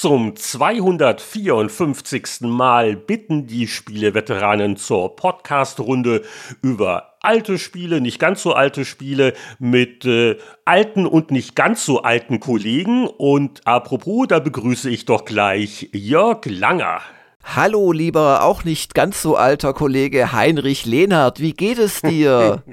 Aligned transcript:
Zum 0.00 0.36
254. 0.36 2.42
Mal 2.42 2.94
bitten 2.94 3.48
die 3.48 3.66
Spieleveteranen 3.66 4.76
zur 4.76 5.16
Podcast-Runde 5.16 6.22
über 6.62 7.14
alte 7.20 7.58
Spiele, 7.58 8.00
nicht 8.00 8.20
ganz 8.20 8.44
so 8.44 8.52
alte 8.52 8.84
Spiele 8.84 9.34
mit 9.58 10.04
äh, 10.04 10.36
alten 10.64 11.04
und 11.04 11.32
nicht 11.32 11.56
ganz 11.56 11.84
so 11.84 12.02
alten 12.02 12.38
Kollegen. 12.38 13.08
Und 13.08 13.66
apropos, 13.66 14.28
da 14.28 14.38
begrüße 14.38 14.88
ich 14.88 15.04
doch 15.04 15.24
gleich 15.24 15.90
Jörg 15.92 16.44
Langer. 16.44 17.00
Hallo, 17.44 17.92
lieber 17.92 18.42
auch 18.42 18.64
nicht 18.64 18.94
ganz 18.94 19.22
so 19.22 19.36
alter 19.36 19.72
Kollege 19.72 20.32
Heinrich 20.32 20.84
Lehnhardt, 20.84 21.40
wie 21.40 21.52
geht 21.52 21.78
es 21.78 22.02
dir? 22.02 22.62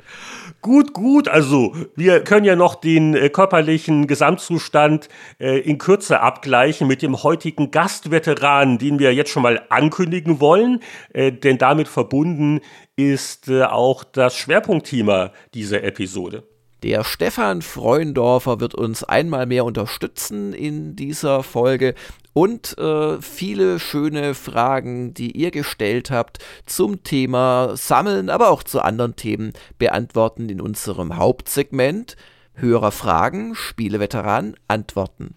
Gut, 0.66 0.94
gut. 0.94 1.28
Also 1.28 1.76
wir 1.96 2.24
können 2.24 2.44
ja 2.44 2.55
noch 2.55 2.74
den 2.74 3.14
äh, 3.16 3.30
körperlichen 3.30 4.08
Gesamtzustand 4.08 5.10
äh, 5.40 5.60
in 5.60 5.78
Kürze 5.78 6.22
abgleichen 6.22 6.88
mit 6.88 7.04
dem 7.04 7.22
heutigen 7.22 7.70
Gastveteran, 7.70 8.80
den 8.80 8.98
wir 8.98 9.14
jetzt 9.14 9.30
schon 9.30 9.44
mal 9.44 9.62
ankündigen 9.70 10.40
wollen. 10.40 10.82
Äh, 11.13 11.32
denn 11.34 11.60
damit 11.60 11.88
verbunden 11.88 12.62
ist 12.96 13.48
äh, 13.48 13.62
auch 13.62 14.04
das 14.04 14.36
Schwerpunktthema 14.36 15.34
dieser 15.54 15.84
Episode. 15.84 16.41
Der 16.82 17.04
Stefan 17.04 17.62
Freundorfer 17.62 18.60
wird 18.60 18.74
uns 18.74 19.04
einmal 19.04 19.46
mehr 19.46 19.66
unterstützen 19.66 20.52
in 20.52 20.96
dieser 20.96 21.44
Folge 21.44 21.94
und 22.35 22.77
äh, 22.77 23.21
viele 23.21 23.80
schöne 23.80 24.35
Fragen, 24.35 25.13
die 25.13 25.31
ihr 25.31 25.52
gestellt 25.52 26.12
habt 26.12 26.40
zum 26.65 27.01
Thema 27.01 27.77
Sammeln, 27.77 28.29
aber 28.29 28.49
auch 28.49 28.62
zu 28.62 28.82
anderen 28.82 29.15
Themen 29.15 29.54
beantworten 29.77 30.49
in 30.49 30.60
unserem 30.60 31.15
Hauptsegment. 31.15 32.18
Hörer 32.55 32.91
Fragen, 32.91 33.55
Spieleveteran 33.55 34.55
antworten. 34.68 35.35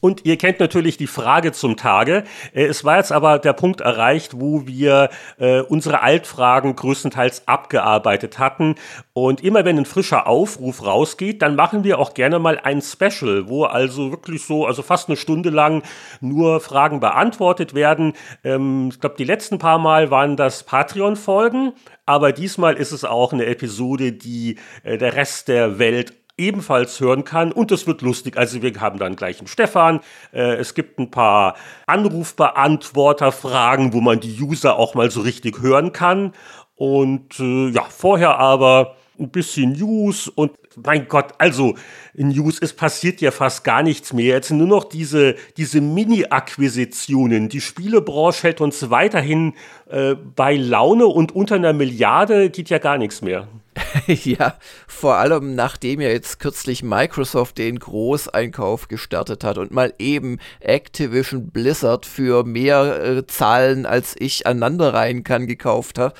Und 0.00 0.24
ihr 0.24 0.36
kennt 0.36 0.60
natürlich 0.60 0.96
die 0.96 1.06
Frage 1.06 1.52
zum 1.52 1.76
Tage. 1.76 2.24
Äh, 2.54 2.66
es 2.66 2.84
war 2.84 2.98
jetzt 2.98 3.12
aber 3.12 3.38
der 3.38 3.52
Punkt 3.52 3.80
erreicht, 3.80 4.40
wo 4.40 4.66
wir 4.66 5.10
äh, 5.38 5.60
unsere 5.60 6.02
Altfragen 6.02 6.76
größtenteils 6.76 7.48
abgearbeitet 7.48 8.38
hatten. 8.38 8.76
Und 9.12 9.42
immer 9.42 9.64
wenn 9.64 9.78
ein 9.78 9.86
frischer 9.86 10.26
Aufruf 10.26 10.84
rausgeht, 10.84 11.42
dann 11.42 11.56
machen 11.56 11.84
wir 11.84 11.98
auch 11.98 12.14
gerne 12.14 12.38
mal 12.38 12.58
ein 12.62 12.82
Special, 12.82 13.48
wo 13.48 13.64
also 13.64 14.10
wirklich 14.10 14.44
so, 14.44 14.66
also 14.66 14.82
fast 14.82 15.08
eine 15.08 15.16
Stunde 15.16 15.50
lang 15.50 15.82
nur 16.20 16.60
Fragen 16.60 17.00
beantwortet 17.00 17.74
werden. 17.74 18.12
Ähm, 18.44 18.90
ich 18.92 19.00
glaube, 19.00 19.16
die 19.18 19.24
letzten 19.24 19.58
paar 19.58 19.78
Mal 19.78 20.10
waren 20.10 20.36
das 20.36 20.62
Patreon-Folgen. 20.62 21.72
Aber 22.06 22.32
diesmal 22.32 22.74
ist 22.74 22.92
es 22.92 23.04
auch 23.04 23.34
eine 23.34 23.44
Episode, 23.44 24.12
die 24.12 24.56
äh, 24.82 24.96
der 24.96 25.14
Rest 25.14 25.48
der 25.48 25.78
Welt 25.78 26.14
ebenfalls 26.38 26.98
hören 27.00 27.24
kann. 27.24 27.52
Und 27.52 27.72
es 27.72 27.86
wird 27.86 28.02
lustig. 28.02 28.36
Also 28.36 28.62
wir 28.62 28.72
haben 28.80 28.98
dann 28.98 29.16
gleich 29.16 29.38
einen 29.38 29.48
Stefan. 29.48 30.00
Äh, 30.32 30.54
es 30.54 30.74
gibt 30.74 30.98
ein 30.98 31.10
paar 31.10 31.56
Anrufbeantworterfragen, 31.86 33.92
wo 33.92 34.00
man 34.00 34.20
die 34.20 34.40
User 34.40 34.76
auch 34.76 34.94
mal 34.94 35.10
so 35.10 35.20
richtig 35.20 35.60
hören 35.60 35.92
kann. 35.92 36.32
Und 36.76 37.38
äh, 37.40 37.68
ja, 37.70 37.82
vorher 37.82 38.38
aber 38.38 38.94
ein 39.18 39.30
bisschen 39.30 39.72
News 39.72 40.28
und 40.28 40.52
mein 40.84 41.08
Gott, 41.08 41.34
also 41.38 41.74
News, 42.14 42.58
es 42.60 42.72
passiert 42.72 43.20
ja 43.20 43.30
fast 43.30 43.64
gar 43.64 43.82
nichts 43.82 44.12
mehr. 44.12 44.34
Jetzt 44.34 44.50
nur 44.50 44.66
noch 44.66 44.84
diese, 44.84 45.34
diese 45.56 45.80
Mini-Akquisitionen. 45.80 47.48
Die 47.48 47.60
Spielebranche 47.60 48.44
hält 48.44 48.60
uns 48.60 48.90
weiterhin 48.90 49.54
äh, 49.90 50.14
bei 50.14 50.56
Laune 50.56 51.06
und 51.06 51.34
unter 51.34 51.56
einer 51.56 51.72
Milliarde 51.72 52.50
geht 52.50 52.70
ja 52.70 52.78
gar 52.78 52.98
nichts 52.98 53.22
mehr. 53.22 53.48
ja, 54.06 54.56
vor 54.86 55.16
allem 55.16 55.54
nachdem 55.54 56.00
ja 56.00 56.08
jetzt 56.08 56.40
kürzlich 56.40 56.82
Microsoft 56.82 57.58
den 57.58 57.78
Großeinkauf 57.78 58.88
gestartet 58.88 59.44
hat 59.44 59.58
und 59.58 59.70
mal 59.70 59.94
eben 59.98 60.38
Activision 60.60 61.50
Blizzard 61.50 62.06
für 62.06 62.44
mehr 62.44 63.02
äh, 63.02 63.26
Zahlen 63.26 63.86
als 63.86 64.14
ich 64.18 64.46
aneinanderreihen 64.46 65.24
kann 65.24 65.46
gekauft 65.46 65.98
hat, 65.98 66.14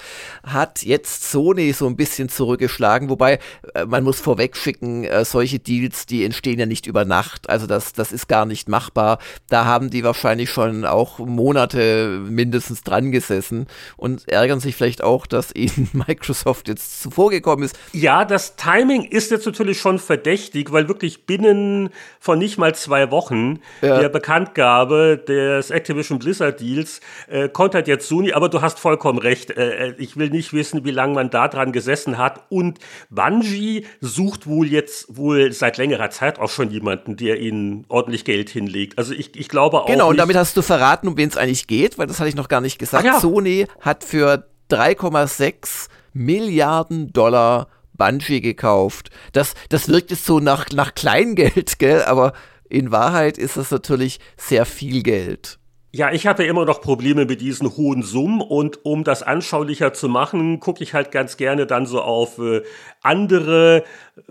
hat 0.45 0.83
jetzt 0.83 1.31
Sony 1.31 1.73
so 1.73 1.87
ein 1.87 1.97
bisschen 1.97 2.29
zurückgeschlagen, 2.29 3.09
wobei 3.09 3.39
äh, 3.75 3.85
man 3.87 4.05
muss 4.05 4.21
vorwegschicken, 4.21 5.05
äh, 5.05 5.25
solche 5.25 5.59
Deals, 5.59 6.07
die 6.07 6.25
entstehen 6.25 6.59
ja 6.59 6.67
nicht 6.67 6.87
über 6.87 7.05
Nacht, 7.05 7.49
also 7.51 7.67
das, 7.67 7.93
das 7.93 8.13
ist 8.13 8.29
gar 8.29 8.47
nicht 8.47 8.69
machbar. 8.69 9.19
Da 9.49 9.65
haben 9.65 9.91
die 9.91 10.05
wahrscheinlich 10.05 10.51
schon 10.51 10.85
auch 10.85 11.19
Monate 11.19 12.21
mindestens 12.29 12.83
dran 12.83 13.11
gesessen 13.11 13.67
und 13.97 14.29
ärgern 14.29 14.61
sich 14.61 14.77
vielleicht 14.77 15.03
auch, 15.03 15.27
dass 15.27 15.55
ihnen 15.55 15.89
Microsoft 16.07 16.69
jetzt 16.69 17.03
zuvorgekommen 17.03 17.48
gekommen 17.49 17.65
ist. 17.65 17.79
Ja, 17.93 18.25
das 18.25 18.57
Timing 18.57 19.05
ist 19.05 19.31
jetzt 19.31 19.47
natürlich 19.47 19.81
schon 19.81 19.99
verdächtig, 19.99 20.73
weil 20.73 20.89
wirklich 20.89 21.27
binnen 21.27 21.91
von 22.21 22.39
nicht 22.39 22.59
mal 22.59 22.75
zwei 22.75 23.11
Wochen 23.11 23.61
ja. 23.81 24.01
der 24.01 24.09
Bekanntgabe 24.09 25.23
des 25.27 25.71
Activision 25.71 26.19
Blizzard 26.19 26.61
Deals 26.61 27.01
äh, 27.29 27.49
kontert 27.49 27.89
jetzt 27.89 28.09
Sony, 28.09 28.33
aber 28.33 28.49
du 28.49 28.61
hast 28.61 28.79
vollkommen 28.79 29.19
recht. 29.19 29.51
Äh, 29.51 29.89
äh, 29.89 29.95
ich 29.99 30.17
will 30.17 30.31
nicht 30.31 30.53
wissen, 30.53 30.85
wie 30.85 30.91
lange 30.91 31.15
man 31.15 31.31
da 31.31 31.49
dran 31.49 31.73
gesessen 31.73 32.19
hat. 32.19 32.43
Und 32.51 32.79
Bungie 33.11 33.87
sucht 34.01 34.47
wohl 34.47 34.67
jetzt 34.67 35.17
wohl 35.17 35.53
seit 35.53 35.79
längerer 35.79 36.11
Zeit 36.11 36.39
auch 36.39 36.51
schon 36.51 36.71
jemanden, 36.71 37.17
der 37.17 37.41
ihnen 37.41 37.85
ordentlich 37.89 38.25
Geld 38.25 38.51
hinlegt. 38.51 38.99
Also 38.99 39.15
ich, 39.15 39.37
ich 39.37 39.49
glaube 39.49 39.83
auch. 39.83 39.87
Genau, 39.87 40.11
und 40.11 40.19
damit 40.19 40.37
hast 40.37 40.57
du 40.57 40.63
verraten, 40.63 41.09
um 41.09 41.17
wen 41.17 41.29
es 41.29 41.37
eigentlich 41.37 41.67
geht, 41.67 41.99
weil 41.99 42.07
das 42.07 42.19
hatte 42.21 42.29
ich 42.29 42.37
noch 42.37 42.49
gar 42.49 42.61
nicht 42.61 42.79
gesagt. 42.79 43.05
Ja. 43.05 43.21
Sony 43.21 43.67
hat 43.81 44.05
für 44.05 44.45
3,6 44.71 45.89
Milliarden 46.13 47.13
Dollar 47.13 47.69
Bungie 47.97 48.41
gekauft. 48.41 49.11
Das, 49.33 49.55
das 49.69 49.89
wirkt 49.89 50.11
jetzt 50.11 50.25
so 50.25 50.41
nach, 50.41 50.67
nach 50.73 50.95
Kleingeld, 50.95 51.79
gell? 51.79 52.03
Aber 52.03 52.33
in 52.69 52.91
Wahrheit 52.91 53.39
ist 53.39 53.57
das 53.57 53.71
natürlich 53.71 54.21
sehr 54.37 54.65
viel 54.67 55.03
Geld. 55.03 55.58
Ja, 55.91 56.13
ich 56.13 56.27
habe 56.27 56.45
immer 56.45 56.67
noch 56.67 56.83
Probleme 56.83 57.25
mit 57.25 57.41
diesen 57.41 57.75
hohen 57.79 58.03
Summen 58.03 58.43
und 58.43 58.85
um 58.85 59.05
das 59.05 59.23
anschaulicher 59.23 59.95
zu 59.95 60.11
machen, 60.11 60.61
gucke 60.61 60.83
ich 60.83 60.93
halt 60.93 61.11
ganz 61.13 61.39
gerne 61.39 61.67
dann 61.67 61.87
so 61.87 62.03
auf 62.03 62.39
äh, 62.39 62.61
andere 63.01 63.85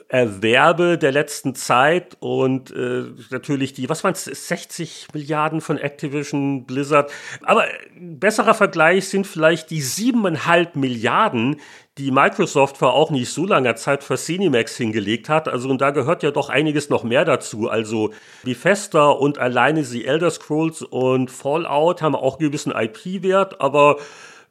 Erwerbe 0.07 1.00
der 1.00 1.12
letzten 1.12 1.56
Zeit 1.56 2.16
und 2.19 2.69
äh, 2.69 3.06
natürlich 3.31 3.73
die, 3.73 3.90
was 3.90 4.03
waren 4.03 4.13
es, 4.13 4.25
60 4.25 5.07
Milliarden 5.16 5.59
von 5.59 5.79
Activision 5.79 6.68
Blizzard. 6.68 7.12
Aber 7.41 7.63
ein 7.95 8.19
besserer 8.19 8.53
Vergleich 8.53 9.09
sind 9.09 9.25
vielleicht 9.25 9.72
die 9.72 9.81
siebeneinhalb 9.81 10.75
Milliarden, 10.75 11.56
die 11.97 12.12
Microsoft 12.12 12.78
vor 12.78 12.94
auch 12.94 13.09
nicht 13.09 13.31
so 13.31 13.46
langer 13.46 13.75
Zeit 13.75 14.03
für 14.03 14.16
Cinemax 14.16 14.78
hingelegt 14.78 15.30
hat. 15.30 15.47
Also 15.47 15.69
und 15.69 15.81
da 15.81 15.91
gehört 15.91 16.24
ja 16.24 16.31
doch 16.31 16.50
einiges 16.50 16.90
noch 16.90 17.03
mehr 17.03 17.25
dazu. 17.25 17.69
Also 17.69 18.12
Bethesda 18.44 19.09
und 19.09 19.40
alleine 19.40 19.84
die 19.84 20.06
Elder 20.06 20.30
Scrolls 20.30 20.81
und 20.81 21.31
Fallout 21.31 22.02
haben 22.02 22.16
auch 22.16 22.38
gewissen 22.38 22.72
IP-Wert, 22.72 23.62
aber 23.62 23.97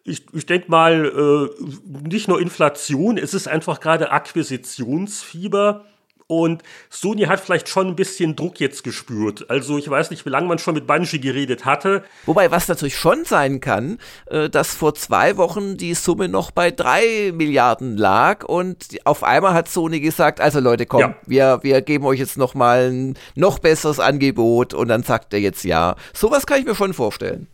ich, 0.05 0.25
ich 0.33 0.47
denke 0.47 0.71
mal, 0.71 1.05
äh, 1.05 2.09
nicht 2.09 2.29
nur 2.29 2.41
Inflation, 2.41 3.19
es 3.19 3.35
ist 3.35 3.49
einfach 3.49 3.81
gerade 3.81 4.13
Akquisitionsfieber. 4.13 5.85
Und 6.29 6.63
Sony 6.91 7.23
hat 7.23 7.39
vielleicht 7.39 7.69
schon 7.69 7.87
ein 7.87 7.97
bisschen 7.97 8.35
Druck 8.35 8.59
jetzt 8.59 8.83
gespürt. 8.83 9.49
Also 9.49 9.79
ich 9.79 9.89
weiß 9.89 10.11
nicht, 10.11 10.27
wie 10.27 10.31
lange 10.31 10.49
man 10.49 10.59
schon 10.59 10.75
mit 10.75 10.87
Bungie 10.87 11.21
geredet 11.21 11.65
hatte. 11.65 12.03
Wobei, 12.25 12.51
was 12.51 12.67
natürlich 12.67 12.97
schon 12.97 13.25
sein 13.25 13.61
kann, 13.61 13.99
äh, 14.27 14.51
dass 14.51 14.75
vor 14.75 14.95
zwei 14.95 15.37
Wochen 15.37 15.77
die 15.77 15.95
Summe 15.95 16.29
noch 16.29 16.51
bei 16.51 16.73
drei 16.73 17.33
Milliarden 17.33 17.97
lag 17.97 18.45
und 18.45 18.99
auf 19.05 19.23
einmal 19.23 19.55
hat 19.55 19.69
Sony 19.69 20.01
gesagt, 20.01 20.41
also 20.41 20.59
Leute, 20.59 20.87
komm, 20.87 21.01
ja. 21.01 21.17
wir, 21.27 21.61
wir 21.63 21.81
geben 21.81 22.05
euch 22.07 22.19
jetzt 22.19 22.39
noch 22.39 22.55
mal 22.55 22.91
ein 22.91 23.15
noch 23.37 23.61
besseres 23.61 24.01
Angebot 24.01 24.75
und 24.75 24.89
dann 24.89 25.05
sagt 25.05 25.33
er 25.33 25.39
jetzt 25.39 25.63
ja. 25.65 25.95
Sowas 26.13 26.47
kann 26.47 26.59
ich 26.59 26.67
mir 26.67 26.75
schon 26.75 26.93
vorstellen. 26.93 27.47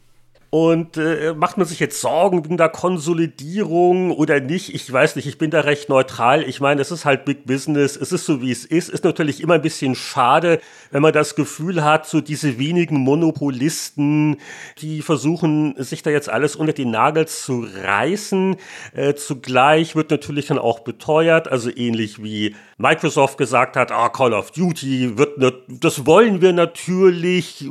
Und 0.54 0.98
äh, 0.98 1.32
macht 1.34 1.56
man 1.56 1.66
sich 1.66 1.80
jetzt 1.80 2.02
Sorgen 2.02 2.44
wegen 2.44 2.58
der 2.58 2.68
Konsolidierung 2.68 4.10
oder 4.10 4.38
nicht? 4.38 4.74
Ich 4.74 4.92
weiß 4.92 5.16
nicht, 5.16 5.26
ich 5.26 5.38
bin 5.38 5.50
da 5.50 5.60
recht 5.60 5.88
neutral. 5.88 6.42
Ich 6.42 6.60
meine, 6.60 6.82
es 6.82 6.90
ist 6.90 7.06
halt 7.06 7.24
Big 7.24 7.46
Business, 7.46 7.96
es 7.96 8.12
ist 8.12 8.26
so, 8.26 8.42
wie 8.42 8.50
es 8.50 8.66
ist. 8.66 8.90
Ist 8.90 9.02
natürlich 9.02 9.42
immer 9.42 9.54
ein 9.54 9.62
bisschen 9.62 9.94
schade, 9.94 10.60
wenn 10.90 11.00
man 11.00 11.14
das 11.14 11.36
Gefühl 11.36 11.82
hat, 11.82 12.06
so 12.06 12.20
diese 12.20 12.58
wenigen 12.58 12.98
Monopolisten, 12.98 14.36
die 14.76 15.00
versuchen, 15.00 15.74
sich 15.78 16.02
da 16.02 16.10
jetzt 16.10 16.28
alles 16.28 16.54
unter 16.54 16.74
die 16.74 16.84
Nagel 16.84 17.26
zu 17.26 17.66
reißen. 17.82 18.56
Äh, 18.92 19.14
zugleich 19.14 19.96
wird 19.96 20.10
natürlich 20.10 20.48
dann 20.48 20.58
auch 20.58 20.80
beteuert, 20.80 21.48
also 21.48 21.70
ähnlich 21.74 22.22
wie 22.22 22.54
Microsoft 22.76 23.38
gesagt 23.38 23.76
hat, 23.76 23.90
ah, 23.90 24.10
Call 24.10 24.34
of 24.34 24.50
Duty 24.50 25.16
wird, 25.16 25.42
das 25.66 26.04
wollen 26.04 26.42
wir 26.42 26.52
natürlich 26.52 27.64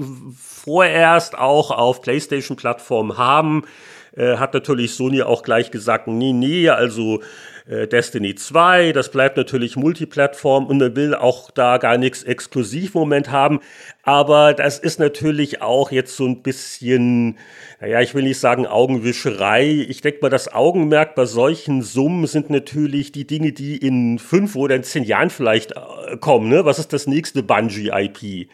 vorerst 0.64 1.38
auch 1.38 1.72
auf 1.72 2.02
PlayStation-Plattformen 2.02 3.18
haben. 3.18 3.64
Äh, 4.16 4.38
hat 4.38 4.54
natürlich 4.54 4.94
Sony 4.94 5.22
auch 5.22 5.42
gleich 5.42 5.72
gesagt, 5.72 6.08
nee, 6.08 6.34
nee, 6.34 6.68
also 6.70 7.22
äh, 7.66 7.88
Destiny 7.88 8.36
2, 8.36 8.92
das 8.92 9.10
bleibt 9.10 9.38
natürlich 9.38 9.78
Multiplattform 9.78 10.66
und 10.66 10.80
man 10.80 10.96
will 10.98 11.16
auch 11.16 11.50
da 11.50 11.78
gar 11.78 11.98
nichts 11.98 12.24
Exklusivmoment 12.24 13.32
haben. 13.32 13.62
Aber 14.04 14.54
das 14.54 14.80
ist 14.80 15.00
natürlich 15.00 15.62
auch 15.62 15.92
jetzt 15.92 16.18
so 16.18 16.26
ein 16.26 16.42
bisschen, 16.42 17.38
naja, 17.80 18.02
ich 18.02 18.14
will 18.14 18.24
nicht 18.24 18.40
sagen 18.40 18.68
Augenwischerei. 18.68 19.86
Ich 19.88 20.02
denke 20.02 20.20
mal, 20.22 20.30
das 20.30 20.52
Augenmerk 20.52 21.16
bei 21.16 21.26
solchen 21.26 21.82
Summen 21.82 22.28
sind 22.28 22.50
natürlich 22.50 23.14
die 23.14 23.26
Dinge, 23.26 23.54
die 23.54 23.78
in 23.78 24.20
fünf 24.20 24.58
oder 24.58 24.76
in 24.76 24.84
zehn 24.84 25.06
Jahren 25.06 25.30
vielleicht 25.30 25.72
äh, 25.72 26.18
kommen. 26.20 26.50
Ne? 26.50 26.66
Was 26.66 26.80
ist 26.80 26.92
das 26.92 27.08
nächste 27.08 27.44
Bungee-IP? 27.44 28.50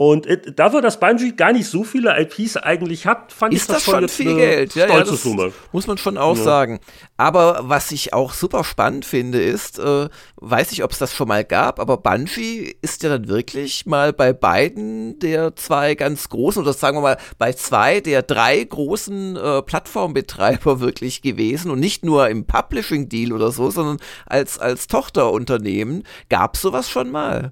Und 0.00 0.28
äh, 0.28 0.40
dafür, 0.52 0.80
dass 0.80 1.00
Bungie 1.00 1.34
gar 1.34 1.52
nicht 1.52 1.66
so 1.66 1.82
viele 1.82 2.16
IPs 2.20 2.56
eigentlich 2.56 3.04
hat, 3.04 3.32
fand 3.32 3.52
ist 3.52 3.62
ich 3.62 3.66
das, 3.66 3.84
das 3.84 3.84
schon 3.84 4.08
viel 4.08 4.36
Geld. 4.36 4.76
Ja, 4.76 4.86
ja, 4.86 5.00
das 5.02 5.24
Summe. 5.24 5.52
muss 5.72 5.88
man 5.88 5.98
schon 5.98 6.16
auch 6.16 6.36
ja. 6.36 6.44
sagen. 6.44 6.78
Aber 7.16 7.62
was 7.64 7.90
ich 7.90 8.14
auch 8.14 8.32
super 8.32 8.62
spannend 8.62 9.04
finde, 9.04 9.42
ist, 9.42 9.80
äh, 9.80 10.08
weiß 10.36 10.70
ich, 10.70 10.84
ob 10.84 10.92
es 10.92 10.98
das 10.98 11.12
schon 11.12 11.26
mal 11.26 11.44
gab, 11.44 11.80
aber 11.80 11.96
Bungie 11.96 12.76
ist 12.80 13.02
ja 13.02 13.08
dann 13.08 13.26
wirklich 13.26 13.86
mal 13.86 14.12
bei 14.12 14.32
beiden 14.32 15.18
der 15.18 15.56
zwei 15.56 15.96
ganz 15.96 16.28
großen, 16.28 16.62
oder 16.62 16.74
sagen 16.74 16.98
wir 16.98 17.02
mal, 17.02 17.18
bei 17.36 17.52
zwei 17.54 18.00
der 18.00 18.22
drei 18.22 18.62
großen 18.62 19.34
äh, 19.34 19.62
Plattformbetreiber 19.62 20.78
wirklich 20.78 21.22
gewesen 21.22 21.72
und 21.72 21.80
nicht 21.80 22.04
nur 22.04 22.28
im 22.28 22.44
Publishing-Deal 22.44 23.32
oder 23.32 23.50
so, 23.50 23.68
sondern 23.72 23.98
als, 24.26 24.60
als 24.60 24.86
Tochterunternehmen. 24.86 26.04
Gab 26.28 26.54
es 26.54 26.62
sowas 26.62 26.88
schon 26.88 27.10
mal? 27.10 27.50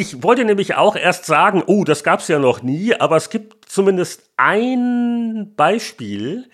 Ich 0.00 0.22
wollte 0.22 0.44
nämlich 0.44 0.76
auch 0.76 0.94
erst 0.94 1.24
sagen, 1.24 1.64
oh, 1.66 1.82
das 1.82 2.04
gab 2.04 2.20
es 2.20 2.28
ja 2.28 2.38
noch 2.38 2.62
nie, 2.62 2.94
aber 2.94 3.16
es 3.16 3.30
gibt 3.30 3.68
zumindest 3.68 4.30
ein 4.36 5.54
Beispiel, 5.56 6.48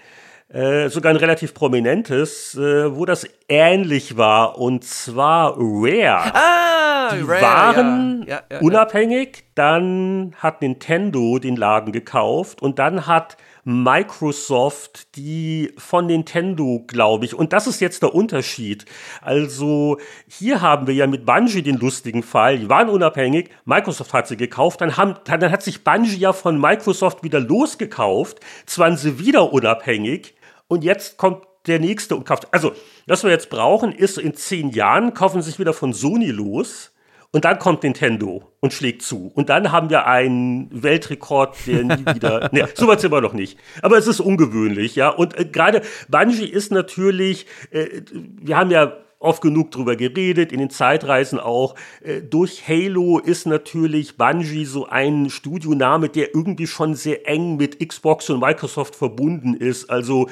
äh, 0.48 0.88
sogar 0.88 1.12
ein 1.12 1.18
relativ 1.18 1.52
prominentes, 1.52 2.54
äh, 2.54 2.96
wo 2.96 3.04
das 3.04 3.28
ähnlich 3.46 4.16
war, 4.16 4.58
und 4.58 4.82
zwar 4.82 5.56
Rare. 5.58 6.32
Ah, 6.34 7.14
Die 7.14 7.20
Rare, 7.20 7.42
waren 7.42 8.24
ja. 8.26 8.36
Ja, 8.36 8.42
ja, 8.50 8.60
unabhängig, 8.60 9.44
dann 9.54 10.34
hat 10.38 10.62
Nintendo 10.62 11.38
den 11.38 11.56
Laden 11.56 11.92
gekauft 11.92 12.62
und 12.62 12.78
dann 12.78 13.06
hat 13.06 13.36
Microsoft, 13.64 15.16
die 15.16 15.72
von 15.78 16.06
Nintendo, 16.06 16.84
glaube 16.86 17.24
ich. 17.24 17.34
Und 17.34 17.52
das 17.52 17.66
ist 17.66 17.80
jetzt 17.80 18.02
der 18.02 18.14
Unterschied. 18.14 18.84
Also 19.22 19.98
hier 20.28 20.60
haben 20.60 20.86
wir 20.86 20.94
ja 20.94 21.06
mit 21.06 21.26
Bungie 21.26 21.62
den 21.62 21.78
lustigen 21.78 22.22
Fall. 22.22 22.58
Die 22.58 22.68
waren 22.68 22.88
unabhängig, 22.88 23.50
Microsoft 23.64 24.12
hat 24.12 24.28
sie 24.28 24.36
gekauft, 24.36 24.80
dann, 24.80 24.96
haben, 24.96 25.16
dann 25.24 25.50
hat 25.50 25.62
sich 25.62 25.82
Bungie 25.82 26.16
ja 26.16 26.32
von 26.32 26.60
Microsoft 26.60 27.22
wieder 27.22 27.40
losgekauft, 27.40 28.40
zwar 28.66 28.94
sie 28.96 29.18
wieder 29.18 29.52
unabhängig 29.52 30.34
und 30.68 30.84
jetzt 30.84 31.16
kommt 31.16 31.44
der 31.66 31.80
nächste 31.80 32.16
und 32.16 32.26
kauft. 32.26 32.52
Also, 32.52 32.72
was 33.06 33.24
wir 33.24 33.30
jetzt 33.30 33.48
brauchen, 33.48 33.92
ist 33.92 34.18
in 34.18 34.34
zehn 34.34 34.70
Jahren 34.70 35.14
kaufen 35.14 35.40
sie 35.40 35.50
sich 35.50 35.58
wieder 35.58 35.72
von 35.72 35.94
Sony 35.94 36.30
los 36.30 36.93
und 37.34 37.44
dann 37.44 37.58
kommt 37.58 37.82
Nintendo 37.82 38.44
und 38.60 38.72
schlägt 38.72 39.02
zu. 39.02 39.32
Und 39.34 39.48
dann 39.48 39.72
haben 39.72 39.90
wir 39.90 40.06
einen 40.06 40.68
Weltrekord, 40.70 41.56
der 41.66 41.82
nie 41.82 42.06
wieder. 42.14 42.48
ne, 42.52 42.68
so 42.74 42.86
weit 42.86 43.00
sind 43.00 43.10
wir 43.10 43.20
noch 43.20 43.32
nicht. 43.32 43.58
Aber 43.82 43.98
es 43.98 44.06
ist 44.06 44.20
ungewöhnlich, 44.20 44.94
ja. 44.94 45.08
Und 45.08 45.36
äh, 45.36 45.44
gerade 45.44 45.82
Bungie 46.08 46.46
ist 46.46 46.70
natürlich, 46.70 47.46
äh, 47.72 48.02
wir 48.12 48.56
haben 48.56 48.70
ja 48.70 48.92
oft 49.18 49.42
genug 49.42 49.72
drüber 49.72 49.96
geredet, 49.96 50.52
in 50.52 50.60
den 50.60 50.70
Zeitreisen 50.70 51.40
auch. 51.40 51.74
Äh, 52.04 52.22
durch 52.22 52.68
Halo 52.68 53.18
ist 53.18 53.48
natürlich 53.48 54.16
Bungie 54.16 54.64
so 54.64 54.86
ein 54.86 55.28
Studioname, 55.28 56.10
der 56.10 56.36
irgendwie 56.36 56.68
schon 56.68 56.94
sehr 56.94 57.28
eng 57.28 57.56
mit 57.56 57.84
Xbox 57.84 58.30
und 58.30 58.38
Microsoft 58.38 58.94
verbunden 58.94 59.54
ist. 59.54 59.90
Also 59.90 60.28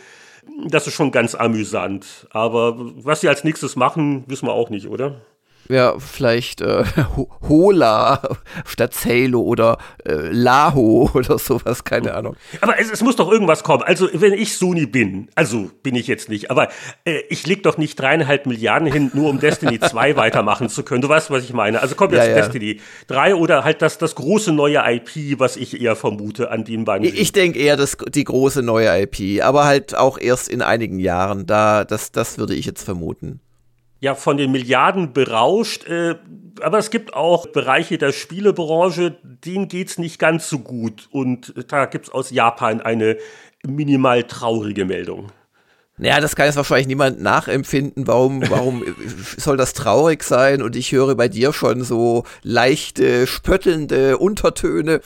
das 0.69 0.87
ist 0.87 0.95
schon 0.95 1.11
ganz 1.11 1.35
amüsant. 1.35 2.29
Aber 2.31 2.77
was 2.79 3.23
sie 3.23 3.29
als 3.29 3.43
nächstes 3.43 3.75
machen, 3.75 4.23
wissen 4.29 4.47
wir 4.47 4.53
auch 4.53 4.71
nicht, 4.71 4.87
oder? 4.87 5.21
Ja, 5.73 5.99
vielleicht 5.99 6.61
äh, 6.61 6.85
Hola 7.49 8.23
statt 8.67 8.95
Halo 9.05 9.41
oder 9.41 9.79
äh, 10.05 10.29
Laho 10.31 11.11
oder 11.15 11.39
sowas, 11.39 11.85
keine 11.85 12.15
Ahnung. 12.15 12.37
Aber 12.61 12.79
es, 12.79 12.91
es, 12.91 13.03
muss 13.03 13.17
doch 13.17 13.31
irgendwas 13.31 13.63
kommen. 13.63 13.83
Also, 13.83 14.09
wenn 14.13 14.33
ich 14.33 14.57
Sony 14.57 14.87
bin, 14.87 15.29
also 15.35 15.71
bin 15.83 15.95
ich 15.95 16.07
jetzt 16.07 16.29
nicht, 16.29 16.51
aber 16.51 16.69
äh, 17.05 17.21
ich 17.29 17.47
leg 17.47 17.63
doch 17.63 17.79
nicht 17.79 17.99
dreieinhalb 17.99 18.47
Milliarden 18.47 18.93
hin, 18.93 19.11
nur 19.15 19.31
um 19.31 19.41
Destiny 19.41 19.81
2 19.81 20.17
weitermachen 20.17 20.69
zu 20.69 20.83
können. 20.83 21.03
Du 21.03 21.09
weißt, 21.09 21.31
was 21.31 21.45
ich 21.45 21.53
meine. 21.53 21.81
Also 21.81 21.95
kommt 21.95 22.13
jetzt 22.13 22.27
ja, 22.27 22.31
ja. 22.31 22.37
Destiny 22.37 22.81
3 23.09 23.35
oder 23.35 23.65
halt 23.65 23.83
das, 23.83 23.99
das 23.99 24.15
große 24.15 24.53
neue 24.53 24.83
IP, 24.87 25.39
was 25.39 25.57
ich 25.57 25.81
eher 25.81 25.97
vermute, 25.97 26.51
an 26.51 26.65
dem 26.65 26.85
Bungie. 26.85 27.09
Ich 27.09 27.33
denke 27.33 27.59
eher 27.59 27.77
das, 27.77 27.97
die 28.09 28.25
große 28.25 28.63
neue 28.63 29.03
IP, 29.03 29.43
aber 29.43 29.65
halt 29.65 29.97
auch 29.97 30.19
erst 30.19 30.49
in 30.49 30.63
einigen 30.63 30.99
Jahren. 30.99 31.47
Da, 31.47 31.85
das, 31.85 32.13
das 32.13 32.39
würde 32.39 32.55
ich 32.55 32.67
jetzt 32.67 32.85
vermuten 32.85 33.41
ja 34.03 34.17
von 34.17 34.37
den 34.37 34.51
Milliarden 34.51 35.15
berauscht. 35.15 35.87
Äh, 35.87 36.17
aber 36.61 36.79
es 36.79 36.91
gibt 36.91 37.15
auch 37.15 37.47
Bereiche 37.47 37.97
der 37.97 38.13
Spielebranche, 38.13 39.17
denen 39.23 39.69
geht's 39.69 39.97
nicht 39.97 40.19
ganz 40.19 40.49
so 40.49 40.59
gut. 40.59 41.09
Und 41.11 41.55
da 41.69 41.87
gibt's 41.87 42.11
aus 42.11 42.31
Japan 42.31 42.83
eine 42.83 43.17
minimal 43.65 44.25
traurige 44.25 44.85
Meldung. 44.85 45.31
Naja, 45.99 46.21
das 46.21 46.35
kann 46.35 46.47
jetzt 46.47 46.57
wahrscheinlich 46.57 46.89
niemand 46.89 47.21
nachempfinden. 47.21 48.07
Warum, 48.09 48.43
warum 48.51 48.85
soll 49.37 49.57
das 49.57 49.73
traurig 49.73 50.25
sein? 50.25 50.63
Und 50.63 50.75
ich 50.75 50.91
höre 50.91 51.15
bei 51.15 51.29
dir 51.29 51.53
schon 51.53 51.85
so 51.85 52.25
leichte, 52.43 53.29
spöttelnde 53.29 54.19
Untertöne. 54.19 55.01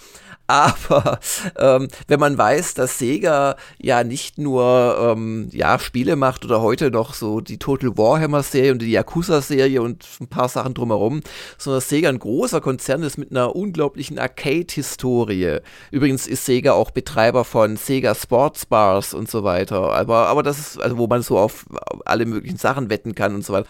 Aber 0.47 1.19
ähm, 1.59 1.89
wenn 2.07 2.21
man 2.21 2.39
weiß, 2.39 2.75
dass 2.75 2.99
Sega 2.99 3.57
ja 3.79 4.05
nicht 4.05 4.39
nur 4.39 4.97
ähm, 5.01 5.49
ja, 5.53 5.79
Spiele 5.79 6.17
macht 6.17 6.45
oder 6.45 6.63
heute 6.63 6.91
noch 6.91 7.15
so 7.15 7.41
die 7.41 7.59
Total 7.59 7.97
Warhammer-Serie 7.97 8.73
und 8.73 8.83
die 8.83 8.91
Yakuza-Serie 8.91 9.83
und 9.83 10.07
ein 10.21 10.29
paar 10.29 10.49
Sachen 10.49 10.75
drumherum, 10.75 11.21
sondern 11.59 11.79
dass 11.79 11.89
Sega 11.89 12.09
ein 12.09 12.19
großer 12.19 12.61
Konzern 12.61 13.03
ist 13.03 13.19
mit 13.19 13.31
einer 13.31 13.57
unglaublichen 13.57 14.19
Arcade-Historie. 14.19 15.59
Übrigens 15.91 16.27
ist 16.27 16.45
Sega 16.45 16.73
auch 16.73 16.91
Betreiber 16.91 17.45
von 17.45 17.77
Sega 17.77 18.15
Sports 18.15 18.67
Bars 18.67 19.15
und 19.15 19.31
so 19.31 19.43
weiter. 19.43 19.93
Aber, 19.93 20.29
aber 20.29 20.43
das 20.43 20.59
ist, 20.59 20.81
also 20.81 20.99
wo 20.99 21.07
man 21.07 21.23
so 21.23 21.39
auf 21.39 21.67
alle 22.05 22.27
möglichen 22.27 22.59
Sachen 22.59 22.91
wetten 22.91 23.15
kann 23.15 23.35
und 23.35 23.45
so 23.45 23.53
weiter 23.53 23.67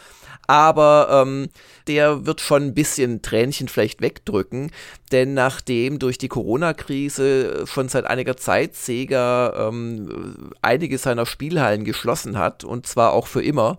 aber 0.47 1.09
ähm, 1.11 1.49
der 1.87 2.27
wird 2.27 2.41
schon 2.41 2.63
ein 2.65 2.75
bisschen 2.75 3.23
Tränchen 3.23 3.69
vielleicht 3.69 4.01
wegdrücken, 4.01 4.71
denn 5.13 5.35
nachdem 5.35 5.99
durch 5.99 6.19
die 6.19 6.29
Corona-Krise 6.29 7.65
schon 7.67 7.89
seit 7.89 8.07
einiger 8.07 8.37
Zeit 8.37 8.75
Sega 8.75 9.69
ähm, 9.69 10.51
einige 10.63 10.99
seiner 10.99 11.27
Spielhallen 11.27 11.85
geschlossen 11.85 12.39
hat 12.39 12.65
und 12.65 12.87
zwar 12.87 13.13
auch 13.13 13.27
für 13.27 13.43
immer, 13.43 13.79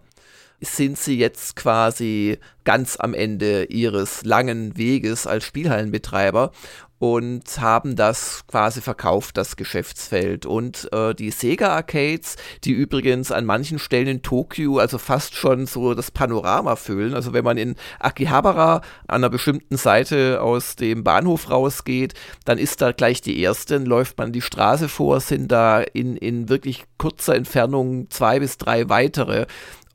sind 0.60 0.98
sie 0.98 1.18
jetzt 1.18 1.56
quasi 1.56 2.40
ganz 2.64 2.98
am 2.98 3.14
Ende 3.14 3.66
ihres 3.66 4.24
langen 4.26 4.76
Weges 4.78 5.28
als 5.28 5.46
Spielhallenbetreiber 5.46 6.52
und 7.00 7.44
haben 7.60 7.96
das 7.96 8.44
quasi 8.48 8.82
verkauft, 8.82 9.38
das 9.38 9.56
Geschäftsfeld. 9.56 10.46
Und 10.46 10.90
äh, 10.92 11.14
die 11.14 11.30
Sega 11.30 11.70
Arcades, 11.70 12.38
die 12.64 12.72
übrigens 12.72 13.32
an 13.32 13.46
manchen 13.46 13.78
Stellen 13.78 14.08
in 14.08 14.22
Tokio 14.24 14.80
also 14.80 14.98
fast 14.98 15.36
schon 15.36 15.68
so 15.68 15.94
das 15.94 16.10
Panorama 16.10 16.76
füllen. 16.76 17.14
Also 17.14 17.34
wenn 17.34 17.44
man 17.44 17.58
in 17.58 17.76
Akihabara 18.00 18.78
an 18.78 18.84
einer 19.08 19.30
bestimmten 19.30 19.78
Seite 19.78 20.42
aus 20.42 20.76
dem 20.76 21.04
Bahnhof 21.04 21.52
rausgeht, 21.52 22.16
dann 22.46 22.58
ist 22.58 22.82
da 22.82 22.92
gleich 22.92 23.22
die 23.22 23.40
erste, 23.40 23.78
läuft 23.78 24.18
man 24.18 24.32
die 24.32 24.42
Straße 24.42 24.90
vor, 24.90 25.20
sind 25.20 25.52
da 25.52 25.82
in, 25.82 26.18
in 26.18 26.50
wirklich 26.50 26.86
kurzer 26.98 27.36
Entfernung 27.36 28.10
zwei 28.10 28.40
bis 28.40 28.58
drei 28.58 28.90
weitere. 28.90 29.46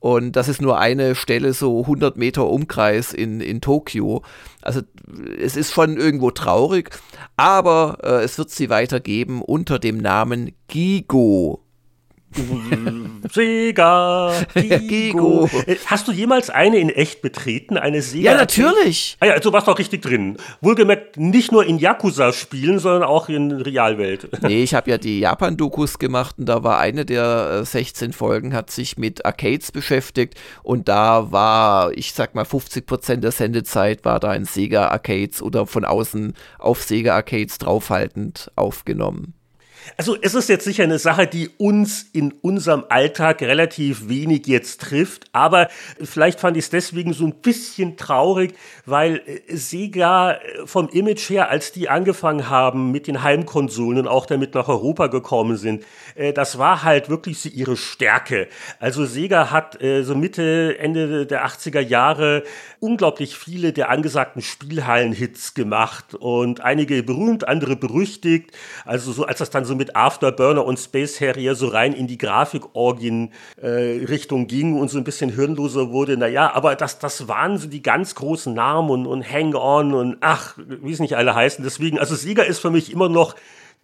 Und 0.03 0.33
das 0.33 0.49
ist 0.49 0.61
nur 0.61 0.81
eine 0.81 1.15
Stelle, 1.15 1.53
so 1.53 1.83
100 1.83 2.17
Meter 2.17 2.49
Umkreis 2.51 3.13
in, 3.13 3.41
in 3.41 3.61
Tokio. 3.61 4.23
Also 4.61 4.81
es 5.39 5.57
ist 5.57 5.73
schon 5.73 5.97
irgendwo 5.97 6.33
traurig, 6.33 6.91
aber 7.37 7.99
äh, 8.03 8.25
es 8.25 8.37
wird 8.37 8.51
sie 8.51 8.69
weitergeben 8.69 9.43
unter 9.43 9.79
dem 9.79 9.99
Namen 9.99 10.57
Gigo. 10.67 11.63
Sega, 13.33 14.33
Gigo. 14.55 15.49
Äh, 15.67 15.77
hast 15.87 16.09
du 16.09 16.13
jemals 16.13 16.51
eine 16.51 16.79
in 16.79 16.91
echt 16.91 17.23
betreten, 17.23 17.77
eine 17.77 18.03
Sega? 18.03 18.33
Ja, 18.33 18.37
natürlich. 18.37 19.17
Ah 19.21 19.27
ja, 19.27 19.33
also 19.35 19.53
warst 19.53 19.67
du 19.67 19.73
auch 19.73 19.79
richtig 19.79 20.03
drin. 20.03 20.37
Wohlgemerkt 20.61 21.17
nicht 21.17 21.53
nur 21.53 21.65
in 21.65 21.79
Yakuza-Spielen, 21.79 22.79
sondern 22.79 23.03
auch 23.05 23.29
in 23.29 23.53
Realwelt. 23.53 24.29
Nee, 24.43 24.65
ich 24.65 24.75
habe 24.75 24.91
ja 24.91 24.99
die 24.99 25.21
Japan-Dokus 25.21 26.01
gemacht 26.01 26.35
und 26.39 26.47
da 26.47 26.65
war 26.65 26.79
eine 26.79 27.05
der 27.05 27.61
äh, 27.61 27.65
16 27.65 28.13
Folgen, 28.13 28.55
hat 28.55 28.71
sich 28.71 28.99
mit 28.99 29.25
Arcades 29.25 29.71
beschäftigt 29.71 30.35
und 30.65 30.89
da 30.89 31.31
war, 31.31 31.93
ich 31.93 32.13
sag 32.13 32.35
mal, 32.35 32.45
50 32.45 32.85
Prozent 32.85 33.23
der 33.23 33.31
Sendezeit 33.31 34.05
war 34.05 34.19
da 34.19 34.35
in 34.35 34.45
Sega 34.45 34.89
Arcades 34.89 35.43
oder 35.43 35.67
von 35.67 35.85
außen 35.85 36.35
auf 36.59 36.83
Sega 36.83 37.15
Arcades 37.15 37.59
draufhaltend 37.59 38.51
aufgenommen. 38.57 39.35
Also 39.97 40.17
es 40.21 40.35
ist 40.35 40.49
jetzt 40.49 40.65
sicher 40.65 40.85
eine 40.85 40.99
Sache, 40.99 41.27
die 41.27 41.51
uns 41.59 42.07
in 42.13 42.33
unserem 42.33 42.85
Alltag 42.89 43.43
relativ 43.43 44.09
wenig 44.09 44.47
jetzt 44.47 44.81
trifft, 44.81 45.25
aber 45.33 45.69
vielleicht 46.01 46.41
fand 46.41 46.57
ich 46.57 46.65
es 46.65 46.71
deswegen 46.71 47.13
so 47.13 47.27
ein 47.27 47.35
bisschen 47.35 47.97
traurig, 47.97 48.55
weil 48.87 49.23
äh, 49.27 49.57
Sega 49.57 50.33
äh, 50.33 50.39
vom 50.67 50.89
Image 50.89 51.29
her, 51.31 51.51
als 51.51 51.73
die 51.73 51.89
angefangen 51.89 52.49
haben 52.49 52.91
mit 52.93 53.07
den 53.07 53.23
Heimkonsolen 53.23 53.99
und 54.01 54.09
auch 54.09 54.27
damit 54.27 54.55
nach 54.55 54.69
Europa 54.69 55.09
gekommen 55.09 55.57
sind, 55.57 55.85
äh, 56.15 56.33
das 56.33 56.59
war 56.59 56.83
halt 56.83 57.09
wirklich 57.09 57.57
ihre 57.57 57.77
Stärke. 57.77 58.49
Also 58.79 59.05
Sega 59.05 59.51
hat 59.51 59.79
so 60.03 60.15
Mitte, 60.15 60.77
Ende 60.79 61.27
der 61.27 61.47
80er 61.47 61.81
Jahre 61.81 62.45
unglaublich 62.81 63.37
viele 63.37 63.73
der 63.73 63.91
angesagten 63.91 64.43
Spielhallen-Hits 64.43 65.55
gemacht 65.55 66.15
und 66.15 66.61
einige 66.61 67.03
berühmt, 67.03 67.47
andere 67.47 67.77
berüchtigt. 67.77 68.51
Also 68.85 69.13
so 69.13 69.25
als 69.25 69.39
das 69.39 69.51
dann 69.51 69.65
so 69.65 69.72
mit 69.75 69.97
Afterburner 69.97 70.65
und 70.65 70.79
Space 70.79 71.21
Harrier 71.21 71.55
so 71.55 71.69
rein 71.69 71.93
in 71.93 72.07
die 72.07 72.17
Grafikorgien-Richtung 72.19 74.43
äh, 74.43 74.47
ging 74.47 74.79
und 74.79 74.91
so 74.91 74.99
ein 74.99 75.05
bisschen 75.05 75.35
hirnloser 75.35 75.91
wurde. 75.91 76.17
Naja, 76.17 76.53
aber 76.55 76.77
das, 76.77 76.99
das 76.99 77.29
waren 77.29 77.59
so 77.59 77.69
die 77.69 77.83
ganz 77.83 78.15
großen 78.15 78.55
Namen 78.55 78.91
und, 78.91 79.07
und 79.07 79.31
Hang-On 79.31 79.95
und 79.95 80.17
ach, 80.21 80.57
wie 80.57 80.93
es 80.93 81.01
nicht 81.01 81.17
alle 81.17 81.35
heißen. 81.35 81.65
Deswegen, 81.65 81.99
also 81.99 82.15
Sieger 82.15 82.47
ist 82.47 82.61
für 82.61 82.71
mich 82.71 82.93
immer 82.93 83.09
noch 83.09 83.35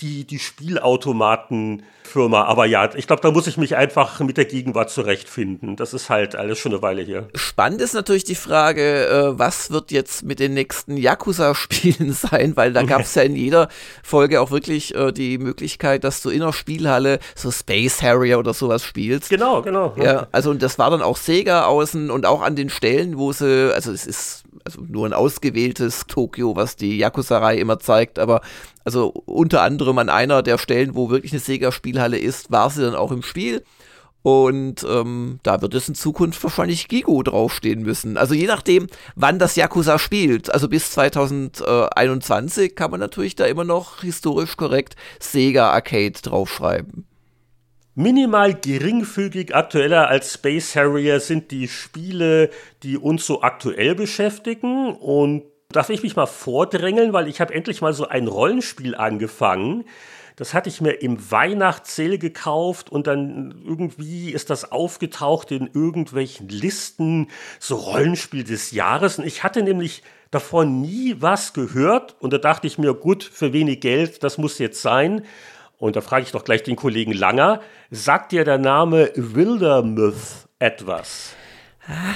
die, 0.00 0.24
die 0.24 0.38
Spielautomatenfirma. 0.38 2.44
Aber 2.44 2.66
ja, 2.66 2.94
ich 2.94 3.08
glaube, 3.08 3.22
da 3.22 3.32
muss 3.32 3.48
ich 3.48 3.56
mich 3.56 3.76
einfach 3.76 4.20
mit 4.20 4.36
der 4.36 4.44
Gegenwart 4.44 4.90
zurechtfinden. 4.90 5.74
Das 5.76 5.92
ist 5.92 6.08
halt 6.08 6.36
alles 6.36 6.58
schon 6.58 6.72
eine 6.72 6.82
Weile 6.82 7.02
hier. 7.02 7.28
Spannend 7.34 7.80
ist 7.80 7.94
natürlich 7.94 8.22
die 8.24 8.36
Frage, 8.36 9.08
äh, 9.08 9.38
was 9.38 9.70
wird 9.70 9.90
jetzt 9.90 10.24
mit 10.24 10.38
den 10.38 10.54
nächsten 10.54 10.96
Yakuza-Spielen 10.96 12.12
sein, 12.12 12.56
weil 12.56 12.72
da 12.72 12.84
gab 12.84 13.02
es 13.02 13.16
ja 13.16 13.22
in 13.22 13.34
jeder 13.34 13.68
Folge 14.02 14.40
auch 14.40 14.52
wirklich 14.52 14.94
äh, 14.94 15.12
die 15.12 15.38
Möglichkeit, 15.38 16.04
dass 16.04 16.22
du 16.22 16.30
in 16.30 16.40
der 16.40 16.52
Spielhalle 16.52 17.18
so 17.34 17.50
Space 17.50 18.00
Harrier 18.00 18.38
oder 18.38 18.54
sowas 18.54 18.84
spielst. 18.84 19.30
Genau, 19.30 19.62
genau. 19.62 19.96
Ja, 19.96 20.28
also 20.30 20.50
und 20.50 20.62
das 20.62 20.78
war 20.78 20.90
dann 20.90 21.02
auch 21.02 21.16
Sega 21.16 21.64
außen 21.64 22.10
und 22.10 22.24
auch 22.24 22.42
an 22.42 22.54
den 22.54 22.70
Stellen, 22.70 23.18
wo 23.18 23.32
sie, 23.32 23.74
also 23.74 23.90
es 23.90 24.06
ist 24.06 24.44
also 24.68 24.82
nur 24.86 25.06
ein 25.06 25.14
ausgewähltes 25.14 26.04
Tokio, 26.06 26.56
was 26.56 26.76
die 26.76 26.98
Yakuza-Reihe 26.98 27.58
immer 27.58 27.78
zeigt, 27.78 28.18
aber 28.18 28.42
also 28.84 29.08
unter 29.24 29.62
anderem 29.62 29.96
an 29.98 30.10
einer 30.10 30.42
der 30.42 30.58
Stellen, 30.58 30.94
wo 30.94 31.08
wirklich 31.08 31.32
eine 31.32 31.40
Sega-Spielhalle 31.40 32.18
ist, 32.18 32.50
war 32.50 32.68
sie 32.68 32.82
dann 32.82 32.94
auch 32.94 33.12
im 33.12 33.22
Spiel. 33.22 33.64
Und 34.22 34.84
ähm, 34.86 35.38
da 35.42 35.62
wird 35.62 35.74
es 35.74 35.88
in 35.88 35.94
Zukunft 35.94 36.42
wahrscheinlich 36.42 36.88
Gigo 36.88 37.22
draufstehen 37.22 37.82
müssen. 37.82 38.18
Also 38.18 38.34
je 38.34 38.46
nachdem, 38.46 38.88
wann 39.14 39.38
das 39.38 39.56
Yakuza 39.56 39.98
spielt. 39.98 40.52
Also 40.52 40.68
bis 40.68 40.90
2021 40.90 42.74
kann 42.74 42.90
man 42.90 43.00
natürlich 43.00 43.36
da 43.36 43.46
immer 43.46 43.64
noch 43.64 44.02
historisch 44.02 44.56
korrekt 44.56 44.96
Sega 45.18 45.70
Arcade 45.70 46.20
draufschreiben. 46.20 47.07
Minimal 47.98 48.54
geringfügig 48.54 49.56
aktueller 49.56 50.06
als 50.06 50.34
Space 50.34 50.76
Harrier 50.76 51.18
sind 51.18 51.50
die 51.50 51.66
Spiele, 51.66 52.48
die 52.84 52.96
uns 52.96 53.26
so 53.26 53.42
aktuell 53.42 53.96
beschäftigen. 53.96 54.94
Und 54.94 55.42
darf 55.72 55.90
ich 55.90 56.04
mich 56.04 56.14
mal 56.14 56.26
vordrängeln, 56.26 57.12
weil 57.12 57.26
ich 57.26 57.40
habe 57.40 57.52
endlich 57.52 57.80
mal 57.80 57.92
so 57.92 58.06
ein 58.06 58.28
Rollenspiel 58.28 58.94
angefangen. 58.94 59.84
Das 60.36 60.54
hatte 60.54 60.68
ich 60.68 60.80
mir 60.80 60.92
im 60.92 61.32
Weihnachtssale 61.32 62.18
gekauft 62.18 62.88
und 62.88 63.08
dann 63.08 63.60
irgendwie 63.66 64.30
ist 64.30 64.48
das 64.50 64.70
aufgetaucht 64.70 65.50
in 65.50 65.68
irgendwelchen 65.74 66.48
Listen, 66.48 67.26
so 67.58 67.74
Rollenspiel 67.74 68.44
des 68.44 68.70
Jahres. 68.70 69.18
Und 69.18 69.26
ich 69.26 69.42
hatte 69.42 69.64
nämlich 69.64 70.04
davon 70.30 70.82
nie 70.82 71.16
was 71.18 71.52
gehört 71.52 72.14
und 72.20 72.32
da 72.32 72.38
dachte 72.38 72.68
ich 72.68 72.78
mir, 72.78 72.94
gut, 72.94 73.24
für 73.24 73.52
wenig 73.52 73.80
Geld, 73.80 74.22
das 74.22 74.38
muss 74.38 74.60
jetzt 74.60 74.82
sein. 74.82 75.24
Und 75.78 75.94
da 75.94 76.00
frage 76.00 76.24
ich 76.24 76.32
doch 76.32 76.44
gleich 76.44 76.64
den 76.64 76.76
Kollegen 76.76 77.12
Langer, 77.12 77.60
sagt 77.90 78.32
dir 78.32 78.44
der 78.44 78.58
Name 78.58 79.10
Wildermyth 79.14 80.48
etwas? 80.58 81.34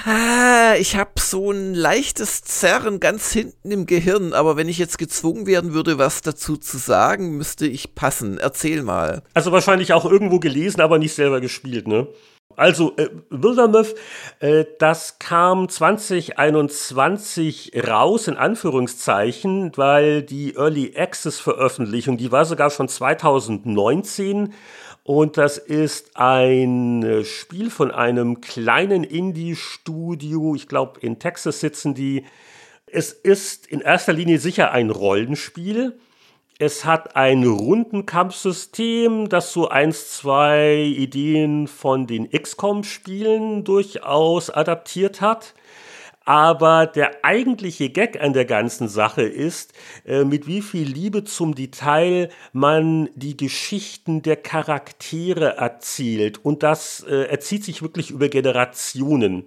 Ah, 0.05 0.75
ich 0.79 0.97
habe 0.97 1.13
so 1.19 1.51
ein 1.51 1.73
leichtes 1.73 2.43
Zerren 2.43 3.01
ganz 3.01 3.33
hinten 3.33 3.71
im 3.71 3.87
Gehirn, 3.87 4.35
aber 4.35 4.57
wenn 4.57 4.69
ich 4.69 4.77
jetzt 4.77 4.99
gezwungen 4.99 5.47
werden 5.47 5.73
würde, 5.73 5.97
was 5.97 6.21
dazu 6.21 6.59
zu 6.59 6.77
sagen, 6.77 7.39
müsste 7.39 7.67
ich 7.67 7.95
passen. 7.95 8.37
Erzähl 8.37 8.83
mal. 8.83 9.23
Also 9.33 9.51
wahrscheinlich 9.51 9.95
auch 9.95 10.05
irgendwo 10.05 10.41
gelesen, 10.41 10.83
aber 10.83 10.99
nicht 10.99 11.15
selber 11.15 11.41
gespielt, 11.41 11.89
ne? 11.89 12.07
Also 12.57 12.97
äh, 12.97 13.09
Wildermyth, 13.31 13.95
äh, 14.41 14.65
das 14.79 15.19
kam 15.19 15.69
2021 15.69 17.73
raus, 17.87 18.29
in 18.29 18.37
Anführungszeichen, 18.37 19.73
weil 19.77 20.23
die 20.23 20.55
Early 20.55 20.95
Access 20.97 21.41
Veröffentlichung, 21.41 22.17
die 22.17 22.33
war 22.33 22.45
sogar 22.45 22.71
schon 22.71 22.89
2019 22.89 24.55
und 25.05 25.37
das 25.37 25.59
ist 25.59 26.17
ein 26.17 27.03
äh, 27.03 27.25
Spiel 27.25 27.71
von 27.71 27.91
einem 27.91 28.41
kleinen 28.41 29.03
Indie-Studio, 29.03 30.55
ich 30.55 30.69
glaube 30.69 31.01
in 31.01 31.19
Texas 31.19 31.61
sitzen 31.61 31.95
die. 31.95 32.25
Es 32.87 33.13
ist 33.13 33.67
in 33.67 33.81
erster 33.81 34.13
Linie 34.13 34.39
sicher 34.39 34.71
ein 34.71 34.91
Rollenspiel 34.91 35.99
es 36.59 36.85
hat 36.85 37.17
ein 37.17 37.45
Rundenkampfsystem, 37.45 39.29
das 39.29 39.53
so 39.53 39.69
eins, 39.69 40.17
zwei 40.17 40.77
Ideen 40.77 41.67
von 41.67 42.07
den 42.07 42.31
XCOM-Spielen 42.31 43.65
durchaus 43.65 44.51
adaptiert 44.51 45.21
hat. 45.21 45.55
Aber 46.25 46.87
der 46.87 47.25
eigentliche 47.25 47.91
Gag 47.91 48.23
an 48.23 48.33
der 48.33 48.45
ganzen 48.45 48.89
Sache 48.89 49.23
ist, 49.23 49.73
äh, 50.07 50.23
mit 50.25 50.47
wie 50.47 50.63
viel 50.63 50.87
Liebe 50.87 51.25
zum 51.25 51.57
Detail 51.57 52.29
man 52.53 53.09
die 53.17 53.37
Geschichten 53.37 54.23
der 54.23 54.37
Charaktere 54.37 55.57
erzählt. 55.57 56.45
Und 56.45 56.63
das 56.63 57.05
äh, 57.09 57.25
erzieht 57.25 57.65
sich 57.65 57.83
wirklich 57.83 58.11
über 58.11 58.29
Generationen. 58.29 59.47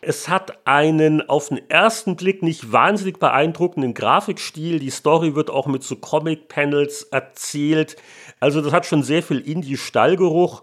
Es 0.00 0.28
hat 0.28 0.64
einen 0.64 1.28
auf 1.28 1.48
den 1.48 1.68
ersten 1.68 2.14
Blick 2.14 2.42
nicht 2.42 2.72
wahnsinnig 2.72 3.18
beeindruckenden 3.18 3.94
Grafikstil. 3.94 4.78
Die 4.78 4.90
Story 4.90 5.34
wird 5.34 5.50
auch 5.50 5.66
mit 5.66 5.82
so 5.82 5.96
Comic-Panels 5.96 7.04
erzählt. 7.10 7.96
Also 8.38 8.60
das 8.60 8.72
hat 8.72 8.86
schon 8.86 9.02
sehr 9.02 9.22
viel 9.22 9.40
Indie-Stallgeruch. 9.40 10.62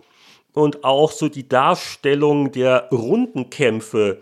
Und 0.53 0.85
auch 0.85 1.11
so 1.11 1.27
die 1.27 1.49
Darstellung 1.49 2.53
der 2.53 2.87
Rundenkämpfe 2.91 4.21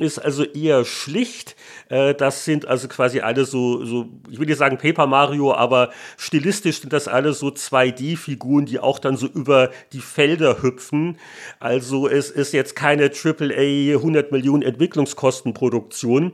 ist 0.00 0.18
also 0.18 0.44
eher 0.44 0.84
schlicht. 0.84 1.56
Äh, 1.88 2.14
das 2.14 2.44
sind 2.44 2.66
also 2.66 2.88
quasi 2.88 3.20
alle 3.20 3.44
so, 3.44 3.84
so, 3.84 4.08
ich 4.30 4.38
will 4.38 4.46
nicht 4.46 4.58
sagen 4.58 4.78
Paper 4.78 5.06
Mario, 5.06 5.54
aber 5.54 5.90
stilistisch 6.16 6.80
sind 6.80 6.92
das 6.92 7.08
alle 7.08 7.32
so 7.32 7.48
2D-Figuren, 7.48 8.66
die 8.66 8.78
auch 8.78 8.98
dann 8.98 9.16
so 9.16 9.26
über 9.26 9.70
die 9.92 10.00
Felder 10.00 10.62
hüpfen. 10.62 11.18
Also 11.58 12.08
es 12.08 12.30
ist 12.30 12.52
jetzt 12.52 12.74
keine 12.76 13.10
AAA 13.12 13.96
100 13.96 14.32
Millionen 14.32 14.62
Entwicklungskostenproduktion. 14.62 16.32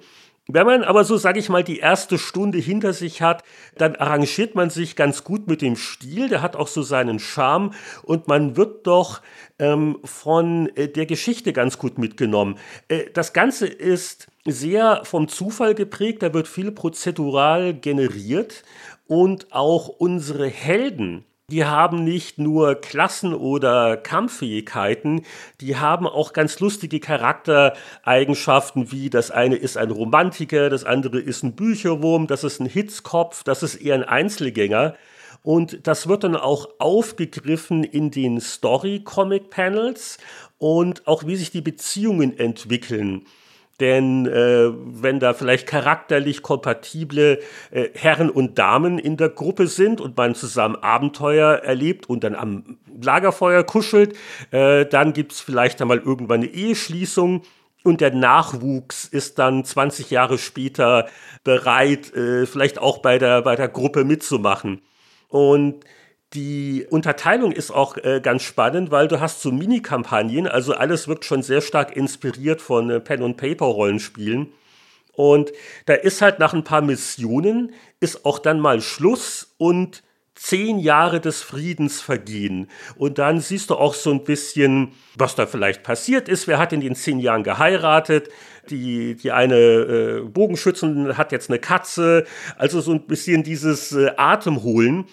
Wenn 0.49 0.65
man 0.65 0.85
aber 0.85 1.05
so, 1.05 1.17
sage 1.17 1.41
ich 1.41 1.49
mal, 1.49 1.65
die 1.65 1.81
erste 1.81 2.19
Stunde 2.19 2.59
hinter 2.59 2.93
sich 2.93 3.21
hat, 3.21 3.43
dann 3.77 3.97
arrangiert 3.97 4.55
man 4.55 4.71
sich 4.71 4.95
ganz 4.95 5.25
gut 5.25 5.49
mit 5.49 5.61
dem 5.61 5.75
Stil, 5.75 6.29
der 6.29 6.41
hat 6.41 6.55
auch 6.55 6.69
so 6.69 6.83
seinen 6.83 7.19
Charme. 7.19 7.73
Und 8.05 8.29
man 8.29 8.57
wird 8.57 8.87
doch 8.87 9.23
ähm, 9.59 9.99
von 10.05 10.71
äh, 10.77 10.87
der 10.89 11.07
Geschichte 11.07 11.53
ganz 11.53 11.79
gut 11.79 11.99
mitgenommen. 11.99 12.59
Äh, 12.87 13.11
das 13.13 13.33
Ganze 13.33 13.67
ist 13.67 14.29
sehr 14.45 15.05
vom 15.05 15.27
Zufall 15.27 15.75
geprägt, 15.75 16.23
da 16.23 16.33
wird 16.33 16.47
viel 16.47 16.71
prozedural 16.71 17.75
generiert. 17.75 18.63
Und 19.09 19.53
auch 19.53 19.89
unsere 19.89 20.49
Helden 20.49 21.26
die 21.49 21.65
haben 21.65 22.03
nicht 22.03 22.39
nur 22.39 22.75
Klassen 22.75 23.33
oder 23.33 23.97
Kampffähigkeiten, 23.97 25.23
die 25.61 25.77
haben 25.77 26.09
auch 26.09 26.33
ganz 26.33 26.59
lustige 26.59 26.99
Charaktereigenschaften, 26.99 28.91
wie 28.91 29.11
das 29.11 29.31
eine 29.31 29.55
ist 29.55 29.77
ein 29.77 29.93
Romantiker, 29.93 30.71
das 30.71 30.83
andere 30.83 31.21
ist 31.21 31.45
ein 31.45 31.55
Bücherwurm, 31.55 32.27
das 32.27 32.43
ist 32.43 32.61
ein 32.61 32.67
Hitzkopf, 32.67 33.45
das 33.45 33.63
ist 33.63 33.77
eher 33.77 33.95
ein 33.95 34.03
Einzelgänger. 34.03 34.97
Und 35.45 35.87
das 35.87 36.09
wird 36.09 36.25
dann 36.25 36.35
auch 36.35 36.69
aufgegriffen 36.81 37.85
in 37.85 38.11
den 38.11 38.41
Story-Comic-Panels 38.41 40.19
und 40.59 41.07
auch 41.07 41.27
wie 41.27 41.37
sich 41.37 41.53
die 41.53 41.61
Beziehungen 41.61 42.37
entwickeln. 42.37 43.25
Denn 43.81 44.27
äh, 44.27 44.71
wenn 44.73 45.21
da 45.21 45.35
vielleicht 45.35 45.67
charakterlich 45.67 46.43
kompatible 46.43 47.41
äh, 47.71 47.89
Herren 47.95 48.31
und 48.31 48.59
Damen 48.59 48.99
in 48.99 49.17
der 49.17 49.29
Gruppe 49.29 49.67
sind 49.67 50.01
und 50.01 50.17
man 50.17 50.35
zusammen 50.35 50.77
Abenteuer 50.77 51.57
erlebt 51.57 52.09
und 52.09 52.25
dann 52.25 52.35
am 52.35 52.79
Lagerfeuer 53.03 53.65
kuschelt, 53.65 54.17
äh, 54.51 54.87
dann 54.87 55.13
gibt's 55.13 55.41
vielleicht 55.41 55.83
einmal 55.83 55.99
irgendwann 55.99 56.43
eine 56.43 56.51
Eheschließung 56.51 57.43
und 57.87 58.01
der 58.01 58.13
Nachwuchs 58.13 59.05
ist 59.05 59.39
dann 59.39 59.65
20 59.65 60.11
Jahre 60.11 60.39
später 60.39 61.07
bereit, 61.45 62.13
äh, 62.17 62.47
vielleicht 62.47 62.79
auch 62.79 62.99
bei 62.99 63.19
der, 63.19 63.43
bei 63.43 63.55
der 63.55 63.69
Gruppe 63.69 64.05
mitzumachen. 64.05 64.83
Und 65.29 65.85
die 66.35 66.87
Unterteilung 66.91 67.53
ist 67.53 67.71
auch 67.71 67.97
äh, 67.99 68.21
ganz 68.23 68.43
spannend, 68.43 68.91
weil 68.91 69.09
du 69.09 69.21
hast 69.21 69.43
so 69.43 69.53
Mini-Kampagnen, 69.53 70.47
also 70.47 70.75
alles 70.75 71.09
wirkt 71.09 71.25
schon 71.25 71.43
sehr 71.43 71.61
stark 71.61 71.97
inspiriert 71.97 72.61
von 72.61 72.91
äh, 72.91 73.01
Pen-and-Paper-Rollenspielen. 73.01 74.53
Und 75.13 75.53
da 75.87 75.95
ist 75.95 76.21
halt 76.21 76.39
nach 76.39 76.53
ein 76.53 76.65
paar 76.65 76.83
Missionen, 76.83 77.73
ist 78.01 78.27
auch 78.27 78.39
dann 78.39 78.61
mal 78.61 78.83
Schluss 78.83 79.55
und 79.57 80.03
zehn 80.35 80.79
Jahre 80.79 81.21
des 81.21 81.43
Friedens 81.43 82.03
vergehen. 82.03 82.69
Und 82.97 83.19
dann 83.19 83.41
siehst 83.41 83.71
du 83.71 83.77
auch 83.77 83.95
so 83.95 84.11
ein 84.11 84.25
bisschen, 84.25 84.93
was 85.15 85.35
da 85.35 85.47
vielleicht 85.47 85.83
passiert 85.83 86.29
ist. 86.29 86.47
Wer 86.47 86.59
hat 86.59 86.75
in 86.75 86.83
den 86.83 86.95
zehn 86.95 87.19
Jahren 87.19 87.43
geheiratet? 87.43 88.29
Die, 88.69 89.15
die 89.15 89.33
eine 89.33 89.57
äh, 89.57 90.21
Bogenschützin 90.21 91.17
hat 91.17 91.33
jetzt 91.33 91.49
eine 91.49 91.59
Katze. 91.59 92.27
Also 92.59 92.83
so 92.83 92.93
ein 92.93 93.07
bisschen 93.07 93.43
dieses 93.43 93.93
äh, 93.93 94.11
Atemholen. 94.17 95.07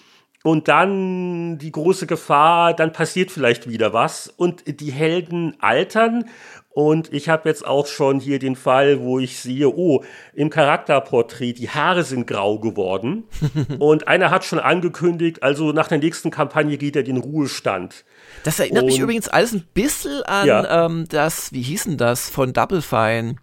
Und 0.46 0.68
dann 0.68 1.56
die 1.56 1.72
große 1.72 2.06
Gefahr, 2.06 2.74
dann 2.74 2.92
passiert 2.92 3.30
vielleicht 3.30 3.66
wieder 3.66 3.94
was. 3.94 4.28
Und 4.28 4.80
die 4.80 4.92
Helden 4.92 5.56
altern 5.58 6.26
und 6.74 7.12
ich 7.12 7.28
habe 7.28 7.48
jetzt 7.48 7.64
auch 7.64 7.86
schon 7.86 8.18
hier 8.18 8.40
den 8.40 8.56
Fall, 8.56 9.00
wo 9.00 9.20
ich 9.20 9.38
sehe, 9.38 9.68
oh, 9.68 10.02
im 10.34 10.50
Charakterporträt, 10.50 11.52
die 11.52 11.70
Haare 11.70 12.02
sind 12.02 12.26
grau 12.26 12.58
geworden. 12.58 13.22
und 13.78 14.08
einer 14.08 14.30
hat 14.30 14.44
schon 14.44 14.58
angekündigt, 14.58 15.40
also 15.44 15.70
nach 15.70 15.86
der 15.86 15.98
nächsten 15.98 16.32
Kampagne 16.32 16.76
geht 16.76 16.96
er 16.96 17.04
den 17.04 17.16
Ruhestand. 17.16 18.04
Das 18.42 18.58
erinnert 18.58 18.82
und, 18.82 18.88
mich 18.88 18.98
übrigens 18.98 19.28
alles 19.28 19.52
ein 19.52 19.64
bisschen 19.72 20.24
an 20.24 20.46
ja. 20.48 20.86
ähm, 20.86 21.04
das, 21.08 21.52
wie 21.52 21.62
hießen 21.62 21.96
das, 21.96 22.28
von 22.28 22.52
Double 22.52 22.82
Fine, 22.82 23.36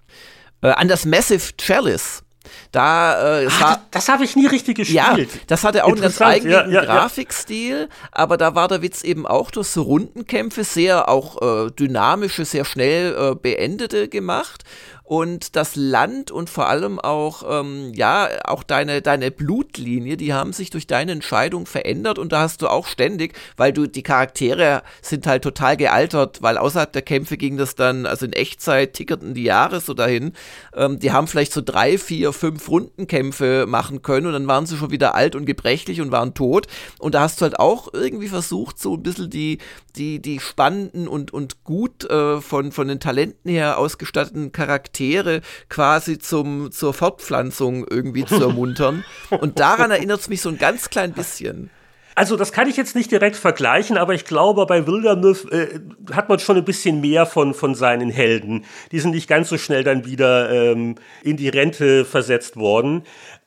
äh, 0.62 0.68
an 0.68 0.90
das 0.90 1.06
Massive 1.06 1.54
Chalice. 1.58 2.24
Da, 2.72 3.42
äh, 3.42 3.48
ah, 3.48 3.50
das, 3.50 3.80
das 3.92 4.10
habe 4.10 4.24
ich 4.24 4.38
nie 4.38 4.48
richtig 4.48 4.78
gespielt. 4.78 4.96
Ja, 4.96 5.18
das 5.48 5.64
hatte 5.66 5.84
auch 5.84 5.90
einen 5.90 6.02
ganz 6.02 6.22
eigenen 6.22 6.72
ja, 6.72 6.82
ja, 6.82 6.86
Grafikstil, 6.86 7.90
aber 8.12 8.38
da 8.38 8.56
war 8.56 8.70
der 8.70 8.82
Witz 8.82 9.04
eben 9.04 9.28
auch 9.28 9.52
durch 9.52 9.68
so 9.68 9.82
Rundenkämpfe 9.82 10.64
sehr 10.64 11.10
auch 11.10 11.42
äh, 11.42 11.72
dynamische, 11.72 12.46
sehr 12.46 12.64
schnell 12.64 13.14
äh, 13.14 13.36
beendete 13.36 14.08
gemacht 14.08 14.64
und 15.12 15.58
das 15.58 15.76
Land 15.76 16.32
und 16.32 16.50
vor 16.50 16.70
allem 16.70 16.98
auch, 16.98 17.44
ähm, 17.46 17.92
ja, 17.94 18.30
auch 18.46 18.64
deine, 18.64 19.02
deine 19.02 19.30
Blutlinie, 19.30 20.16
die 20.16 20.34
haben 20.34 20.54
sich 20.54 20.70
durch 20.70 20.88
deine 20.88 21.12
Entscheidung 21.12 21.66
verändert. 21.66 22.18
Und 22.18 22.32
da 22.32 22.40
hast 22.44 22.62
du 22.62 22.70
auch 22.70 22.88
ständig, 22.88 23.34
weil 23.58 23.74
du, 23.74 23.88
die 23.88 24.04
Charaktere 24.04 24.84
sind 25.02 25.28
halt 25.28 25.44
total 25.44 25.76
gealtert, 25.76 26.42
weil 26.42 26.58
außerhalb 26.58 26.94
der 26.94 27.02
Kämpfe 27.02 27.36
ging 27.36 27.58
das 27.58 27.76
dann, 27.76 28.06
also 28.06 28.26
in 28.26 28.32
Echtzeit 28.32 28.94
tickerten 28.94 29.34
die 29.34 29.44
Jahre 29.44 29.82
so 29.82 29.94
dahin, 29.94 30.32
ähm, 30.74 30.98
die 30.98 31.12
haben 31.12 31.28
vielleicht 31.28 31.52
so 31.52 31.60
drei, 31.60 31.98
vier, 31.98 32.32
fünf 32.32 32.70
Rundenkämpfe 32.70 33.66
machen 33.68 34.02
können 34.04 34.28
und 34.28 34.34
dann 34.34 34.48
waren 34.48 34.66
sie 34.66 34.78
schon 34.78 34.92
wieder 34.92 35.14
alt 35.14 35.36
und 35.36 35.46
gebrechlich 35.46 36.00
und 36.00 36.14
waren 36.14 36.36
tot. 36.36 36.68
Und 37.00 37.16
da 37.16 37.24
hast 37.24 37.42
du 37.42 37.44
halt 37.44 37.60
auch 37.60 37.90
irgendwie 37.92 38.30
versucht, 38.30 38.80
so 38.80 38.94
ein 38.94 39.04
bisschen 39.04 39.30
die, 39.30 39.58
die, 39.98 40.22
die 40.22 40.40
spannenden 40.40 41.10
und, 41.10 41.34
und 41.34 41.66
gut 41.66 42.10
äh, 42.10 42.40
von, 42.40 42.72
von 42.72 42.88
den 42.88 43.02
Talenten 43.02 43.52
her 43.52 43.78
ausgestatteten 43.78 44.54
Charaktere 44.54 45.01
Charaktere 45.02 45.42
quasi 45.70 46.20
zum, 46.20 46.72
zur 46.72 46.94
Fortpflanzung 46.94 47.86
irgendwie 47.90 48.26
zu 48.26 48.42
ermuntern. 48.42 49.04
Und 49.30 49.60
daran 49.60 49.92
erinnert 49.92 50.20
es 50.20 50.30
mich 50.30 50.42
so 50.42 50.50
ein 50.50 50.58
ganz 50.58 50.90
klein 50.90 51.14
bisschen. 51.14 51.70
Also 52.14 52.36
das 52.36 52.52
kann 52.52 52.68
ich 52.68 52.76
jetzt 52.76 52.94
nicht 52.94 53.10
direkt 53.10 53.38
vergleichen, 53.38 53.98
aber 53.98 54.14
ich 54.14 54.26
glaube, 54.26 54.66
bei 54.66 54.86
Wildermuth 54.86 55.50
äh, 55.52 55.80
hat 56.12 56.28
man 56.28 56.40
schon 56.40 56.58
ein 56.58 56.66
bisschen 56.66 57.00
mehr 57.00 57.26
von, 57.26 57.54
von 57.54 57.74
seinen 57.74 58.10
Helden. 58.10 58.66
Die 58.92 59.00
sind 59.00 59.12
nicht 59.12 59.30
ganz 59.30 59.48
so 59.48 59.58
schnell 59.58 59.86
dann 59.86 60.06
wieder 60.06 60.52
ähm, 60.52 60.96
in 61.24 61.38
die 61.38 61.48
Rente 61.48 62.04
versetzt 62.04 62.58
worden. 62.58 63.04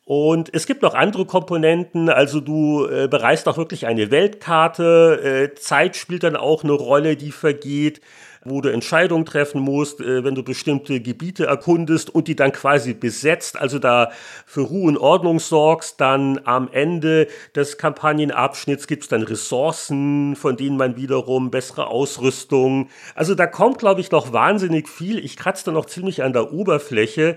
Und 0.07 0.51
es 0.55 0.67
gibt 0.67 0.83
noch 0.83 0.95
andere 0.95 1.25
Komponenten, 1.25 2.09
also 2.11 2.41
du 2.41 2.87
äh, 2.87 3.09
bereist 3.09 3.49
auch 3.49 3.57
wirklich 3.57 3.87
eine 3.87 4.11
Weltkarte, 4.11 5.51
äh, 5.53 5.55
Zeit 5.55 5.97
spielt 5.97 6.25
dann 6.25 6.37
auch 6.37 6.63
eine 6.63 6.73
Rolle, 6.73 7.17
die 7.17 7.33
vergeht 7.33 8.01
wo 8.45 8.61
du 8.61 8.73
Entscheidungen 8.73 9.25
treffen 9.25 9.61
musst, 9.61 10.01
äh, 10.01 10.25
wenn 10.25 10.35
du 10.35 10.43
bestimmte 10.43 11.01
Gebiete 11.01 11.47
erkundest 11.47 12.15
und 12.15 12.29
die 12.29 12.37
dann 12.37 12.53
quasi 12.53 12.95
besetzt, 12.95 13.61
also 13.61 13.79
da 13.79 14.11
für 14.47 14.63
Ruhe 14.63 14.89
und 14.89 14.99
Ordnung 14.99 15.39
sorgst, 15.39 16.01
dann 16.01 16.41
am 16.45 16.69
Ende 16.73 17.29
des 17.55 17.79
Kampagnenabschnitts 17.79 18.87
gibt 18.87 19.05
es 19.05 19.09
dann 19.09 19.23
Ressourcen, 19.23 20.37
von 20.37 20.57
denen 20.57 20.77
man 20.77 20.97
wiederum 20.97 21.51
bessere 21.51 21.87
Ausrüstung. 21.87 22.89
Also 23.15 23.35
da 23.35 23.47
kommt, 23.47 23.79
glaube 23.79 24.01
ich, 24.01 24.11
noch 24.11 24.33
wahnsinnig 24.33 24.89
viel. 24.89 25.19
Ich 25.25 25.37
kratze 25.37 25.67
da 25.67 25.73
noch 25.73 25.87
ziemlich 25.87 26.23
an 26.23 26.33
der 26.33 26.53
Oberfläche. 26.53 27.37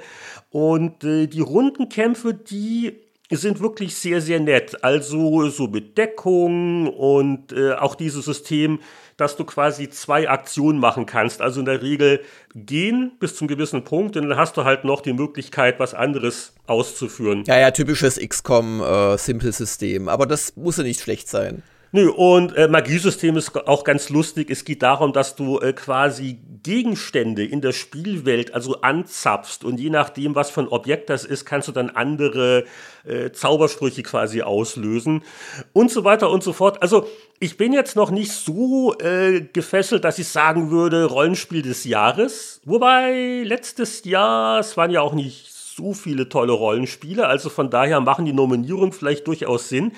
Und 0.50 1.04
äh, 1.04 1.28
die 1.28 1.42
Rundenkämpfe, 1.42 2.34
die 2.34 3.08
sind 3.30 3.60
wirklich 3.60 3.96
sehr, 3.96 4.22
sehr 4.22 4.40
nett. 4.40 4.84
Also 4.84 5.50
so 5.50 5.68
mit 5.68 6.00
und 6.00 7.52
äh, 7.52 7.74
auch 7.74 7.96
dieses 7.96 8.26
System, 8.26 8.80
dass 9.18 9.36
du 9.36 9.44
quasi 9.44 9.90
zwei 9.90 10.30
Aktionen 10.30 10.80
machen 10.80 11.06
kannst. 11.06 11.42
Also 11.42 11.60
in 11.60 11.66
der 11.66 11.82
Regel 11.82 12.22
gehen 12.56 13.12
bis 13.20 13.36
zum 13.36 13.48
gewissen 13.48 13.84
Punkt 13.84 14.16
und 14.16 14.30
dann 14.30 14.38
hast 14.38 14.56
du 14.58 14.64
halt 14.64 14.84
noch 14.84 15.02
die 15.02 15.14
Möglichkeit, 15.14 15.80
was 15.80 15.94
anderes 15.94 16.54
auszuführen. 16.68 17.44
Ja, 17.48 17.60
ja, 17.60 17.72
typisches 17.72 18.20
XCOM-Simple-System. 18.20 20.08
Äh, 20.08 20.12
Aber 20.12 20.28
das 20.28 20.56
muss 20.56 20.78
ja 20.78 20.84
nicht 20.84 21.02
schlecht 21.02 21.28
sein. 21.28 21.64
Nö, 21.94 22.10
und 22.10 22.54
äh, 22.58 22.68
Magiesystem 22.68 23.38
ist 23.38 23.56
auch 23.56 23.86
ganz 23.86 24.10
lustig. 24.10 24.50
Es 24.50 24.66
geht 24.66 24.84
darum, 24.84 25.14
dass 25.14 25.36
du 25.38 25.60
äh, 25.60 25.72
quasi 25.72 26.38
Gegenstände 26.62 27.46
in 27.46 27.62
der 27.62 27.72
Spielwelt 27.72 28.54
also 28.54 28.82
anzapfst 28.82 29.64
und 29.64 29.80
je 29.80 29.90
nachdem, 29.90 30.36
was 30.36 30.52
für 30.52 30.62
ein 30.62 30.68
Objekt 30.68 31.10
das 31.10 31.24
ist, 31.24 31.46
kannst 31.46 31.70
du 31.70 31.72
dann 31.72 31.90
andere 31.90 32.66
äh, 33.06 33.32
Zaubersprüche 33.32 34.04
quasi 34.04 34.42
auslösen 34.42 35.24
und 35.72 35.90
so 35.90 36.04
weiter 36.04 36.30
und 36.30 36.44
so 36.44 36.52
fort. 36.52 36.82
Also 36.82 37.08
ich 37.40 37.56
bin 37.56 37.72
jetzt 37.72 37.96
noch 37.96 38.12
nicht 38.12 38.34
so 38.34 38.94
äh, 39.00 39.40
gefesselt, 39.54 40.04
dass 40.04 40.20
ich 40.20 40.28
sagen 40.28 40.72
würde, 40.72 41.06
Rollenspiel 41.06 41.62
des 41.62 41.86
Jahres. 41.86 42.60
Wobei 42.66 43.44
letztes 43.46 44.04
Jahr, 44.04 44.60
es 44.60 44.76
waren 44.76 44.92
ja 44.92 45.00
auch 45.00 45.14
nicht 45.14 45.54
so 45.54 45.94
viele 45.94 46.28
tolle 46.28 46.52
Rollenspiele, 46.52 47.28
also 47.28 47.50
von 47.50 47.70
daher 47.70 48.02
machen 48.02 48.26
die 48.26 48.34
Nominierungen 48.34 48.92
vielleicht 48.92 49.28
durchaus 49.28 49.70
Sinn 49.70 49.94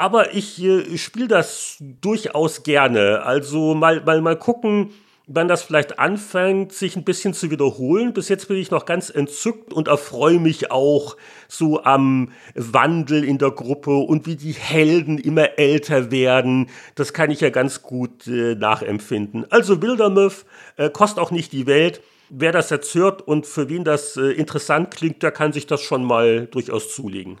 aber 0.00 0.34
ich 0.34 0.62
äh, 0.62 0.96
spiele 0.96 1.28
das 1.28 1.76
durchaus 1.78 2.62
gerne. 2.62 3.22
Also 3.22 3.74
mal, 3.74 4.02
mal, 4.02 4.22
mal 4.22 4.36
gucken, 4.36 4.90
wann 5.26 5.46
das 5.46 5.62
vielleicht 5.62 5.98
anfängt, 5.98 6.72
sich 6.72 6.96
ein 6.96 7.04
bisschen 7.04 7.34
zu 7.34 7.50
wiederholen. 7.50 8.12
Bis 8.12 8.28
jetzt 8.28 8.48
bin 8.48 8.56
ich 8.56 8.70
noch 8.70 8.86
ganz 8.86 9.10
entzückt 9.10 9.72
und 9.72 9.88
erfreue 9.88 10.40
mich 10.40 10.72
auch 10.72 11.16
so 11.48 11.84
am 11.84 12.32
Wandel 12.54 13.22
in 13.24 13.38
der 13.38 13.52
Gruppe 13.52 13.96
und 13.96 14.26
wie 14.26 14.36
die 14.36 14.52
Helden 14.52 15.18
immer 15.18 15.58
älter 15.58 16.10
werden. 16.10 16.68
Das 16.94 17.12
kann 17.12 17.30
ich 17.30 17.40
ja 17.40 17.50
ganz 17.50 17.82
gut 17.82 18.26
äh, 18.26 18.54
nachempfinden. 18.54 19.46
Also 19.50 19.80
Wildermuth 19.82 20.46
äh, 20.76 20.90
kostet 20.90 21.18
auch 21.18 21.30
nicht 21.30 21.52
die 21.52 21.66
Welt. 21.66 22.00
Wer 22.28 22.52
das 22.52 22.70
jetzt 22.70 22.94
hört 22.94 23.22
und 23.22 23.46
für 23.46 23.68
wen 23.68 23.84
das 23.84 24.16
äh, 24.16 24.30
interessant 24.32 24.92
klingt, 24.92 25.22
der 25.22 25.30
kann 25.30 25.52
sich 25.52 25.66
das 25.66 25.82
schon 25.82 26.04
mal 26.04 26.46
durchaus 26.46 26.94
zulegen. 26.94 27.38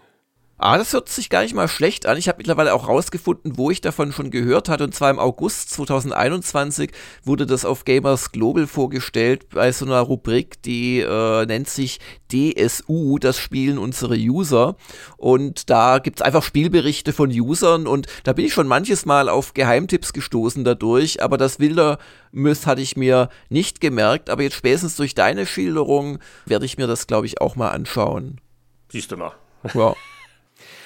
Ah, 0.62 0.76
das 0.76 0.92
hört 0.92 1.08
sich 1.08 1.30
gar 1.30 1.40
nicht 1.40 1.54
mal 1.54 1.68
schlecht 1.68 2.04
an. 2.04 2.18
Ich 2.18 2.28
habe 2.28 2.36
mittlerweile 2.36 2.74
auch 2.74 2.86
rausgefunden, 2.86 3.56
wo 3.56 3.70
ich 3.70 3.80
davon 3.80 4.12
schon 4.12 4.30
gehört 4.30 4.68
hatte. 4.68 4.84
Und 4.84 4.94
zwar 4.94 5.08
im 5.08 5.18
August 5.18 5.70
2021 5.70 6.92
wurde 7.24 7.46
das 7.46 7.64
auf 7.64 7.86
Gamers 7.86 8.30
Global 8.30 8.66
vorgestellt 8.66 9.48
bei 9.48 9.72
so 9.72 9.86
einer 9.86 10.00
Rubrik, 10.00 10.60
die 10.60 11.00
äh, 11.00 11.46
nennt 11.46 11.70
sich 11.70 11.98
DSU, 12.30 13.18
das 13.18 13.38
spielen 13.38 13.78
unsere 13.78 14.16
User. 14.16 14.76
Und 15.16 15.70
da 15.70 15.98
gibt's 15.98 16.20
einfach 16.20 16.42
Spielberichte 16.42 17.14
von 17.14 17.30
Usern 17.30 17.86
und 17.86 18.06
da 18.24 18.34
bin 18.34 18.44
ich 18.44 18.52
schon 18.52 18.68
manches 18.68 19.06
Mal 19.06 19.30
auf 19.30 19.54
Geheimtipps 19.54 20.12
gestoßen 20.12 20.62
dadurch. 20.62 21.22
Aber 21.22 21.38
das 21.38 21.58
Wilder 21.58 21.96
Myth 22.32 22.66
hatte 22.66 22.82
ich 22.82 22.98
mir 22.98 23.30
nicht 23.48 23.80
gemerkt. 23.80 24.28
Aber 24.28 24.42
jetzt 24.42 24.56
spätestens 24.56 24.96
durch 24.96 25.14
deine 25.14 25.46
Schilderung 25.46 26.18
werde 26.44 26.66
ich 26.66 26.76
mir 26.76 26.86
das, 26.86 27.06
glaube 27.06 27.24
ich, 27.24 27.40
auch 27.40 27.56
mal 27.56 27.70
anschauen. 27.70 28.42
Siehst 28.90 29.10
du 29.10 29.16
mal. 29.16 29.32
Ja. 29.72 29.94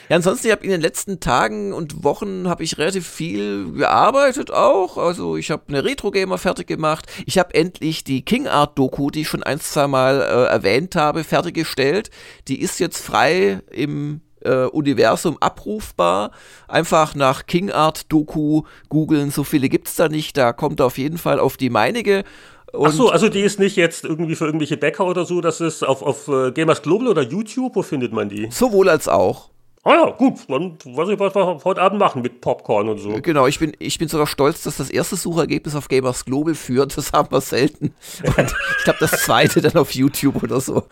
Ja, 0.08 0.16
ansonsten, 0.16 0.48
ich 0.48 0.52
habe 0.52 0.64
in 0.64 0.70
den 0.70 0.80
letzten 0.80 1.20
Tagen 1.20 1.72
und 1.72 2.04
Wochen 2.04 2.48
habe 2.48 2.62
ich 2.62 2.76
relativ 2.76 3.06
viel 3.08 3.72
gearbeitet 3.72 4.50
auch. 4.50 4.98
Also 4.98 5.36
ich 5.36 5.50
habe 5.50 5.62
eine 5.68 5.84
Retro-Gamer 5.84 6.38
fertig 6.38 6.66
gemacht. 6.66 7.06
Ich 7.26 7.38
habe 7.38 7.54
endlich 7.54 8.04
die 8.04 8.22
King 8.22 8.46
Art-Doku, 8.46 9.10
die 9.10 9.22
ich 9.22 9.28
schon 9.28 9.42
ein, 9.42 9.60
zwei 9.60 9.86
Mal 9.86 10.20
äh, 10.20 10.52
erwähnt 10.52 10.94
habe, 10.94 11.24
fertiggestellt. 11.24 12.10
Die 12.48 12.60
ist 12.60 12.80
jetzt 12.80 12.98
frei 12.98 13.62
im 13.70 14.20
äh, 14.44 14.66
Universum 14.66 15.38
abrufbar. 15.40 16.30
Einfach 16.68 17.14
nach 17.14 17.46
King 17.46 17.70
Art 17.70 18.12
Doku 18.12 18.62
googeln, 18.88 19.30
so 19.30 19.42
viele 19.42 19.68
gibt's 19.68 19.96
da 19.96 20.08
nicht. 20.08 20.36
Da 20.36 20.52
kommt 20.52 20.80
auf 20.80 20.98
jeden 20.98 21.18
Fall 21.18 21.40
auf 21.40 21.56
die 21.56 21.70
meinige. 21.70 22.24
Und 22.72 22.88
Ach 22.88 22.92
so, 22.92 23.08
also 23.08 23.28
die 23.28 23.40
ist 23.40 23.58
nicht 23.58 23.76
jetzt 23.76 24.04
irgendwie 24.04 24.34
für 24.34 24.46
irgendwelche 24.46 24.76
Bäcker 24.76 25.06
oder 25.06 25.24
so, 25.24 25.40
das 25.40 25.60
ist 25.60 25.84
auf, 25.84 26.02
auf 26.02 26.28
uh, 26.28 26.50
Gamers 26.52 26.82
Global 26.82 27.08
oder 27.08 27.22
YouTube, 27.22 27.76
wo 27.76 27.82
findet 27.82 28.12
man 28.12 28.28
die? 28.28 28.48
Sowohl 28.50 28.88
als 28.88 29.08
auch. 29.08 29.53
Ah 29.84 29.94
ja, 29.94 30.10
gut, 30.10 30.38
dann 30.48 30.78
weiß 30.82 31.10
ich, 31.10 31.18
was 31.20 31.34
wir 31.34 31.60
heute 31.62 31.82
Abend 31.82 31.98
machen 31.98 32.22
mit 32.22 32.40
Popcorn 32.40 32.88
und 32.88 32.98
so. 32.98 33.20
Genau, 33.20 33.46
ich 33.46 33.58
bin, 33.58 33.74
ich 33.78 33.98
bin 33.98 34.08
sogar 34.08 34.26
stolz, 34.26 34.62
dass 34.62 34.78
das 34.78 34.88
erste 34.88 35.16
Suchergebnis 35.16 35.74
auf 35.76 35.88
Gamers 35.88 36.24
Global 36.24 36.54
führt. 36.54 36.96
Das 36.96 37.12
haben 37.12 37.30
wir 37.30 37.42
selten. 37.42 37.94
Und 38.24 38.54
ich 38.78 38.84
glaube, 38.84 38.98
das 39.00 39.10
zweite 39.24 39.60
dann 39.60 39.76
auf 39.76 39.94
YouTube 39.94 40.42
oder 40.42 40.60
so. 40.60 40.84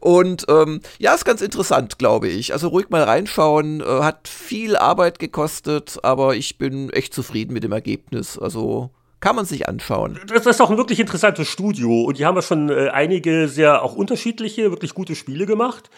Und 0.00 0.46
ähm, 0.48 0.80
ja, 0.98 1.12
ist 1.12 1.26
ganz 1.26 1.42
interessant, 1.42 1.98
glaube 1.98 2.28
ich. 2.28 2.54
Also 2.54 2.68
ruhig 2.68 2.88
mal 2.88 3.02
reinschauen. 3.02 3.82
Äh, 3.82 3.84
hat 3.84 4.26
viel 4.26 4.74
Arbeit 4.74 5.18
gekostet, 5.18 5.98
aber 6.02 6.34
ich 6.34 6.56
bin 6.56 6.88
echt 6.90 7.12
zufrieden 7.12 7.52
mit 7.52 7.62
dem 7.62 7.72
Ergebnis. 7.72 8.38
Also 8.38 8.90
kann 9.20 9.36
man 9.36 9.44
sich 9.44 9.68
anschauen. 9.68 10.18
Das 10.28 10.46
ist 10.46 10.62
auch 10.62 10.70
ein 10.70 10.78
wirklich 10.78 10.98
interessantes 10.98 11.46
Studio 11.46 12.04
und 12.04 12.18
die 12.18 12.24
haben 12.24 12.36
ja 12.36 12.42
schon 12.42 12.70
äh, 12.70 12.88
einige 12.88 13.48
sehr 13.48 13.82
auch 13.82 13.94
unterschiedliche, 13.94 14.70
wirklich 14.70 14.94
gute 14.94 15.14
Spiele 15.14 15.44
gemacht. 15.44 15.90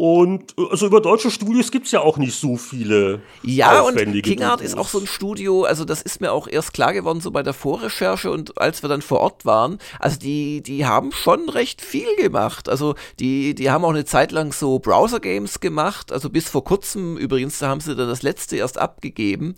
Und 0.00 0.54
äh, 0.56 0.62
also 0.70 0.86
über 0.86 1.02
deutsche 1.02 1.30
Studios 1.30 1.70
gibt 1.70 1.84
es 1.84 1.92
ja 1.92 2.00
auch 2.00 2.16
nicht 2.16 2.34
so 2.34 2.56
viele. 2.56 3.20
Ja, 3.42 3.82
und 3.82 3.96
Kingart 4.22 4.62
ist 4.62 4.78
auch 4.78 4.88
so 4.88 4.98
ein 4.98 5.06
Studio, 5.06 5.64
also 5.64 5.84
das 5.84 6.00
ist 6.00 6.22
mir 6.22 6.32
auch 6.32 6.48
erst 6.48 6.72
klar 6.72 6.94
geworden, 6.94 7.20
so 7.20 7.30
bei 7.30 7.42
der 7.42 7.52
Vorrecherche 7.52 8.30
und 8.30 8.56
als 8.58 8.80
wir 8.80 8.88
dann 8.88 9.02
vor 9.02 9.20
Ort 9.20 9.44
waren. 9.44 9.76
Also 9.98 10.18
die, 10.18 10.62
die 10.62 10.86
haben 10.86 11.12
schon 11.12 11.50
recht 11.50 11.82
viel 11.82 12.16
gemacht. 12.16 12.70
Also 12.70 12.94
die, 13.18 13.54
die 13.54 13.70
haben 13.70 13.84
auch 13.84 13.90
eine 13.90 14.06
Zeit 14.06 14.32
lang 14.32 14.54
so 14.54 14.78
Browser-Games 14.78 15.60
gemacht. 15.60 16.12
Also 16.12 16.30
bis 16.30 16.48
vor 16.48 16.64
kurzem 16.64 17.18
übrigens, 17.18 17.58
da 17.58 17.68
haben 17.68 17.82
sie 17.82 17.94
dann 17.94 18.08
das 18.08 18.22
letzte 18.22 18.56
erst 18.56 18.78
abgegeben 18.78 19.54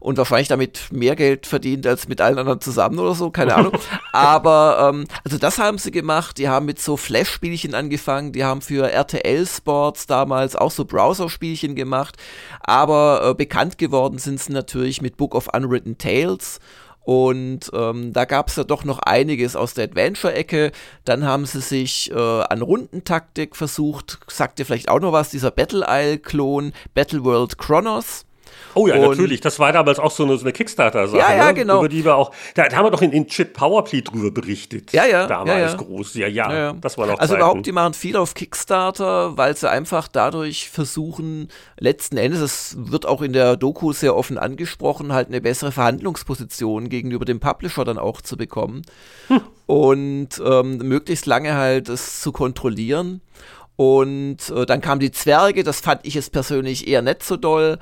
und 0.00 0.18
wahrscheinlich 0.18 0.48
damit 0.48 0.88
mehr 0.90 1.14
Geld 1.14 1.46
verdient 1.46 1.86
als 1.86 2.08
mit 2.08 2.20
allen 2.20 2.38
anderen 2.38 2.60
zusammen 2.60 2.98
oder 2.98 3.14
so, 3.14 3.30
keine 3.30 3.54
Ahnung. 3.54 3.78
Aber 4.12 4.90
ähm, 4.92 5.06
also 5.22 5.38
das 5.38 5.58
haben 5.58 5.78
sie 5.78 5.92
gemacht. 5.92 6.36
Die 6.38 6.48
haben 6.48 6.66
mit 6.66 6.80
so 6.80 6.96
Flash-Spielchen 6.96 7.76
angefangen. 7.76 8.32
Die 8.32 8.44
haben 8.44 8.60
für 8.60 8.90
RTL 8.90 9.46
Sports 9.84 10.06
damals 10.06 10.56
auch 10.56 10.70
so 10.70 10.84
Browser-Spielchen 10.86 11.74
gemacht. 11.74 12.16
Aber 12.60 13.22
äh, 13.22 13.34
bekannt 13.34 13.76
geworden 13.76 14.18
sind 14.18 14.40
sie 14.40 14.52
natürlich 14.52 15.02
mit 15.02 15.18
Book 15.18 15.34
of 15.34 15.48
Unwritten 15.54 15.98
Tales. 15.98 16.58
Und 17.02 17.70
ähm, 17.74 18.14
da 18.14 18.24
gab 18.24 18.48
es 18.48 18.56
ja 18.56 18.64
doch 18.64 18.84
noch 18.84 18.98
einiges 19.00 19.56
aus 19.56 19.74
der 19.74 19.84
Adventure-Ecke. 19.84 20.72
Dann 21.04 21.24
haben 21.24 21.44
sie 21.44 21.60
sich 21.60 22.10
äh, 22.10 22.14
an 22.14 22.62
Rundentaktik 22.62 23.56
versucht, 23.56 24.20
sagt 24.26 24.58
ihr 24.58 24.64
vielleicht 24.64 24.88
auch 24.88 25.00
noch 25.00 25.12
was, 25.12 25.28
dieser 25.28 25.50
Battle 25.50 25.84
Isle-Klon, 25.86 26.72
Battle 26.94 27.22
World 27.24 27.58
Chronos. 27.58 28.24
Oh 28.74 28.86
ja, 28.86 28.96
und 28.96 29.10
natürlich. 29.10 29.40
Das 29.40 29.58
war 29.58 29.72
damals 29.72 29.98
auch 29.98 30.10
so 30.10 30.24
eine, 30.24 30.36
so 30.36 30.44
eine 30.44 30.52
Kickstarter-Sache, 30.52 31.18
ja, 31.18 31.34
ja, 31.34 31.46
ne? 31.46 31.54
genau. 31.54 31.78
über 31.78 31.88
die 31.88 32.04
wir 32.04 32.16
auch, 32.16 32.32
da, 32.54 32.68
da 32.68 32.76
haben 32.76 32.86
wir 32.86 32.90
doch 32.90 33.02
in, 33.02 33.12
in 33.12 33.26
Chip 33.26 33.52
Powerplay 33.54 34.02
drüber 34.02 34.30
berichtet. 34.30 34.92
Ja, 34.92 35.06
ja. 35.06 35.26
Damals 35.26 35.72
ja, 35.72 35.76
groß. 35.76 36.14
Ja, 36.14 36.26
ja, 36.26 36.52
ja, 36.52 36.72
das 36.74 36.98
war 36.98 37.06
noch 37.06 37.18
Also 37.18 37.34
Zeiten. 37.34 37.40
überhaupt, 37.42 37.66
die 37.66 37.72
machen 37.72 37.94
viel 37.94 38.16
auf 38.16 38.34
Kickstarter, 38.34 39.36
weil 39.36 39.56
sie 39.56 39.70
einfach 39.70 40.08
dadurch 40.08 40.70
versuchen, 40.70 41.48
letzten 41.78 42.16
Endes, 42.16 42.40
das 42.40 42.76
wird 42.78 43.06
auch 43.06 43.22
in 43.22 43.32
der 43.32 43.56
Doku 43.56 43.92
sehr 43.92 44.16
offen 44.16 44.38
angesprochen, 44.38 45.12
halt 45.12 45.28
eine 45.28 45.40
bessere 45.40 45.72
Verhandlungsposition 45.72 46.88
gegenüber 46.88 47.24
dem 47.24 47.40
Publisher 47.40 47.84
dann 47.84 47.98
auch 47.98 48.20
zu 48.20 48.36
bekommen. 48.36 48.82
Hm. 49.28 49.40
Und 49.66 50.42
ähm, 50.44 50.78
möglichst 50.78 51.26
lange 51.26 51.54
halt 51.54 51.88
es 51.88 52.20
zu 52.20 52.32
kontrollieren. 52.32 53.20
Und 53.76 54.50
äh, 54.50 54.66
dann 54.66 54.80
kamen 54.80 55.00
die 55.00 55.10
Zwerge, 55.10 55.64
das 55.64 55.80
fand 55.80 56.02
ich 56.04 56.14
jetzt 56.14 56.32
persönlich 56.32 56.86
eher 56.86 57.02
nicht 57.02 57.24
so 57.24 57.36
doll. 57.36 57.78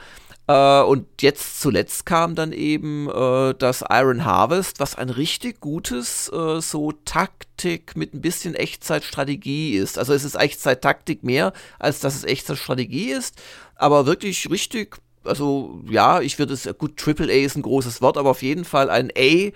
Äh, 0.49 0.83
und 0.83 1.07
jetzt 1.23 1.61
zuletzt 1.61 2.07
kam 2.07 2.35
dann 2.35 2.53
eben 2.53 3.09
äh, 3.09 3.55
das 3.55 3.85
Iron 3.89 4.25
Harvest, 4.25 4.81
was 4.81 4.97
ein 4.97 5.09
richtig 5.09 5.61
gutes 5.61 6.31
äh, 6.33 6.61
so 6.61 6.93
Taktik 7.05 7.97
mit 7.97 8.13
ein 8.15 8.21
bisschen 8.21 8.55
Echtzeitstrategie 8.55 9.77
ist. 9.77 9.99
Also 9.99 10.13
es 10.13 10.25
ist 10.25 10.35
Echtzeit-Taktik 10.35 11.23
mehr, 11.23 11.53
als 11.79 12.01
dass 12.01 12.17
es 12.17 12.25
Echtzeitstrategie 12.25 13.11
ist, 13.11 13.41
aber 13.77 14.07
wirklich 14.07 14.51
richtig, 14.51 14.97
also 15.25 15.81
ja, 15.89 16.21
ich 16.21 16.39
würde 16.39 16.55
es, 16.55 16.69
gut, 16.79 16.97
Triple 16.97 17.33
A 17.33 17.37
ist 17.37 17.57
ein 17.57 17.63
großes 17.63 18.03
Wort, 18.03 18.17
aber 18.17 18.31
auf 18.31 18.43
jeden 18.43 18.65
Fall 18.65 18.91
ein 18.91 19.11
A. 19.17 19.51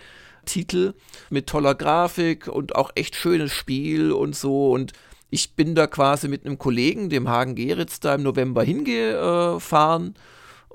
Titel 0.45 0.95
mit 1.29 1.49
toller 1.49 1.75
Grafik 1.75 2.47
und 2.47 2.77
auch 2.77 2.93
echt 2.95 3.17
schönes 3.17 3.53
Spiel 3.53 4.13
und 4.13 4.37
so 4.37 4.71
und 4.71 4.93
ich 5.29 5.55
bin 5.57 5.75
da 5.75 5.89
quasi 5.89 6.29
mit 6.29 6.47
einem 6.47 6.57
Kollegen, 6.57 7.11
dem 7.11 7.29
Hagen 7.29 7.57
Geritz, 7.57 7.99
da 7.99 8.15
im 8.15 8.23
November 8.23 8.63
hingefahren 8.63 10.15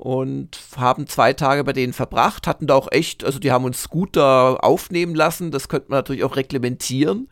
und 0.01 0.57
haben 0.77 1.05
zwei 1.05 1.31
Tage 1.33 1.63
bei 1.63 1.73
denen 1.73 1.93
verbracht, 1.93 2.47
hatten 2.47 2.65
da 2.65 2.73
auch 2.73 2.87
echt, 2.89 3.23
also 3.23 3.37
die 3.37 3.51
haben 3.51 3.65
uns 3.65 3.87
gut 3.87 4.17
da 4.17 4.55
aufnehmen 4.55 5.13
lassen, 5.13 5.51
das 5.51 5.69
könnte 5.69 5.91
man 5.91 5.99
natürlich 5.99 6.23
auch 6.23 6.37
reglementieren. 6.37 7.29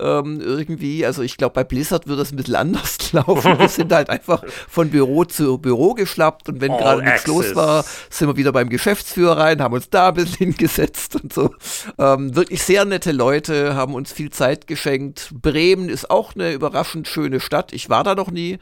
Ähm, 0.00 0.40
irgendwie, 0.40 1.06
also 1.06 1.22
ich 1.22 1.36
glaube, 1.36 1.54
bei 1.54 1.62
Blizzard 1.62 2.08
würde 2.08 2.22
das 2.22 2.32
ein 2.32 2.36
bisschen 2.36 2.56
anders 2.56 3.12
laufen. 3.12 3.56
Wir 3.60 3.68
sind 3.68 3.92
halt 3.92 4.10
einfach 4.10 4.42
von 4.68 4.90
Büro 4.90 5.26
zu 5.26 5.58
Büro 5.58 5.94
geschlappt 5.94 6.48
und 6.48 6.60
wenn 6.60 6.72
gerade 6.72 7.04
nichts 7.04 7.24
los 7.28 7.54
war, 7.54 7.84
sind 8.10 8.26
wir 8.26 8.36
wieder 8.36 8.50
beim 8.50 8.68
Geschäftsführer 8.68 9.36
rein, 9.36 9.62
haben 9.62 9.74
uns 9.74 9.88
da 9.88 10.08
ein 10.08 10.14
bisschen 10.14 10.36
hingesetzt 10.38 11.14
und 11.14 11.32
so. 11.32 11.54
Ähm, 11.98 12.34
wirklich 12.34 12.64
sehr 12.64 12.84
nette 12.84 13.12
Leute, 13.12 13.76
haben 13.76 13.94
uns 13.94 14.12
viel 14.12 14.30
Zeit 14.30 14.66
geschenkt. 14.66 15.30
Bremen 15.40 15.88
ist 15.88 16.10
auch 16.10 16.34
eine 16.34 16.52
überraschend 16.52 17.06
schöne 17.06 17.38
Stadt. 17.38 17.72
Ich 17.72 17.88
war 17.88 18.02
da 18.02 18.16
noch 18.16 18.32
nie. 18.32 18.58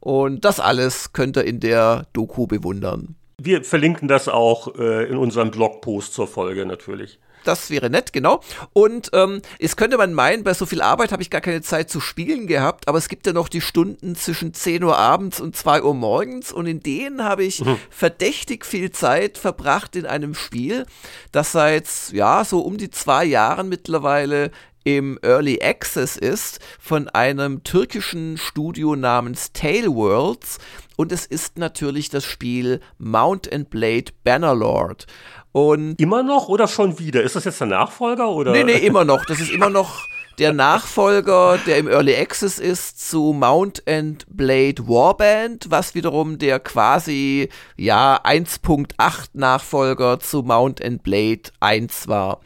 Und 0.00 0.44
das 0.44 0.60
alles 0.60 1.12
könnt 1.12 1.36
ihr 1.36 1.44
in 1.44 1.60
der 1.60 2.06
Doku 2.12 2.46
bewundern. 2.46 3.16
Wir 3.40 3.62
verlinken 3.62 4.08
das 4.08 4.28
auch 4.28 4.74
äh, 4.78 5.04
in 5.08 5.16
unserem 5.16 5.50
Blogpost 5.50 6.12
zur 6.12 6.26
Folge 6.26 6.66
natürlich. 6.66 7.20
Das 7.44 7.70
wäre 7.70 7.88
nett, 7.88 8.12
genau. 8.12 8.40
Und 8.72 9.10
ähm, 9.12 9.42
es 9.58 9.76
könnte 9.76 9.96
man 9.96 10.12
meinen, 10.12 10.44
bei 10.44 10.54
so 10.54 10.66
viel 10.66 10.82
Arbeit 10.82 11.12
habe 11.12 11.22
ich 11.22 11.30
gar 11.30 11.40
keine 11.40 11.62
Zeit 11.62 11.88
zu 11.88 12.00
spielen 12.00 12.46
gehabt, 12.46 12.88
aber 12.88 12.98
es 12.98 13.08
gibt 13.08 13.26
ja 13.26 13.32
noch 13.32 13.48
die 13.48 13.60
Stunden 13.60 14.16
zwischen 14.16 14.54
10 14.54 14.82
Uhr 14.82 14.98
abends 14.98 15.40
und 15.40 15.56
2 15.56 15.82
Uhr 15.82 15.94
morgens 15.94 16.52
und 16.52 16.66
in 16.66 16.80
denen 16.80 17.24
habe 17.24 17.44
ich 17.44 17.64
mhm. 17.64 17.78
verdächtig 17.90 18.66
viel 18.66 18.90
Zeit 18.90 19.38
verbracht 19.38 19.96
in 19.96 20.04
einem 20.04 20.34
Spiel, 20.34 20.84
das 21.32 21.52
seit, 21.52 21.88
ja, 22.12 22.44
so 22.44 22.60
um 22.60 22.76
die 22.76 22.90
zwei 22.90 23.24
Jahren 23.24 23.68
mittlerweile 23.68 24.50
im 24.96 25.18
Early 25.20 25.60
Access 25.62 26.16
ist 26.16 26.60
von 26.80 27.10
einem 27.10 27.62
türkischen 27.62 28.38
Studio 28.38 28.96
namens 28.96 29.52
Tailworlds 29.52 30.58
und 30.96 31.12
es 31.12 31.26
ist 31.26 31.58
natürlich 31.58 32.08
das 32.08 32.24
Spiel 32.24 32.80
Mount 32.96 33.52
and 33.52 33.68
Blade 33.68 34.12
Bannerlord. 34.24 35.06
Und 35.52 36.00
immer 36.00 36.22
noch 36.22 36.48
oder 36.48 36.68
schon 36.68 36.98
wieder? 36.98 37.22
Ist 37.22 37.36
das 37.36 37.44
jetzt 37.44 37.60
der 37.60 37.66
Nachfolger 37.66 38.30
oder? 38.30 38.52
Nee, 38.52 38.64
nee, 38.64 38.78
immer 38.78 39.04
noch. 39.04 39.26
Das 39.26 39.40
ist 39.40 39.50
immer 39.50 39.68
noch 39.68 40.06
der 40.38 40.54
Nachfolger, 40.54 41.58
der 41.66 41.78
im 41.78 41.88
Early 41.88 42.14
Access 42.16 42.58
ist, 42.58 43.10
zu 43.10 43.34
Mount 43.34 43.86
and 43.86 44.24
Blade 44.30 44.88
Warband, 44.88 45.66
was 45.68 45.94
wiederum 45.94 46.38
der 46.38 46.60
quasi 46.60 47.50
ja 47.76 48.22
1.8 48.24 49.30
Nachfolger 49.34 50.20
zu 50.20 50.42
Mount 50.42 50.82
and 50.82 51.02
Blade 51.02 51.50
1 51.60 52.08
war. 52.08 52.40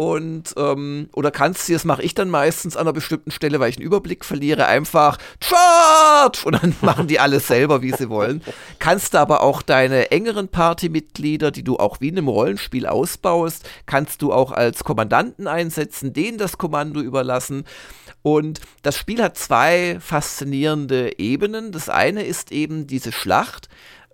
und 0.00 0.54
ähm, 0.56 1.10
oder 1.12 1.30
kannst 1.30 1.68
du, 1.68 1.74
das 1.74 1.84
mache 1.84 2.02
ich 2.02 2.14
dann 2.14 2.30
meistens 2.30 2.74
an 2.74 2.86
einer 2.86 2.94
bestimmten 2.94 3.30
Stelle, 3.30 3.60
weil 3.60 3.68
ich 3.68 3.76
einen 3.76 3.84
Überblick 3.84 4.24
verliere, 4.24 4.64
einfach 4.64 5.18
Charge 5.44 6.40
und 6.46 6.54
dann 6.54 6.74
machen 6.80 7.06
die 7.06 7.20
alles 7.20 7.48
selber, 7.48 7.82
wie 7.82 7.92
sie 7.92 8.08
wollen. 8.08 8.40
Kannst 8.78 9.12
du 9.12 9.18
aber 9.18 9.42
auch 9.42 9.60
deine 9.60 10.10
engeren 10.10 10.48
Partymitglieder, 10.48 11.50
die 11.50 11.64
du 11.64 11.76
auch 11.76 12.00
wie 12.00 12.08
in 12.08 12.16
einem 12.16 12.28
Rollenspiel 12.28 12.86
ausbaust, 12.86 13.68
kannst 13.84 14.22
du 14.22 14.32
auch 14.32 14.52
als 14.52 14.84
Kommandanten 14.84 15.46
einsetzen, 15.46 16.14
denen 16.14 16.38
das 16.38 16.56
Kommando 16.56 17.02
überlassen. 17.02 17.64
Und 18.22 18.62
das 18.80 18.96
Spiel 18.96 19.22
hat 19.22 19.36
zwei 19.36 19.98
faszinierende 20.00 21.18
Ebenen. 21.18 21.72
Das 21.72 21.90
eine 21.90 22.22
ist 22.22 22.52
eben 22.52 22.86
diese 22.86 23.12
Schlacht, 23.12 23.68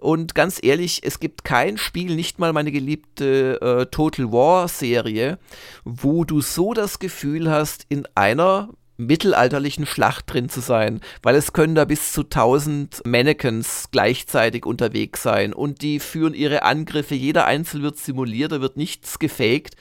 und 0.06 0.36
ganz 0.36 0.60
ehrlich, 0.62 1.00
es 1.02 1.18
gibt 1.18 1.42
kein 1.42 1.78
Spiel, 1.78 2.14
nicht 2.14 2.38
mal 2.38 2.52
meine 2.52 2.70
geliebte 2.70 3.60
äh, 3.60 3.86
Total 3.86 4.30
War 4.30 4.68
Serie, 4.68 5.40
wo 5.84 6.24
du 6.24 6.40
so 6.40 6.74
das 6.74 7.00
Gefühl 7.00 7.50
hast, 7.50 7.86
in 7.88 8.06
einer 8.14 8.68
mittelalterlichen 8.98 9.84
Schlacht 9.84 10.32
drin 10.32 10.48
zu 10.48 10.60
sein, 10.60 11.00
weil 11.24 11.34
es 11.34 11.52
können 11.52 11.74
da 11.74 11.84
bis 11.84 12.12
zu 12.12 12.20
1000 12.20 13.02
Mannequins 13.04 13.88
gleichzeitig 13.90 14.64
unterwegs 14.64 15.24
sein 15.24 15.52
und 15.52 15.82
die 15.82 15.98
führen 15.98 16.34
ihre 16.34 16.62
Angriffe, 16.62 17.16
jeder 17.16 17.46
Einzel 17.46 17.82
wird 17.82 17.98
simuliert, 17.98 18.52
da 18.52 18.60
wird 18.60 18.76
nichts 18.76 19.18
gefaked. 19.18 19.74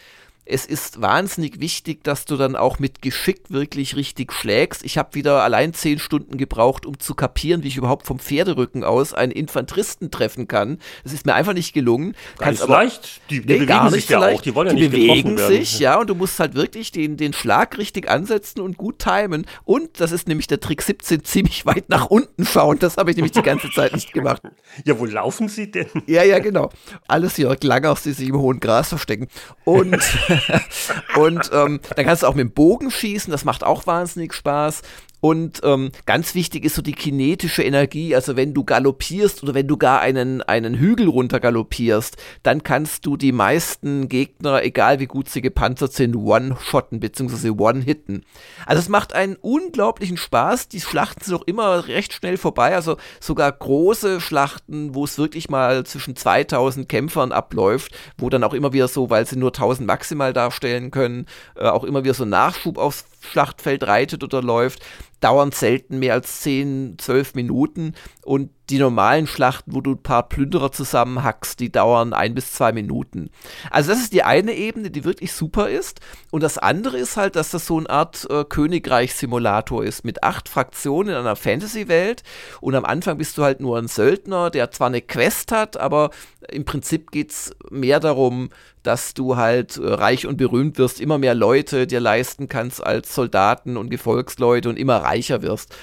Es 0.45 0.65
ist 0.65 1.01
wahnsinnig 1.01 1.59
wichtig, 1.59 2.03
dass 2.03 2.25
du 2.25 2.37
dann 2.37 2.55
auch 2.55 2.77
mit 2.77 3.01
Geschick 3.01 3.49
wirklich 3.49 3.95
richtig 3.95 4.31
schlägst. 4.31 4.85
Ich 4.85 4.97
habe 4.99 5.15
wieder 5.15 5.41
allein 5.41 5.73
zehn 5.73 5.97
Stunden 5.97 6.37
gebraucht, 6.37 6.85
um 6.85 6.99
zu 6.99 7.15
kapieren, 7.15 7.63
wie 7.63 7.67
ich 7.69 7.77
überhaupt 7.77 8.05
vom 8.05 8.19
Pferderücken 8.19 8.83
aus 8.83 9.13
einen 9.13 9.31
Infanteristen 9.31 10.11
treffen 10.11 10.47
kann. 10.47 10.77
Das 11.03 11.13
ist 11.13 11.25
mir 11.25 11.33
einfach 11.33 11.53
nicht 11.53 11.73
gelungen. 11.73 12.15
Ganz 12.37 12.61
aber, 12.61 12.75
leicht. 12.75 13.21
Die, 13.31 13.41
die 13.41 13.53
nee, 13.53 13.65
bewegen 13.65 13.89
sich 13.89 14.07
ja 14.07 14.19
leicht. 14.19 14.37
auch. 14.37 14.41
Die 14.43 14.53
wollen 14.53 14.67
ja 14.67 14.73
die 14.75 14.81
nicht 14.81 14.91
bewegen 14.91 15.37
sich, 15.39 15.79
ja, 15.79 15.99
und 15.99 16.09
du 16.09 16.15
musst 16.15 16.39
halt 16.39 16.53
wirklich 16.53 16.91
den, 16.91 17.17
den 17.17 17.33
Schlag 17.33 17.79
richtig 17.79 18.07
ansetzen 18.09 18.61
und 18.61 18.77
gut 18.77 18.99
timen. 18.99 19.47
Und 19.63 19.99
das 19.99 20.11
ist 20.11 20.27
nämlich 20.27 20.45
der 20.45 20.59
Trick 20.59 20.83
17, 20.83 21.23
ziemlich 21.23 21.65
weit 21.65 21.89
nach 21.89 22.05
unten 22.05 22.45
schauen. 22.45 22.77
Das 22.77 22.97
habe 22.97 23.09
ich 23.09 23.15
nämlich 23.17 23.31
die 23.31 23.41
ganze 23.41 23.71
Zeit 23.71 23.93
nicht 23.93 24.13
gemacht. 24.13 24.41
Ja, 24.83 24.99
wo 24.99 25.05
laufen 25.05 25.47
sie 25.47 25.71
denn? 25.71 25.87
Ja, 26.05 26.23
ja, 26.23 26.39
genau. 26.39 26.69
Alles 27.07 27.37
Jörg 27.37 27.63
Langers, 27.63 28.03
die 28.03 28.11
sich 28.11 28.27
im 28.27 28.37
hohen 28.37 28.59
Gras 28.59 28.89
verstecken. 28.89 29.27
Und 29.63 29.97
und 31.15 31.49
ähm, 31.53 31.79
dann 31.95 32.05
kannst 32.05 32.23
du 32.23 32.27
auch 32.27 32.35
mit 32.35 32.43
dem 32.43 32.51
Bogen 32.51 32.91
schießen, 32.91 33.31
das 33.31 33.45
macht 33.45 33.63
auch 33.63 33.87
wahnsinnig 33.87 34.33
Spaß. 34.33 34.81
Und 35.25 35.61
ähm, 35.63 35.89
ganz 36.05 36.35
wichtig 36.35 36.65
ist 36.65 36.75
so 36.75 36.83
die 36.83 36.91
kinetische 36.91 37.63
Energie. 37.63 38.13
Also 38.13 38.35
wenn 38.35 38.53
du 38.53 38.63
galoppierst 38.63 39.41
oder 39.41 39.55
wenn 39.55 39.67
du 39.67 39.75
gar 39.75 39.99
einen, 39.99 40.43
einen 40.43 40.75
Hügel 40.75 41.07
runter 41.07 41.39
galoppierst, 41.39 42.17
dann 42.43 42.61
kannst 42.61 43.07
du 43.07 43.17
die 43.17 43.31
meisten 43.31 44.07
Gegner, 44.07 44.61
egal 44.61 44.99
wie 44.99 45.07
gut 45.07 45.27
sie 45.27 45.41
gepanzert 45.41 45.93
sind, 45.93 46.15
one-shotten 46.15 46.99
bzw. 46.99 47.49
one-hitten. 47.57 48.23
Also 48.67 48.81
es 48.81 48.87
macht 48.87 49.13
einen 49.13 49.35
unglaublichen 49.35 50.17
Spaß. 50.17 50.67
Die 50.67 50.79
Schlachten 50.79 51.23
sind 51.23 51.33
auch 51.33 51.47
immer 51.47 51.87
recht 51.87 52.13
schnell 52.13 52.37
vorbei. 52.37 52.75
Also 52.75 52.97
sogar 53.19 53.51
große 53.51 54.21
Schlachten, 54.21 54.93
wo 54.93 55.05
es 55.05 55.17
wirklich 55.17 55.49
mal 55.49 55.87
zwischen 55.87 56.15
2000 56.15 56.87
Kämpfern 56.87 57.31
abläuft, 57.31 57.97
wo 58.19 58.29
dann 58.29 58.43
auch 58.43 58.53
immer 58.53 58.73
wieder 58.73 58.87
so, 58.87 59.09
weil 59.09 59.25
sie 59.25 59.37
nur 59.37 59.49
1000 59.49 59.87
maximal 59.87 60.33
darstellen 60.33 60.91
können, 60.91 61.25
äh, 61.55 61.65
auch 61.65 61.83
immer 61.83 62.03
wieder 62.03 62.13
so 62.13 62.25
Nachschub 62.25 62.77
aufs 62.77 63.05
Schlachtfeld 63.25 63.83
reitet 63.83 64.23
oder 64.23 64.41
läuft 64.41 64.81
dauern 65.19 65.51
selten 65.51 65.99
mehr 65.99 66.13
als 66.13 66.41
10, 66.41 66.97
12 66.99 67.33
Minuten. 67.33 67.93
Und 68.23 68.51
die 68.69 68.79
normalen 68.79 69.27
Schlachten, 69.27 69.73
wo 69.73 69.81
du 69.81 69.91
ein 69.91 70.01
paar 70.01 70.27
Plünderer 70.27 70.71
zusammenhackst, 70.71 71.59
die 71.59 71.71
dauern 71.71 72.13
ein 72.13 72.33
bis 72.33 72.53
zwei 72.53 72.71
Minuten. 72.71 73.29
Also 73.69 73.91
das 73.91 73.99
ist 73.99 74.13
die 74.13 74.23
eine 74.23 74.53
Ebene, 74.53 74.89
die 74.89 75.03
wirklich 75.03 75.33
super 75.33 75.69
ist. 75.69 75.99
Und 76.31 76.41
das 76.41 76.57
andere 76.57 76.97
ist 76.97 77.17
halt, 77.17 77.35
dass 77.35 77.51
das 77.51 77.67
so 77.67 77.77
eine 77.77 77.89
Art 77.89 78.27
äh, 78.29 78.43
Königreich-Simulator 78.43 79.83
ist 79.83 80.03
mit 80.03 80.23
acht 80.23 80.49
Fraktionen 80.49 81.09
in 81.09 81.15
einer 81.15 81.35
Fantasy-Welt. 81.35 82.23
Und 82.61 82.75
am 82.75 82.85
Anfang 82.85 83.17
bist 83.17 83.37
du 83.37 83.43
halt 83.43 83.59
nur 83.59 83.77
ein 83.77 83.87
Söldner, 83.87 84.49
der 84.49 84.71
zwar 84.71 84.87
eine 84.87 85.01
Quest 85.01 85.51
hat, 85.51 85.77
aber 85.77 86.09
im 86.49 86.65
Prinzip 86.65 87.11
geht 87.11 87.31
es 87.31 87.55
mehr 87.69 87.99
darum, 87.99 88.49
dass 88.83 89.13
du 89.13 89.35
halt 89.35 89.77
äh, 89.77 89.87
reich 89.87 90.27
und 90.27 90.37
berühmt 90.37 90.77
wirst, 90.77 90.99
immer 91.01 91.17
mehr 91.17 91.35
Leute 91.35 91.87
dir 91.87 91.99
leisten 91.99 92.47
kannst 92.47 92.83
als 92.83 93.13
Soldaten 93.13 93.77
und 93.77 93.89
Gefolgsleute 93.89 94.69
und 94.69 94.77
immer 94.77 94.97
reicher 94.97 95.41
wirst. 95.41 95.75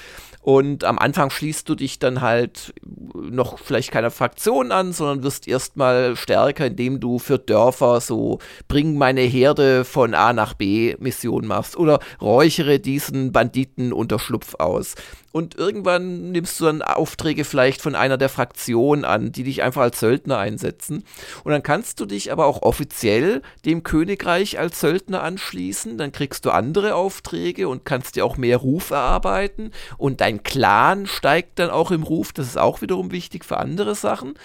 Und 0.43 0.83
am 0.83 0.99
Anfang 0.99 1.29
schließt 1.29 1.69
du 1.69 1.75
dich 1.75 1.99
dann 1.99 2.19
halt 2.19 2.73
noch 3.15 3.59
vielleicht 3.59 3.91
keiner 3.91 4.11
Fraktion 4.11 4.73
an, 4.73 4.91
sondern 4.91 5.23
wirst 5.23 5.47
erstmal 5.47 6.17
stärker, 6.17 6.65
indem 6.65 6.99
du 6.99 7.17
für 7.17 7.39
Dörfer 7.39 8.01
so 8.01 8.39
bring 8.67 8.97
meine 8.97 9.21
Herde 9.21 9.85
von 9.85 10.13
A 10.13 10.33
nach 10.33 10.53
B 10.53 10.97
Mission 10.99 11.47
machst 11.47 11.77
oder 11.77 11.99
räuchere 12.21 12.79
diesen 12.79 13.31
Banditen 13.31 13.93
Unterschlupf 13.93 14.55
aus. 14.55 14.95
Und 15.33 15.55
irgendwann 15.55 16.31
nimmst 16.31 16.59
du 16.59 16.65
dann 16.65 16.83
Aufträge 16.83 17.43
vielleicht 17.43 17.81
von 17.81 17.95
einer 17.95 18.19
der 18.19 18.29
Fraktionen 18.29 19.03
an, 19.03 19.31
die 19.31 19.43
dich 19.43 19.63
einfach 19.63 19.81
als 19.81 19.99
Söldner 19.99 20.37
einsetzen. 20.37 21.03
Und 21.43 21.51
dann 21.51 21.63
kannst 21.63 21.99
du 21.99 22.05
dich 22.05 22.31
aber 22.31 22.45
auch 22.45 22.61
offiziell 22.61 23.41
dem 23.65 23.81
Königreich 23.81 24.59
als 24.59 24.79
Söldner 24.79 25.23
anschließen. 25.23 25.97
Dann 25.97 26.11
kriegst 26.11 26.45
du 26.45 26.51
andere 26.51 26.93
Aufträge 26.93 27.67
und 27.67 27.83
kannst 27.83 28.15
dir 28.15 28.25
auch 28.25 28.37
mehr 28.37 28.57
Ruf 28.57 28.91
erarbeiten. 28.91 29.71
Und 29.97 30.21
dein 30.21 30.43
Clan 30.43 31.07
steigt 31.07 31.57
dann 31.57 31.71
auch 31.71 31.89
im 31.89 32.03
Ruf. 32.03 32.31
Das 32.31 32.45
ist 32.45 32.59
auch 32.59 32.81
wiederum 32.83 33.11
wichtig 33.11 33.43
für 33.43 33.57
andere 33.57 33.95
Sachen. 33.95 34.35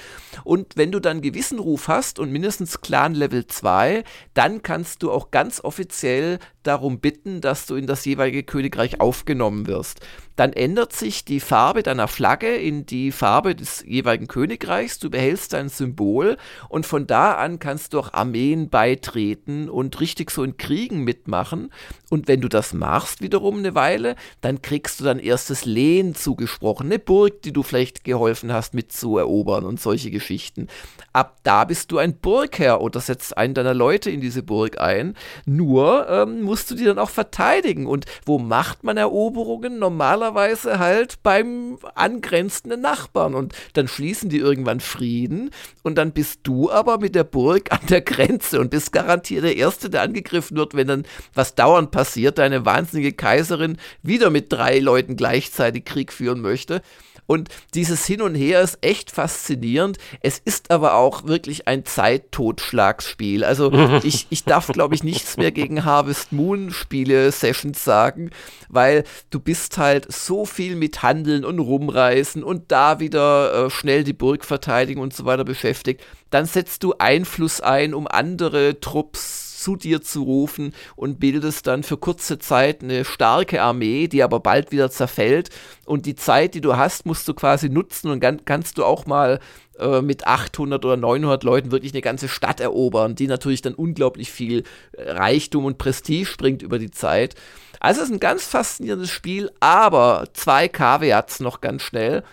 Und 0.42 0.78
wenn 0.78 0.90
du 0.90 1.00
dann 1.00 1.20
gewissen 1.20 1.58
Ruf 1.58 1.88
hast 1.88 2.18
und 2.18 2.32
mindestens 2.32 2.80
Clan 2.80 3.14
Level 3.14 3.46
2, 3.46 4.04
dann 4.32 4.62
kannst 4.62 5.02
du 5.02 5.12
auch 5.12 5.30
ganz 5.30 5.62
offiziell 5.62 6.38
darum 6.68 7.00
bitten, 7.00 7.40
dass 7.40 7.66
du 7.66 7.74
in 7.74 7.86
das 7.88 8.04
jeweilige 8.04 8.44
Königreich 8.44 9.00
aufgenommen 9.00 9.66
wirst 9.66 10.00
dann 10.38 10.52
ändert 10.52 10.92
sich 10.92 11.24
die 11.24 11.40
Farbe 11.40 11.82
deiner 11.82 12.06
Flagge 12.06 12.54
in 12.54 12.86
die 12.86 13.10
Farbe 13.10 13.56
des 13.56 13.82
jeweiligen 13.84 14.28
Königreichs. 14.28 15.00
Du 15.00 15.10
behältst 15.10 15.52
dein 15.52 15.68
Symbol 15.68 16.36
und 16.68 16.86
von 16.86 17.08
da 17.08 17.32
an 17.32 17.58
kannst 17.58 17.92
du 17.92 17.98
auch 17.98 18.12
Armeen 18.12 18.70
beitreten 18.70 19.68
und 19.68 19.98
richtig 19.98 20.30
so 20.30 20.44
in 20.44 20.56
Kriegen 20.56 21.02
mitmachen. 21.02 21.72
Und 22.08 22.28
wenn 22.28 22.40
du 22.40 22.48
das 22.48 22.72
machst, 22.72 23.20
wiederum 23.20 23.58
eine 23.58 23.74
Weile, 23.74 24.14
dann 24.40 24.62
kriegst 24.62 25.00
du 25.00 25.04
dein 25.04 25.18
erstes 25.18 25.64
Lehen 25.64 26.14
zugesprochen, 26.14 26.86
eine 26.86 27.00
Burg, 27.00 27.42
die 27.42 27.52
du 27.52 27.64
vielleicht 27.64 28.04
geholfen 28.04 28.52
hast 28.52 28.74
mit 28.74 28.92
zu 28.92 29.18
erobern 29.18 29.64
und 29.64 29.80
solche 29.80 30.12
Geschichten. 30.12 30.68
Ab 31.12 31.38
da 31.42 31.64
bist 31.64 31.90
du 31.90 31.98
ein 31.98 32.16
Burgherr 32.16 32.80
oder 32.80 33.00
setzt 33.00 33.36
einen 33.36 33.54
deiner 33.54 33.74
Leute 33.74 34.08
in 34.08 34.20
diese 34.20 34.44
Burg 34.44 34.80
ein. 34.80 35.16
Nur 35.46 36.08
ähm, 36.08 36.42
musst 36.42 36.57
du 36.66 36.74
die 36.74 36.84
dann 36.84 36.98
auch 36.98 37.10
verteidigen. 37.10 37.86
Und 37.86 38.06
wo 38.24 38.38
macht 38.38 38.84
man 38.84 38.96
Eroberungen? 38.96 39.78
Normalerweise 39.78 40.78
halt 40.78 41.22
beim 41.22 41.78
angrenzenden 41.94 42.80
Nachbarn 42.80 43.34
und 43.34 43.54
dann 43.74 43.88
schließen 43.88 44.28
die 44.28 44.38
irgendwann 44.38 44.80
Frieden 44.80 45.50
und 45.82 45.96
dann 45.96 46.12
bist 46.12 46.40
du 46.42 46.70
aber 46.70 46.98
mit 46.98 47.14
der 47.14 47.24
Burg 47.24 47.72
an 47.72 47.80
der 47.88 48.00
Grenze 48.00 48.60
und 48.60 48.70
bist 48.70 48.92
garantiert 48.92 49.44
der 49.44 49.56
Erste, 49.56 49.90
der 49.90 50.02
angegriffen 50.02 50.56
wird, 50.56 50.74
wenn 50.74 50.88
dann 50.88 51.06
was 51.34 51.54
dauernd 51.54 51.90
passiert, 51.90 52.38
deine 52.38 52.64
wahnsinnige 52.64 53.12
Kaiserin 53.12 53.76
wieder 54.02 54.30
mit 54.30 54.52
drei 54.52 54.78
Leuten 54.78 55.16
gleichzeitig 55.16 55.84
Krieg 55.84 56.12
führen 56.12 56.40
möchte. 56.40 56.82
Und 57.28 57.50
dieses 57.74 58.06
Hin 58.06 58.22
und 58.22 58.34
Her 58.34 58.62
ist 58.62 58.78
echt 58.80 59.10
faszinierend. 59.10 59.98
Es 60.22 60.40
ist 60.42 60.70
aber 60.70 60.94
auch 60.94 61.26
wirklich 61.26 61.68
ein 61.68 61.84
Zeittotschlagsspiel. 61.84 63.44
Also 63.44 63.70
ich, 64.02 64.26
ich 64.30 64.44
darf, 64.44 64.68
glaube 64.68 64.94
ich, 64.94 65.04
nichts 65.04 65.36
mehr 65.36 65.52
gegen 65.52 65.84
Harvest 65.84 66.32
Moon 66.32 66.70
Spiele 66.70 67.30
Sessions 67.30 67.84
sagen, 67.84 68.30
weil 68.70 69.04
du 69.28 69.40
bist 69.40 69.76
halt 69.76 70.10
so 70.10 70.46
viel 70.46 70.74
mit 70.74 71.02
Handeln 71.02 71.44
und 71.44 71.58
Rumreißen 71.58 72.42
und 72.42 72.72
da 72.72 72.98
wieder 72.98 73.66
äh, 73.66 73.70
schnell 73.70 74.04
die 74.04 74.14
Burg 74.14 74.42
verteidigen 74.42 75.02
und 75.02 75.12
so 75.12 75.26
weiter 75.26 75.44
beschäftigt. 75.44 76.00
Dann 76.30 76.46
setzt 76.46 76.82
du 76.82 76.94
Einfluss 76.98 77.60
ein, 77.60 77.92
um 77.92 78.06
andere 78.06 78.80
Trupps 78.80 79.47
zu 79.58 79.76
dir 79.76 80.00
zu 80.00 80.22
rufen 80.22 80.72
und 80.96 81.20
bildest 81.20 81.66
dann 81.66 81.82
für 81.82 81.96
kurze 81.96 82.38
Zeit 82.38 82.82
eine 82.82 83.04
starke 83.04 83.62
Armee, 83.62 84.08
die 84.08 84.22
aber 84.22 84.40
bald 84.40 84.72
wieder 84.72 84.90
zerfällt. 84.90 85.50
Und 85.84 86.06
die 86.06 86.14
Zeit, 86.14 86.54
die 86.54 86.60
du 86.60 86.76
hast, 86.76 87.06
musst 87.06 87.26
du 87.28 87.34
quasi 87.34 87.68
nutzen 87.68 88.10
und 88.10 88.46
kannst 88.46 88.78
du 88.78 88.84
auch 88.84 89.06
mal 89.06 89.40
äh, 89.78 90.02
mit 90.02 90.26
800 90.26 90.84
oder 90.84 90.96
900 90.96 91.44
Leuten 91.44 91.70
wirklich 91.70 91.92
eine 91.92 92.02
ganze 92.02 92.28
Stadt 92.28 92.60
erobern, 92.60 93.14
die 93.14 93.26
natürlich 93.26 93.62
dann 93.62 93.74
unglaublich 93.74 94.30
viel 94.30 94.64
äh, 94.92 95.10
Reichtum 95.10 95.64
und 95.64 95.78
Prestige 95.78 96.34
bringt 96.36 96.62
über 96.62 96.78
die 96.78 96.90
Zeit. 96.90 97.34
Also 97.80 98.00
es 98.00 98.08
ist 98.08 98.14
ein 98.14 98.20
ganz 98.20 98.44
faszinierendes 98.44 99.10
Spiel, 99.10 99.50
aber 99.60 100.28
zwei 100.32 100.68
Kaviats 100.68 101.40
noch 101.40 101.60
ganz 101.60 101.82
schnell. 101.82 102.24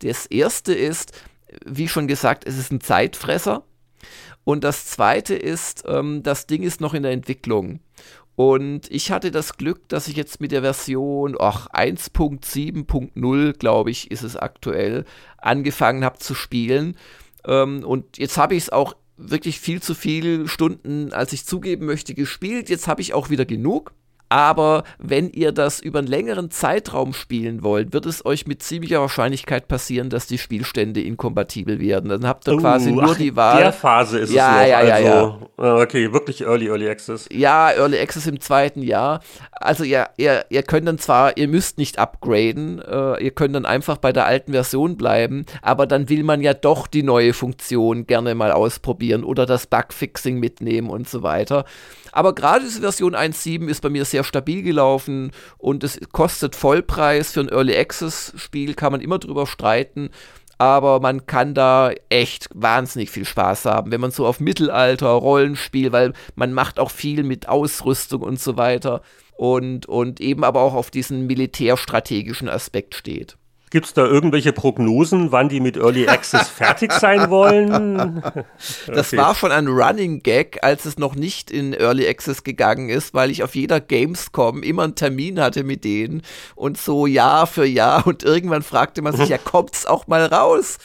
Das 0.00 0.26
erste 0.26 0.74
ist, 0.74 1.12
wie 1.64 1.88
schon 1.88 2.06
gesagt, 2.06 2.46
es 2.46 2.56
ist 2.56 2.72
ein 2.72 2.80
Zeitfresser. 2.80 3.64
Und 4.44 4.64
das 4.64 4.86
zweite 4.86 5.34
ist, 5.34 5.84
ähm, 5.86 6.22
das 6.22 6.46
Ding 6.46 6.62
ist 6.62 6.80
noch 6.80 6.94
in 6.94 7.02
der 7.02 7.12
Entwicklung. 7.12 7.80
Und 8.34 8.90
ich 8.90 9.10
hatte 9.10 9.30
das 9.30 9.58
Glück, 9.58 9.86
dass 9.88 10.08
ich 10.08 10.16
jetzt 10.16 10.40
mit 10.40 10.52
der 10.52 10.62
Version 10.62 11.36
1.7.0, 11.36 13.52
glaube 13.52 13.90
ich, 13.90 14.10
ist 14.10 14.22
es 14.22 14.36
aktuell, 14.36 15.04
angefangen 15.36 16.02
habe 16.04 16.18
zu 16.18 16.34
spielen. 16.34 16.96
Ähm, 17.46 17.84
und 17.84 18.16
jetzt 18.18 18.38
habe 18.38 18.54
ich 18.54 18.62
es 18.64 18.70
auch 18.70 18.96
wirklich 19.16 19.60
viel 19.60 19.80
zu 19.82 19.94
viele 19.94 20.48
Stunden, 20.48 21.12
als 21.12 21.32
ich 21.32 21.44
zugeben 21.44 21.86
möchte, 21.86 22.14
gespielt. 22.14 22.70
Jetzt 22.70 22.88
habe 22.88 23.02
ich 23.02 23.14
auch 23.14 23.30
wieder 23.30 23.44
genug. 23.44 23.92
Aber 24.32 24.84
wenn 24.98 25.28
ihr 25.28 25.52
das 25.52 25.78
über 25.78 25.98
einen 25.98 26.08
längeren 26.08 26.50
Zeitraum 26.50 27.12
spielen 27.12 27.62
wollt, 27.62 27.92
wird 27.92 28.06
es 28.06 28.24
euch 28.24 28.46
mit 28.46 28.62
ziemlicher 28.62 29.02
Wahrscheinlichkeit 29.02 29.68
passieren, 29.68 30.08
dass 30.08 30.26
die 30.26 30.38
Spielstände 30.38 31.02
inkompatibel 31.02 31.78
werden. 31.78 32.08
Dann 32.08 32.26
habt 32.26 32.48
ihr 32.48 32.54
uh, 32.54 32.56
quasi 32.56 32.92
nur 32.92 33.10
ach, 33.10 33.18
die 33.18 33.36
Wahl. 33.36 33.58
Der 33.58 33.74
Phase 33.74 34.20
ist 34.20 34.32
ja, 34.32 34.62
es 34.62 34.62
noch. 34.62 34.68
Ja, 34.70 34.82
ja, 34.84 34.94
also, 34.94 35.38
ja. 35.58 35.82
Okay, 35.82 36.10
wirklich 36.14 36.40
Early, 36.40 36.68
Early 36.68 36.88
Access. 36.88 37.28
Ja, 37.30 37.72
Early 37.72 37.98
Access 37.98 38.26
im 38.26 38.40
zweiten 38.40 38.80
Jahr. 38.80 39.20
Also 39.50 39.84
ja, 39.84 40.08
ihr, 40.16 40.46
ihr 40.48 40.62
könnt 40.62 40.88
dann 40.88 40.98
zwar, 40.98 41.36
ihr 41.36 41.46
müsst 41.46 41.76
nicht 41.76 41.98
upgraden, 41.98 42.80
äh, 42.80 43.22
ihr 43.22 43.32
könnt 43.32 43.54
dann 43.54 43.66
einfach 43.66 43.98
bei 43.98 44.14
der 44.14 44.24
alten 44.24 44.52
Version 44.52 44.96
bleiben, 44.96 45.44
aber 45.60 45.86
dann 45.86 46.08
will 46.08 46.24
man 46.24 46.40
ja 46.40 46.54
doch 46.54 46.86
die 46.86 47.02
neue 47.02 47.34
Funktion 47.34 48.06
gerne 48.06 48.34
mal 48.34 48.50
ausprobieren 48.50 49.24
oder 49.24 49.44
das 49.44 49.66
Bugfixing 49.66 50.40
mitnehmen 50.40 50.88
und 50.88 51.06
so 51.06 51.22
weiter. 51.22 51.66
Aber 52.12 52.34
gerade 52.34 52.64
diese 52.64 52.80
Version 52.82 53.16
1.7 53.16 53.66
ist 53.68 53.80
bei 53.80 53.88
mir 53.88 54.04
sehr 54.04 54.22
stabil 54.22 54.62
gelaufen 54.62 55.32
und 55.58 55.82
es 55.82 55.98
kostet 56.12 56.54
Vollpreis 56.54 57.32
für 57.32 57.40
ein 57.40 57.48
Early 57.48 57.76
Access 57.76 58.34
Spiel, 58.36 58.74
kann 58.74 58.92
man 58.92 59.00
immer 59.00 59.18
drüber 59.18 59.46
streiten. 59.46 60.10
aber 60.58 61.00
man 61.00 61.26
kann 61.26 61.54
da 61.54 61.90
echt 62.08 62.48
wahnsinnig 62.54 63.10
viel 63.10 63.24
Spaß 63.24 63.64
haben, 63.64 63.90
wenn 63.90 64.00
man 64.00 64.12
so 64.12 64.26
auf 64.26 64.38
Mittelalter, 64.38 65.08
Rollenspiel, 65.08 65.90
weil 65.90 66.12
man 66.36 66.52
macht 66.52 66.78
auch 66.78 66.90
viel 66.92 67.24
mit 67.24 67.48
Ausrüstung 67.48 68.22
und 68.22 68.38
so 68.38 68.56
weiter 68.56 69.02
und, 69.32 69.86
und 69.86 70.20
eben 70.20 70.44
aber 70.44 70.60
auch 70.60 70.74
auf 70.74 70.92
diesen 70.92 71.26
militärstrategischen 71.26 72.48
Aspekt 72.48 72.94
steht. 72.94 73.36
Gibt 73.72 73.86
es 73.86 73.94
da 73.94 74.04
irgendwelche 74.04 74.52
Prognosen, 74.52 75.32
wann 75.32 75.48
die 75.48 75.58
mit 75.58 75.78
Early 75.78 76.06
Access 76.06 76.46
fertig 76.50 76.92
sein 76.92 77.30
wollen? 77.30 78.22
Das 78.86 79.08
okay. 79.08 79.16
war 79.16 79.34
schon 79.34 79.50
ein 79.50 79.66
Running 79.66 80.22
Gag, 80.22 80.58
als 80.62 80.84
es 80.84 80.98
noch 80.98 81.14
nicht 81.14 81.50
in 81.50 81.72
Early 81.72 82.06
Access 82.06 82.44
gegangen 82.44 82.90
ist, 82.90 83.14
weil 83.14 83.30
ich 83.30 83.42
auf 83.42 83.54
jeder 83.54 83.80
Gamescom 83.80 84.62
immer 84.62 84.82
einen 84.82 84.94
Termin 84.94 85.40
hatte 85.40 85.64
mit 85.64 85.84
denen 85.84 86.20
und 86.54 86.76
so 86.76 87.06
Jahr 87.06 87.46
für 87.46 87.64
Jahr 87.64 88.06
und 88.06 88.24
irgendwann 88.24 88.62
fragte 88.62 89.00
man 89.00 89.16
sich, 89.16 89.30
ja, 89.30 89.38
kommt's 89.42 89.86
auch 89.86 90.06
mal 90.06 90.26
raus? 90.26 90.76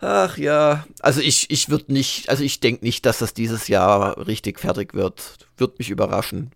Ach 0.00 0.38
ja, 0.38 0.86
also 1.00 1.20
ich, 1.20 1.50
ich 1.50 1.68
würde 1.68 1.92
nicht, 1.92 2.30
also 2.30 2.42
ich 2.42 2.60
denke 2.60 2.86
nicht, 2.86 3.04
dass 3.04 3.18
das 3.18 3.34
dieses 3.34 3.68
Jahr 3.68 4.26
richtig 4.26 4.60
fertig 4.60 4.94
wird. 4.94 5.36
Wird 5.58 5.78
mich 5.78 5.90
überraschen. 5.90 6.52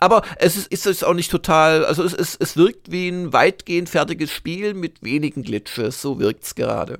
Aber 0.00 0.22
es 0.36 0.56
ist, 0.56 0.72
ist 0.72 0.86
es 0.86 1.04
auch 1.04 1.14
nicht 1.14 1.30
total, 1.30 1.84
also 1.84 2.02
es, 2.02 2.14
es, 2.14 2.36
es 2.40 2.56
wirkt 2.56 2.90
wie 2.90 3.08
ein 3.08 3.32
weitgehend 3.32 3.90
fertiges 3.90 4.32
Spiel 4.32 4.74
mit 4.74 5.02
wenigen 5.02 5.42
Glitches, 5.42 6.00
so 6.00 6.18
wirkt 6.18 6.44
es 6.44 6.54
gerade. 6.54 6.98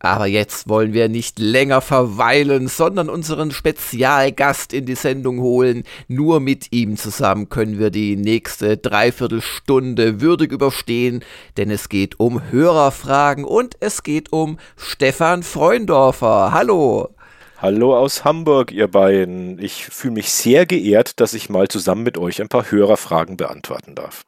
Aber 0.00 0.26
jetzt 0.26 0.68
wollen 0.68 0.92
wir 0.92 1.08
nicht 1.08 1.38
länger 1.38 1.80
verweilen, 1.80 2.68
sondern 2.68 3.08
unseren 3.08 3.52
Spezialgast 3.52 4.74
in 4.74 4.84
die 4.84 4.96
Sendung 4.96 5.40
holen. 5.40 5.84
Nur 6.08 6.40
mit 6.40 6.72
ihm 6.72 6.98
zusammen 6.98 7.48
können 7.48 7.78
wir 7.78 7.88
die 7.88 8.16
nächste 8.16 8.76
Dreiviertelstunde 8.76 10.20
würdig 10.20 10.52
überstehen, 10.52 11.24
denn 11.56 11.70
es 11.70 11.88
geht 11.88 12.20
um 12.20 12.42
Hörerfragen 12.50 13.46
und 13.46 13.76
es 13.80 14.02
geht 14.02 14.30
um 14.30 14.58
Stefan 14.76 15.42
Freundorfer. 15.42 16.52
Hallo! 16.52 17.14
Hallo 17.62 17.96
aus 17.96 18.24
Hamburg, 18.24 18.72
ihr 18.72 18.88
beiden. 18.88 19.60
Ich 19.60 19.86
fühle 19.86 20.14
mich 20.14 20.32
sehr 20.32 20.66
geehrt, 20.66 21.20
dass 21.20 21.34
ich 21.34 21.48
mal 21.48 21.68
zusammen 21.68 22.02
mit 22.02 22.18
euch 22.18 22.42
ein 22.42 22.48
paar 22.48 22.68
Hörerfragen 22.68 23.36
beantworten 23.36 23.94
darf. 23.94 24.24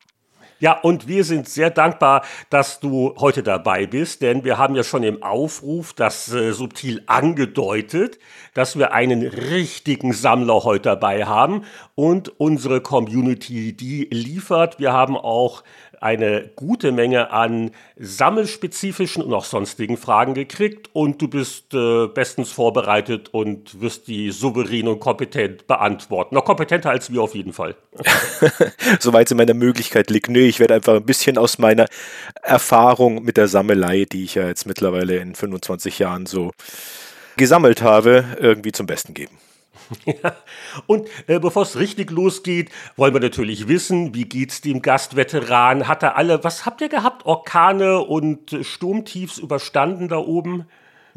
Ja, 0.59 0.73
und 0.81 1.07
wir 1.07 1.23
sind 1.25 1.49
sehr 1.51 1.69
dankbar, 1.69 2.23
dass 2.49 2.81
du 2.81 3.15
heute 3.19 3.43
dabei 3.43 3.87
bist, 3.87 4.23
denn 4.23 4.43
wir 4.43 4.57
haben 4.57 4.75
ja 4.75 4.85
schon 4.85 5.03
im 5.03 5.23
Aufruf 5.23 5.93
das 5.93 6.33
äh, 6.33 6.53
subtil 6.53 7.03
angedeutet, 7.07 8.19
dass 8.55 8.79
wir 8.79 8.93
einen 8.95 9.23
richtigen 9.27 10.15
Sammler 10.15 10.65
heute 10.65 10.85
dabei 10.85 11.27
haben 11.27 11.65
und 11.95 12.41
unsere 12.41 12.81
Community, 12.81 13.77
die 13.77 14.05
liefert. 14.11 14.79
Wir 14.79 14.95
haben 14.95 15.19
auch 15.19 15.62
eine 16.03 16.51
gute 16.57 16.93
Menge 16.93 17.31
an 17.31 17.71
sammelspezifischen 17.97 19.23
und 19.23 19.33
auch 19.33 19.45
sonstigen 19.45 19.97
Fragen 19.97 20.35
gekriegt 20.35 20.91
und 20.93 21.21
du 21.21 21.29
bist 21.29 21.75
äh, 21.75 22.07
bestens 22.09 22.51
vorbereitet 22.51 23.29
und 23.33 23.81
wirst 23.81 24.09
die 24.09 24.31
souverän 24.31 24.89
und 24.89 25.01
kompetent 25.01 25.67
beantworten. 25.67 26.35
Noch 26.35 26.45
kompetenter 26.45 26.91
als 26.91 27.13
wir 27.13 27.23
auf 27.23 27.35
jeden 27.35 27.53
Fall. 27.53 27.77
Soweit 29.01 29.27
es 29.27 29.31
in 29.31 29.37
meiner 29.37 29.55
Möglichkeit 29.55 30.11
liegt. 30.11 30.29
Nö, 30.29 30.41
ich 30.41 30.61
werde 30.61 30.75
einfach 30.75 30.95
ein 30.95 31.07
bisschen 31.07 31.39
aus 31.39 31.59
meiner 31.59 31.87
Erfahrung 32.43 33.23
mit 33.25 33.37
der 33.37 33.49
Sammelei, 33.49 34.05
die 34.11 34.25
ich 34.25 34.35
ja 34.35 34.47
jetzt 34.47 34.67
mittlerweile 34.67 35.17
in 35.17 35.35
25 35.35 35.99
Jahren 35.99 36.27
so 36.27 36.53
gesammelt 37.37 37.83
habe, 37.83 38.25
irgendwie 38.41 38.73
zum 38.73 38.87
Besten 38.87 39.15
geben. 39.15 39.39
Ja. 40.05 40.37
Und 40.87 41.09
äh, 41.27 41.39
bevor 41.39 41.62
es 41.62 41.77
richtig 41.77 42.11
losgeht, 42.11 42.71
wollen 42.97 43.12
wir 43.12 43.21
natürlich 43.21 43.69
wissen, 43.69 44.15
wie 44.15 44.25
geht's 44.25 44.61
dem 44.61 44.83
Gastveteran? 44.83 45.89
Hat 45.89 46.03
er 46.03 46.17
alle, 46.17 46.45
was 46.45 46.65
habt 46.65 46.81
ihr 46.81 46.89
gehabt? 46.89 47.27
Orkane 47.27 47.99
und 47.99 48.53
äh, 48.53 48.65
Sturmtiefs 48.65 49.39
überstanden 49.39 50.09
da 50.09 50.19
oben? 50.19 50.67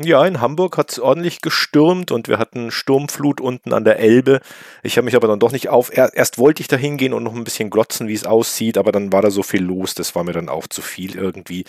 Ja, 0.02 0.26
in 0.26 0.40
Hamburg 0.40 0.78
hat 0.78 0.94
es 0.94 1.00
ordentlich 1.00 1.42
gestürmt 1.42 2.12
und 2.12 2.30
wir 2.30 2.40
hatten 2.40 2.72
Sturmflut 2.72 3.42
unten 3.42 3.74
an 3.74 3.84
der 3.84 4.00
Elbe. 4.00 4.40
Ich 4.82 4.96
habe 4.96 5.04
mich 5.04 5.16
aber 5.16 5.28
dann 5.28 5.42
doch 5.42 5.52
nicht 5.52 5.68
auf. 5.68 5.92
Erst 5.92 6.38
wollte 6.38 6.62
ich 6.62 6.70
da 6.70 6.78
hingehen 6.78 7.12
und 7.12 7.24
noch 7.24 7.36
ein 7.36 7.44
bisschen 7.44 7.70
glotzen, 7.70 8.08
wie 8.08 8.14
es 8.14 8.26
aussieht, 8.26 8.78
aber 8.78 8.94
dann 8.94 9.12
war 9.12 9.22
da 9.22 9.30
so 9.30 9.44
viel 9.44 9.62
los, 9.62 9.96
das 9.96 10.16
war 10.16 10.24
mir 10.24 10.32
dann 10.32 10.48
auch 10.48 10.68
zu 10.68 10.82
viel 10.82 11.18
irgendwie. 11.18 11.66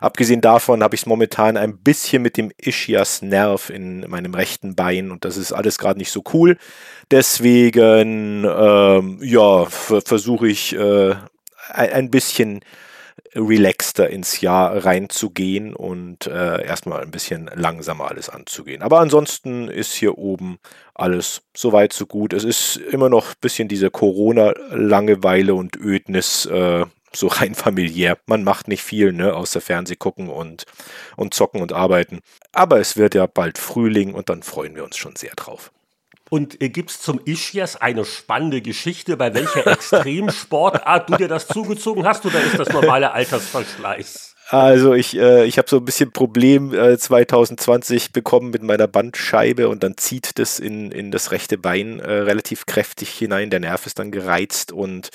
Abgesehen 0.00 0.40
davon 0.40 0.82
habe 0.82 0.94
ich 0.94 1.02
es 1.02 1.06
momentan 1.06 1.58
ein 1.58 1.76
bisschen 1.76 2.22
mit 2.22 2.38
dem 2.38 2.52
Ischias 2.56 3.20
Nerv 3.20 3.68
in 3.68 4.08
meinem 4.08 4.32
rechten 4.32 4.74
Bein 4.74 5.10
und 5.10 5.26
das 5.26 5.36
ist 5.36 5.52
alles 5.52 5.76
gerade 5.76 5.98
nicht 5.98 6.10
so 6.10 6.22
cool. 6.32 6.56
Deswegen, 7.10 8.46
ähm, 8.48 9.18
ja, 9.22 9.66
versuche 9.66 10.48
ich 10.48 10.74
äh, 10.74 11.16
ein 11.68 12.10
bisschen 12.10 12.60
relaxter 13.34 14.08
ins 14.10 14.40
Jahr 14.40 14.84
reinzugehen 14.84 15.74
und 15.74 16.26
äh, 16.26 16.64
erstmal 16.64 17.02
ein 17.02 17.10
bisschen 17.10 17.50
langsamer 17.54 18.08
alles 18.08 18.28
anzugehen. 18.28 18.82
Aber 18.82 19.00
ansonsten 19.00 19.68
ist 19.68 19.92
hier 19.92 20.18
oben 20.18 20.58
alles 20.94 21.42
soweit 21.56 21.92
so 21.92 22.06
gut. 22.06 22.32
Es 22.32 22.44
ist 22.44 22.76
immer 22.76 23.08
noch 23.08 23.30
ein 23.30 23.40
bisschen 23.40 23.68
diese 23.68 23.90
Corona-Langeweile 23.90 25.54
und 25.54 25.76
Ödnis, 25.76 26.46
äh, 26.46 26.84
so 27.12 27.26
rein 27.26 27.54
familiär. 27.54 28.18
Man 28.26 28.44
macht 28.44 28.68
nicht 28.68 28.82
viel, 28.82 29.12
ne, 29.12 29.34
außer 29.34 29.60
Fernseh 29.60 29.96
gucken 29.96 30.28
und, 30.28 30.64
und 31.16 31.34
zocken 31.34 31.60
und 31.60 31.72
arbeiten. 31.72 32.20
Aber 32.52 32.78
es 32.78 32.96
wird 32.96 33.14
ja 33.14 33.26
bald 33.26 33.58
Frühling 33.58 34.14
und 34.14 34.28
dann 34.28 34.42
freuen 34.42 34.76
wir 34.76 34.84
uns 34.84 34.96
schon 34.96 35.16
sehr 35.16 35.34
drauf. 35.34 35.72
Und 36.30 36.60
äh, 36.62 36.68
gibt 36.68 36.90
es 36.90 37.00
zum 37.00 37.20
Ischias 37.24 37.76
eine 37.76 38.04
spannende 38.04 38.62
Geschichte, 38.62 39.16
bei 39.16 39.34
welcher 39.34 39.66
Extremsportart 39.72 41.10
du 41.10 41.16
dir 41.16 41.28
das 41.28 41.46
zugezogen 41.46 42.04
hast 42.06 42.24
oder 42.24 42.40
ist 42.42 42.58
das 42.58 42.70
normale 42.70 43.12
Altersverschleiß? 43.12 44.34
Also 44.48 44.92
ich, 44.92 45.16
äh, 45.16 45.44
ich 45.46 45.56
habe 45.58 45.68
so 45.68 45.78
ein 45.78 45.84
bisschen 45.84 46.12
Problem 46.12 46.74
äh, 46.74 46.98
2020 46.98 48.12
bekommen 48.12 48.50
mit 48.50 48.62
meiner 48.62 48.86
Bandscheibe 48.86 49.68
und 49.68 49.82
dann 49.82 49.96
zieht 49.96 50.38
das 50.38 50.58
in, 50.58 50.92
in 50.92 51.10
das 51.10 51.30
rechte 51.30 51.56
Bein 51.56 51.98
äh, 51.98 52.12
relativ 52.12 52.66
kräftig 52.66 53.10
hinein. 53.10 53.50
Der 53.50 53.60
Nerv 53.60 53.86
ist 53.86 53.98
dann 53.98 54.10
gereizt 54.10 54.70
und 54.70 55.10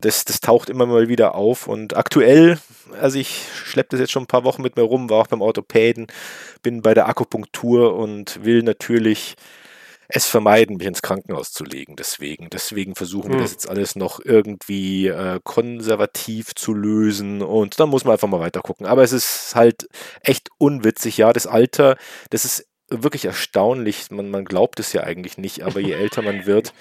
das, 0.00 0.24
das 0.24 0.40
taucht 0.40 0.70
immer 0.70 0.86
mal 0.86 1.08
wieder 1.08 1.34
auf. 1.34 1.66
Und 1.66 1.96
aktuell, 1.96 2.58
also 3.00 3.18
ich 3.18 3.42
schleppe 3.52 3.90
das 3.90 4.00
jetzt 4.00 4.12
schon 4.12 4.22
ein 4.24 4.28
paar 4.28 4.44
Wochen 4.44 4.62
mit 4.62 4.76
mir 4.76 4.82
rum, 4.82 5.10
war 5.10 5.18
auch 5.18 5.26
beim 5.26 5.42
Orthopäden, 5.42 6.06
bin 6.62 6.80
bei 6.80 6.94
der 6.94 7.08
Akupunktur 7.08 7.96
und 7.96 8.44
will 8.44 8.62
natürlich 8.62 9.36
es 10.12 10.26
vermeiden, 10.26 10.76
mich 10.76 10.86
ins 10.86 11.02
Krankenhaus 11.02 11.52
zu 11.52 11.64
legen. 11.64 11.96
Deswegen, 11.96 12.48
deswegen 12.50 12.94
versuchen 12.94 13.32
wir 13.32 13.38
das 13.38 13.50
hm. 13.50 13.54
jetzt 13.54 13.68
alles 13.70 13.96
noch 13.96 14.20
irgendwie 14.24 15.08
äh, 15.08 15.40
konservativ 15.42 16.54
zu 16.54 16.74
lösen 16.74 17.42
und 17.42 17.78
dann 17.80 17.88
muss 17.88 18.04
man 18.04 18.12
einfach 18.12 18.28
mal 18.28 18.40
weiter 18.40 18.60
gucken. 18.60 18.86
Aber 18.86 19.02
es 19.02 19.12
ist 19.12 19.54
halt 19.54 19.88
echt 20.22 20.48
unwitzig, 20.58 21.16
ja, 21.16 21.32
das 21.32 21.46
Alter, 21.46 21.96
das 22.30 22.44
ist 22.44 22.66
wirklich 22.90 23.24
erstaunlich. 23.24 24.10
Man, 24.10 24.30
man 24.30 24.44
glaubt 24.44 24.80
es 24.80 24.92
ja 24.92 25.02
eigentlich 25.02 25.38
nicht, 25.38 25.62
aber 25.62 25.80
je 25.80 25.92
älter 25.92 26.22
man 26.22 26.46
wird, 26.46 26.72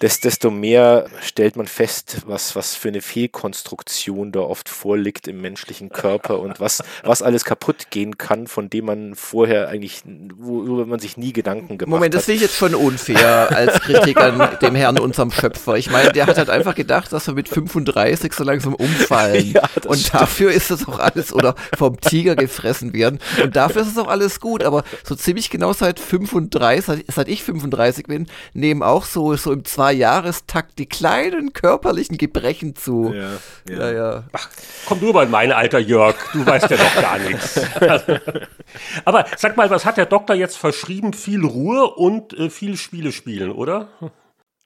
desto 0.00 0.50
mehr 0.50 1.06
stellt 1.22 1.56
man 1.56 1.66
fest, 1.66 2.22
was, 2.26 2.54
was 2.54 2.74
für 2.74 2.88
eine 2.88 3.00
Fehlkonstruktion 3.00 4.32
da 4.32 4.40
oft 4.40 4.68
vorliegt 4.68 5.26
im 5.28 5.40
menschlichen 5.40 5.88
Körper 5.88 6.40
und 6.40 6.60
was, 6.60 6.82
was 7.02 7.22
alles 7.22 7.44
kaputt 7.44 7.90
gehen 7.90 8.18
kann, 8.18 8.46
von 8.46 8.70
dem 8.70 8.86
man 8.86 9.14
vorher 9.14 9.68
eigentlich, 9.68 10.02
worüber 10.36 10.86
man 10.86 11.00
sich 11.00 11.16
nie 11.16 11.32
Gedanken 11.32 11.78
gemacht 11.78 11.94
hat. 11.94 11.98
Moment, 11.98 12.14
das 12.14 12.26
sehe 12.26 12.36
ich 12.36 12.42
jetzt 12.42 12.56
schon 12.56 12.74
unfair 12.74 13.50
als 13.54 13.80
Kritik 13.80 14.18
an 14.18 14.58
dem 14.60 14.74
Herrn, 14.74 14.98
unserem 14.98 15.30
Schöpfer. 15.30 15.76
Ich 15.76 15.90
meine, 15.90 16.12
der 16.12 16.26
hat 16.26 16.36
halt 16.36 16.50
einfach 16.50 16.74
gedacht, 16.74 17.12
dass 17.12 17.26
wir 17.26 17.34
mit 17.34 17.48
35 17.48 18.32
so 18.32 18.44
langsam 18.44 18.74
umfallen. 18.74 19.38
Ja, 19.48 19.62
und 19.86 19.98
stimmt. 19.98 20.22
dafür 20.22 20.50
ist 20.50 20.70
es 20.70 20.86
auch 20.86 20.98
alles, 20.98 21.32
oder 21.32 21.54
vom 21.76 21.98
Tiger 22.00 22.36
gefressen 22.36 22.92
werden. 22.92 23.18
Und 23.42 23.56
dafür 23.56 23.82
ist 23.82 23.88
es 23.88 23.98
auch 23.98 24.08
alles 24.08 24.40
gut, 24.40 24.62
aber 24.62 24.84
so 25.04 25.14
ziemlich 25.14 25.37
ziemlich 25.38 25.50
genau 25.50 25.72
seit 25.72 26.00
35, 26.00 26.84
seit, 26.84 27.04
seit 27.08 27.28
ich 27.28 27.44
35 27.44 28.06
bin, 28.06 28.26
nehmen 28.54 28.82
auch 28.82 29.04
so, 29.04 29.36
so 29.36 29.52
im 29.52 29.64
Zweijahrestakt 29.64 30.78
die 30.78 30.86
kleinen 30.86 31.52
körperlichen 31.52 32.18
Gebrechen 32.18 32.74
zu. 32.74 33.12
Ja, 33.14 33.30
ja. 33.68 33.78
ja, 33.78 33.92
ja. 33.92 34.24
Ach, 34.32 34.48
komm 34.86 35.00
du 35.00 35.12
mal 35.12 35.26
in 35.26 35.30
mein 35.30 35.52
Alter, 35.52 35.78
Jörg. 35.78 36.16
Du 36.32 36.44
weißt 36.44 36.70
ja 36.70 36.76
doch 36.76 37.00
gar 37.00 37.18
nichts. 37.18 37.60
Aber 39.04 39.26
sag 39.36 39.56
mal, 39.56 39.70
was 39.70 39.84
hat 39.84 39.96
der 39.96 40.06
Doktor 40.06 40.34
jetzt 40.34 40.56
verschrieben? 40.56 41.12
Viel 41.12 41.44
Ruhe 41.44 41.86
und 41.94 42.32
äh, 42.36 42.50
viel 42.50 42.76
Spiele 42.76 43.12
spielen, 43.12 43.52
oder? 43.52 43.88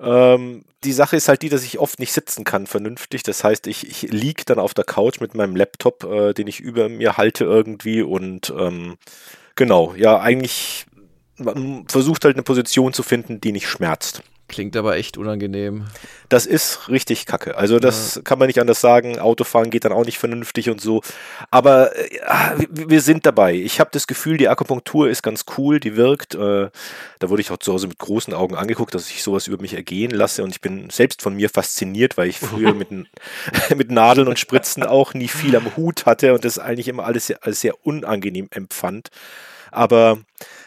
Ähm, 0.00 0.64
die 0.84 0.92
Sache 0.92 1.16
ist 1.16 1.28
halt 1.28 1.42
die, 1.42 1.48
dass 1.48 1.62
ich 1.64 1.78
oft 1.78 2.00
nicht 2.00 2.12
sitzen 2.12 2.44
kann 2.44 2.66
vernünftig. 2.66 3.22
Das 3.22 3.44
heißt, 3.44 3.66
ich, 3.66 3.88
ich 3.88 4.10
liege 4.10 4.44
dann 4.46 4.58
auf 4.58 4.72
der 4.74 4.84
Couch 4.84 5.20
mit 5.20 5.34
meinem 5.34 5.54
Laptop, 5.54 6.04
äh, 6.04 6.32
den 6.32 6.48
ich 6.48 6.60
über 6.60 6.88
mir 6.88 7.18
halte 7.18 7.44
irgendwie 7.44 8.02
und 8.02 8.52
ähm, 8.58 8.96
Genau, 9.54 9.94
ja, 9.94 10.18
eigentlich 10.20 10.86
man 11.36 11.86
versucht 11.88 12.24
halt 12.24 12.36
eine 12.36 12.42
Position 12.42 12.92
zu 12.92 13.02
finden, 13.02 13.40
die 13.40 13.52
nicht 13.52 13.68
schmerzt. 13.68 14.22
Klingt 14.52 14.76
aber 14.76 14.96
echt 14.96 15.16
unangenehm. 15.16 15.86
Das 16.28 16.44
ist 16.44 16.90
richtig 16.90 17.24
kacke. 17.24 17.56
Also 17.56 17.78
das 17.78 18.16
ja. 18.16 18.20
kann 18.20 18.38
man 18.38 18.48
nicht 18.48 18.60
anders 18.60 18.82
sagen. 18.82 19.18
Autofahren 19.18 19.70
geht 19.70 19.86
dann 19.86 19.92
auch 19.92 20.04
nicht 20.04 20.18
vernünftig 20.18 20.68
und 20.68 20.78
so. 20.78 21.00
Aber 21.50 21.96
äh, 21.96 22.66
wir 22.68 23.00
sind 23.00 23.24
dabei. 23.24 23.54
Ich 23.54 23.80
habe 23.80 23.88
das 23.94 24.06
Gefühl, 24.06 24.36
die 24.36 24.50
Akupunktur 24.50 25.08
ist 25.08 25.22
ganz 25.22 25.46
cool, 25.56 25.80
die 25.80 25.96
wirkt. 25.96 26.34
Äh, 26.34 26.68
da 27.18 27.30
wurde 27.30 27.40
ich 27.40 27.50
auch 27.50 27.56
zu 27.56 27.72
Hause 27.72 27.86
mit 27.86 27.98
großen 27.98 28.34
Augen 28.34 28.54
angeguckt, 28.54 28.94
dass 28.94 29.10
ich 29.10 29.22
sowas 29.22 29.46
über 29.46 29.58
mich 29.58 29.72
ergehen 29.72 30.10
lasse. 30.10 30.44
Und 30.44 30.50
ich 30.50 30.60
bin 30.60 30.90
selbst 30.90 31.22
von 31.22 31.34
mir 31.34 31.48
fasziniert, 31.48 32.18
weil 32.18 32.28
ich 32.28 32.38
früher 32.38 32.74
mit, 32.74 32.90
mit 33.74 33.90
Nadeln 33.90 34.28
und 34.28 34.38
Spritzen 34.38 34.82
auch 34.82 35.14
nie 35.14 35.28
viel 35.28 35.56
am 35.56 35.74
Hut 35.78 36.04
hatte 36.04 36.34
und 36.34 36.44
das 36.44 36.58
eigentlich 36.58 36.88
immer 36.88 37.04
alles 37.06 37.28
sehr, 37.28 37.38
alles 37.40 37.62
sehr 37.62 37.86
unangenehm 37.86 38.48
empfand. 38.50 39.08
Aber 39.70 40.18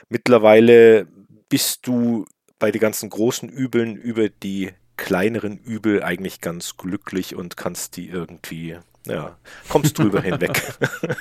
mittlerweile 0.09 1.05
bist 1.49 1.85
du 1.85 2.25
bei 2.59 2.71
den 2.71 2.81
ganzen 2.81 3.09
großen 3.09 3.49
Übeln 3.49 3.95
über 3.95 4.29
die 4.29 4.71
kleineren 4.97 5.57
Übel 5.57 6.03
eigentlich 6.03 6.41
ganz 6.41 6.77
glücklich 6.77 7.35
und 7.35 7.57
kannst 7.57 7.97
die 7.97 8.07
irgendwie, 8.07 8.77
ja, 9.05 9.37
kommst 9.69 9.97
drüber 9.97 10.21
hinweg. 10.21 10.61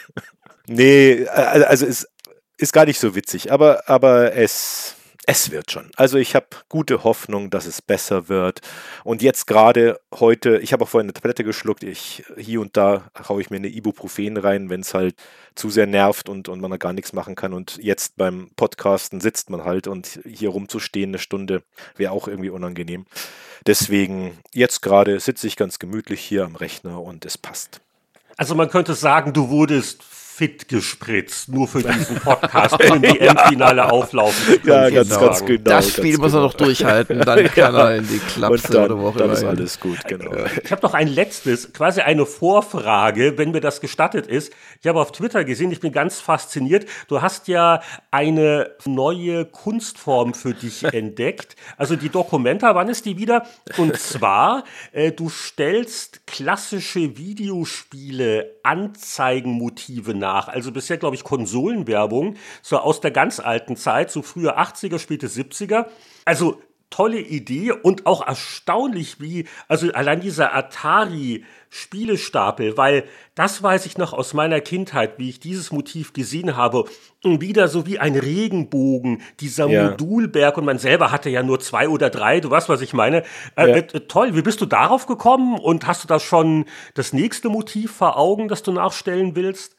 nee, 0.67 1.27
also 1.27 1.87
es 1.87 2.09
ist 2.57 2.73
gar 2.73 2.87
nicht 2.87 3.01
so 3.01 3.15
witzig, 3.15 3.51
aber, 3.53 3.89
aber 3.89 4.35
es, 4.35 4.95
es 5.27 5.51
wird 5.51 5.71
schon. 5.71 5.91
Also 5.97 6.19
ich 6.19 6.35
habe 6.35 6.47
gute 6.69 7.05
Hoffnung, 7.05 7.51
dass 7.51 7.67
es 7.67 7.81
besser 7.81 8.29
wird. 8.29 8.61
Und 9.05 9.23
jetzt 9.23 9.47
gerade 9.47 10.01
heute, 10.13 10.59
ich 10.59 10.73
habe 10.73 10.85
auch 10.85 10.89
vorhin 10.89 11.07
eine 11.07 11.15
Tablette 11.15 11.45
geschluckt, 11.45 11.83
ich 11.83 12.25
hier 12.37 12.61
und 12.61 12.77
da 12.77 13.11
haue 13.29 13.41
ich 13.41 13.51
mir 13.51 13.57
eine 13.57 13.69
Ibuprofen 13.69 14.37
rein, 14.37 14.71
wenn 14.71 14.81
es 14.81 14.93
halt 14.93 15.15
zu 15.55 15.71
sehr 15.71 15.87
nervt 15.87 16.29
und, 16.29 16.49
und 16.49 16.61
man 16.61 16.71
da 16.71 16.77
gar 16.77 16.93
nichts 16.93 17.13
machen 17.13 17.35
kann. 17.35 17.53
Und 17.53 17.79
jetzt 17.83 18.17
beim 18.17 18.51
Podcasten 18.57 19.21
sitzt 19.21 19.51
man 19.51 19.65
halt 19.65 19.87
und 19.87 20.21
hier 20.27 20.51
rumzustehen 20.51 21.11
eine 21.11 21.19
Stunde 21.19 21.63
wäre 21.97 22.13
auch 22.13 22.29
irgendwie 22.29 22.51
unangenehm. 22.51 23.07
Deswegen, 23.67 24.39
jetzt 24.53 24.83
gerade 24.83 25.19
sitze 25.21 25.47
ich 25.47 25.57
ganz 25.57 25.79
gemütlich 25.79 26.21
hier 26.21 26.45
am 26.45 26.57
Rechner 26.57 27.01
und 27.01 27.25
es 27.25 27.39
passt. 27.39 27.81
Also 28.37 28.55
man 28.55 28.69
könnte 28.69 28.95
sagen, 28.95 29.33
du 29.33 29.49
wurdest 29.49 30.03
fit 30.37 30.67
gespritzt, 30.69 31.49
nur 31.49 31.69
für 31.69 31.83
diesen 31.93 32.17
Podcast 32.17 32.83
und 32.91 33.03
die 33.03 33.21
Endfinale 33.21 33.91
auflaufen. 33.91 34.57
Ja, 34.65 34.91
ganz, 34.91 35.09
genau. 35.09 35.21
ganz 35.21 35.45
genau. 35.45 35.63
Das 35.63 35.91
Spiel 35.93 36.19
muss 36.19 36.33
er 36.33 36.41
noch 36.41 36.57
genau. 36.57 36.67
durchhalten, 36.67 37.21
dann 37.21 37.45
kann 37.55 37.75
er 37.75 37.97
in 37.97 38.09
die 38.09 38.19
Klapse 38.19 38.73
dann, 38.73 38.99
Woche 38.99 39.19
Dann 39.21 39.31
ist 39.31 39.45
alles 39.45 39.79
gut, 39.79 39.99
genau. 40.09 40.33
Ich 40.63 40.73
habe 40.73 40.83
noch 40.83 40.95
ein 40.95 41.07
letztes, 41.07 41.73
quasi 41.73 42.01
eine 42.01 42.27
Vorfrage, 42.27 43.39
wenn 43.39 43.53
mir 43.53 43.61
das 43.61 43.81
gestattet 43.81 44.27
ist. 44.27 44.53
Ich 44.81 44.89
habe 44.89 45.01
auf 45.01 45.13
Twitter 45.13 45.45
gesehen, 45.45 45.71
ich 45.71 45.81
bin 45.81 45.93
ganz 45.93 46.21
fasziniert. 46.21 46.87
Du 47.07 47.23
hast 47.23 47.47
ja 47.47 47.81
eine 48.11 48.73
neue 48.85 49.45
Kunstform 49.45 50.35
für 50.35 50.53
dich 50.53 50.83
entdeckt. 50.83 51.55
Also 51.77 51.95
die 51.95 52.09
Dokumenta, 52.09 52.75
wann 52.75 52.89
ist 52.89 53.05
die 53.05 53.19
wieder? 53.19 53.47
Und 53.77 53.97
zwar, 53.99 54.65
äh, 54.93 55.13
du 55.13 55.29
stellst 55.29 56.27
klassische 56.27 57.17
Videospiele 57.17 58.55
Anzeigenmotive 58.65 60.15
nach. 60.25 60.49
Also 60.49 60.73
bisher, 60.73 60.97
glaube 60.97 61.17
ich, 61.17 61.23
Konsolenwerbung, 61.23 62.37
so 62.63 62.79
aus 62.79 63.01
der 63.01 63.11
ganz 63.11 63.41
alten 63.41 63.77
Zeit, 63.77 64.11
so 64.11 64.23
frühe 64.23 64.59
80er, 64.59 64.99
späte 64.99 65.29
70er. 65.29 65.87
Also 66.25 66.61
tolle 66.91 67.21
Idee 67.21 67.73
und 67.73 68.07
auch 68.07 68.27
erstaunlich, 68.27 69.21
wie, 69.21 69.47
also 69.69 69.91
allein 69.93 70.21
dieser 70.21 70.55
Atari 70.55 71.45
Spielestapel, 71.69 72.77
weil 72.77 73.03
das 73.35 73.61
weiß 73.61 73.87
ich 73.87 73.99
noch 73.99 74.13
aus 74.13 74.33
meiner 74.33 74.61
Kindheit, 74.61 75.19
wie 75.19 75.29
ich 75.29 75.41
dieses 75.41 75.73
Motiv 75.73 76.13
gesehen 76.13 76.57
habe. 76.57 76.85
Und 77.25 77.41
wieder 77.41 77.67
so 77.67 77.85
wie 77.85 77.99
ein 77.99 78.15
Regenbogen, 78.15 79.23
dieser 79.41 79.67
ja. 79.67 79.91
Modulberg 79.91 80.57
und 80.57 80.67
man 80.67 80.79
selber 80.79 81.11
hatte 81.11 81.31
ja 81.31 81.43
nur 81.43 81.59
zwei 81.59 81.89
oder 81.89 82.11
drei, 82.11 82.39
du 82.39 82.49
weißt, 82.49 82.69
was 82.69 82.81
ich 82.81 82.93
meine. 82.93 83.25
Äh, 83.57 83.71
ja. 83.71 83.77
äh, 83.77 83.83
toll, 84.07 84.37
wie 84.37 84.43
bist 84.43 84.61
du 84.61 84.67
darauf 84.67 85.07
gekommen 85.07 85.59
und 85.59 85.89
hast 85.89 86.05
du 86.05 86.07
da 86.07 86.21
schon 86.21 86.67
das 86.95 87.13
nächste 87.13 87.49
Motiv 87.49 87.91
vor 87.91 88.17
Augen, 88.17 88.47
das 88.47 88.63
du 88.63 88.71
nachstellen 88.71 89.35
willst? 89.35 89.75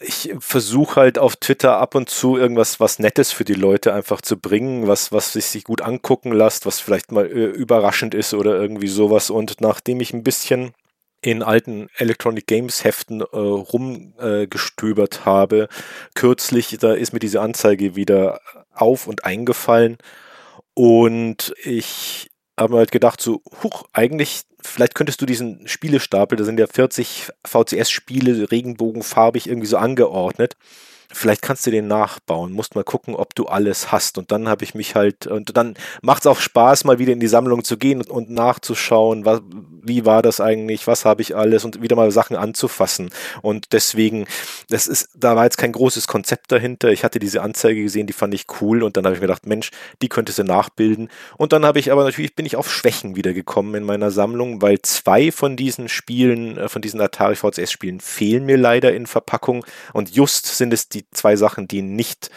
Ich 0.00 0.32
versuche 0.40 1.00
halt 1.00 1.18
auf 1.18 1.36
Twitter 1.36 1.78
ab 1.78 1.94
und 1.94 2.08
zu 2.08 2.36
irgendwas 2.36 2.80
was 2.80 2.98
Nettes 2.98 3.32
für 3.32 3.44
die 3.44 3.54
Leute 3.54 3.92
einfach 3.92 4.20
zu 4.20 4.36
bringen, 4.36 4.86
was, 4.86 5.12
was 5.12 5.32
sich 5.32 5.64
gut 5.64 5.82
angucken 5.82 6.32
lässt, 6.32 6.66
was 6.66 6.80
vielleicht 6.80 7.12
mal 7.12 7.26
äh, 7.26 7.46
überraschend 7.46 8.14
ist 8.14 8.34
oder 8.34 8.60
irgendwie 8.60 8.88
sowas. 8.88 9.30
Und 9.30 9.60
nachdem 9.60 10.00
ich 10.00 10.12
ein 10.12 10.22
bisschen 10.22 10.72
in 11.20 11.42
alten 11.42 11.88
Electronic 11.96 12.46
Games 12.46 12.84
Heften 12.84 13.20
äh, 13.20 13.24
rumgestöbert 13.36 15.20
äh, 15.22 15.24
habe, 15.24 15.68
kürzlich, 16.14 16.76
da 16.78 16.92
ist 16.92 17.12
mir 17.12 17.18
diese 17.18 17.40
Anzeige 17.40 17.96
wieder 17.96 18.40
auf 18.72 19.06
und 19.06 19.24
eingefallen. 19.24 19.98
Und 20.74 21.54
ich 21.64 22.30
habe 22.58 22.74
mir 22.74 22.78
halt 22.78 22.92
gedacht, 22.92 23.20
so, 23.20 23.42
huch, 23.62 23.84
eigentlich 23.92 24.42
vielleicht 24.62 24.94
könntest 24.94 25.20
du 25.20 25.26
diesen 25.26 25.66
Spielestapel, 25.66 26.36
da 26.36 26.44
sind 26.44 26.58
ja 26.58 26.66
40 26.66 27.30
VCS-Spiele 27.44 28.50
regenbogenfarbig 28.50 29.48
irgendwie 29.48 29.68
so 29.68 29.76
angeordnet 29.76 30.56
vielleicht 31.10 31.42
kannst 31.42 31.66
du 31.66 31.70
den 31.70 31.86
nachbauen, 31.86 32.52
musst 32.52 32.74
mal 32.74 32.84
gucken, 32.84 33.14
ob 33.14 33.34
du 33.34 33.46
alles 33.46 33.92
hast. 33.92 34.18
Und 34.18 34.30
dann 34.30 34.48
habe 34.48 34.64
ich 34.64 34.74
mich 34.74 34.94
halt, 34.94 35.26
und 35.26 35.56
dann 35.56 35.74
macht 36.02 36.22
es 36.22 36.26
auch 36.26 36.40
Spaß, 36.40 36.84
mal 36.84 36.98
wieder 36.98 37.12
in 37.12 37.20
die 37.20 37.28
Sammlung 37.28 37.64
zu 37.64 37.76
gehen 37.76 37.98
und, 37.98 38.10
und 38.10 38.30
nachzuschauen, 38.30 39.24
was, 39.24 39.40
wie 39.82 40.04
war 40.04 40.20
das 40.20 40.40
eigentlich, 40.40 40.86
was 40.86 41.06
habe 41.06 41.22
ich 41.22 41.34
alles 41.34 41.64
und 41.64 41.80
wieder 41.80 41.96
mal 41.96 42.10
Sachen 42.10 42.36
anzufassen. 42.36 43.10
Und 43.40 43.72
deswegen, 43.72 44.26
das 44.68 44.86
ist, 44.86 45.08
da 45.14 45.34
war 45.34 45.44
jetzt 45.44 45.58
kein 45.58 45.72
großes 45.72 46.06
Konzept 46.06 46.52
dahinter. 46.52 46.90
Ich 46.90 47.04
hatte 47.04 47.18
diese 47.18 47.40
Anzeige 47.40 47.82
gesehen, 47.82 48.06
die 48.06 48.12
fand 48.12 48.34
ich 48.34 48.44
cool 48.60 48.82
und 48.82 48.96
dann 48.96 49.04
habe 49.04 49.14
ich 49.14 49.20
mir 49.20 49.28
gedacht, 49.28 49.46
Mensch, 49.46 49.70
die 50.02 50.08
könntest 50.10 50.38
du 50.38 50.44
nachbilden. 50.44 51.08
Und 51.38 51.54
dann 51.54 51.64
habe 51.64 51.78
ich 51.78 51.90
aber 51.90 52.04
natürlich, 52.04 52.36
bin 52.36 52.46
ich 52.46 52.56
auf 52.56 52.70
Schwächen 52.70 53.16
wiedergekommen 53.16 53.74
in 53.74 53.84
meiner 53.84 54.10
Sammlung, 54.10 54.60
weil 54.60 54.82
zwei 54.82 55.32
von 55.32 55.56
diesen 55.56 55.88
Spielen, 55.88 56.58
äh, 56.58 56.68
von 56.68 56.82
diesen 56.82 57.00
Atari 57.00 57.36
VCS-Spielen 57.36 58.00
fehlen 58.00 58.44
mir 58.44 58.58
leider 58.58 58.92
in 58.92 59.06
Verpackung 59.06 59.64
und 59.94 60.10
just 60.10 60.46
sind 60.58 60.72
es 60.72 60.88
die 60.88 60.98
die 60.98 61.10
zwei 61.10 61.36
Sachen, 61.36 61.68
die 61.68 61.82
nicht 61.82 62.30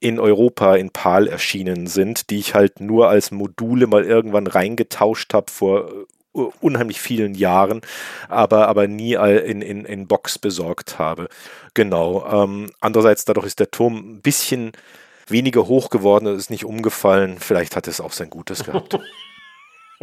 in 0.00 0.18
Europa 0.18 0.76
in 0.76 0.90
PAL 0.90 1.28
erschienen 1.28 1.86
sind, 1.86 2.30
die 2.30 2.38
ich 2.38 2.54
halt 2.54 2.80
nur 2.80 3.08
als 3.08 3.30
Module 3.30 3.86
mal 3.86 4.04
irgendwann 4.04 4.46
reingetauscht 4.46 5.32
habe 5.34 5.50
vor 5.50 5.88
äh, 5.88 6.04
unheimlich 6.34 7.00
vielen 7.00 7.34
Jahren, 7.34 7.80
aber, 8.28 8.68
aber 8.68 8.88
nie 8.88 9.14
in, 9.14 9.62
in, 9.62 9.84
in 9.84 10.06
Box 10.06 10.38
besorgt 10.38 10.98
habe. 10.98 11.28
Genau. 11.74 12.26
Ähm, 12.26 12.70
andererseits, 12.80 13.24
dadurch 13.24 13.46
ist 13.46 13.60
der 13.60 13.70
Turm 13.70 13.96
ein 13.96 14.20
bisschen 14.20 14.72
weniger 15.26 15.66
hoch 15.66 15.90
geworden, 15.90 16.26
ist 16.26 16.50
nicht 16.50 16.64
umgefallen. 16.64 17.38
Vielleicht 17.38 17.76
hat 17.76 17.88
es 17.88 18.00
auch 18.00 18.12
sein 18.12 18.30
Gutes 18.30 18.64
gehabt. 18.64 18.98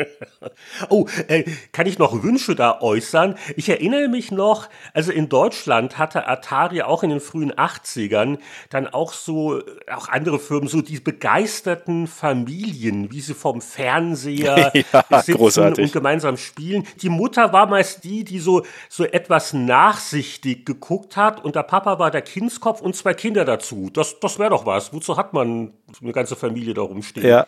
oh, 0.89 1.05
äh, 1.27 1.43
kann 1.71 1.87
ich 1.87 1.99
noch 1.99 2.23
Wünsche 2.23 2.55
da 2.55 2.81
äußern? 2.81 3.35
Ich 3.55 3.69
erinnere 3.69 4.07
mich 4.07 4.31
noch, 4.31 4.69
also 4.93 5.11
in 5.11 5.29
Deutschland 5.29 5.97
hatte 5.97 6.27
Atari 6.27 6.81
auch 6.81 7.03
in 7.03 7.09
den 7.09 7.19
frühen 7.19 7.51
80ern 7.53 8.39
dann 8.69 8.87
auch 8.87 9.13
so, 9.13 9.61
auch 9.91 10.09
andere 10.09 10.39
Firmen, 10.39 10.67
so 10.67 10.81
die 10.81 10.99
begeisterten 10.99 12.07
Familien, 12.07 13.11
wie 13.11 13.21
sie 13.21 13.33
vom 13.33 13.61
Fernseher 13.61 14.71
ja, 14.91 15.21
sitzen 15.21 15.37
großartig. 15.37 15.85
und 15.85 15.93
gemeinsam 15.93 16.37
spielen. 16.37 16.87
Die 17.01 17.09
Mutter 17.09 17.53
war 17.53 17.67
meist 17.67 18.03
die, 18.03 18.23
die 18.23 18.39
so, 18.39 18.65
so 18.89 19.03
etwas 19.03 19.53
nachsichtig 19.53 20.65
geguckt 20.65 21.17
hat 21.17 21.43
und 21.43 21.55
der 21.55 21.63
Papa 21.63 21.99
war 21.99 22.11
der 22.11 22.21
Kindskopf 22.21 22.81
und 22.81 22.95
zwei 22.95 23.13
Kinder 23.13 23.45
dazu. 23.45 23.89
Das, 23.91 24.19
das 24.19 24.39
wäre 24.39 24.49
doch 24.49 24.65
was. 24.65 24.93
Wozu 24.93 25.17
hat 25.17 25.33
man 25.33 25.73
eine 26.01 26.11
ganze 26.11 26.35
Familie 26.35 26.73
da 26.73 26.81
rumstehen? 26.81 27.27
Ja, 27.27 27.45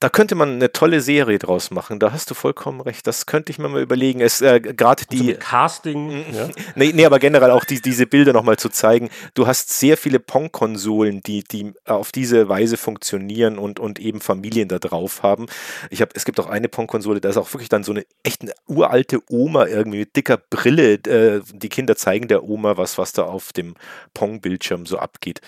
da 0.00 0.08
könnte 0.08 0.34
man 0.34 0.54
eine 0.54 0.72
tolle 0.72 1.00
Serie 1.00 1.38
draus 1.38 1.70
machen. 1.70 1.98
Da 1.98 2.12
hast 2.12 2.30
du 2.30 2.34
vollkommen 2.34 2.80
recht. 2.80 3.06
Das 3.06 3.26
könnte 3.26 3.50
ich 3.50 3.58
mir 3.58 3.68
mal 3.68 3.80
überlegen. 3.80 4.20
Es 4.20 4.40
äh, 4.40 4.60
gerade 4.60 5.04
die 5.10 5.36
also 5.36 5.40
Casting. 5.40 6.18
Mhm. 6.18 6.24
Ja. 6.34 6.48
Nee, 6.74 6.92
nee, 6.92 7.06
aber 7.06 7.20
generell 7.20 7.50
auch 7.52 7.64
die, 7.64 7.80
diese 7.80 8.06
Bilder 8.06 8.32
nochmal 8.32 8.56
zu 8.56 8.68
zeigen. 8.68 9.08
Du 9.34 9.46
hast 9.46 9.72
sehr 9.72 9.96
viele 9.96 10.18
Pong-Konsolen, 10.18 11.22
die, 11.22 11.44
die 11.44 11.72
auf 11.84 12.10
diese 12.10 12.48
Weise 12.48 12.76
funktionieren 12.76 13.56
und, 13.56 13.78
und 13.78 14.00
eben 14.00 14.20
Familien 14.20 14.68
da 14.68 14.80
drauf 14.80 15.22
haben. 15.22 15.46
Ich 15.90 16.00
habe, 16.00 16.10
es 16.14 16.24
gibt 16.24 16.40
auch 16.40 16.48
eine 16.48 16.68
Pong-Konsole, 16.68 17.20
da 17.20 17.28
ist 17.28 17.36
auch 17.36 17.52
wirklich 17.52 17.68
dann 17.68 17.84
so 17.84 17.92
eine 17.92 18.04
echt 18.24 18.42
eine 18.42 18.52
uralte 18.66 19.20
Oma 19.28 19.66
irgendwie 19.66 19.98
mit 19.98 20.16
dicker 20.16 20.38
Brille. 20.38 20.94
Äh, 20.94 21.42
die 21.52 21.68
Kinder 21.68 21.94
zeigen 21.94 22.26
der 22.26 22.42
Oma 22.42 22.76
was, 22.76 22.98
was 22.98 23.12
da 23.12 23.22
auf 23.22 23.52
dem 23.52 23.74
Pong-Bildschirm 24.12 24.86
so 24.86 24.98
abgeht 24.98 25.40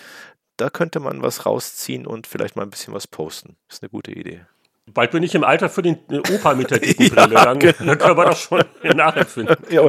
da 0.57 0.69
könnte 0.69 0.99
man 0.99 1.21
was 1.21 1.45
rausziehen 1.45 2.05
und 2.05 2.27
vielleicht 2.27 2.55
mal 2.55 2.63
ein 2.63 2.69
bisschen 2.69 2.93
was 2.93 3.07
posten. 3.07 3.55
Das 3.67 3.77
ist 3.77 3.83
eine 3.83 3.89
gute 3.89 4.11
Idee. 4.11 4.41
Bald 4.87 5.11
bin 5.11 5.21
ich 5.21 5.35
im 5.35 5.43
Alter 5.43 5.69
für 5.69 5.81
den 5.81 5.99
Opa 6.09 6.55
mit 6.55 6.71
der 6.71 6.79
dicken 6.79 7.09
Brille. 7.09 7.33
ja, 7.33 7.45
dann, 7.45 7.59
genau. 7.59 7.73
dann, 7.85 7.97
können 7.97 8.17
wir 8.17 8.25
das 8.25 8.41
schon 8.41 8.63
nachempfinden. 8.83 9.57
ja, 9.69 9.87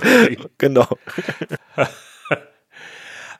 genau. 0.58 0.88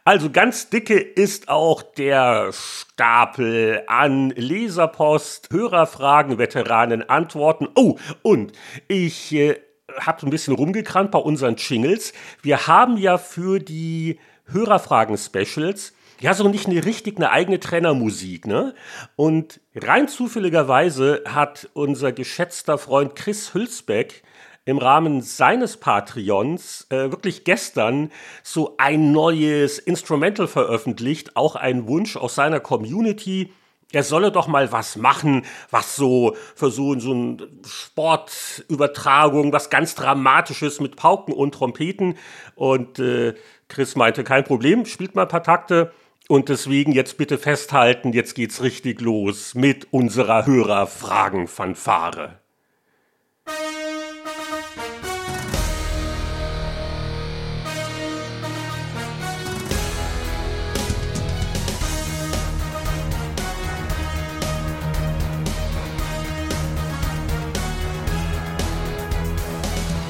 Also 0.05 0.31
ganz 0.31 0.71
dicke 0.71 0.99
ist 0.99 1.49
auch 1.49 1.83
der 1.83 2.51
Stapel 2.53 3.83
an 3.89 4.31
Leserpost, 4.31 5.51
Hörerfragen, 5.51 6.39
Veteranen, 6.39 7.07
Antworten. 7.11 7.69
Oh, 7.75 7.99
und 8.23 8.53
ich 8.87 9.35
äh, 9.35 9.61
habe 10.01 10.27
ein 10.27 10.31
bisschen 10.31 10.55
rumgekannt 10.55 11.11
bei 11.11 11.19
unseren 11.19 11.57
Jingles. 11.57 12.15
Wir 12.41 12.69
haben 12.69 12.97
ja 12.97 13.19
für 13.19 13.59
die 13.59 14.19
Hörerfragen-Specials 14.47 15.93
ja, 16.21 16.35
so 16.35 16.49
nicht 16.49 16.67
eine 16.67 16.85
richtig 16.85 17.17
eine 17.17 17.31
eigene 17.31 17.61
Trennermusik, 17.61 18.47
ne? 18.47 18.75
Und 19.17 19.61
rein 19.75 20.09
zufälligerweise 20.09 21.23
hat 21.27 21.69
unser 21.75 22.13
geschätzter 22.13 22.79
Freund 22.79 23.15
Chris 23.15 23.55
Hülsbeck 23.55 24.23
im 24.65 24.79
Rahmen 24.79 25.23
seines 25.23 25.79
Patreons 25.79 26.87
äh, 26.91 27.11
wirklich 27.11 27.45
gestern 27.45 28.11
so 28.43 28.75
ein 28.77 29.13
neues 29.13 29.79
Instrumental 29.79 30.47
veröffentlicht, 30.47 31.37
auch 31.37 31.57
ein 31.57 31.89
Wunsch 31.89 32.17
aus 32.17 32.35
seiner 32.35 32.61
Community. 32.61 33.51
Er 33.93 34.03
solle 34.03 34.31
doch 34.31 34.47
mal 34.47 34.71
was 34.71 34.97
machen, 34.97 35.47
was 35.71 35.97
so 35.97 36.37
für 36.55 36.71
so, 36.71 36.99
so 37.01 37.13
eine 37.13 37.49
Sportübertragung, 37.67 39.55
was 39.55 39.71
ganz 39.71 39.95
Dramatisches 39.95 40.81
mit 40.81 40.97
Pauken 40.97 41.33
und 41.33 41.55
Trompeten. 41.55 42.19
Und 42.55 42.99
äh, 42.99 43.37
Chris 43.69 43.97
meinte, 43.97 44.23
kein 44.23 44.45
Problem, 44.45 44.85
spielt 44.85 45.15
mal 45.15 45.23
ein 45.23 45.29
paar 45.29 45.43
Takte. 45.43 45.93
Und 46.31 46.51
deswegen 46.51 46.93
jetzt 46.93 47.17
bitte 47.17 47.39
festhalten, 47.39 48.13
jetzt 48.13 48.35
geht's 48.35 48.63
richtig 48.63 49.01
los 49.01 49.55
mit 49.55 49.89
unserer 49.93 50.45
Hörerfragen-Fanfare. 50.45 52.39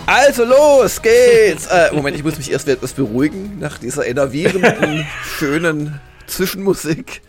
Also 0.07 0.45
los 0.45 1.01
geht's! 1.01 1.67
Äh, 1.67 1.93
Moment, 1.93 2.17
ich 2.17 2.25
muss 2.25 2.39
mich 2.39 2.51
erst 2.51 2.67
etwas 2.67 2.95
beruhigen 2.95 3.61
nach 3.61 3.79
dieser 3.79 4.05
enervierenden, 4.05 5.07
schönen 5.39 6.01
Zwischenmusik. 6.29 7.23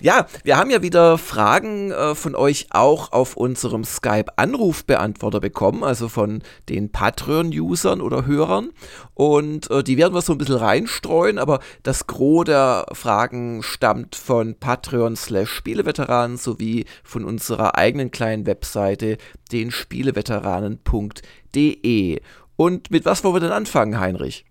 Ja, 0.00 0.26
wir 0.44 0.56
haben 0.56 0.70
ja 0.70 0.82
wieder 0.82 1.18
Fragen 1.18 1.90
äh, 1.90 2.14
von 2.14 2.34
euch 2.34 2.66
auch 2.70 3.12
auf 3.12 3.36
unserem 3.36 3.84
Skype-Anrufbeantworter 3.84 5.40
bekommen, 5.40 5.82
also 5.82 6.08
von 6.08 6.42
den 6.68 6.92
Patreon-Usern 6.92 8.00
oder 8.00 8.26
Hörern. 8.26 8.70
Und 9.14 9.70
äh, 9.70 9.82
die 9.82 9.96
werden 9.96 10.14
wir 10.14 10.22
so 10.22 10.32
ein 10.32 10.38
bisschen 10.38 10.56
reinstreuen, 10.56 11.38
aber 11.38 11.60
das 11.82 12.06
Gros 12.06 12.44
der 12.44 12.86
Fragen 12.92 13.62
stammt 13.62 14.16
von 14.16 14.54
Patreon 14.54 15.16
slash 15.16 15.50
Spieleveteranen 15.50 16.36
sowie 16.36 16.86
von 17.02 17.24
unserer 17.24 17.76
eigenen 17.76 18.10
kleinen 18.10 18.46
Webseite, 18.46 19.18
den 19.50 19.70
Spieleveteranen.de. 19.70 22.20
Und 22.56 22.90
mit 22.90 23.04
was 23.04 23.24
wollen 23.24 23.36
wir 23.36 23.40
denn 23.40 23.52
anfangen, 23.52 23.98
Heinrich? 23.98 24.44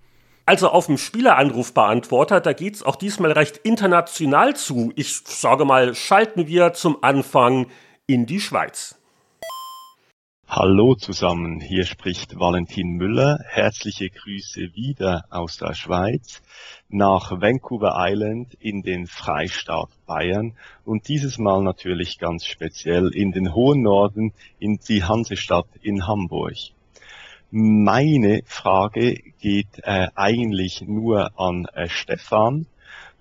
Also 0.46 0.70
auf 0.70 0.88
dem 0.88 0.98
Spieleranrufbeantworter, 0.98 2.42
da 2.42 2.54
geht's 2.54 2.84
auch 2.84 2.96
diesmal 2.96 3.32
recht 3.32 3.58
international 3.58 4.56
zu. 4.56 4.92
Ich 4.96 5.22
sage 5.26 5.66
mal, 5.66 5.94
schalten 5.94 6.48
wir 6.48 6.74
zum 6.74 7.04
Anfang 7.04 7.68
in 8.08 8.26
die 8.26 8.40
Schweiz. 8.40 8.96
Hallo 10.48 10.96
zusammen, 10.96 11.62
hier 11.62 11.86
spricht 11.86 12.38
Valentin 12.38 12.98
Müller. 12.98 13.40
Herzliche 13.48 14.10
Grüße 14.10 14.76
wieder 14.76 15.24
aus 15.30 15.56
der 15.56 15.74
Schweiz 15.74 16.42
nach 16.90 17.32
Vancouver 17.32 17.94
Island 17.96 18.56
in 18.60 18.82
den 18.82 19.08
Freistaat 19.08 19.92
Bayern 20.06 20.58
und 20.84 21.08
dieses 21.08 21.38
Mal 21.38 21.64
natürlich 21.64 22.20
ganz 22.20 22.46
speziell 22.46 23.08
in 23.14 23.32
den 23.32 23.56
hohen 23.56 23.84
Norden 23.84 24.34
in 24.60 24.78
die 24.90 25.06
Hansestadt 25.06 25.68
in 25.82 26.06
Hamburg. 26.06 26.58
Meine 27.54 28.44
Frage 28.46 29.14
geht 29.42 29.84
äh, 29.84 30.08
eigentlich 30.16 30.84
nur 30.88 31.38
an 31.38 31.66
äh, 31.74 31.90
Stefan. 31.90 32.66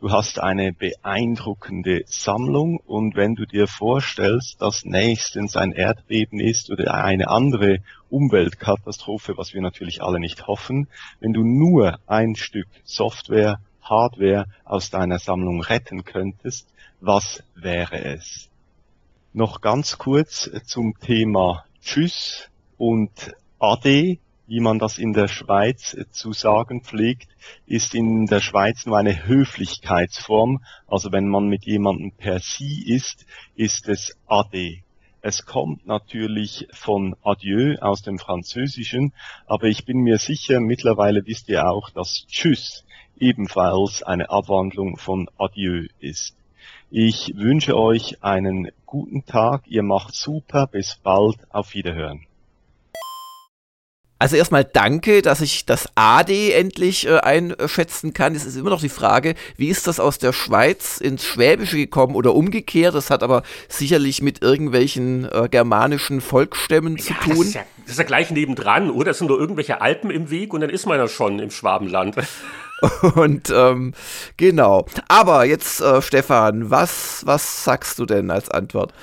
Du 0.01 0.13
hast 0.13 0.39
eine 0.39 0.73
beeindruckende 0.73 2.05
Sammlung 2.07 2.77
und 2.77 3.17
wenn 3.17 3.35
du 3.35 3.45
dir 3.45 3.67
vorstellst, 3.67 4.63
dass 4.63 4.85
nächstens 4.85 5.57
ein 5.57 5.73
Erdbeben 5.73 6.39
ist 6.39 6.71
oder 6.71 6.95
eine 6.95 7.29
andere 7.29 7.79
Umweltkatastrophe, 8.09 9.37
was 9.37 9.53
wir 9.53 9.63
natürlich 9.63 10.01
alle 10.01 10.21
nicht 10.21 10.47
hoffen, 10.47 10.87
wenn 11.19 11.33
du 11.33 11.43
nur 11.43 11.99
ein 12.07 12.37
Stück 12.37 12.69
Software, 12.85 13.59
Hardware 13.83 14.47
aus 14.65 14.91
deiner 14.91 15.19
Sammlung 15.19 15.61
retten 15.61 16.05
könntest, 16.05 16.69
was 17.01 17.43
wäre 17.57 17.99
es? 18.05 18.49
Noch 19.33 19.61
ganz 19.61 19.99
kurz 19.99 20.49
zum 20.67 20.95
Thema 21.01 21.65
Tschüss 21.83 22.49
und 22.79 23.11
Ade, 23.63 24.19
wie 24.47 24.61
man 24.61 24.79
das 24.79 24.97
in 24.97 25.13
der 25.13 25.29
Schweiz 25.29 25.95
zu 26.13 26.33
sagen 26.33 26.81
pflegt, 26.81 27.29
ist 27.67 27.95
in 27.95 28.25
der 28.25 28.41
Schweiz 28.41 28.87
nur 28.87 28.97
eine 28.97 29.27
Höflichkeitsform. 29.27 30.65
Also 30.87 31.13
wenn 31.13 31.29
man 31.29 31.47
mit 31.47 31.67
jemandem 31.67 32.11
per 32.11 32.41
Sie 32.41 32.83
ist, 32.87 33.27
ist 33.55 33.87
es 33.87 34.17
Ade. 34.27 34.79
Es 35.21 35.45
kommt 35.45 35.87
natürlich 35.87 36.67
von 36.73 37.15
Adieu 37.23 37.77
aus 37.83 38.01
dem 38.01 38.19
Französischen, 38.19 39.13
aber 39.47 39.67
ich 39.67 39.85
bin 39.85 39.99
mir 39.99 40.17
sicher, 40.17 40.59
mittlerweile 40.61 41.27
wisst 41.27 41.51
ihr 41.51 41.69
auch, 41.69 41.91
dass 41.91 42.25
Tschüss 42.27 42.85
ebenfalls 43.19 44.03
eine 44.03 44.31
Abwandlung 44.31 44.97
von 44.97 45.29
Adieu 45.37 45.85
ist. 45.99 46.35
Ich 46.91 47.35
wünsche 47.37 47.77
euch 47.77 48.25
einen 48.25 48.71
guten 48.87 49.27
Tag, 49.27 49.67
ihr 49.67 49.83
macht 49.83 50.15
super, 50.15 50.67
bis 50.67 50.97
bald, 50.97 51.37
auf 51.51 51.75
Wiederhören. 51.75 52.27
Also 54.21 54.37
erstmal 54.37 54.65
danke, 54.65 55.23
dass 55.23 55.41
ich 55.41 55.65
das 55.65 55.89
AD 55.95 56.53
endlich 56.53 57.07
äh, 57.07 57.21
einschätzen 57.21 58.13
kann. 58.13 58.35
Es 58.35 58.45
ist 58.45 58.55
immer 58.55 58.69
noch 58.69 58.83
die 58.83 58.91
Frage, 58.91 59.35
wie 59.57 59.69
ist 59.69 59.87
das 59.87 59.99
aus 59.99 60.19
der 60.19 60.35
Schweiz 60.35 60.99
ins 60.99 61.25
Schwäbische 61.25 61.79
gekommen 61.79 62.15
oder 62.15 62.35
umgekehrt? 62.35 62.95
Das 62.95 63.09
hat 63.09 63.23
aber 63.23 63.43
sicherlich 63.71 64.21
mit 64.21 64.43
irgendwelchen 64.43 65.25
äh, 65.25 65.49
germanischen 65.51 66.21
Volksstämmen 66.21 66.99
ja, 66.99 67.03
zu 67.03 67.15
tun. 67.15 67.39
Das 67.39 67.47
ist, 67.47 67.55
ja, 67.55 67.63
das 67.79 67.93
ist 67.93 67.99
ja 67.99 68.05
gleich 68.05 68.31
nebendran, 68.31 68.91
oder? 68.91 69.13
Es 69.13 69.19
sind 69.19 69.29
nur 69.29 69.41
irgendwelche 69.41 69.81
Alpen 69.81 70.11
im 70.11 70.29
Weg 70.29 70.53
und 70.53 70.61
dann 70.61 70.69
ist 70.69 70.85
man 70.85 70.99
ja 70.99 71.09
schon 71.09 71.39
im 71.39 71.51
Schwabenland. 71.51 72.17
Und 73.15 73.51
ähm, 73.51 73.93
genau. 74.39 74.87
Aber 75.09 75.45
jetzt, 75.45 75.83
äh, 75.83 76.01
Stefan, 76.01 76.71
was, 76.71 77.23
was 77.27 77.65
sagst 77.65 77.99
du 77.99 78.07
denn 78.07 78.31
als 78.31 78.51
Antwort? 78.51 78.95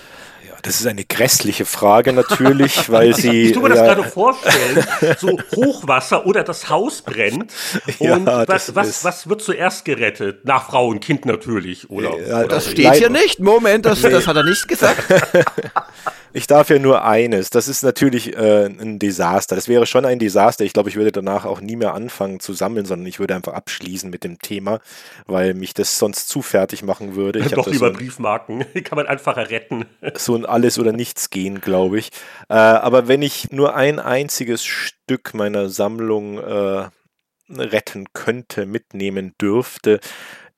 Das 0.67 0.81
ist 0.81 0.85
eine 0.85 1.05
grässliche 1.05 1.63
Frage 1.63 2.11
natürlich, 2.11 2.89
weil 2.91 3.15
sie. 3.15 3.43
Ich 3.43 3.53
tue 3.53 3.63
mir 3.63 3.69
das 3.69 3.79
gerade 3.79 4.03
vorstellen. 4.03 4.85
So 5.17 5.39
Hochwasser 5.55 6.25
oder 6.25 6.43
das 6.43 6.69
Haus 6.69 7.01
brennt. 7.01 7.53
Und 7.99 8.27
ja, 8.27 8.45
was, 8.45 8.75
was, 8.75 9.05
was 9.05 9.29
wird 9.29 9.41
zuerst 9.41 9.85
gerettet? 9.85 10.43
Nach 10.43 10.67
Frau 10.67 10.87
und 10.87 10.99
Kind 10.99 11.25
natürlich, 11.25 11.89
oder? 11.89 12.19
Ja, 12.19 12.39
oder 12.39 12.47
das 12.47 12.69
steht 12.69 12.95
hier 12.95 13.09
nicht. 13.09 13.39
Moment, 13.39 13.85
das, 13.85 14.01
das 14.01 14.27
hat 14.27 14.35
er 14.35 14.43
nicht 14.43 14.67
gesagt. 14.67 15.03
Ich 16.33 16.47
darf 16.47 16.69
ja 16.69 16.79
nur 16.79 17.03
eines. 17.03 17.49
Das 17.49 17.67
ist 17.67 17.83
natürlich 17.83 18.35
äh, 18.35 18.65
ein 18.65 18.99
Desaster. 18.99 19.55
Das 19.55 19.67
wäre 19.67 19.85
schon 19.85 20.05
ein 20.05 20.19
Desaster. 20.19 20.63
Ich 20.65 20.73
glaube, 20.73 20.89
ich 20.89 20.95
würde 20.95 21.11
danach 21.11 21.45
auch 21.45 21.61
nie 21.61 21.75
mehr 21.75 21.93
anfangen 21.93 22.39
zu 22.39 22.53
sammeln, 22.53 22.85
sondern 22.85 23.07
ich 23.07 23.19
würde 23.19 23.35
einfach 23.35 23.53
abschließen 23.53 24.09
mit 24.09 24.23
dem 24.23 24.39
Thema, 24.39 24.79
weil 25.25 25.53
mich 25.53 25.73
das 25.73 25.97
sonst 25.97 26.27
zu 26.27 26.41
fertig 26.41 26.83
machen 26.83 27.15
würde. 27.15 27.39
Ich 27.39 27.47
Doch 27.51 27.67
lieber 27.67 27.91
so 27.91 27.93
Briefmarken. 27.93 28.65
Die 28.73 28.81
kann 28.83 28.97
man 28.97 29.07
einfacher 29.07 29.49
retten. 29.49 29.85
So 30.15 30.35
ein 30.35 30.45
Alles- 30.45 30.79
oder 30.79 30.93
Nichts 30.93 31.29
gehen, 31.29 31.61
glaube 31.61 31.99
ich. 31.99 32.09
Äh, 32.49 32.55
aber 32.55 33.07
wenn 33.07 33.21
ich 33.21 33.51
nur 33.51 33.75
ein 33.75 33.99
einziges 33.99 34.65
Stück 34.65 35.33
meiner 35.33 35.69
Sammlung 35.69 36.37
äh, 36.39 36.89
retten 37.49 38.07
könnte, 38.13 38.65
mitnehmen 38.65 39.33
dürfte, 39.39 39.99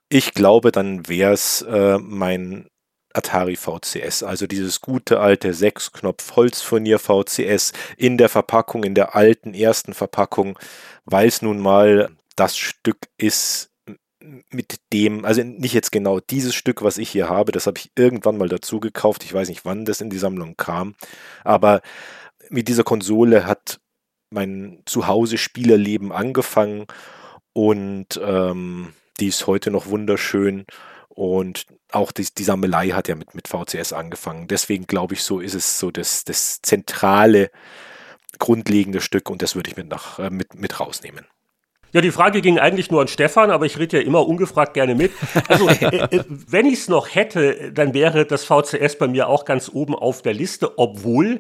ich 0.10 0.34
glaube, 0.34 0.72
dann 0.72 1.08
wäre 1.08 1.34
es 1.34 1.62
äh, 1.62 1.98
mein 2.00 2.68
Atari 3.14 3.56
VCS, 3.56 4.24
also 4.24 4.46
dieses 4.46 4.82
gute 4.82 5.20
alte 5.20 5.54
Sechsknopf 5.54 6.36
Holzfurnier 6.36 7.00
VCS 7.00 7.74
in 7.98 8.18
der 8.18 8.30
Verpackung, 8.30 8.84
in 8.84 8.96
der 8.96 9.16
alten 9.16 9.54
ersten 9.54 9.94
Verpackung, 9.94 10.60
weil 11.06 11.28
es 11.28 11.42
nun 11.42 11.60
mal 11.60 12.10
das 12.36 12.58
Stück 12.58 13.00
ist, 13.18 13.70
mit 14.52 14.80
dem, 14.94 15.26
also 15.26 15.44
nicht 15.44 15.74
jetzt 15.74 15.92
genau 15.92 16.20
dieses 16.20 16.54
Stück, 16.54 16.82
was 16.84 16.98
ich 16.98 17.10
hier 17.10 17.30
habe, 17.30 17.52
das 17.52 17.68
habe 17.68 17.80
ich 17.80 17.92
irgendwann 17.96 18.38
mal 18.38 18.50
dazu 18.50 18.80
gekauft. 18.80 19.24
Ich 19.24 19.34
weiß 19.34 19.50
nicht, 19.50 19.66
wann 19.66 19.86
das 19.86 20.02
in 20.02 20.10
die 20.10 20.18
Sammlung 20.18 20.56
kam, 20.58 20.96
aber 21.44 21.82
mit 22.50 22.68
dieser 22.68 22.84
Konsole 22.84 23.46
hat 23.46 23.80
mein 24.30 24.82
Zuhause-Spielerleben 24.86 26.12
angefangen 26.12 26.86
und 27.54 28.20
ähm, 28.24 28.94
die 29.20 29.28
ist 29.28 29.48
heute 29.48 29.72
noch 29.72 29.88
wunderschön 29.88 30.66
und 31.20 31.66
auch 31.92 32.14
die, 32.14 32.26
die 32.34 32.46
Sammelei 32.46 32.92
hat 32.92 33.10
ja 33.10 33.16
mit, 33.16 33.36
mit 33.36 33.50
VCS 33.50 33.92
angefangen. 33.92 34.48
Deswegen 34.48 34.88
glaube 34.88 35.16
ich, 35.16 35.24
so 35.24 35.42
ist 35.42 35.54
es 35.54 35.78
so 35.78 35.92
das, 35.92 36.24
das 36.24 36.62
zentrale, 36.62 37.52
grundlegende 38.40 39.02
Stück 39.02 39.30
und 39.30 39.42
das 39.42 39.54
würde 39.54 39.70
ich 39.70 39.76
mit, 39.76 39.90
nach, 39.90 40.18
äh, 40.20 40.30
mit, 40.30 40.56
mit 40.56 40.80
rausnehmen. 40.80 41.28
Ja, 41.92 42.02
die 42.02 42.12
Frage 42.12 42.42
ging 42.42 42.60
eigentlich 42.60 42.92
nur 42.92 43.02
an 43.02 43.08
Stefan, 43.08 43.50
aber 43.52 43.66
ich 43.66 43.80
rede 43.80 43.98
ja 43.98 44.04
immer 44.04 44.28
ungefragt 44.28 44.74
gerne 44.74 44.96
mit. 44.96 45.12
Also, 45.48 45.68
äh, 45.70 46.16
äh, 46.16 46.24
wenn 46.28 46.66
ich 46.66 46.80
es 46.80 46.88
noch 46.88 47.14
hätte, 47.14 47.72
dann 47.74 47.94
wäre 47.94 48.26
das 48.26 48.46
VCS 48.46 48.98
bei 48.98 49.08
mir 49.08 49.28
auch 49.28 49.46
ganz 49.46 49.70
oben 49.74 49.96
auf 49.96 50.22
der 50.22 50.34
Liste, 50.34 50.78
obwohl 50.78 51.40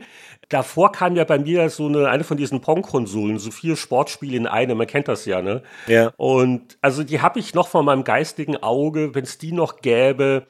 davor 0.50 0.92
kam 0.92 1.16
ja 1.16 1.24
bei 1.24 1.38
mir 1.38 1.70
so 1.70 1.88
eine, 1.88 2.10
eine 2.10 2.24
von 2.24 2.38
diesen 2.38 2.62
Pong-Konsolen, 2.62 3.38
so 3.38 3.52
vier 3.52 3.76
Sportspiele 3.76 4.36
in 4.36 4.48
einem, 4.48 4.78
man 4.78 4.88
kennt 4.88 5.08
das 5.08 5.26
ja, 5.26 5.42
ne? 5.42 5.62
Ja. 5.88 6.12
Und 6.18 6.78
also 6.82 7.04
die 7.04 7.22
habe 7.22 7.40
ich 7.40 7.54
noch 7.54 7.68
vor 7.68 7.84
meinem 7.84 8.04
geistigen 8.04 8.58
Auge, 8.58 9.14
wenn 9.14 9.24
es 9.24 9.38
die 9.38 9.52
noch 9.52 9.82
gäbe, 9.82 10.48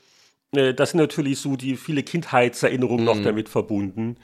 das 0.51 0.91
sind 0.91 0.99
natürlich 0.99 1.39
so 1.39 1.55
die 1.55 1.75
viele 1.77 2.01
Kindheitserinnerungen 2.01 3.05
noch 3.05 3.15
Mhm. 3.17 3.23
damit 3.23 3.49
verbunden. 3.49 4.17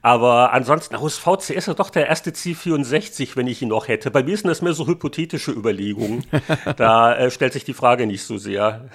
Aber 0.00 0.52
ansonsten, 0.52 0.94
aus 0.94 1.18
VCS 1.18 1.50
ist 1.50 1.66
ja 1.68 1.74
doch 1.74 1.90
der 1.90 2.06
erste 2.06 2.30
C64, 2.30 3.36
wenn 3.36 3.48
ich 3.48 3.62
ihn 3.62 3.68
noch 3.68 3.88
hätte. 3.88 4.10
Bei 4.10 4.22
mir 4.22 4.36
sind 4.36 4.48
das 4.48 4.62
mehr 4.62 4.74
so 4.74 4.86
hypothetische 4.86 5.50
Überlegungen. 5.50 6.24
da 6.76 7.16
äh, 7.16 7.30
stellt 7.30 7.52
sich 7.52 7.64
die 7.64 7.74
Frage 7.74 8.06
nicht 8.06 8.22
so 8.22 8.38
sehr. 8.38 8.88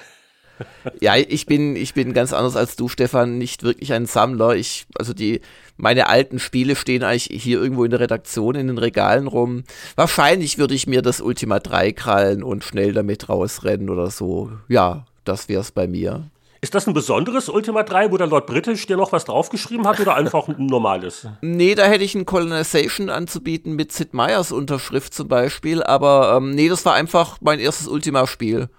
Ja, 1.00 1.16
ich 1.18 1.46
bin, 1.46 1.76
ich 1.76 1.94
bin 1.94 2.14
ganz 2.14 2.34
anders 2.34 2.56
als 2.56 2.76
du, 2.76 2.88
Stefan, 2.88 3.38
nicht 3.38 3.64
wirklich 3.64 3.94
ein 3.94 4.06
Sammler. 4.08 4.56
Ich, 4.56 4.88
also 4.98 5.14
die, 5.14 5.42
meine 5.76 6.08
alten 6.08 6.40
Spiele 6.40 6.76
stehen 6.76 7.04
eigentlich 7.04 7.44
hier 7.44 7.62
irgendwo 7.62 7.84
in 7.84 7.92
der 7.92 8.00
Redaktion 8.00 8.56
in 8.56 8.68
den 8.68 8.78
Regalen 8.80 9.28
rum. 9.28 9.66
Wahrscheinlich 9.96 10.58
würde 10.58 10.74
ich 10.74 10.88
mir 10.88 11.02
das 11.02 11.22
Ultima 11.22 11.60
3 11.60 11.92
krallen 11.92 12.44
und 12.44 12.64
schnell 12.64 12.94
damit 12.94 13.30
rausrennen 13.30 13.90
oder 13.90 14.10
so. 14.10 14.52
Ja, 14.68 15.06
das 15.26 15.48
wär's 15.48 15.72
bei 15.72 15.88
mir. 15.88 16.24
Ist 16.60 16.74
das 16.74 16.88
ein 16.88 16.94
besonderes 16.94 17.50
Ultima 17.50 17.84
3, 17.84 18.12
wo 18.12 18.18
der 18.18 18.28
Lord 18.28 18.48
British 18.48 18.88
dir 18.88 18.98
noch 18.98 19.12
was 19.12 19.26
draufgeschrieben 19.26 19.88
hat 19.88 20.00
oder 20.00 20.16
einfach 20.16 20.48
ein 20.48 20.66
normales? 20.66 21.28
Nee, 21.42 21.76
da 21.76 21.86
hätte 21.86 22.04
ich 22.04 22.16
ein 22.16 22.26
Colonization 22.26 23.10
anzubieten 23.10 23.76
mit 23.76 23.92
Sid 23.92 24.14
Meier's 24.14 24.52
Unterschrift 24.52 25.14
zum 25.14 25.28
Beispiel, 25.28 25.84
aber 25.84 26.36
ähm, 26.38 26.52
nee, 26.52 26.68
das 26.68 26.86
war 26.86 26.94
einfach 26.94 27.38
mein 27.42 27.60
erstes 27.60 27.88
Ultima-Spiel. 27.88 28.70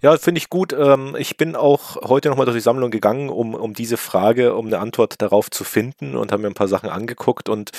Ja, 0.00 0.16
finde 0.16 0.38
ich 0.38 0.48
gut. 0.48 0.72
Ähm, 0.72 1.16
ich 1.18 1.36
bin 1.36 1.56
auch 1.56 1.96
heute 2.08 2.28
nochmal 2.28 2.46
durch 2.46 2.56
die 2.56 2.62
Sammlung 2.62 2.90
gegangen, 2.92 3.30
um, 3.30 3.54
um 3.54 3.74
diese 3.74 3.96
Frage, 3.96 4.54
um 4.54 4.66
eine 4.66 4.78
Antwort 4.78 5.20
darauf 5.20 5.50
zu 5.50 5.64
finden 5.64 6.14
und 6.16 6.30
habe 6.30 6.42
mir 6.42 6.48
ein 6.48 6.54
paar 6.54 6.68
Sachen 6.68 6.88
angeguckt 6.88 7.48
und 7.48 7.72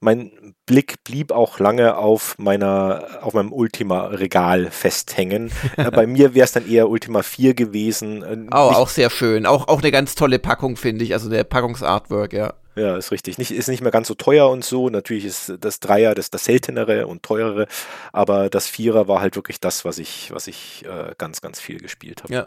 mein 0.00 0.54
Blick 0.66 1.02
blieb 1.02 1.32
auch 1.32 1.58
lange 1.58 1.96
auf 1.96 2.36
meiner, 2.38 3.18
auf 3.22 3.34
meinem 3.34 3.52
Ultima-Regal 3.52 4.70
festhängen. 4.70 5.50
Äh, 5.76 5.90
Bei 5.90 6.06
mir 6.06 6.34
wäre 6.34 6.44
es 6.44 6.52
dann 6.52 6.68
eher 6.70 6.88
Ultima 6.88 7.22
4 7.22 7.54
gewesen. 7.54 8.22
Oh, 8.24 8.34
nicht- 8.36 8.52
auch 8.54 8.88
sehr 8.88 9.10
schön. 9.10 9.44
Auch, 9.44 9.66
auch 9.66 9.80
eine 9.82 9.90
ganz 9.90 10.14
tolle 10.14 10.38
Packung, 10.38 10.76
finde 10.76 11.04
ich. 11.04 11.12
Also 11.14 11.28
der 11.28 11.42
Packungsartwork, 11.42 12.32
ja. 12.32 12.54
Ja, 12.76 12.96
ist 12.96 13.12
richtig. 13.12 13.38
Nicht, 13.38 13.52
ist 13.52 13.68
nicht 13.68 13.82
mehr 13.82 13.92
ganz 13.92 14.08
so 14.08 14.14
teuer 14.14 14.50
und 14.50 14.64
so. 14.64 14.88
Natürlich 14.88 15.24
ist 15.24 15.54
das 15.60 15.80
Dreier 15.80 16.14
das, 16.14 16.30
das 16.30 16.44
seltenere 16.44 17.06
und 17.06 17.22
teurere, 17.22 17.66
aber 18.12 18.50
das 18.50 18.66
Vierer 18.66 19.06
war 19.06 19.20
halt 19.20 19.36
wirklich 19.36 19.60
das, 19.60 19.84
was 19.84 19.98
ich, 19.98 20.32
was 20.32 20.46
ich 20.46 20.84
äh, 20.84 21.14
ganz, 21.16 21.40
ganz 21.40 21.60
viel 21.60 21.78
gespielt 21.78 22.22
habe. 22.24 22.34
Ja. 22.34 22.46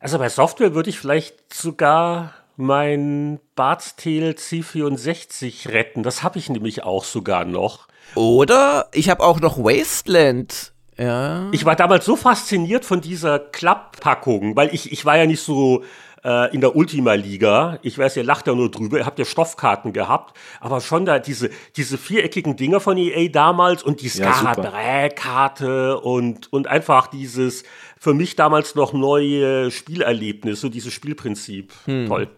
Also 0.00 0.18
bei 0.18 0.28
Software 0.28 0.74
würde 0.74 0.90
ich 0.90 0.98
vielleicht 0.98 1.54
sogar 1.54 2.34
mein 2.56 3.40
Bart's 3.54 3.96
Tale 3.96 4.32
C64 4.32 5.68
retten. 5.68 6.02
Das 6.02 6.22
habe 6.22 6.38
ich 6.38 6.48
nämlich 6.48 6.82
auch 6.82 7.04
sogar 7.04 7.44
noch. 7.44 7.88
Oder 8.14 8.88
ich 8.92 9.08
habe 9.08 9.22
auch 9.22 9.40
noch 9.40 9.58
Wasteland. 9.58 10.72
Ja. 10.98 11.48
Ich 11.52 11.64
war 11.64 11.76
damals 11.76 12.04
so 12.04 12.16
fasziniert 12.16 12.84
von 12.84 13.00
dieser 13.00 13.38
Klapppackung, 13.38 14.56
weil 14.56 14.74
ich, 14.74 14.92
ich 14.92 15.04
war 15.04 15.16
ja 15.16 15.26
nicht 15.26 15.42
so 15.42 15.84
äh, 16.24 16.54
in 16.54 16.60
der 16.60 16.76
Ultima-Liga. 16.76 17.78
Ich 17.82 17.98
weiß, 17.98 18.16
ihr 18.16 18.24
lacht 18.24 18.46
ja 18.46 18.54
nur 18.54 18.70
drüber, 18.70 18.98
ihr 18.98 19.06
habt 19.06 19.18
ja 19.18 19.24
Stoffkarten 19.24 19.92
gehabt, 19.92 20.36
aber 20.60 20.80
schon 20.80 21.04
da 21.04 21.18
diese, 21.18 21.50
diese 21.76 21.98
viereckigen 21.98 22.56
Dinger 22.56 22.80
von 22.80 22.96
EA 22.96 23.28
damals 23.28 23.82
und 23.82 24.00
die 24.00 24.08
Ja, 24.08 24.32
super. 24.32 24.54
Scarabräe-Karte 24.54 26.00
und, 26.00 26.52
und 26.52 26.66
einfach 26.66 27.06
dieses 27.08 27.64
für 27.98 28.14
mich 28.14 28.36
damals 28.36 28.74
noch 28.74 28.92
neue 28.92 29.70
Spielerlebnis, 29.70 30.60
so 30.60 30.68
dieses 30.68 30.92
Spielprinzip. 30.92 31.72
Toll. 31.86 32.28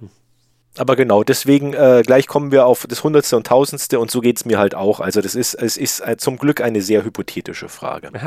Aber 0.77 0.97
genau, 0.97 1.23
deswegen 1.23 1.73
äh, 1.73 2.03
gleich 2.05 2.27
kommen 2.27 2.51
wir 2.51 2.67
auf 2.67 2.87
das 2.89 3.05
Hundertste 3.05 3.37
und 3.37 3.47
Tausendste 3.47 4.01
und 4.01 4.11
so 4.11 4.21
geht 4.21 4.39
es 4.39 4.45
mir 4.45 4.59
halt 4.59 4.75
auch. 4.75 4.99
Also 5.01 5.21
das 5.21 5.37
ist, 5.37 5.55
es 5.55 5.77
ist 5.77 6.01
äh, 6.01 6.17
zum 6.17 6.37
Glück 6.37 6.61
eine 6.61 6.83
sehr 6.83 7.05
hypothetische 7.05 7.69
Frage. 7.69 8.11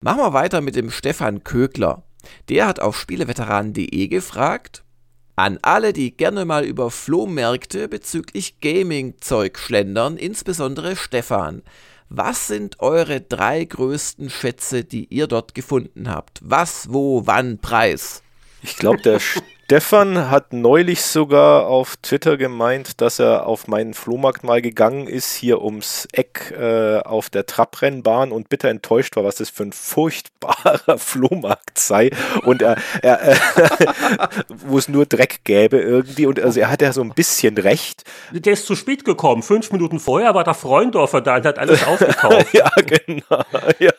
Machen 0.00 0.18
wir 0.18 0.32
weiter 0.32 0.60
mit 0.60 0.74
dem 0.74 0.90
Stefan 0.90 1.44
Kögler. 1.44 2.02
Der 2.48 2.66
hat 2.66 2.80
auf 2.80 2.98
spieleveteranen.de 2.98 4.08
gefragt, 4.08 4.84
an 5.36 5.58
alle, 5.62 5.92
die 5.92 6.16
gerne 6.16 6.44
mal 6.44 6.64
über 6.64 6.90
Flohmärkte 6.90 7.88
bezüglich 7.88 8.60
Gaming-Zeug 8.60 9.56
schlendern, 9.56 10.16
insbesondere 10.16 10.96
Stefan. 10.96 11.62
Was 12.08 12.48
sind 12.48 12.80
eure 12.80 13.20
drei 13.20 13.64
größten 13.64 14.30
Schätze, 14.30 14.82
die 14.82 15.04
ihr 15.04 15.26
dort 15.26 15.54
gefunden 15.54 16.10
habt? 16.10 16.40
Was, 16.42 16.92
wo, 16.92 17.26
wann, 17.26 17.58
Preis? 17.58 18.22
Ich 18.62 18.76
glaube, 18.78 19.00
der 19.02 19.20
Stefan 19.70 20.30
hat 20.30 20.54
neulich 20.54 21.02
sogar 21.02 21.66
auf 21.66 21.98
Twitter 21.98 22.38
gemeint, 22.38 23.02
dass 23.02 23.18
er 23.18 23.44
auf 23.46 23.66
meinen 23.68 23.92
Flohmarkt 23.92 24.42
mal 24.42 24.62
gegangen 24.62 25.06
ist, 25.06 25.34
hier 25.34 25.60
ums 25.60 26.08
Eck 26.12 26.54
äh, 26.58 27.00
auf 27.00 27.28
der 27.28 27.44
Trabrennbahn 27.44 28.32
und 28.32 28.48
bitter 28.48 28.70
enttäuscht 28.70 29.14
war, 29.16 29.24
was 29.24 29.34
das 29.34 29.50
für 29.50 29.64
ein 29.64 29.72
furchtbarer 29.72 30.96
Flohmarkt 30.96 31.78
sei 31.78 32.08
und 32.46 32.62
er, 32.62 32.78
er, 33.02 33.32
äh, 33.32 33.36
wo 34.48 34.78
es 34.78 34.88
nur 34.88 35.04
Dreck 35.04 35.40
gäbe 35.44 35.76
irgendwie 35.78 36.24
und 36.24 36.40
also 36.40 36.58
er 36.60 36.70
hat 36.70 36.80
ja 36.80 36.94
so 36.94 37.02
ein 37.02 37.10
bisschen 37.10 37.58
recht. 37.58 38.04
Der 38.32 38.54
ist 38.54 38.64
zu 38.64 38.74
spät 38.74 39.04
gekommen. 39.04 39.42
Fünf 39.42 39.70
Minuten 39.70 40.00
vorher 40.00 40.34
war 40.34 40.44
der 40.44 40.54
Freundorfer 40.54 41.20
da 41.20 41.36
und 41.36 41.44
hat 41.44 41.58
alles 41.58 41.82
aufgekauft. 41.86 42.54
ja, 42.54 42.70
genau. 42.86 43.42
Ja, 43.80 43.92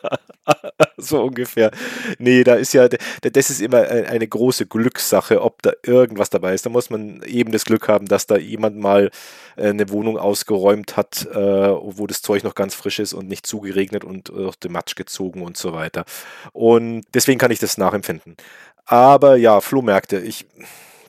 so 0.96 1.22
ungefähr. 1.22 1.70
Nee, 2.18 2.42
da 2.42 2.54
ist 2.54 2.72
ja, 2.74 2.88
das 2.88 3.50
ist 3.50 3.60
immer 3.60 3.82
ein- 3.88 4.06
eine 4.06 4.26
große 4.26 4.66
Glückssache, 4.66 5.40
ob 5.40 5.59
da 5.62 5.72
irgendwas 5.84 6.30
dabei 6.30 6.54
ist. 6.54 6.66
Da 6.66 6.70
muss 6.70 6.90
man 6.90 7.22
eben 7.22 7.52
das 7.52 7.64
Glück 7.64 7.88
haben, 7.88 8.06
dass 8.06 8.26
da 8.26 8.36
jemand 8.36 8.78
mal 8.78 9.10
äh, 9.56 9.68
eine 9.68 9.90
Wohnung 9.90 10.18
ausgeräumt 10.18 10.96
hat, 10.96 11.26
äh, 11.32 11.36
wo 11.36 12.06
das 12.06 12.22
Zeug 12.22 12.44
noch 12.44 12.54
ganz 12.54 12.74
frisch 12.74 12.98
ist 12.98 13.12
und 13.12 13.28
nicht 13.28 13.46
zugeregnet 13.46 14.04
und 14.04 14.28
durch 14.28 14.56
den 14.56 14.72
Matsch 14.72 14.96
gezogen 14.96 15.42
und 15.42 15.56
so 15.56 15.72
weiter. 15.72 16.04
Und 16.52 17.02
deswegen 17.14 17.38
kann 17.38 17.50
ich 17.50 17.58
das 17.58 17.78
nachempfinden. 17.78 18.36
Aber 18.86 19.36
ja, 19.36 19.60
Flohmärkte, 19.60 20.18
ich 20.18 20.46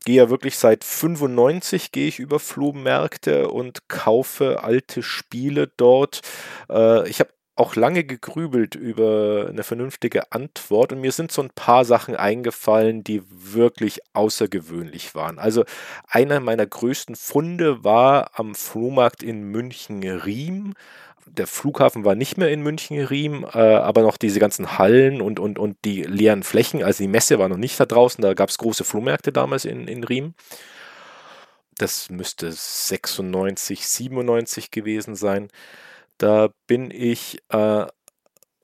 gehe 0.06 0.18
ja 0.18 0.30
wirklich 0.30 0.58
seit 0.58 0.84
95 0.84 1.92
gehe 1.92 2.08
ich 2.08 2.20
über 2.20 2.40
Flohmärkte 2.40 3.50
und 3.50 3.88
kaufe 3.88 4.64
alte 4.64 5.04
Spiele 5.04 5.68
dort. 5.78 6.22
Äh, 6.70 7.08
ich 7.10 7.20
habe 7.20 7.30
auch 7.56 7.76
lange 7.76 8.04
gegrübelt 8.04 8.76
über 8.76 9.48
eine 9.50 9.64
vernünftige 9.64 10.32
Antwort 10.32 10.94
und 10.94 11.02
mir 11.02 11.12
sind 11.12 11.32
so 11.32 11.42
ein 11.42 11.50
paar 11.50 11.84
Sachen 11.84 12.16
eingefallen, 12.16 13.04
die 13.04 13.22
wirklich 13.30 14.00
außergewöhnlich 14.14 15.16
waren. 15.16 15.38
Also 15.38 15.66
einer 16.08 16.40
meiner 16.40 16.66
größten 16.66 17.16
Funde 17.16 17.84
war 17.84 18.32
am 18.40 18.56
Flohmarkt 18.56 19.22
in 19.22 19.44
München-Riem. 19.44 20.74
Der 21.28 21.46
Flughafen 21.46 22.04
war 22.04 22.16
nicht 22.16 22.38
mehr 22.38 22.52
in 22.52 22.64
München-Riem, 22.64 23.46
äh, 23.54 23.58
aber 23.58 24.02
noch 24.02 24.18
diese 24.18 24.40
ganzen 24.40 24.78
Hallen 24.78 25.22
und, 25.22 25.40
und, 25.40 25.60
und 25.60 25.78
die 25.84 26.04
leeren 26.04 26.44
Flächen. 26.44 26.84
Also 26.84 27.04
die 27.04 27.10
Messe 27.10 27.38
war 27.38 27.50
noch 27.50 27.58
nicht 27.58 27.80
da 27.80 27.86
draußen, 27.86 28.22
da 28.22 28.34
gab 28.34 28.50
es 28.50 28.58
große 28.58 28.86
Flohmärkte 28.86 29.32
damals 29.32 29.66
in, 29.66 29.88
in 29.88 30.04
Riem. 30.04 30.34
Das 31.78 32.10
müsste 32.10 32.52
96, 32.52 33.88
97 33.88 34.72
gewesen 34.72 35.16
sein. 35.16 35.50
Da 36.22 36.50
bin 36.68 36.92
ich 36.92 37.40
äh, 37.50 37.88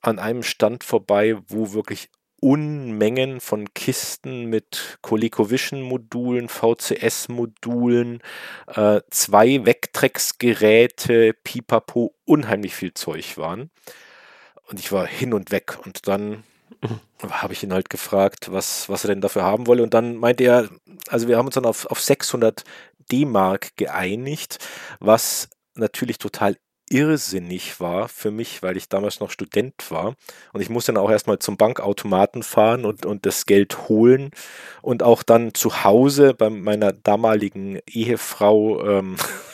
an 0.01 0.19
einem 0.19 0.43
Stand 0.43 0.83
vorbei, 0.83 1.37
wo 1.47 1.73
wirklich 1.73 2.11
Unmengen 2.39 3.41
von 3.41 3.73
Kisten 3.73 4.45
mit 4.45 4.99
ColecoVision-Modulen, 5.01 6.49
VCS-Modulen, 6.49 8.21
äh, 8.67 9.01
zwei 9.09 9.65
Vectrex-Geräte, 9.65 11.33
Pipapo, 11.33 12.13
unheimlich 12.25 12.75
viel 12.75 12.93
Zeug 12.93 13.39
waren. 13.39 13.71
Und 14.67 14.79
ich 14.79 14.91
war 14.91 15.07
hin 15.07 15.33
und 15.33 15.49
weg. 15.49 15.79
Und 15.83 16.07
dann 16.07 16.43
habe 17.27 17.53
ich 17.53 17.63
ihn 17.63 17.73
halt 17.73 17.89
gefragt, 17.89 18.51
was, 18.51 18.87
was 18.87 19.03
er 19.03 19.07
denn 19.07 19.21
dafür 19.21 19.41
haben 19.41 19.65
wolle. 19.65 19.81
Und 19.81 19.95
dann 19.95 20.17
meinte 20.17 20.43
er, 20.43 20.69
also 21.07 21.27
wir 21.27 21.37
haben 21.39 21.47
uns 21.47 21.55
dann 21.55 21.65
auf, 21.65 21.87
auf 21.87 22.01
600 22.01 22.63
D-Mark 23.11 23.75
geeinigt, 23.77 24.59
was 24.99 25.49
natürlich 25.73 26.19
total 26.19 26.55
irrsinnig 26.89 27.79
war 27.79 28.07
für 28.07 28.31
mich, 28.31 28.63
weil 28.63 28.77
ich 28.77 28.89
damals 28.89 29.19
noch 29.19 29.31
Student 29.31 29.73
war. 29.89 30.15
Und 30.53 30.61
ich 30.61 30.69
musste 30.69 30.93
dann 30.93 31.03
auch 31.03 31.09
erstmal 31.11 31.39
zum 31.39 31.57
Bankautomaten 31.57 32.43
fahren 32.43 32.85
und, 32.85 33.05
und 33.05 33.25
das 33.25 33.45
Geld 33.45 33.89
holen. 33.89 34.31
Und 34.81 35.03
auch 35.03 35.23
dann 35.23 35.53
zu 35.53 35.83
Hause 35.83 36.33
bei 36.33 36.49
meiner 36.49 36.93
damaligen 36.93 37.79
Ehefrau, 37.87 38.83
ähm, 38.85 39.15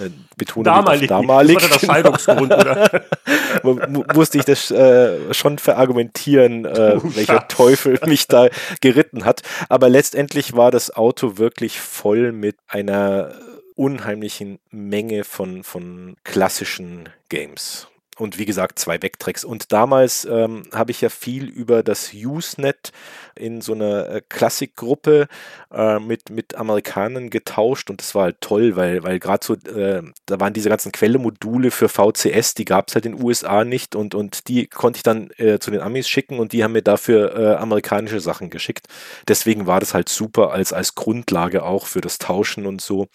äh, 0.00 0.10
betone 0.36 0.64
Damalig. 0.64 1.08
damalig, 1.08 1.58
Das 1.58 1.70
war 1.70 1.78
der 1.78 1.86
Scheidungsgrund, 1.86 2.52
oder? 2.52 3.02
mu- 3.62 3.78
mu- 3.88 4.04
musste 4.14 4.38
ich 4.38 4.44
das 4.44 4.70
äh, 4.70 5.34
schon 5.34 5.58
verargumentieren, 5.58 6.64
äh, 6.64 6.98
welcher 7.02 7.34
Schatz. 7.34 7.54
Teufel 7.54 7.98
mich 8.06 8.28
da 8.28 8.48
geritten 8.80 9.24
hat. 9.24 9.42
Aber 9.68 9.88
letztendlich 9.88 10.56
war 10.56 10.70
das 10.70 10.94
Auto 10.96 11.36
wirklich 11.38 11.80
voll 11.80 12.32
mit 12.32 12.56
einer 12.66 13.32
unheimlichen 13.76 14.58
Menge 14.70 15.24
von, 15.24 15.62
von 15.62 16.16
klassischen 16.24 17.10
Games. 17.28 17.86
Und 18.18 18.38
wie 18.38 18.46
gesagt, 18.46 18.78
zwei 18.78 19.00
Vectrex. 19.00 19.44
Und 19.44 19.72
damals 19.72 20.24
ähm, 20.24 20.64
habe 20.72 20.90
ich 20.90 21.00
ja 21.00 21.08
viel 21.08 21.48
über 21.48 21.82
das 21.82 22.12
Usenet 22.14 22.92
in 23.34 23.60
so 23.60 23.74
einer 23.74 24.08
äh, 24.08 24.22
Klassikgruppe 24.28 25.28
äh, 25.72 25.98
mit, 25.98 26.30
mit 26.30 26.54
Amerikanern 26.54 27.30
getauscht 27.30 27.90
und 27.90 28.00
das 28.00 28.14
war 28.14 28.24
halt 28.24 28.40
toll, 28.40 28.76
weil, 28.76 29.02
weil 29.02 29.18
gerade 29.18 29.44
so, 29.44 29.54
äh, 29.54 30.02
da 30.24 30.40
waren 30.40 30.54
diese 30.54 30.70
ganzen 30.70 30.92
Quellemodule 30.92 31.70
für 31.70 31.88
VCS, 31.88 32.54
die 32.54 32.64
gab 32.64 32.88
es 32.88 32.94
halt 32.94 33.06
in 33.06 33.16
den 33.16 33.24
USA 33.24 33.64
nicht 33.64 33.94
und, 33.94 34.14
und 34.14 34.48
die 34.48 34.66
konnte 34.66 34.96
ich 34.98 35.02
dann 35.02 35.30
äh, 35.36 35.58
zu 35.58 35.70
den 35.70 35.80
Amis 35.80 36.08
schicken 36.08 36.38
und 36.38 36.52
die 36.52 36.64
haben 36.64 36.72
mir 36.72 36.82
dafür 36.82 37.36
äh, 37.36 37.54
amerikanische 37.56 38.20
Sachen 38.20 38.48
geschickt. 38.50 38.86
Deswegen 39.28 39.66
war 39.66 39.80
das 39.80 39.92
halt 39.92 40.08
super 40.08 40.52
als, 40.52 40.72
als 40.72 40.94
Grundlage 40.94 41.64
auch 41.64 41.86
für 41.86 42.00
das 42.00 42.18
Tauschen 42.18 42.66
und 42.66 42.80
so. 42.80 43.08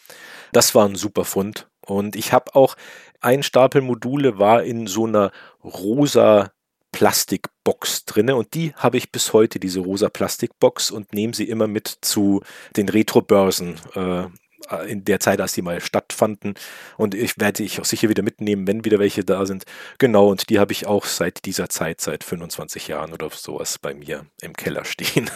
Das 0.51 0.75
war 0.75 0.87
ein 0.87 0.95
super 0.95 1.25
Fund. 1.25 1.70
Und 1.91 2.15
ich 2.15 2.33
habe 2.33 2.55
auch 2.55 2.75
ein 3.19 3.43
Stapel 3.43 3.81
Module 3.81 4.39
war 4.39 4.63
in 4.63 4.87
so 4.87 5.05
einer 5.05 5.31
rosa 5.63 6.51
Plastikbox 6.91 8.05
drinne 8.05 8.35
und 8.35 8.53
die 8.53 8.73
habe 8.75 8.97
ich 8.97 9.11
bis 9.11 9.31
heute, 9.33 9.59
diese 9.59 9.79
rosa 9.79 10.09
Plastikbox 10.09 10.91
und 10.91 11.13
nehme 11.13 11.33
sie 11.33 11.47
immer 11.47 11.67
mit 11.67 11.87
zu 12.01 12.41
den 12.75 12.89
Retro-Börsen. 12.89 13.79
Äh, 13.95 14.25
in 14.87 15.03
der 15.05 15.19
Zeit, 15.19 15.41
als 15.41 15.53
die 15.53 15.61
mal 15.61 15.81
stattfanden. 15.81 16.55
Und 16.97 17.15
ich 17.15 17.39
werde 17.39 17.63
ich 17.63 17.79
auch 17.79 17.85
sicher 17.85 18.09
wieder 18.09 18.23
mitnehmen, 18.23 18.67
wenn 18.67 18.85
wieder 18.85 18.99
welche 18.99 19.23
da 19.23 19.45
sind. 19.45 19.65
Genau, 19.97 20.29
und 20.29 20.49
die 20.49 20.59
habe 20.59 20.71
ich 20.71 20.87
auch 20.87 21.05
seit 21.05 21.45
dieser 21.45 21.69
Zeit, 21.69 22.01
seit 22.01 22.23
25 22.23 22.87
Jahren 22.87 23.13
oder 23.13 23.29
sowas 23.31 23.79
bei 23.79 23.93
mir 23.93 24.25
im 24.41 24.53
Keller 24.53 24.85
stehen. 24.85 25.29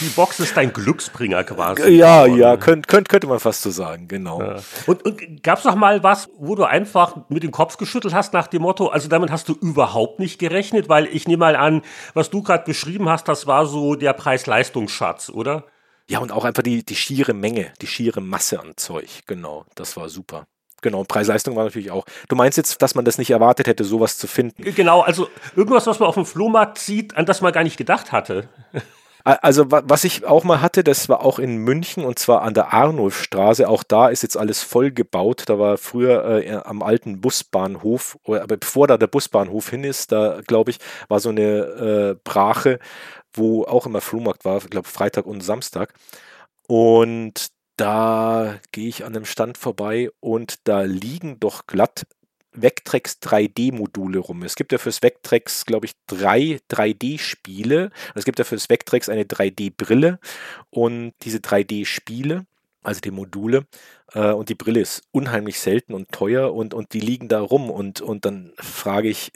Die 0.00 0.08
Box 0.08 0.40
ist 0.40 0.56
dein 0.56 0.72
Glücksbringer 0.72 1.44
quasi. 1.44 1.88
Ja, 1.90 2.26
ja, 2.26 2.56
könnt, 2.56 2.88
könnt, 2.88 3.08
könnte 3.08 3.26
man 3.26 3.40
fast 3.40 3.62
so 3.62 3.70
sagen, 3.70 4.08
genau. 4.08 4.40
Ja. 4.40 4.56
Und, 4.86 5.04
und 5.04 5.42
gab 5.42 5.58
es 5.58 5.64
noch 5.64 5.76
mal 5.76 6.02
was, 6.02 6.28
wo 6.36 6.54
du 6.54 6.64
einfach 6.64 7.16
mit 7.28 7.42
dem 7.42 7.50
Kopf 7.50 7.76
geschüttelt 7.76 8.14
hast 8.14 8.32
nach 8.32 8.46
dem 8.46 8.62
Motto, 8.62 8.88
also 8.88 9.08
damit 9.08 9.30
hast 9.30 9.48
du 9.48 9.54
überhaupt 9.54 10.18
nicht 10.18 10.38
gerechnet, 10.38 10.88
weil 10.88 11.06
ich 11.06 11.26
nehme 11.26 11.38
mal 11.40 11.56
an, 11.56 11.82
was 12.14 12.30
du 12.30 12.42
gerade 12.42 12.64
beschrieben 12.64 13.08
hast, 13.08 13.28
das 13.28 13.46
war 13.46 13.66
so 13.66 13.94
der 13.94 14.12
Preis-Leistungsschatz, 14.12 15.30
oder? 15.30 15.64
Ja, 16.08 16.20
und 16.20 16.32
auch 16.32 16.44
einfach 16.44 16.62
die, 16.62 16.84
die 16.84 16.96
schiere 16.96 17.34
Menge, 17.34 17.72
die 17.82 17.86
schiere 17.86 18.20
Masse 18.20 18.60
an 18.60 18.72
Zeug. 18.76 19.20
Genau, 19.26 19.66
das 19.74 19.96
war 19.96 20.08
super. 20.08 20.46
Genau, 20.80 21.04
Preis-Leistung 21.04 21.56
war 21.56 21.64
natürlich 21.64 21.90
auch. 21.90 22.04
Du 22.28 22.36
meinst 22.36 22.56
jetzt, 22.56 22.80
dass 22.80 22.94
man 22.94 23.04
das 23.04 23.18
nicht 23.18 23.30
erwartet 23.30 23.66
hätte, 23.66 23.84
sowas 23.84 24.16
zu 24.16 24.26
finden? 24.26 24.62
Genau, 24.74 25.00
also 25.00 25.28
irgendwas, 25.56 25.86
was 25.86 25.98
man 25.98 26.08
auf 26.08 26.14
dem 26.14 26.24
Flohmarkt 26.24 26.78
sieht, 26.78 27.16
an 27.16 27.26
das 27.26 27.40
man 27.40 27.52
gar 27.52 27.64
nicht 27.64 27.76
gedacht 27.76 28.12
hatte. 28.12 28.48
Also 29.24 29.66
was 29.68 30.04
ich 30.04 30.24
auch 30.24 30.44
mal 30.44 30.62
hatte, 30.62 30.82
das 30.82 31.10
war 31.10 31.22
auch 31.22 31.38
in 31.38 31.58
München 31.58 32.04
und 32.04 32.18
zwar 32.18 32.40
an 32.42 32.54
der 32.54 32.72
Arnulfstraße. 32.72 33.68
Auch 33.68 33.82
da 33.82 34.08
ist 34.08 34.22
jetzt 34.22 34.38
alles 34.38 34.62
voll 34.62 34.90
gebaut. 34.90 35.42
Da 35.46 35.58
war 35.58 35.76
früher 35.76 36.42
äh, 36.42 36.52
am 36.64 36.82
alten 36.82 37.20
Busbahnhof, 37.20 38.18
aber 38.24 38.56
bevor 38.56 38.86
da 38.86 38.96
der 38.96 39.08
Busbahnhof 39.08 39.68
hin 39.68 39.84
ist, 39.84 40.12
da 40.12 40.40
glaube 40.46 40.70
ich, 40.70 40.78
war 41.08 41.20
so 41.20 41.28
eine 41.28 41.42
äh, 41.42 42.16
Brache 42.24 42.78
wo 43.38 43.64
auch 43.64 43.86
immer 43.86 44.00
Flohmarkt 44.00 44.44
war, 44.44 44.58
ich 44.58 44.70
glaube 44.70 44.88
Freitag 44.88 45.26
und 45.26 45.40
Samstag. 45.40 45.94
Und 46.66 47.48
da 47.76 48.58
gehe 48.72 48.88
ich 48.88 49.04
an 49.04 49.14
einem 49.14 49.24
Stand 49.24 49.56
vorbei 49.56 50.10
und 50.20 50.56
da 50.64 50.82
liegen 50.82 51.40
doch 51.40 51.66
glatt 51.66 52.06
Vectrex 52.52 53.18
3D-Module 53.22 54.18
rum. 54.18 54.42
Es 54.42 54.56
gibt 54.56 54.72
ja 54.72 54.78
fürs 54.78 55.02
Vectrex, 55.02 55.64
glaube 55.64 55.86
ich, 55.86 55.92
drei 56.06 56.58
3D-Spiele. 56.70 57.90
Es 58.14 58.24
gibt 58.24 58.38
ja 58.38 58.44
fürs 58.44 58.68
Vectrex 58.68 59.08
eine 59.08 59.24
3D-Brille 59.24 60.18
und 60.70 61.12
diese 61.22 61.38
3D-Spiele, 61.38 62.46
also 62.82 63.00
die 63.00 63.10
Module, 63.10 63.66
äh, 64.12 64.32
und 64.32 64.48
die 64.48 64.54
Brille 64.54 64.80
ist 64.80 65.02
unheimlich 65.12 65.60
selten 65.60 65.94
und 65.94 66.10
teuer 66.10 66.54
und, 66.54 66.74
und 66.74 66.92
die 66.92 67.00
liegen 67.00 67.28
da 67.28 67.40
rum. 67.40 67.70
Und, 67.70 68.00
und 68.00 68.24
dann 68.24 68.52
frage 68.56 69.08
ich, 69.08 69.32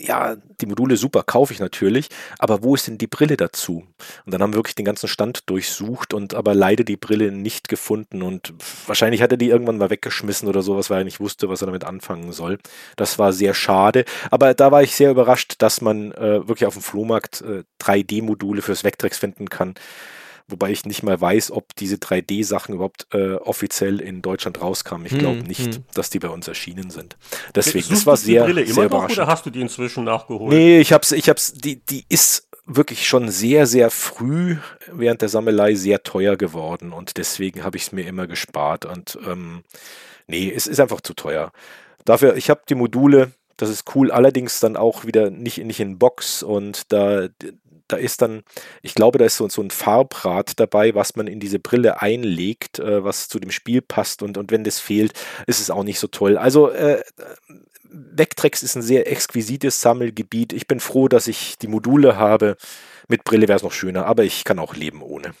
ja, 0.00 0.36
die 0.60 0.66
Module 0.66 0.96
super, 0.96 1.22
kaufe 1.22 1.52
ich 1.52 1.60
natürlich, 1.60 2.08
aber 2.38 2.62
wo 2.62 2.74
ist 2.74 2.86
denn 2.86 2.98
die 2.98 3.06
Brille 3.06 3.36
dazu? 3.36 3.84
Und 4.24 4.32
dann 4.32 4.42
haben 4.42 4.52
wir 4.52 4.58
wirklich 4.58 4.74
den 4.74 4.84
ganzen 4.84 5.08
Stand 5.08 5.48
durchsucht 5.50 6.14
und 6.14 6.34
aber 6.34 6.54
leider 6.54 6.84
die 6.84 6.96
Brille 6.96 7.30
nicht 7.32 7.68
gefunden 7.68 8.22
und 8.22 8.54
wahrscheinlich 8.86 9.22
hat 9.22 9.32
er 9.32 9.36
die 9.36 9.48
irgendwann 9.48 9.78
mal 9.78 9.90
weggeschmissen 9.90 10.48
oder 10.48 10.62
sowas, 10.62 10.90
weil 10.90 11.02
er 11.02 11.04
nicht 11.04 11.20
wusste, 11.20 11.48
was 11.48 11.62
er 11.62 11.66
damit 11.66 11.84
anfangen 11.84 12.32
soll. 12.32 12.58
Das 12.96 13.18
war 13.18 13.32
sehr 13.32 13.54
schade, 13.54 14.04
aber 14.30 14.54
da 14.54 14.72
war 14.72 14.82
ich 14.82 14.96
sehr 14.96 15.10
überrascht, 15.10 15.56
dass 15.58 15.80
man 15.80 16.12
äh, 16.12 16.48
wirklich 16.48 16.66
auf 16.66 16.74
dem 16.74 16.82
Flohmarkt 16.82 17.42
äh, 17.42 17.64
3D-Module 17.80 18.62
fürs 18.62 18.84
Vectrex 18.84 19.18
finden 19.18 19.50
kann 19.50 19.74
wobei 20.50 20.70
ich 20.70 20.84
nicht 20.84 21.02
mal 21.02 21.20
weiß, 21.20 21.50
ob 21.52 21.74
diese 21.76 21.96
3D-Sachen 21.96 22.74
überhaupt 22.74 23.06
äh, 23.12 23.34
offiziell 23.34 24.00
in 24.00 24.22
Deutschland 24.22 24.60
rauskamen. 24.60 25.06
Ich 25.06 25.18
glaube 25.18 25.40
hm, 25.40 25.46
nicht, 25.46 25.74
hm. 25.74 25.84
dass 25.94 26.10
die 26.10 26.18
bei 26.18 26.28
uns 26.28 26.48
erschienen 26.48 26.90
sind. 26.90 27.16
Deswegen, 27.54 27.84
Suchst 27.84 27.92
das 27.92 28.06
war 28.06 28.16
sehr, 28.16 28.44
Brille 28.44 28.62
immer 28.62 28.74
sehr 28.74 28.88
noch, 28.88 29.10
Oder 29.10 29.26
hast 29.26 29.46
du 29.46 29.50
die 29.50 29.60
inzwischen 29.60 30.04
nachgeholt? 30.04 30.52
Nee, 30.52 30.80
ich 30.80 30.92
hab's, 30.92 31.12
ich 31.12 31.28
hab's, 31.28 31.52
die, 31.52 31.76
die 31.84 32.04
ist 32.08 32.48
wirklich 32.66 33.08
schon 33.08 33.28
sehr, 33.28 33.66
sehr 33.66 33.90
früh 33.90 34.56
während 34.92 35.22
der 35.22 35.28
Sammelei 35.28 35.74
sehr 35.74 36.02
teuer 36.02 36.36
geworden 36.36 36.92
und 36.92 37.16
deswegen 37.16 37.64
habe 37.64 37.76
ich 37.76 37.84
es 37.84 37.92
mir 37.92 38.06
immer 38.06 38.26
gespart 38.26 38.84
und 38.84 39.18
ähm, 39.26 39.62
nee, 40.26 40.52
es 40.54 40.66
ist 40.66 40.80
einfach 40.80 41.00
zu 41.00 41.14
teuer. 41.14 41.52
Dafür, 42.04 42.36
ich 42.36 42.48
habe 42.48 42.62
die 42.68 42.74
Module, 42.74 43.32
das 43.56 43.70
ist 43.70 43.94
cool, 43.94 44.10
allerdings 44.10 44.60
dann 44.60 44.76
auch 44.76 45.04
wieder 45.04 45.30
nicht, 45.30 45.58
nicht 45.58 45.80
in 45.80 45.98
Box 45.98 46.42
und 46.42 46.92
da 46.92 47.28
da 47.92 47.96
ist 47.96 48.22
dann, 48.22 48.42
ich 48.82 48.94
glaube, 48.94 49.18
da 49.18 49.24
ist 49.24 49.36
so, 49.36 49.48
so 49.48 49.62
ein 49.62 49.70
Farbrad 49.70 50.58
dabei, 50.58 50.94
was 50.94 51.16
man 51.16 51.26
in 51.26 51.40
diese 51.40 51.58
Brille 51.58 52.00
einlegt, 52.00 52.78
äh, 52.78 53.04
was 53.04 53.28
zu 53.28 53.38
dem 53.38 53.50
Spiel 53.50 53.82
passt 53.82 54.22
und, 54.22 54.38
und 54.38 54.50
wenn 54.50 54.64
das 54.64 54.80
fehlt, 54.80 55.12
ist 55.46 55.60
es 55.60 55.70
auch 55.70 55.84
nicht 55.84 55.98
so 55.98 56.06
toll. 56.06 56.38
Also 56.38 56.70
äh, 56.70 57.02
Vectrex 57.92 58.62
ist 58.62 58.76
ein 58.76 58.82
sehr 58.82 59.10
exquisites 59.10 59.80
Sammelgebiet. 59.80 60.52
Ich 60.52 60.66
bin 60.66 60.80
froh, 60.80 61.08
dass 61.08 61.26
ich 61.26 61.58
die 61.58 61.68
Module 61.68 62.16
habe. 62.16 62.56
Mit 63.08 63.24
Brille 63.24 63.48
wäre 63.48 63.56
es 63.56 63.62
noch 63.62 63.72
schöner, 63.72 64.06
aber 64.06 64.24
ich 64.24 64.44
kann 64.44 64.58
auch 64.58 64.74
leben 64.74 65.02
ohne. 65.02 65.34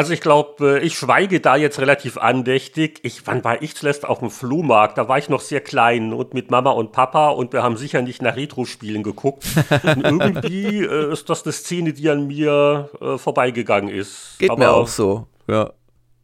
Also 0.00 0.14
ich 0.14 0.22
glaube, 0.22 0.78
äh, 0.78 0.82
ich 0.82 0.96
schweige 0.96 1.40
da 1.40 1.56
jetzt 1.56 1.78
relativ 1.78 2.16
andächtig. 2.16 3.00
Ich, 3.02 3.26
wann 3.26 3.44
war 3.44 3.60
ich 3.60 3.76
zuletzt 3.76 4.06
auf 4.06 4.20
dem 4.20 4.30
Flohmarkt? 4.30 4.96
Da 4.96 5.08
war 5.08 5.18
ich 5.18 5.28
noch 5.28 5.42
sehr 5.42 5.60
klein 5.60 6.14
und 6.14 6.32
mit 6.32 6.50
Mama 6.50 6.70
und 6.70 6.90
Papa 6.90 7.28
und 7.28 7.52
wir 7.52 7.62
haben 7.62 7.76
sicher 7.76 8.00
nicht 8.00 8.22
nach 8.22 8.34
Retro-Spielen 8.34 9.02
geguckt. 9.02 9.44
und 9.82 10.02
irgendwie 10.02 10.84
äh, 10.84 11.12
ist 11.12 11.28
das 11.28 11.44
eine 11.44 11.52
Szene, 11.52 11.92
die 11.92 12.08
an 12.08 12.26
mir 12.28 12.88
äh, 12.98 13.18
vorbeigegangen 13.18 13.90
ist. 13.90 14.38
Geht 14.38 14.48
Aber, 14.48 14.58
mir 14.58 14.70
auch 14.70 14.88
so, 14.88 15.26
ja. 15.46 15.70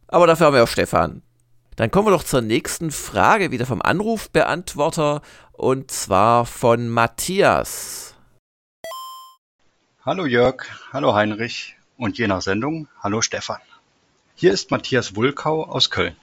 Aber 0.07 0.25
dafür 0.25 0.47
haben 0.47 0.55
wir 0.55 0.63
auch 0.63 0.67
Stefan. 0.67 1.21
Dann 1.75 1.91
kommen 1.91 2.07
wir 2.07 2.11
doch 2.13 2.23
zur 2.23 2.41
nächsten 2.41 2.89
Frage, 2.89 3.51
wieder 3.51 3.67
vom 3.67 3.83
Anrufbeantworter 3.83 5.21
und 5.51 5.91
zwar 5.91 6.47
von 6.47 6.89
Matthias. 6.89 8.15
Hallo 10.03 10.25
Jörg, 10.25 10.63
hallo 10.91 11.13
Heinrich 11.13 11.77
und 11.97 12.17
je 12.17 12.27
nach 12.27 12.41
Sendung 12.41 12.87
hallo 13.03 13.21
Stefan. 13.21 13.59
Hier 14.39 14.53
ist 14.53 14.69
Matthias 14.69 15.15
Wulkau 15.15 15.63
aus 15.63 15.89
Köln. 15.89 16.15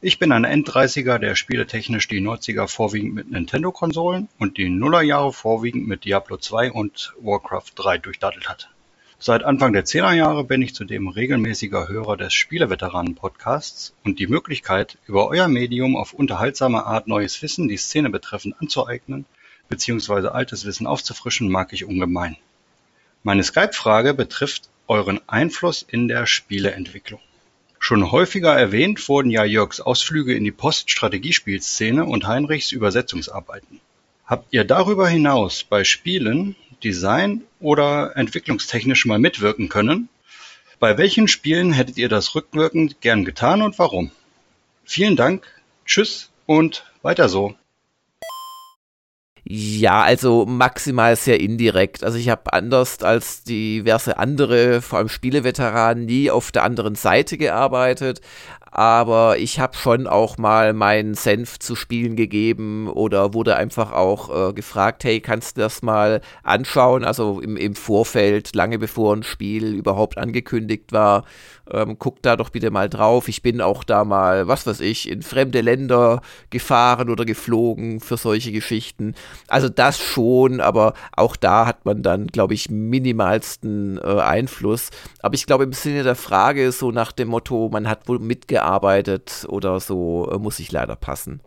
Ich 0.00 0.18
bin 0.18 0.32
ein 0.32 0.44
Enddreißiger, 0.44 1.18
der 1.18 1.34
spieletechnisch 1.34 2.08
die 2.08 2.22
90er 2.22 2.66
vorwiegend 2.66 3.14
mit 3.14 3.30
Nintendo-Konsolen 3.30 4.30
und 4.38 4.56
die 4.56 4.70
Nullerjahre 4.70 5.34
vorwiegend 5.34 5.86
mit 5.86 6.06
Diablo 6.06 6.38
2 6.38 6.72
und 6.72 7.12
Warcraft 7.20 7.72
3 7.74 7.98
durchdattelt 7.98 8.48
hat. 8.48 8.70
Seit 9.18 9.44
Anfang 9.44 9.74
der 9.74 9.84
Zehnerjahre 9.84 10.44
bin 10.44 10.62
ich 10.62 10.74
zudem 10.74 11.08
regelmäßiger 11.08 11.88
Hörer 11.88 12.16
des 12.16 12.32
Spieleveteranen-Podcasts 12.32 13.92
und 14.02 14.18
die 14.18 14.28
Möglichkeit, 14.28 14.96
über 15.06 15.28
euer 15.28 15.46
Medium 15.46 15.94
auf 15.94 16.14
unterhaltsame 16.14 16.86
Art 16.86 17.06
neues 17.06 17.42
Wissen 17.42 17.68
die 17.68 17.76
Szene 17.76 18.08
betreffend 18.08 18.54
anzueignen 18.62 19.26
bzw. 19.68 20.28
altes 20.28 20.64
Wissen 20.64 20.86
aufzufrischen, 20.86 21.50
mag 21.50 21.74
ich 21.74 21.84
ungemein. 21.84 22.38
Meine 23.22 23.44
Skype-Frage 23.44 24.14
betrifft 24.14 24.70
euren 24.88 25.20
Einfluss 25.28 25.82
in 25.86 26.08
der 26.08 26.24
Spieleentwicklung. 26.24 27.20
Schon 27.84 28.12
häufiger 28.12 28.54
erwähnt 28.54 29.08
wurden 29.08 29.28
ja 29.28 29.42
Jörgs 29.42 29.80
Ausflüge 29.80 30.36
in 30.36 30.44
die 30.44 30.52
Post-Strategiespielszene 30.52 32.04
und 32.04 32.28
Heinrichs 32.28 32.70
Übersetzungsarbeiten. 32.70 33.80
Habt 34.24 34.54
ihr 34.54 34.62
darüber 34.62 35.08
hinaus 35.08 35.64
bei 35.64 35.82
Spielen, 35.82 36.54
Design 36.84 37.42
oder 37.58 38.16
entwicklungstechnisch 38.16 39.04
mal 39.04 39.18
mitwirken 39.18 39.68
können? 39.68 40.08
Bei 40.78 40.96
welchen 40.96 41.26
Spielen 41.26 41.72
hättet 41.72 41.98
ihr 41.98 42.08
das 42.08 42.36
rückwirkend 42.36 43.00
gern 43.00 43.24
getan 43.24 43.62
und 43.62 43.76
warum? 43.80 44.12
Vielen 44.84 45.16
Dank, 45.16 45.44
tschüss 45.84 46.30
und 46.46 46.84
weiter 47.02 47.28
so. 47.28 47.56
Ja, 49.54 50.00
also 50.00 50.46
maximal 50.46 51.14
sehr 51.14 51.38
indirekt. 51.38 52.04
Also 52.04 52.16
ich 52.16 52.30
habe 52.30 52.54
anders 52.54 53.02
als 53.02 53.44
diverse 53.44 54.16
andere, 54.16 54.80
vor 54.80 54.98
allem 54.98 55.10
Spieleveteranen, 55.10 56.06
nie 56.06 56.30
auf 56.30 56.52
der 56.52 56.62
anderen 56.64 56.94
Seite 56.94 57.36
gearbeitet. 57.36 58.22
Aber 58.74 59.36
ich 59.36 59.60
habe 59.60 59.76
schon 59.76 60.06
auch 60.06 60.38
mal 60.38 60.72
meinen 60.72 61.12
Senf 61.12 61.58
zu 61.58 61.76
spielen 61.76 62.16
gegeben 62.16 62.88
oder 62.88 63.34
wurde 63.34 63.54
einfach 63.54 63.92
auch 63.92 64.48
äh, 64.48 64.52
gefragt, 64.54 65.04
hey, 65.04 65.20
kannst 65.20 65.58
du 65.58 65.60
das 65.60 65.82
mal 65.82 66.22
anschauen? 66.42 67.04
Also 67.04 67.40
im, 67.40 67.58
im 67.58 67.74
Vorfeld, 67.74 68.54
lange 68.54 68.78
bevor 68.78 69.14
ein 69.14 69.24
Spiel 69.24 69.74
überhaupt 69.74 70.16
angekündigt 70.16 70.90
war, 70.90 71.24
ähm, 71.70 71.98
guck 71.98 72.22
da 72.22 72.36
doch 72.36 72.48
bitte 72.48 72.70
mal 72.70 72.88
drauf. 72.88 73.28
Ich 73.28 73.42
bin 73.42 73.60
auch 73.60 73.84
da 73.84 74.06
mal, 74.06 74.48
was 74.48 74.66
weiß 74.66 74.80
ich, 74.80 75.06
in 75.06 75.20
fremde 75.20 75.60
Länder 75.60 76.22
gefahren 76.48 77.10
oder 77.10 77.26
geflogen 77.26 78.00
für 78.00 78.16
solche 78.16 78.52
Geschichten. 78.52 79.14
Also 79.48 79.68
das 79.68 79.98
schon, 79.98 80.62
aber 80.62 80.94
auch 81.14 81.36
da 81.36 81.66
hat 81.66 81.84
man 81.84 82.02
dann, 82.02 82.26
glaube 82.28 82.54
ich, 82.54 82.70
minimalsten 82.70 83.98
äh, 83.98 84.20
Einfluss. 84.20 84.88
Aber 85.20 85.34
ich 85.34 85.44
glaube 85.44 85.64
im 85.64 85.74
Sinne 85.74 86.04
der 86.04 86.16
Frage, 86.16 86.72
so 86.72 86.90
nach 86.90 87.12
dem 87.12 87.28
Motto, 87.28 87.68
man 87.70 87.86
hat 87.86 88.08
wohl 88.08 88.18
mitgearbeitet 88.18 88.61
oder 89.48 89.80
so, 89.80 90.30
äh, 90.30 90.38
muss 90.38 90.58
ich 90.58 90.72
leider 90.72 90.96
passen. 90.96 91.40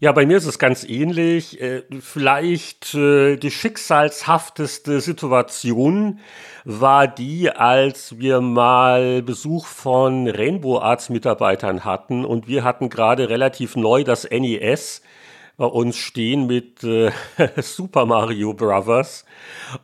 Ja, 0.00 0.12
bei 0.12 0.26
mir 0.26 0.36
ist 0.36 0.44
es 0.44 0.58
ganz 0.58 0.84
ähnlich. 0.84 1.60
Äh, 1.60 1.82
vielleicht 2.00 2.94
äh, 2.94 3.36
die 3.36 3.50
schicksalshafteste 3.50 5.00
Situation 5.00 6.18
war 6.64 7.06
die, 7.06 7.50
als 7.50 8.18
wir 8.18 8.40
mal 8.40 9.22
Besuch 9.22 9.66
von 9.66 10.28
Rainbow 10.28 10.78
Arts 10.78 11.08
Mitarbeitern 11.08 11.84
hatten 11.84 12.24
und 12.24 12.48
wir 12.48 12.64
hatten 12.64 12.90
gerade 12.90 13.30
relativ 13.30 13.76
neu 13.76 14.04
das 14.04 14.28
NES 14.28 15.00
bei 15.56 15.66
uns 15.66 15.96
stehen 15.96 16.46
mit 16.46 16.82
äh, 16.82 17.12
Super 17.56 18.06
Mario 18.06 18.54
Brothers 18.54 19.24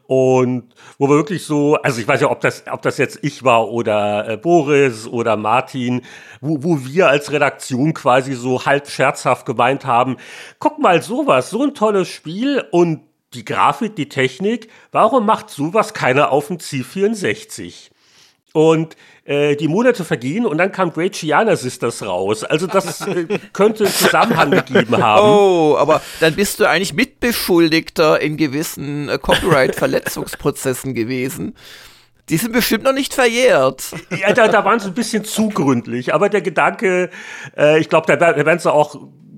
und 0.06 0.74
wo 0.98 1.08
wir 1.08 1.16
wirklich 1.16 1.44
so, 1.44 1.76
also 1.76 2.00
ich 2.00 2.08
weiß 2.08 2.22
ja, 2.22 2.30
ob 2.30 2.40
das, 2.40 2.64
ob 2.70 2.82
das 2.82 2.98
jetzt 2.98 3.20
ich 3.22 3.44
war 3.44 3.68
oder 3.68 4.28
äh, 4.28 4.36
Boris 4.36 5.06
oder 5.06 5.36
Martin, 5.36 6.02
wo, 6.40 6.62
wo 6.62 6.84
wir 6.84 7.08
als 7.08 7.30
Redaktion 7.30 7.94
quasi 7.94 8.34
so 8.34 8.64
halb 8.64 8.88
scherzhaft 8.88 9.46
gemeint 9.46 9.84
haben, 9.84 10.16
guck 10.58 10.78
mal 10.78 11.02
sowas, 11.02 11.50
so 11.50 11.62
ein 11.62 11.74
tolles 11.74 12.08
Spiel 12.08 12.64
und 12.72 13.02
die 13.34 13.44
Grafik, 13.44 13.94
die 13.94 14.08
Technik, 14.08 14.68
warum 14.90 15.24
macht 15.24 15.50
sowas 15.50 15.94
keiner 15.94 16.32
auf 16.32 16.48
dem 16.48 16.56
C64? 16.56 17.90
Und 18.52 18.96
äh, 19.24 19.54
die 19.54 19.68
Monate 19.68 20.04
vergehen 20.04 20.44
und 20.44 20.58
dann 20.58 20.72
kam 20.72 20.92
Great 20.92 21.12
Gianna 21.12 21.54
Sisters 21.54 22.02
raus. 22.02 22.42
Also 22.42 22.66
das 22.66 23.00
äh, 23.02 23.26
könnte 23.52 23.84
einen 23.84 23.92
Zusammenhang 23.92 24.50
gegeben 24.50 25.00
haben. 25.00 25.24
Oh, 25.24 25.76
aber 25.78 26.02
dann 26.18 26.34
bist 26.34 26.58
du 26.58 26.68
eigentlich 26.68 26.92
Mitbeschuldigter 26.94 28.20
in 28.20 28.36
gewissen 28.36 29.08
äh, 29.08 29.18
Copyright-Verletzungsprozessen 29.18 30.94
gewesen. 30.94 31.54
Die 32.28 32.36
sind 32.36 32.52
bestimmt 32.52 32.84
noch 32.84 32.92
nicht 32.92 33.14
verjährt. 33.14 33.92
Ja, 34.20 34.32
da, 34.32 34.48
da 34.48 34.64
waren 34.64 34.80
sie 34.80 34.88
ein 34.88 34.94
bisschen 34.94 35.24
zu 35.24 35.48
gründlich. 35.48 36.14
Aber 36.14 36.28
der 36.28 36.42
Gedanke, 36.42 37.10
äh, 37.56 37.78
ich 37.78 37.88
glaube, 37.88 38.06
da, 38.06 38.16
da 38.16 38.44
werden 38.44 38.58
sie 38.58 38.72
auch 38.72 38.96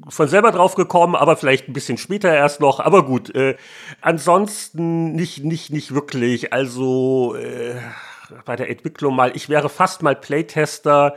von 0.09 0.29
selber 0.29 0.53
drauf 0.53 0.75
gekommen, 0.75 1.15
aber 1.15 1.37
vielleicht 1.37 1.69
ein 1.69 1.73
bisschen 1.73 1.97
später 1.97 2.33
erst 2.33 2.61
noch. 2.61 2.81
Aber 2.81 3.05
gut, 3.05 3.35
äh, 3.35 3.57
ansonsten 4.01 5.13
nicht, 5.13 5.45
nicht, 5.45 5.71
nicht 5.71 5.95
wirklich. 5.95 6.53
Also 6.53 7.35
äh, 7.37 7.77
bei 8.45 8.57
der 8.57 8.71
Entwicklung 8.71 9.17
mal, 9.17 9.33
ich 9.35 9.49
wäre 9.49 9.69
fast 9.69 10.03
mal 10.03 10.17
Playtester 10.17 11.15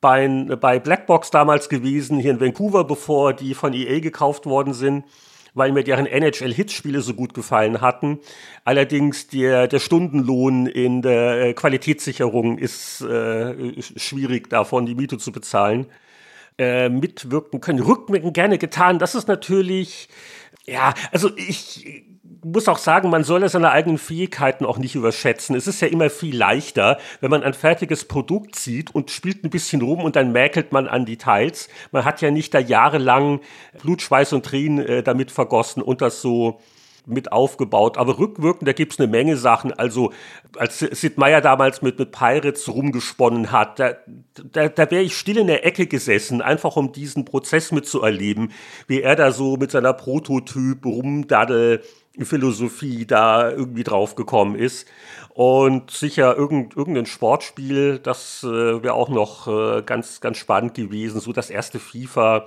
bei, 0.00 0.28
bei 0.60 0.78
Blackbox 0.78 1.30
damals 1.30 1.68
gewesen, 1.68 2.18
hier 2.18 2.30
in 2.30 2.40
Vancouver, 2.40 2.84
bevor 2.84 3.32
die 3.32 3.54
von 3.54 3.72
EA 3.72 4.00
gekauft 4.00 4.46
worden 4.46 4.72
sind, 4.72 5.04
weil 5.54 5.72
mir 5.72 5.82
deren 5.82 6.06
NHL-Hitspiele 6.06 7.00
so 7.00 7.14
gut 7.14 7.34
gefallen 7.34 7.80
hatten. 7.80 8.20
Allerdings 8.64 9.26
der, 9.28 9.66
der 9.66 9.80
Stundenlohn 9.80 10.66
in 10.66 11.02
der 11.02 11.40
äh, 11.40 11.54
Qualitätssicherung 11.54 12.58
ist 12.58 13.00
äh, 13.00 13.82
schwierig, 13.82 14.50
davon 14.50 14.86
die 14.86 14.94
Miete 14.94 15.18
zu 15.18 15.32
bezahlen. 15.32 15.86
Äh, 16.58 16.88
mitwirken 16.88 17.60
können, 17.60 17.80
rückwirken 17.80 18.32
gerne 18.32 18.58
getan. 18.58 18.98
Das 18.98 19.14
ist 19.14 19.28
natürlich, 19.28 20.08
ja, 20.66 20.92
also 21.12 21.30
ich 21.36 22.04
muss 22.52 22.68
auch 22.68 22.78
sagen, 22.78 23.10
man 23.10 23.24
soll 23.24 23.48
seine 23.48 23.70
eigenen 23.70 23.98
Fähigkeiten 23.98 24.64
auch 24.64 24.78
nicht 24.78 24.94
überschätzen. 24.94 25.56
Es 25.56 25.66
ist 25.66 25.80
ja 25.80 25.88
immer 25.88 26.10
viel 26.10 26.36
leichter, 26.36 26.98
wenn 27.20 27.30
man 27.30 27.42
ein 27.42 27.54
fertiges 27.54 28.06
Produkt 28.06 28.56
sieht 28.56 28.94
und 28.94 29.10
spielt 29.10 29.44
ein 29.44 29.50
bisschen 29.50 29.82
rum 29.82 30.02
und 30.02 30.16
dann 30.16 30.32
mäkelt 30.32 30.72
man 30.72 30.88
an 30.88 31.06
Details. 31.06 31.68
Man 31.92 32.04
hat 32.04 32.20
ja 32.20 32.30
nicht 32.30 32.54
da 32.54 32.58
jahrelang 32.58 33.40
Blut, 33.80 34.02
Schweiß 34.02 34.32
und 34.32 34.44
Tränen 34.44 34.84
äh, 34.84 35.02
damit 35.02 35.30
vergossen 35.30 35.82
und 35.82 36.00
das 36.00 36.20
so 36.20 36.60
mit 37.08 37.32
aufgebaut. 37.32 37.96
Aber 37.96 38.18
rückwirkend, 38.18 38.68
da 38.68 38.72
gibt's 38.72 38.98
eine 38.98 39.08
Menge 39.08 39.36
Sachen. 39.36 39.72
Also, 39.72 40.12
als 40.56 40.78
Sid 40.78 41.18
Meier 41.18 41.40
damals 41.40 41.82
mit, 41.82 41.98
mit 41.98 42.12
Pirates 42.12 42.68
rumgesponnen 42.68 43.50
hat, 43.50 43.80
da, 43.80 43.94
da, 44.52 44.68
da 44.68 44.90
wäre 44.90 45.02
ich 45.02 45.16
still 45.16 45.38
in 45.38 45.46
der 45.46 45.64
Ecke 45.64 45.86
gesessen, 45.86 46.42
einfach 46.42 46.76
um 46.76 46.92
diesen 46.92 47.24
Prozess 47.24 47.72
mitzuerleben, 47.72 48.52
wie 48.86 49.00
er 49.00 49.16
da 49.16 49.32
so 49.32 49.56
mit 49.56 49.70
seiner 49.70 49.94
Prototyp 49.94 50.84
rumdaddel 50.84 51.82
Philosophie 52.24 53.06
da 53.06 53.50
irgendwie 53.50 53.84
drauf 53.84 54.14
gekommen 54.14 54.54
ist. 54.56 54.88
Und 55.34 55.90
sicher 55.90 56.36
irgend, 56.36 56.76
irgendein 56.76 57.06
Sportspiel, 57.06 58.00
das 58.00 58.42
äh, 58.42 58.82
wäre 58.82 58.94
auch 58.94 59.08
noch 59.08 59.46
äh, 59.46 59.82
ganz, 59.82 60.20
ganz 60.20 60.38
spannend 60.38 60.74
gewesen, 60.74 61.20
so 61.20 61.32
das 61.32 61.50
erste 61.50 61.78
FIFA. 61.78 62.46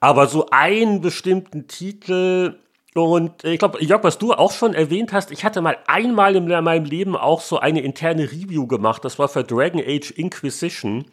Aber 0.00 0.26
so 0.26 0.48
einen 0.50 1.00
bestimmten 1.00 1.68
Titel, 1.68 2.56
und 2.94 3.42
ich 3.42 3.58
glaube, 3.58 3.82
Jörg, 3.84 4.04
was 4.04 4.18
du 4.18 4.32
auch 4.32 4.52
schon 4.52 4.72
erwähnt 4.72 5.12
hast, 5.12 5.32
ich 5.32 5.44
hatte 5.44 5.60
mal 5.60 5.76
einmal 5.86 6.36
in 6.36 6.46
meinem 6.46 6.84
Leben 6.84 7.16
auch 7.16 7.40
so 7.40 7.58
eine 7.58 7.80
interne 7.80 8.30
Review 8.30 8.68
gemacht. 8.68 9.04
Das 9.04 9.18
war 9.18 9.28
für 9.28 9.42
Dragon 9.42 9.80
Age 9.84 10.12
Inquisition, 10.12 11.04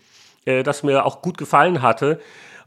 äh, 0.45 0.61
das 0.61 0.83
mir 0.83 1.05
auch 1.05 1.21
gut 1.21 1.37
gefallen 1.37 1.81
hatte. 1.81 2.19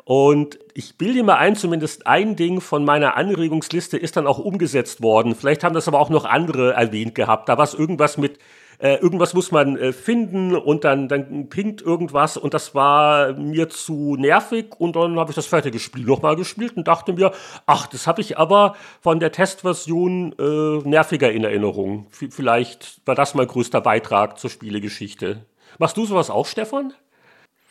Und 0.04 0.58
ich 0.74 0.98
bilde 0.98 1.22
mir 1.22 1.38
ein, 1.38 1.56
zumindest 1.56 2.06
ein 2.06 2.36
Ding 2.36 2.60
von 2.60 2.84
meiner 2.84 3.16
Anregungsliste 3.16 3.96
ist 3.96 4.16
dann 4.16 4.26
auch 4.26 4.38
umgesetzt 4.38 5.02
worden. 5.02 5.34
Vielleicht 5.34 5.64
haben 5.64 5.74
das 5.74 5.88
aber 5.88 5.98
auch 5.98 6.10
noch 6.10 6.26
andere 6.26 6.74
erwähnt 6.74 7.14
gehabt. 7.14 7.48
Da 7.48 7.56
war 7.56 7.64
es 7.64 7.72
irgendwas 7.72 8.18
mit, 8.18 8.38
äh, 8.78 8.96
irgendwas 8.96 9.32
muss 9.32 9.50
man 9.50 9.78
äh, 9.78 9.92
finden 9.94 10.54
und 10.54 10.84
dann, 10.84 11.08
dann 11.08 11.48
pinkt 11.48 11.80
irgendwas 11.80 12.36
und 12.36 12.52
das 12.52 12.74
war 12.74 13.32
mir 13.32 13.70
zu 13.70 14.16
nervig 14.16 14.74
und 14.78 14.94
dann 14.94 15.18
habe 15.18 15.30
ich 15.30 15.36
das 15.36 15.46
fertige 15.46 15.78
Spiel 15.78 16.04
nochmal 16.04 16.36
gespielt 16.36 16.76
und 16.76 16.86
dachte 16.86 17.14
mir, 17.14 17.32
ach, 17.64 17.86
das 17.86 18.06
habe 18.06 18.20
ich 18.20 18.36
aber 18.36 18.74
von 19.00 19.20
der 19.20 19.32
Testversion 19.32 20.34
äh, 20.38 20.86
nerviger 20.86 21.32
in 21.32 21.44
Erinnerung. 21.44 22.08
V 22.10 22.26
vielleicht 22.28 23.00
war 23.06 23.14
das 23.14 23.34
mein 23.34 23.46
größter 23.46 23.80
Beitrag 23.80 24.38
zur 24.38 24.50
Spielegeschichte. 24.50 25.46
Machst 25.78 25.96
du 25.96 26.04
sowas 26.04 26.28
auch, 26.28 26.46
Stefan? 26.46 26.92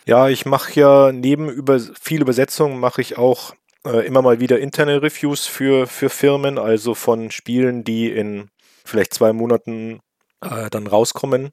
Ja, 0.06 0.28
ich 0.28 0.46
mache 0.46 0.80
ja 0.80 1.12
neben 1.12 1.50
über 1.50 1.80
viel 1.80 2.22
Übersetzungen 2.22 2.80
mache 2.80 3.02
ich 3.02 3.18
auch 3.18 3.54
äh, 3.86 4.06
immer 4.06 4.22
mal 4.22 4.40
wieder 4.40 4.60
interne 4.60 5.02
Reviews 5.02 5.48
für, 5.48 5.88
für 5.88 6.10
Firmen, 6.10 6.58
also 6.58 6.94
von 6.94 7.32
Spielen, 7.32 7.84
die 7.84 8.12
in 8.12 8.50
vielleicht 8.86 9.14
zwei 9.14 9.32
Monaten 9.32 10.02
äh, 10.42 10.70
dann 10.70 10.88
rauskommen 10.88 11.52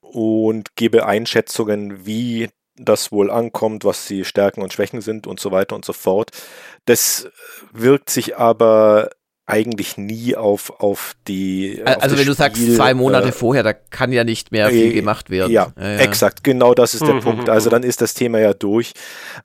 und 0.00 0.74
gebe 0.76 1.06
Einschätzungen, 1.06 2.06
wie 2.06 2.48
das 2.76 3.12
wohl 3.12 3.30
ankommt, 3.30 3.84
was 3.84 4.06
die 4.06 4.24
Stärken 4.24 4.62
und 4.62 4.72
Schwächen 4.72 5.00
sind 5.00 5.26
und 5.26 5.40
so 5.40 5.50
weiter 5.50 5.76
und 5.76 5.84
so 5.84 5.92
fort. 5.92 6.30
Das 6.86 7.28
wirkt 7.72 8.10
sich 8.10 8.36
aber 8.36 9.10
eigentlich 9.46 9.96
nie 9.96 10.34
auf, 10.34 10.80
auf 10.80 11.14
die. 11.28 11.80
Also, 11.84 11.98
auf 11.98 12.02
wenn 12.02 12.10
Spiel, 12.10 12.26
du 12.26 12.32
sagst 12.32 12.76
zwei 12.76 12.94
Monate 12.94 13.28
äh, 13.28 13.32
vorher, 13.32 13.62
da 13.62 13.72
kann 13.72 14.12
ja 14.12 14.24
nicht 14.24 14.50
mehr 14.50 14.68
viel 14.70 14.90
äh, 14.90 14.92
gemacht 14.92 15.30
werden. 15.30 15.52
Ja, 15.52 15.72
ja, 15.78 15.92
ja. 15.92 15.98
exakt, 15.98 16.42
genau 16.42 16.74
das 16.74 16.94
ist 16.94 17.06
der 17.06 17.14
mhm, 17.14 17.20
Punkt. 17.20 17.48
Also 17.48 17.70
dann 17.70 17.84
ist 17.84 18.00
das 18.00 18.14
Thema 18.14 18.40
ja 18.40 18.52
durch. 18.52 18.92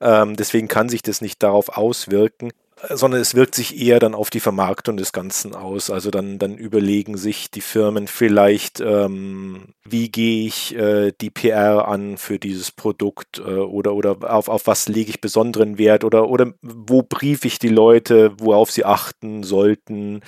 Ähm, 0.00 0.36
deswegen 0.36 0.68
kann 0.68 0.88
sich 0.88 1.02
das 1.02 1.20
nicht 1.20 1.42
darauf 1.42 1.70
auswirken 1.70 2.50
sondern 2.88 3.20
es 3.20 3.34
wirkt 3.34 3.54
sich 3.54 3.80
eher 3.80 4.00
dann 4.00 4.14
auf 4.14 4.30
die 4.30 4.40
Vermarktung 4.40 4.96
des 4.96 5.12
Ganzen 5.12 5.54
aus. 5.54 5.90
Also 5.90 6.10
dann, 6.10 6.38
dann 6.38 6.56
überlegen 6.56 7.16
sich 7.16 7.50
die 7.50 7.60
Firmen 7.60 8.08
vielleicht, 8.08 8.80
ähm, 8.80 9.74
wie 9.84 10.10
gehe 10.10 10.46
ich 10.46 10.74
äh, 10.74 11.12
die 11.20 11.30
PR 11.30 11.86
an 11.88 12.18
für 12.18 12.38
dieses 12.38 12.70
Produkt 12.72 13.38
äh, 13.38 13.42
oder, 13.42 13.94
oder 13.94 14.16
auf, 14.32 14.48
auf 14.48 14.66
was 14.66 14.88
lege 14.88 15.10
ich 15.10 15.20
besonderen 15.20 15.78
Wert 15.78 16.04
oder, 16.04 16.28
oder 16.28 16.52
wo 16.60 17.02
briefe 17.02 17.46
ich 17.46 17.58
die 17.58 17.68
Leute, 17.68 18.32
worauf 18.38 18.70
sie 18.70 18.84
achten 18.84 19.42
sollten. 19.44 20.20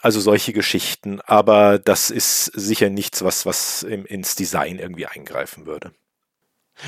Also 0.00 0.18
solche 0.20 0.52
Geschichten. 0.52 1.20
Aber 1.20 1.78
das 1.78 2.10
ist 2.10 2.46
sicher 2.46 2.90
nichts, 2.90 3.22
was, 3.22 3.46
was 3.46 3.82
im, 3.82 4.04
ins 4.06 4.34
Design 4.34 4.78
irgendwie 4.78 5.06
eingreifen 5.06 5.66
würde. 5.66 5.92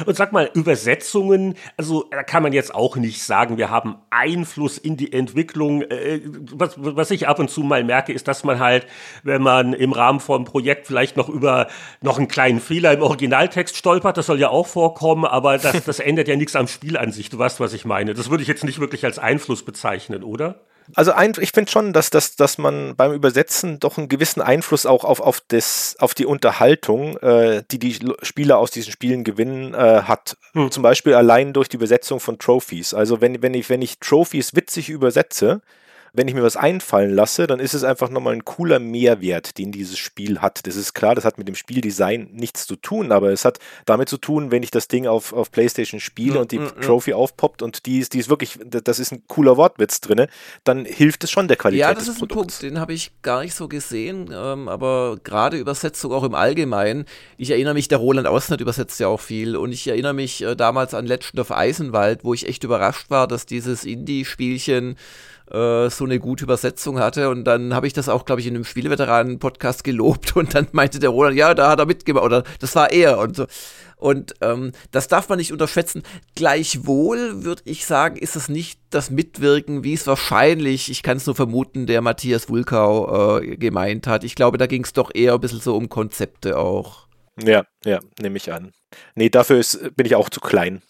Und 0.06 0.16
sag 0.16 0.32
mal, 0.32 0.50
Übersetzungen, 0.54 1.54
also 1.76 2.04
da 2.10 2.22
kann 2.22 2.42
man 2.42 2.52
jetzt 2.52 2.74
auch 2.74 2.96
nicht 2.96 3.22
sagen, 3.22 3.58
wir 3.58 3.70
haben 3.70 3.96
Einfluss 4.10 4.78
in 4.78 4.96
die 4.96 5.12
Entwicklung. 5.12 5.82
Äh, 5.82 6.20
was, 6.52 6.74
was 6.76 7.10
ich 7.10 7.28
ab 7.28 7.38
und 7.38 7.50
zu 7.50 7.62
mal 7.62 7.84
merke, 7.84 8.12
ist, 8.12 8.28
dass 8.28 8.44
man 8.44 8.58
halt, 8.58 8.86
wenn 9.22 9.42
man 9.42 9.72
im 9.72 9.92
Rahmen 9.92 10.20
von 10.20 10.44
Projekt 10.44 10.86
vielleicht 10.86 11.16
noch 11.16 11.28
über 11.28 11.68
noch 12.00 12.18
einen 12.18 12.28
kleinen 12.28 12.60
Fehler 12.60 12.92
im 12.92 13.02
Originaltext 13.02 13.76
stolpert, 13.76 14.16
das 14.16 14.26
soll 14.26 14.40
ja 14.40 14.48
auch 14.48 14.66
vorkommen, 14.66 15.24
aber 15.24 15.58
das, 15.58 15.84
das 15.84 16.00
ändert 16.00 16.28
ja 16.28 16.36
nichts 16.36 16.56
am 16.56 16.68
Spiel 16.68 16.96
an 16.96 17.12
sich. 17.12 17.30
Du 17.30 17.38
weißt, 17.38 17.60
was 17.60 17.72
ich 17.72 17.84
meine. 17.84 18.14
Das 18.14 18.30
würde 18.30 18.42
ich 18.42 18.48
jetzt 18.48 18.64
nicht 18.64 18.80
wirklich 18.80 19.04
als 19.04 19.18
Einfluss 19.18 19.64
bezeichnen, 19.64 20.22
oder? 20.22 20.60
Also 20.94 21.12
ein, 21.12 21.32
ich 21.40 21.52
finde 21.52 21.70
schon, 21.70 21.92
dass, 21.92 22.10
dass, 22.10 22.36
dass 22.36 22.58
man 22.58 22.94
beim 22.96 23.12
Übersetzen 23.12 23.80
doch 23.80 23.96
einen 23.96 24.08
gewissen 24.08 24.42
Einfluss 24.42 24.86
auch 24.86 25.04
auf, 25.04 25.20
auf, 25.20 25.40
das, 25.48 25.96
auf 25.98 26.14
die 26.14 26.26
Unterhaltung, 26.26 27.16
äh, 27.18 27.62
die 27.70 27.78
die 27.78 27.98
Spieler 28.22 28.58
aus 28.58 28.70
diesen 28.70 28.92
Spielen 28.92 29.24
gewinnen, 29.24 29.74
äh, 29.74 30.02
hat. 30.02 30.36
Hm. 30.52 30.70
Zum 30.70 30.82
Beispiel 30.82 31.14
allein 31.14 31.52
durch 31.52 31.68
die 31.68 31.76
Übersetzung 31.76 32.20
von 32.20 32.38
Trophies. 32.38 32.92
Also 32.92 33.20
wenn, 33.20 33.40
wenn, 33.42 33.54
ich, 33.54 33.70
wenn 33.70 33.82
ich 33.82 33.98
Trophies 33.98 34.54
witzig 34.54 34.90
übersetze, 34.90 35.62
wenn 36.14 36.28
ich 36.28 36.34
mir 36.34 36.44
was 36.44 36.56
einfallen 36.56 37.12
lasse, 37.12 37.48
dann 37.48 37.58
ist 37.58 37.74
es 37.74 37.82
einfach 37.82 38.08
nochmal 38.08 38.34
ein 38.34 38.44
cooler 38.44 38.78
Mehrwert, 38.78 39.58
den 39.58 39.72
dieses 39.72 39.98
Spiel 39.98 40.40
hat. 40.40 40.64
Das 40.64 40.76
ist 40.76 40.94
klar, 40.94 41.16
das 41.16 41.24
hat 41.24 41.38
mit 41.38 41.48
dem 41.48 41.56
Spieldesign 41.56 42.28
nichts 42.32 42.66
zu 42.66 42.76
tun, 42.76 43.10
aber 43.10 43.30
es 43.30 43.44
hat 43.44 43.58
damit 43.84 44.08
zu 44.08 44.16
tun, 44.16 44.52
wenn 44.52 44.62
ich 44.62 44.70
das 44.70 44.86
Ding 44.86 45.08
auf, 45.08 45.32
auf 45.32 45.50
PlayStation 45.50 45.98
spiele 45.98 46.36
ja, 46.36 46.40
und 46.42 46.52
die 46.52 46.58
ja, 46.58 46.70
Trophy 46.70 47.10
ja. 47.10 47.16
aufpoppt 47.16 47.62
und 47.62 47.84
die 47.86 47.98
ist, 47.98 48.14
die 48.14 48.20
ist 48.20 48.28
wirklich, 48.28 48.58
das 48.64 49.00
ist 49.00 49.10
ein 49.10 49.24
cooler 49.26 49.56
Wortwitz 49.56 50.00
drin, 50.00 50.26
dann 50.62 50.84
hilft 50.84 51.24
es 51.24 51.32
schon 51.32 51.48
der 51.48 51.56
Qualität. 51.56 51.80
Ja, 51.80 51.92
das 51.92 52.06
ist 52.06 52.22
ein 52.22 52.28
Punkt, 52.28 52.62
den 52.62 52.78
habe 52.78 52.92
ich 52.92 53.10
gar 53.22 53.42
nicht 53.42 53.54
so 53.54 53.66
gesehen, 53.66 54.32
ähm, 54.32 54.68
aber 54.68 55.18
gerade 55.24 55.56
Übersetzung 55.56 56.12
auch 56.12 56.22
im 56.22 56.36
Allgemeinen. 56.36 57.06
Ich 57.38 57.50
erinnere 57.50 57.74
mich, 57.74 57.88
der 57.88 57.98
Roland 57.98 58.28
Ausnet 58.28 58.60
übersetzt 58.60 59.00
ja 59.00 59.08
auch 59.08 59.20
viel 59.20 59.56
und 59.56 59.72
ich 59.72 59.88
erinnere 59.88 60.14
mich 60.14 60.42
äh, 60.44 60.54
damals 60.54 60.94
an 60.94 61.06
Legend 61.06 61.40
of 61.40 61.50
Eisenwald, 61.50 62.22
wo 62.22 62.34
ich 62.34 62.46
echt 62.46 62.62
überrascht 62.62 63.10
war, 63.10 63.26
dass 63.26 63.46
dieses 63.46 63.84
Indie-Spielchen 63.84 64.94
äh, 65.50 65.90
so 65.90 66.04
eine 66.04 66.18
gute 66.18 66.44
Übersetzung 66.44 66.98
hatte. 66.98 67.28
Und 67.30 67.44
dann 67.44 67.74
habe 67.74 67.86
ich 67.86 67.92
das 67.92 68.08
auch, 68.08 68.24
glaube 68.24 68.40
ich, 68.40 68.46
in 68.46 68.54
einem 68.54 68.64
Spieleveteranen-Podcast 68.64 69.84
gelobt 69.84 70.36
und 70.36 70.54
dann 70.54 70.68
meinte 70.72 70.98
der 70.98 71.10
Roland, 71.10 71.36
ja, 71.36 71.54
da 71.54 71.70
hat 71.70 71.78
er 71.78 71.86
mitgemacht 71.86 72.24
oder 72.24 72.44
das 72.60 72.74
war 72.74 72.92
er 72.92 73.18
und 73.18 73.36
so. 73.36 73.46
Und 73.96 74.34
ähm, 74.42 74.72
das 74.90 75.08
darf 75.08 75.28
man 75.28 75.38
nicht 75.38 75.52
unterschätzen. 75.52 76.02
Gleichwohl 76.34 77.44
würde 77.44 77.62
ich 77.64 77.86
sagen, 77.86 78.16
ist 78.16 78.36
es 78.36 78.48
nicht 78.48 78.78
das 78.90 79.10
Mitwirken, 79.10 79.82
wie 79.84 79.94
es 79.94 80.06
wahrscheinlich, 80.06 80.90
ich 80.90 81.02
kann 81.02 81.16
es 81.16 81.26
nur 81.26 81.34
vermuten, 81.34 81.86
der 81.86 82.02
Matthias 82.02 82.48
Wulkau 82.48 83.38
äh, 83.40 83.56
gemeint 83.56 84.06
hat. 84.06 84.24
Ich 84.24 84.34
glaube, 84.34 84.58
da 84.58 84.66
ging 84.66 84.84
es 84.84 84.92
doch 84.92 85.10
eher 85.14 85.34
ein 85.34 85.40
bisschen 85.40 85.60
so 85.60 85.76
um 85.76 85.88
Konzepte 85.88 86.58
auch. 86.58 87.06
Ja, 87.42 87.64
ja, 87.84 88.00
nehme 88.20 88.36
ich 88.36 88.52
an. 88.52 88.72
Nee, 89.14 89.28
dafür 89.28 89.58
ist, 89.58 89.96
bin 89.96 90.06
ich 90.06 90.14
auch 90.14 90.28
zu 90.28 90.40
klein. 90.40 90.82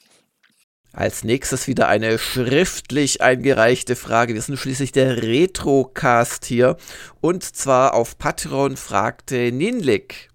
Als 0.94 1.24
nächstes 1.24 1.66
wieder 1.66 1.88
eine 1.88 2.20
schriftlich 2.20 3.20
eingereichte 3.20 3.96
Frage. 3.96 4.34
Wir 4.34 4.42
sind 4.42 4.56
schließlich 4.56 4.92
der 4.92 5.24
Retrocast 5.24 6.44
hier. 6.44 6.76
Und 7.20 7.42
zwar 7.42 7.94
auf 7.94 8.16
Patreon 8.16 8.76
fragte 8.76 9.50
Ninlik. 9.50 10.30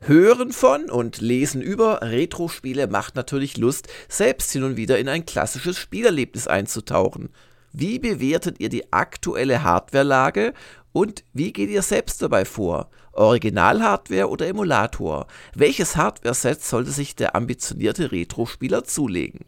Hören 0.00 0.52
von 0.52 0.90
und 0.90 1.20
lesen 1.20 1.60
über 1.60 2.00
Retro-Spiele 2.00 2.86
macht 2.86 3.16
natürlich 3.16 3.58
Lust, 3.58 3.86
selbst 4.08 4.50
hin 4.50 4.62
und 4.62 4.76
wieder 4.78 4.98
in 4.98 5.10
ein 5.10 5.26
klassisches 5.26 5.78
Spielerlebnis 5.78 6.46
einzutauchen. 6.46 7.28
Wie 7.74 7.98
bewertet 7.98 8.60
ihr 8.60 8.70
die 8.70 8.94
aktuelle 8.94 9.62
Hardwarelage 9.62 10.54
und 10.92 11.22
wie 11.34 11.52
geht 11.52 11.68
ihr 11.68 11.82
selbst 11.82 12.22
dabei 12.22 12.46
vor? 12.46 12.88
Original-Hardware 13.12 14.30
oder 14.30 14.48
Emulator? 14.48 15.26
Welches 15.54 15.96
Hardware-Set 15.96 16.64
sollte 16.64 16.90
sich 16.92 17.14
der 17.14 17.36
ambitionierte 17.36 18.10
Retro-Spieler 18.10 18.84
zulegen? 18.84 19.40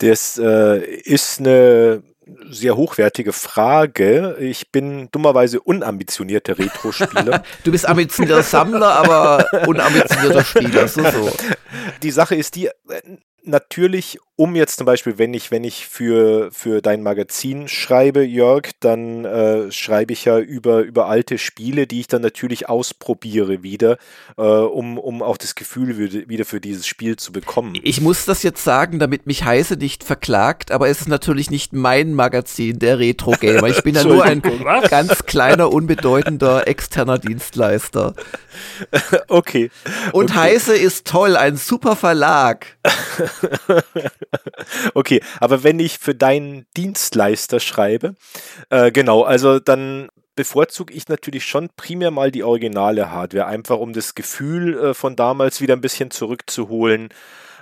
Das 0.00 0.38
äh, 0.42 0.84
ist 0.84 1.40
eine 1.40 2.02
sehr 2.48 2.76
hochwertige 2.76 3.32
Frage. 3.32 4.36
Ich 4.40 4.70
bin 4.70 5.08
dummerweise 5.10 5.60
unambitionierter 5.60 6.58
Retro-Spieler. 6.58 7.42
du 7.64 7.70
bist 7.70 7.86
ambitionierter 7.86 8.42
Sammler, 8.42 8.94
aber 8.96 9.66
unambitionierter 9.66 10.44
Spieler. 10.44 10.88
So, 10.88 11.02
so. 11.02 11.32
Die 12.02 12.10
Sache 12.10 12.34
ist 12.34 12.56
die, 12.56 12.70
natürlich, 13.44 14.18
um 14.40 14.56
jetzt 14.56 14.78
zum 14.78 14.86
Beispiel, 14.86 15.18
wenn 15.18 15.34
ich, 15.34 15.50
wenn 15.50 15.64
ich 15.64 15.86
für, 15.86 16.48
für 16.50 16.80
dein 16.80 17.02
Magazin 17.02 17.68
schreibe, 17.68 18.24
Jörg, 18.24 18.70
dann 18.80 19.26
äh, 19.26 19.70
schreibe 19.70 20.14
ich 20.14 20.24
ja 20.24 20.38
über, 20.38 20.80
über 20.80 21.08
alte 21.08 21.36
Spiele, 21.36 21.86
die 21.86 22.00
ich 22.00 22.06
dann 22.06 22.22
natürlich 22.22 22.66
ausprobiere 22.66 23.62
wieder, 23.62 23.98
äh, 24.38 24.42
um, 24.42 24.96
um 24.96 25.22
auch 25.22 25.36
das 25.36 25.56
Gefühl 25.56 26.26
wieder 26.26 26.46
für 26.46 26.58
dieses 26.58 26.86
Spiel 26.86 27.16
zu 27.16 27.32
bekommen. 27.32 27.74
Ich 27.82 28.00
muss 28.00 28.24
das 28.24 28.42
jetzt 28.42 28.64
sagen, 28.64 28.98
damit 28.98 29.26
mich 29.26 29.44
Heise 29.44 29.74
nicht 29.76 30.04
verklagt, 30.04 30.70
aber 30.70 30.88
es 30.88 31.02
ist 31.02 31.08
natürlich 31.08 31.50
nicht 31.50 31.74
mein 31.74 32.14
Magazin, 32.14 32.78
der 32.78 32.98
Retro 32.98 33.32
Gamer. 33.32 33.68
Ich 33.68 33.82
bin 33.82 33.94
ja 33.94 34.04
nur 34.08 34.24
ein 34.24 34.40
ganz 34.88 35.26
kleiner, 35.26 35.70
unbedeutender 35.70 36.66
externer 36.66 37.18
Dienstleister. 37.18 38.14
okay. 39.28 39.70
Und 40.12 40.30
okay. 40.30 40.38
Heise 40.38 40.74
ist 40.74 41.06
toll, 41.06 41.36
ein 41.36 41.58
super 41.58 41.94
Verlag. 41.94 42.78
okay, 44.94 45.20
aber 45.40 45.62
wenn 45.64 45.78
ich 45.78 45.98
für 45.98 46.14
deinen 46.14 46.66
Dienstleister 46.76 47.60
schreibe, 47.60 48.14
äh, 48.70 48.92
genau, 48.92 49.22
also 49.22 49.58
dann 49.58 50.08
bevorzuge 50.36 50.94
ich 50.94 51.08
natürlich 51.08 51.44
schon 51.44 51.68
primär 51.76 52.10
mal 52.10 52.30
die 52.30 52.44
originale 52.44 53.10
Hardware, 53.10 53.46
einfach 53.46 53.78
um 53.78 53.92
das 53.92 54.14
Gefühl 54.14 54.78
äh, 54.78 54.94
von 54.94 55.16
damals 55.16 55.60
wieder 55.60 55.74
ein 55.74 55.80
bisschen 55.80 56.10
zurückzuholen. 56.10 57.10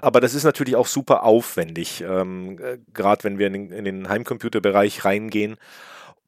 Aber 0.01 0.21
das 0.21 0.35
ist 0.35 0.45
natürlich 0.45 0.77
auch 0.77 0.87
super 0.87 1.25
aufwendig, 1.25 2.03
ähm, 2.03 2.59
äh, 2.63 2.79
gerade 2.95 3.25
wenn 3.25 3.39
wir 3.39 3.49
in 3.49 3.53
den, 3.53 3.73
in 3.73 3.85
den 3.85 4.09
Heimcomputerbereich 4.09 5.05
reingehen. 5.05 5.57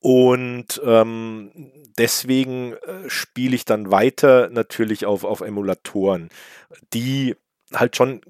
Und 0.00 0.80
ähm, 0.84 1.52
deswegen 1.98 2.72
äh, 2.72 3.08
spiele 3.08 3.54
ich 3.54 3.64
dann 3.66 3.90
weiter 3.90 4.48
natürlich 4.50 5.04
auf, 5.04 5.24
auf 5.24 5.42
Emulatoren, 5.42 6.30
die 6.94 7.36
halt 7.74 7.96
schon 7.96 8.20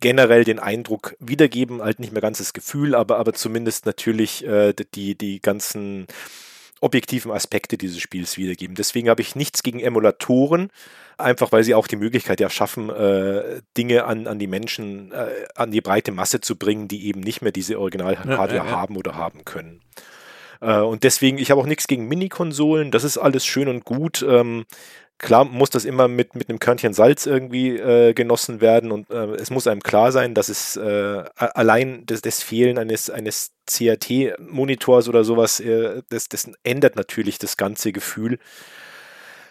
generell 0.00 0.44
den 0.44 0.58
Eindruck 0.58 1.16
wiedergeben, 1.18 1.82
halt 1.82 2.00
nicht 2.00 2.12
mehr 2.12 2.22
ganz 2.22 2.38
das 2.38 2.52
Gefühl, 2.52 2.94
aber, 2.94 3.18
aber 3.18 3.32
zumindest 3.32 3.86
natürlich 3.86 4.44
äh, 4.46 4.72
die, 4.94 5.16
die 5.16 5.40
ganzen 5.40 6.06
objektiven 6.80 7.32
Aspekte 7.32 7.78
dieses 7.78 8.00
Spiels 8.00 8.36
wiedergeben. 8.36 8.76
Deswegen 8.76 9.08
habe 9.08 9.22
ich 9.22 9.34
nichts 9.34 9.62
gegen 9.62 9.80
Emulatoren, 9.80 10.70
einfach 11.16 11.52
weil 11.52 11.64
sie 11.64 11.74
auch 11.74 11.86
die 11.86 11.96
Möglichkeit 11.96 12.40
ja 12.40 12.50
schaffen, 12.50 12.90
äh, 12.90 13.62
Dinge 13.76 14.04
an, 14.04 14.26
an 14.26 14.38
die 14.38 14.46
Menschen, 14.46 15.12
äh, 15.12 15.46
an 15.54 15.70
die 15.70 15.80
breite 15.80 16.12
Masse 16.12 16.40
zu 16.40 16.56
bringen, 16.56 16.88
die 16.88 17.06
eben 17.06 17.20
nicht 17.20 17.40
mehr 17.40 17.52
diese 17.52 17.80
Original-Hardware 17.80 18.48
ja, 18.48 18.64
ja, 18.64 18.70
ja. 18.70 18.70
haben 18.70 18.96
oder 18.96 19.14
haben 19.14 19.44
können. 19.44 19.80
Äh, 20.60 20.80
und 20.80 21.02
deswegen, 21.02 21.38
ich 21.38 21.50
habe 21.50 21.60
auch 21.60 21.66
nichts 21.66 21.86
gegen 21.86 22.08
Mini-Konsolen, 22.08 22.90
das 22.90 23.04
ist 23.04 23.18
alles 23.18 23.46
schön 23.46 23.68
und 23.68 23.84
gut. 23.84 24.24
Ähm, 24.28 24.66
klar 25.18 25.44
muss 25.44 25.70
das 25.70 25.84
immer 25.84 26.08
mit, 26.08 26.34
mit 26.34 26.48
einem 26.48 26.58
Körnchen 26.58 26.92
Salz 26.92 27.26
irgendwie 27.26 27.76
äh, 27.76 28.12
genossen 28.12 28.60
werden 28.60 28.92
und 28.92 29.10
äh, 29.10 29.34
es 29.34 29.50
muss 29.50 29.66
einem 29.66 29.82
klar 29.82 30.12
sein, 30.12 30.34
dass 30.34 30.48
es 30.48 30.76
äh, 30.76 31.24
allein 31.36 32.04
das, 32.06 32.20
das, 32.22 32.42
Fehlen 32.42 32.78
eines, 32.78 33.10
eines 33.10 33.52
CRT-Monitors 33.66 35.08
oder 35.08 35.24
sowas, 35.24 35.60
äh, 35.60 36.02
das, 36.10 36.28
das 36.28 36.50
ändert 36.64 36.96
natürlich 36.96 37.38
das 37.38 37.56
ganze 37.56 37.92
Gefühl. 37.92 38.38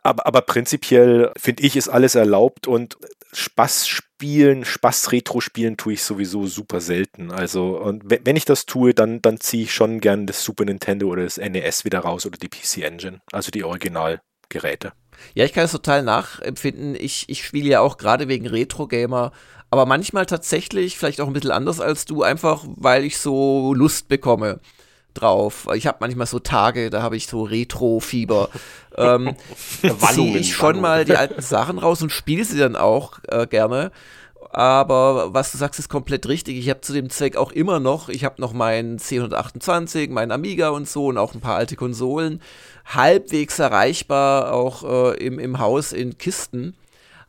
Aber, 0.04 0.28
aber 0.28 0.42
prinzipiell 0.42 1.32
finde 1.36 1.64
ich, 1.64 1.76
ist 1.76 1.90
alles 1.90 2.14
erlaubt 2.14 2.68
und 2.68 2.96
Spaß 3.34 3.88
spielen, 3.88 4.64
Spaß 4.64 5.12
Retro 5.12 5.42
spielen 5.42 5.78
tue 5.78 5.94
ich 5.94 6.04
sowieso 6.04 6.46
super 6.46 6.80
selten. 6.80 7.32
Also, 7.32 7.80
und 7.80 8.04
wenn 8.06 8.36
ich 8.36 8.46
das 8.46 8.68
tue, 8.68 8.94
dann, 8.94 9.22
dann 9.24 9.40
ziehe 9.40 9.64
ich 9.64 9.74
schon 9.74 10.00
gern 10.00 10.28
das 10.28 10.44
Super 10.44 10.66
Nintendo 10.66 11.08
oder 11.08 11.24
das 11.24 11.38
NES 11.38 11.86
wieder 11.86 12.00
raus 12.00 12.26
oder 12.28 12.38
die 12.38 12.50
PC 12.50 12.84
Engine, 12.84 13.22
also 13.32 13.50
die 13.50 13.64
Originalgeräte. 13.64 14.94
Ja, 15.34 15.46
ich 15.46 15.54
kann 15.54 15.66
es 15.66 15.72
total 15.72 16.04
nachempfinden. 16.04 16.96
Ich, 16.96 17.26
ich 17.28 17.46
spiele 17.46 17.70
ja 17.70 17.80
auch 17.82 17.98
gerade 17.98 18.28
wegen 18.28 18.48
Retro-Gamer, 18.48 19.32
aber 19.70 19.86
manchmal 19.86 20.26
tatsächlich, 20.26 20.98
vielleicht 20.98 21.22
auch 21.22 21.28
ein 21.28 21.34
bisschen 21.34 21.52
anders 21.52 21.80
als 21.80 22.06
du, 22.06 22.24
einfach 22.24 22.64
weil 22.76 23.04
ich 23.04 23.18
so 23.18 23.74
Lust 23.74 24.08
bekomme 24.08 24.60
drauf. 25.14 25.68
Ich 25.74 25.88
habe 25.88 25.98
manchmal 26.02 26.28
so 26.28 26.40
Tage, 26.40 26.90
da 26.90 27.02
habe 27.02 27.18
ich 27.18 27.28
so 27.28 27.44
Retro-Fieber. 27.44 28.50
ähm, 28.98 29.36
ziehe 30.14 30.38
ich 30.38 30.54
schon 30.54 30.80
mal 30.80 31.06
die 31.06 31.16
alten 31.16 31.42
Sachen 31.42 31.80
raus 31.80 32.02
und 32.02 32.12
spiele 32.12 32.46
sie 32.46 32.58
dann 32.58 32.76
auch 32.76 33.20
äh, 33.28 33.48
gerne. 33.48 33.92
Aber 34.56 35.34
was 35.34 35.52
du 35.52 35.58
sagst, 35.58 35.82
ist 35.82 35.90
komplett 35.90 36.30
richtig. 36.30 36.58
Ich 36.58 36.70
habe 36.70 36.80
zu 36.80 36.94
dem 36.94 37.10
Zweck 37.10 37.36
auch 37.36 37.52
immer 37.52 37.82
noch, 37.82 38.08
ich 38.08 38.24
habe 38.24 38.40
noch 38.40 38.54
meinen 38.54 39.00
C128, 39.00 40.10
meinen 40.12 40.32
Amiga 40.32 40.70
und 40.70 40.88
so 40.88 41.08
und 41.08 41.18
auch 41.18 41.34
ein 41.34 41.42
paar 41.42 41.58
alte 41.58 41.76
Konsolen 41.76 42.42
halbwegs 42.86 43.60
erreichbar, 43.60 44.54
auch 44.54 45.12
äh, 45.12 45.18
im, 45.18 45.40
im 45.40 45.60
Haus 45.60 45.92
in 45.92 46.18
Kisten 46.18 46.74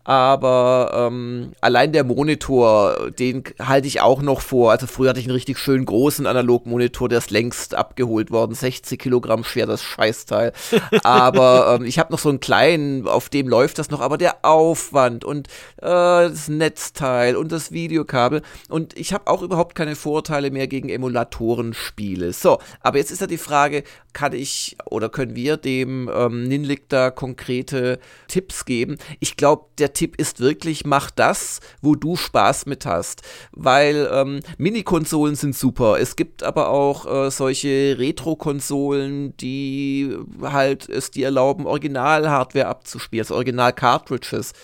aber 0.07 1.09
ähm, 1.11 1.51
allein 1.61 1.93
der 1.93 2.05
Monitor, 2.05 3.11
den 3.11 3.43
halte 3.59 3.89
ich 3.89 4.01
auch 4.01 4.23
noch 4.23 4.41
vor. 4.41 4.71
Also 4.71 4.87
früher 4.87 5.11
hatte 5.11 5.19
ich 5.19 5.27
einen 5.27 5.35
richtig 5.35 5.59
schönen 5.59 5.85
großen 5.85 6.29
Analogmonitor, 6.29 7.09
der 7.09 7.19
ist 7.19 7.33
längst 7.33 7.75
abgeholt 7.75 8.31
worden, 8.31 8.55
60 8.55 9.01
Kilogramm 9.01 9.43
schwer, 9.43 9.67
das 9.67 9.83
Scheißteil. 9.83 10.53
Aber 11.03 11.75
ähm, 11.75 11.87
ich 11.87 11.99
habe 11.99 12.13
noch 12.13 12.21
so 12.21 12.29
einen 12.29 12.39
kleinen, 12.39 13.09
auf 13.09 13.29
dem 13.31 13.49
läuft 13.49 13.81
das 13.81 13.91
noch, 13.91 14.01
aber 14.01 14.17
der 14.17 14.45
Aufwand 14.45 15.25
und 15.25 15.49
äh, 15.79 15.83
das 15.83 16.47
Netzteil 16.47 17.35
und 17.35 17.51
das 17.51 17.73
Videokabel 17.73 18.43
und 18.69 18.97
ich 18.97 19.13
habe 19.13 19.27
auch 19.27 19.43
überhaupt 19.43 19.75
keine 19.75 19.97
Vorteile 19.97 20.53
mehr 20.53 20.69
gegen 20.69 20.89
Emulatorenspiele. 20.89 22.33
So, 22.33 22.59
aber 22.81 22.99
jetzt 22.99 23.11
ist 23.11 23.21
ja 23.21 23.27
die 23.27 23.39
Frage, 23.39 23.83
kann 24.17 24.33
ich 24.33 24.79
oder 24.87 25.11
können 25.11 25.37
wir 25.37 25.59
dem 25.59 26.11
ähm, 26.11 26.45
Ninlik 26.45 26.89
da 26.89 27.11
konkrete 27.11 27.99
Tipps 28.29 28.65
geben. 28.65 28.97
Ich 29.21 29.37
glaube, 29.37 29.67
der 29.77 29.93
Tipp 29.93 30.17
ist 30.17 30.41
wirklich, 30.41 30.87
mach 30.87 31.11
das, 31.11 31.61
wo 31.83 31.97
du 31.97 32.17
Spaß 32.17 32.65
mit 32.65 32.87
hast. 32.87 33.21
Weil 33.53 34.09
ähm, 34.11 34.41
Mini-Konsolen 34.57 35.35
sind 35.35 35.55
super. 35.55 36.01
Es 36.01 36.17
gibt 36.17 36.43
aber 36.43 36.71
auch 36.71 37.27
äh, 37.27 37.31
solche 37.31 37.97
Retro-Konsolen, 37.99 39.37
die 39.37 40.17
halt 40.41 40.89
es 40.89 41.11
dir 41.11 41.27
erlauben, 41.27 41.67
Original-Hardware 41.67 42.69
abzuspielen, 42.69 43.23
also 43.23 43.35
Original-Cartridges 43.35 44.55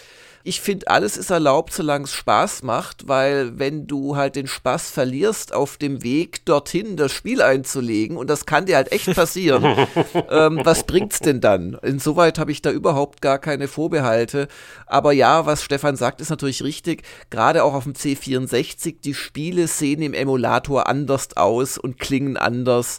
ich 0.45 0.61
finde, 0.61 0.89
alles 0.89 1.17
ist 1.17 1.31
erlaubt, 1.31 1.73
solange 1.73 2.05
es 2.05 2.13
Spaß 2.13 2.63
macht, 2.63 3.09
weil 3.09 3.59
wenn 3.59 3.87
du 3.87 4.17
halt 4.17 4.37
den 4.37 4.47
Spaß 4.47 4.91
verlierst 4.91 5.55
auf 5.55 5.77
dem 5.77 6.03
Weg 6.03 6.45
dorthin, 6.45 6.97
das 6.97 7.13
Spiel 7.13 7.43
einzulegen, 7.43 8.17
und 8.17 8.29
das 8.29 8.47
kann 8.47 8.67
dir 8.67 8.77
halt 8.77 8.91
echt 8.91 9.15
passieren, 9.15 9.65
ähm, 10.31 10.61
was 10.65 10.85
bringt's 10.85 11.21
denn 11.21 11.41
dann? 11.41 11.79
Insoweit 11.83 12.39
habe 12.39 12.51
ich 12.51 12.63
da 12.63 12.71
überhaupt 12.71 13.23
gar 13.23 13.39
keine 13.39 13.69
Vorbehalte. 13.69 14.49
Aber 14.87 15.13
ja, 15.13 15.47
was 15.47 15.63
Stefan 15.63 15.97
sagt, 15.97 16.21
ist 16.21 16.31
natürlich 16.31 16.63
richtig. 16.63 17.03
Gerade 17.31 17.63
auch 17.63 17.75
auf 17.75 17.85
dem 17.85 17.93
C64, 17.95 18.97
die 19.03 19.15
Spiele 19.15 19.69
sehen 19.69 20.03
im 20.03 20.15
Emulator 20.15 20.89
anders 20.89 21.37
aus 21.37 21.79
und 21.79 21.99
klingen 21.99 22.37
anders 22.37 22.99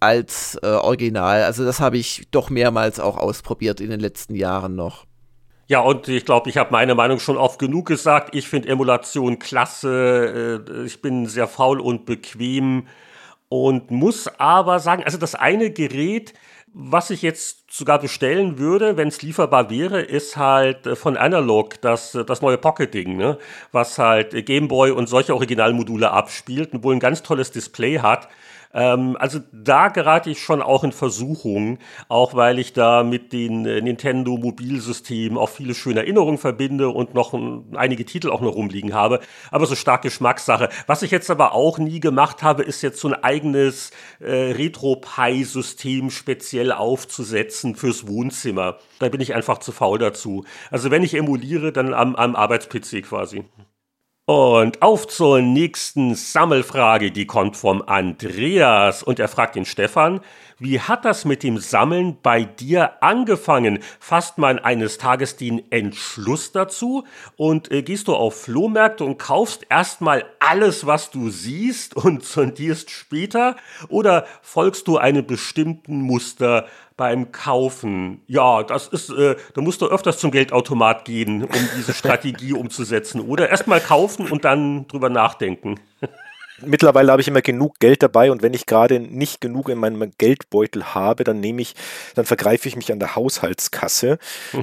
als 0.00 0.58
äh, 0.62 0.66
Original. 0.66 1.42
Also 1.44 1.64
das 1.64 1.80
habe 1.80 1.98
ich 1.98 2.28
doch 2.30 2.50
mehrmals 2.50 3.00
auch 3.00 3.16
ausprobiert 3.16 3.80
in 3.80 3.90
den 3.90 4.00
letzten 4.00 4.34
Jahren 4.34 4.74
noch. 4.74 5.06
Ja, 5.66 5.80
und 5.80 6.08
ich 6.08 6.24
glaube, 6.26 6.50
ich 6.50 6.58
habe 6.58 6.72
meine 6.72 6.94
Meinung 6.94 7.18
schon 7.18 7.38
oft 7.38 7.58
genug 7.58 7.86
gesagt. 7.86 8.34
Ich 8.34 8.48
finde 8.48 8.68
Emulation 8.68 9.38
klasse. 9.38 10.64
Äh, 10.68 10.84
ich 10.84 11.00
bin 11.00 11.26
sehr 11.26 11.48
faul 11.48 11.80
und 11.80 12.04
bequem 12.04 12.86
und 13.48 13.90
muss 13.90 14.28
aber 14.38 14.78
sagen, 14.80 15.04
also 15.04 15.16
das 15.16 15.34
eine 15.34 15.70
Gerät, 15.70 16.34
was 16.74 17.10
ich 17.10 17.22
jetzt 17.22 17.70
sogar 17.70 18.00
bestellen 18.00 18.58
würde, 18.58 18.96
wenn 18.96 19.08
es 19.08 19.22
lieferbar 19.22 19.70
wäre, 19.70 20.00
ist 20.00 20.36
halt 20.36 20.86
äh, 20.86 20.96
von 20.96 21.16
Analog 21.16 21.80
das, 21.80 22.14
äh, 22.14 22.24
das 22.24 22.42
neue 22.42 22.58
Pocket-Ding, 22.58 23.16
ne? 23.16 23.38
was 23.72 23.98
halt 23.98 24.46
Gameboy 24.46 24.90
und 24.90 25.08
solche 25.08 25.34
Originalmodule 25.34 26.10
abspielt 26.10 26.74
und 26.74 26.82
wohl 26.82 26.94
ein 26.94 27.00
ganz 27.00 27.22
tolles 27.22 27.52
Display 27.52 28.00
hat. 28.00 28.28
Ähm, 28.74 29.16
also 29.18 29.38
da 29.52 29.88
gerate 29.88 30.30
ich 30.30 30.42
schon 30.42 30.60
auch 30.60 30.84
in 30.84 30.92
Versuchung, 30.92 31.78
auch 32.08 32.34
weil 32.34 32.58
ich 32.58 32.72
da 32.72 33.04
mit 33.04 33.32
den 33.32 33.64
äh, 33.64 33.80
Nintendo 33.80 34.36
Mobilsystemen 34.36 35.38
auch 35.38 35.48
viele 35.48 35.74
schöne 35.74 36.00
Erinnerungen 36.00 36.38
verbinde 36.38 36.88
und 36.88 37.14
noch 37.14 37.32
ein, 37.32 37.64
einige 37.76 38.04
Titel 38.04 38.30
auch 38.30 38.40
noch 38.40 38.56
rumliegen 38.56 38.92
habe. 38.92 39.20
Aber 39.50 39.66
so 39.66 39.76
stark 39.76 40.02
Geschmackssache. 40.02 40.68
Was 40.86 41.02
ich 41.02 41.12
jetzt 41.12 41.30
aber 41.30 41.52
auch 41.52 41.78
nie 41.78 42.00
gemacht 42.00 42.42
habe, 42.42 42.64
ist 42.64 42.82
jetzt 42.82 43.00
so 43.00 43.08
ein 43.08 43.14
eigenes 43.14 43.92
äh, 44.20 44.52
Retro-Pi-System 44.52 46.10
speziell 46.10 46.72
aufzusetzen 46.72 47.76
fürs 47.76 48.08
Wohnzimmer. 48.08 48.78
Da 48.98 49.08
bin 49.08 49.20
ich 49.20 49.34
einfach 49.34 49.58
zu 49.58 49.72
faul 49.72 49.98
dazu. 49.98 50.44
Also 50.70 50.90
wenn 50.90 51.02
ich 51.02 51.14
emuliere, 51.14 51.72
dann 51.72 51.94
am, 51.94 52.16
am 52.16 52.34
Arbeits-PC 52.34 53.02
quasi. 53.04 53.44
Und 54.26 54.80
auf 54.80 55.06
zur 55.06 55.42
nächsten 55.42 56.14
Sammelfrage, 56.14 57.10
die 57.10 57.26
kommt 57.26 57.58
vom 57.58 57.82
Andreas 57.82 59.02
und 59.02 59.18
er 59.18 59.28
fragt 59.28 59.54
den 59.54 59.66
Stefan, 59.66 60.20
wie 60.58 60.80
hat 60.80 61.04
das 61.04 61.26
mit 61.26 61.42
dem 61.42 61.58
Sammeln 61.58 62.16
bei 62.22 62.44
dir 62.44 63.02
angefangen? 63.02 63.80
Fasst 64.00 64.38
man 64.38 64.58
eines 64.58 64.96
Tages 64.96 65.36
den 65.36 65.70
Entschluss 65.70 66.52
dazu 66.52 67.04
und 67.36 67.70
äh, 67.70 67.82
gehst 67.82 68.08
du 68.08 68.14
auf 68.14 68.40
Flohmärkte 68.40 69.04
und 69.04 69.18
kaufst 69.18 69.66
erstmal 69.68 70.24
alles, 70.38 70.86
was 70.86 71.10
du 71.10 71.28
siehst 71.28 71.94
und 71.94 72.24
sondierst 72.24 72.90
später? 72.90 73.56
Oder 73.88 74.26
folgst 74.40 74.88
du 74.88 74.96
einem 74.96 75.26
bestimmten 75.26 76.00
Muster 76.00 76.66
beim 76.96 77.32
Kaufen. 77.32 78.22
Ja, 78.26 78.62
das 78.62 78.88
ist, 78.88 79.10
äh, 79.10 79.36
da 79.54 79.60
musst 79.60 79.82
du 79.82 79.86
öfters 79.86 80.18
zum 80.18 80.30
Geldautomat 80.30 81.04
gehen, 81.04 81.42
um 81.42 81.68
diese 81.76 81.92
Strategie 81.92 82.52
umzusetzen. 82.54 83.20
Oder 83.20 83.50
erstmal 83.50 83.80
kaufen 83.80 84.30
und 84.30 84.44
dann 84.44 84.86
drüber 84.88 85.08
nachdenken. 85.10 85.80
Mittlerweile 86.60 87.10
habe 87.10 87.20
ich 87.20 87.26
immer 87.26 87.42
genug 87.42 87.80
Geld 87.80 88.02
dabei 88.02 88.30
und 88.30 88.42
wenn 88.42 88.54
ich 88.54 88.66
gerade 88.66 89.00
nicht 89.00 89.40
genug 89.40 89.68
in 89.68 89.78
meinem 89.78 90.12
Geldbeutel 90.18 90.94
habe, 90.94 91.24
dann 91.24 91.40
nehme 91.40 91.62
ich, 91.62 91.74
dann 92.14 92.24
vergreife 92.24 92.68
ich 92.68 92.76
mich 92.76 92.92
an 92.92 93.00
der 93.00 93.16
Haushaltskasse, 93.16 94.18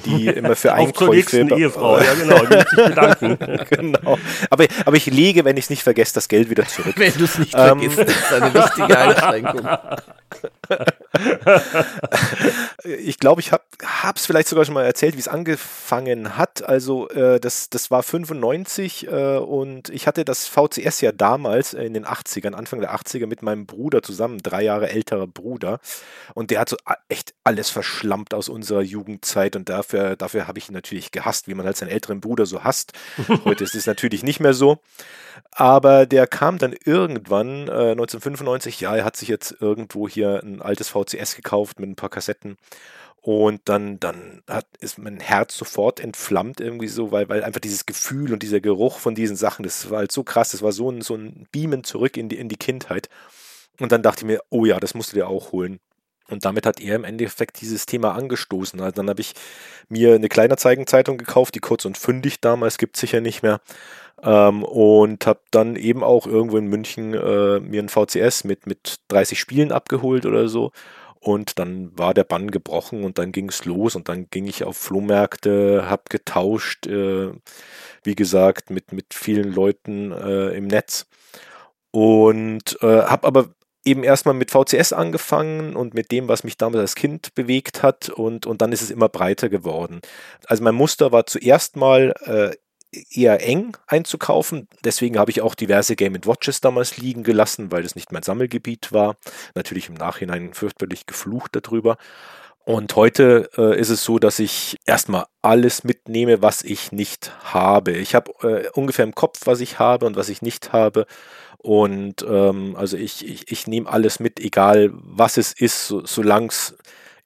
die 0.06 0.28
immer 0.28 0.56
für 0.56 0.74
Einkäufe. 0.74 1.44
Auf 1.44 1.60
Ehefrau, 1.60 2.00
ja 2.00 2.14
genau, 2.14 2.46
die 2.46 2.76
bedanken. 2.76 3.38
genau. 3.70 4.18
Aber, 4.50 4.66
aber 4.86 4.96
ich 4.96 5.08
lege, 5.08 5.44
wenn 5.44 5.58
ich 5.58 5.66
es 5.66 5.70
nicht 5.70 5.84
vergesse, 5.84 6.14
das 6.14 6.30
Geld 6.30 6.50
wieder 6.50 6.66
zurück. 6.66 6.94
Wenn 6.96 7.14
du 7.14 7.26
es 7.26 7.38
nicht 7.38 7.54
ähm, 7.56 7.80
vergisst, 7.80 8.00
ist 8.00 8.34
eine 8.34 8.54
wichtige 8.54 8.98
Einschränkung. 8.98 9.68
ich 12.84 13.20
glaube, 13.20 13.42
ich 13.42 13.52
habe 13.52 13.64
es 14.16 14.26
vielleicht 14.26 14.48
sogar 14.48 14.66
schon 14.66 14.74
mal 14.74 14.86
erzählt, 14.86 15.16
wie 15.16 15.20
es 15.20 15.28
angefangen 15.28 16.38
hat. 16.38 16.64
Also 16.64 17.10
äh, 17.10 17.40
das, 17.40 17.70
das 17.70 17.92
war 17.92 18.04
95 18.04 19.08
äh, 19.08 19.38
und 19.38 19.90
ich 19.90 20.08
hatte 20.08 20.26
das 20.26 20.48
VCS 20.48 21.02
ja 21.02 21.12
damals 21.12 21.74
in 21.82 21.94
den 21.94 22.06
80ern, 22.06 22.54
Anfang 22.54 22.80
der 22.80 22.96
80er 22.96 23.28
mit 23.28 23.42
meinem 23.42 23.66
Bruder 23.66 24.02
zusammen, 24.02 24.40
drei 24.40 24.64
Jahre 24.64 24.90
älterer 24.90 25.28
Bruder. 25.28 25.80
Und 26.34 26.52
der 26.52 26.60
hat 26.60 26.70
so 26.70 26.78
echt 27.10 27.34
alles 27.44 27.70
verschlampt 27.70 28.34
aus 28.34 28.50
unserer 28.50 28.82
Jugendzeit 28.82 29.56
und 29.56 29.70
dafür, 29.70 30.16
dafür 30.16 30.48
habe 30.48 30.60
ich 30.60 30.70
ihn 30.70 30.74
natürlich 30.74 31.12
gehasst, 31.12 31.48
wie 31.48 31.54
man 31.54 31.66
halt 31.66 31.78
seinen 31.78 31.90
älteren 31.90 32.22
Bruder 32.22 32.46
so 32.46 32.64
hasst. 32.64 32.94
Heute 33.46 33.64
ist 33.64 33.76
es 33.76 33.86
natürlich 33.86 34.24
nicht 34.24 34.40
mehr 34.40 34.54
so. 34.54 34.80
Aber 35.52 36.06
der 36.06 36.28
kam 36.28 36.58
dann 36.58 36.76
irgendwann, 36.86 37.68
äh, 37.68 37.92
1995, 37.92 38.80
ja, 38.82 38.96
er 38.96 39.06
hat 39.06 39.18
sich 39.18 39.30
jetzt 39.30 39.56
irgendwo 39.60 40.08
hier 40.08 40.42
ein 40.44 40.62
altes 40.62 40.90
VCS 40.90 41.36
gekauft 41.36 41.80
mit 41.80 41.90
ein 41.90 41.96
paar 41.96 42.10
Kassetten. 42.10 42.58
Und 43.22 43.62
dann, 43.66 44.00
dann 44.00 44.42
hat, 44.48 44.66
ist 44.80 44.98
mein 44.98 45.20
Herz 45.20 45.56
sofort 45.56 46.00
entflammt 46.00 46.60
irgendwie 46.60 46.88
so, 46.88 47.12
weil, 47.12 47.30
weil 47.30 47.44
einfach 47.44 47.62
dieses 47.62 47.86
Gefühl 47.86 48.34
und 48.34 48.42
dieser 48.42 48.62
Geruch 48.62 48.98
von 48.98 49.14
diesen 49.14 49.36
Sachen, 49.36 49.62
das 49.64 49.92
war 49.92 50.00
halt 50.00 50.12
so 50.12 50.24
krass, 50.24 50.52
das 50.52 50.64
war 50.64 50.72
so 50.72 50.90
ein, 50.90 51.02
so 51.02 51.16
ein 51.16 51.48
Beamen 51.52 51.84
zurück 51.84 52.18
in 52.18 52.30
die, 52.30 52.38
in 52.38 52.50
die 52.50 52.58
Kindheit. 52.58 53.10
Und 53.80 53.92
dann 53.92 54.02
dachte 54.02 54.22
ich 54.22 54.26
mir, 54.26 54.42
oh 54.50 54.66
ja, 54.66 54.80
das 54.80 54.96
musst 54.96 55.12
du 55.12 55.18
dir 55.18 55.28
auch 55.28 55.52
holen. 55.52 55.80
Und 56.32 56.46
damit 56.46 56.66
hat 56.66 56.80
er 56.80 56.96
im 56.96 57.04
Endeffekt 57.04 57.62
dieses 57.62 57.86
Thema 57.86 58.16
angestoßen. 58.16 58.80
Also 58.80 58.96
dann 58.96 59.10
habe 59.10 59.22
ich 59.22 59.34
mir 59.90 60.16
eine 60.16 60.30
Kleinerzeigen-Zeitung 60.30 61.18
gekauft, 61.18 61.54
die 61.56 61.60
kurz 61.60 61.86
und 61.86 61.98
fündig 61.98 62.40
damals, 62.40 62.78
gibt 62.78 62.96
es 62.96 63.02
sicher 63.02 63.22
nicht 63.22 63.44
mehr. 63.44 63.60
Ähm, 64.24 64.64
und 64.64 65.26
habe 65.28 65.42
dann 65.52 65.76
eben 65.76 66.04
auch 66.04 66.26
irgendwo 66.26 66.58
in 66.58 66.68
München 66.68 67.14
äh, 67.14 67.60
mir 67.60 67.84
ein 67.84 67.90
VCS 67.90 68.46
mit, 68.46 68.66
mit 68.66 69.00
30 69.10 69.40
Spielen 69.40 69.72
abgeholt 69.72 70.26
oder 70.26 70.48
so. 70.48 70.72
Und 71.24 71.60
dann 71.60 71.96
war 71.98 72.16
der 72.16 72.24
Bann 72.24 72.50
gebrochen 72.50 73.04
und 73.04 73.20
dann 73.20 73.32
ging 73.32 73.50
es 73.50 73.66
los 73.66 73.96
und 73.96 74.10
dann 74.10 74.28
ging 74.32 74.48
ich 74.48 74.64
auf 74.64 74.76
Flohmärkte, 74.76 75.86
habe 75.88 76.04
getauscht, 76.10 76.88
äh, 76.88 77.32
wie 78.04 78.16
gesagt, 78.16 78.72
mit, 78.72 78.92
mit 78.92 79.14
vielen 79.14 79.54
Leuten 79.54 80.12
äh, 80.12 80.50
im 80.50 80.66
Netz. 80.66 81.06
Und 81.92 82.76
äh, 82.82 83.04
habe 83.04 83.28
aber 83.28 83.50
eben 83.86 84.04
erstmal 84.04 84.34
mit 84.34 84.50
VCS 84.50 84.94
angefangen 84.94 85.76
und 85.76 85.94
mit 85.94 86.12
dem, 86.12 86.28
was 86.28 86.44
mich 86.44 86.58
damals 86.58 86.82
als 86.82 86.96
Kind 86.96 87.36
bewegt 87.36 87.84
hat 87.84 88.10
und, 88.10 88.48
und 88.48 88.62
dann 88.64 88.72
ist 88.72 88.82
es 88.82 88.90
immer 88.90 89.10
breiter 89.10 89.50
geworden. 89.50 90.02
Also 90.48 90.64
mein 90.64 90.76
Muster 90.76 91.12
war 91.12 91.28
zuerst 91.28 91.76
mal 91.76 92.16
äh, 92.26 92.56
eher 93.12 93.46
eng 93.46 93.78
einzukaufen. 93.88 94.68
Deswegen 94.84 95.18
habe 95.18 95.32
ich 95.32 95.42
auch 95.42 95.56
diverse 95.56 95.96
Game 95.96 96.18
Watches 96.26 96.62
damals 96.62 96.98
liegen 96.98 97.24
gelassen, 97.24 97.72
weil 97.72 97.84
das 97.84 97.96
nicht 97.96 98.12
mein 98.12 98.24
Sammelgebiet 98.24 98.92
war. 98.92 99.16
Natürlich 99.56 99.90
im 99.90 99.96
Nachhinein 99.96 100.54
fürchterlich 100.54 101.06
geflucht 101.06 101.52
darüber. 101.54 101.98
Und 102.64 102.96
heute 102.96 103.50
äh, 103.58 103.80
ist 103.80 103.90
es 103.90 104.04
so, 104.04 104.20
dass 104.20 104.38
ich 104.38 104.78
erstmal 104.86 105.26
alles 105.42 105.84
mitnehme, 105.84 106.42
was 106.42 106.64
ich 106.64 106.92
nicht 106.92 107.32
habe. 107.54 107.92
Ich 107.92 108.14
habe 108.14 108.32
äh, 108.44 108.70
ungefähr 108.74 109.04
im 109.04 109.16
Kopf, 109.16 109.42
was 109.46 109.62
ich 109.62 109.80
habe 109.80 110.06
und 110.06 110.16
was 110.16 110.30
ich 110.30 110.42
nicht 110.44 110.72
habe. 110.72 111.08
Und 111.58 112.26
ähm, 112.28 112.76
also 112.76 112.98
ich, 112.98 113.28
ich, 113.28 113.52
ich 113.52 113.68
nehme 113.68 113.90
alles 113.90 114.20
mit, 114.20 114.40
egal 114.40 114.92
was 114.94 115.38
es 115.38 115.54
ist, 115.54 115.88
so, 115.88 116.06
solange 116.06 116.48
es 116.48 116.76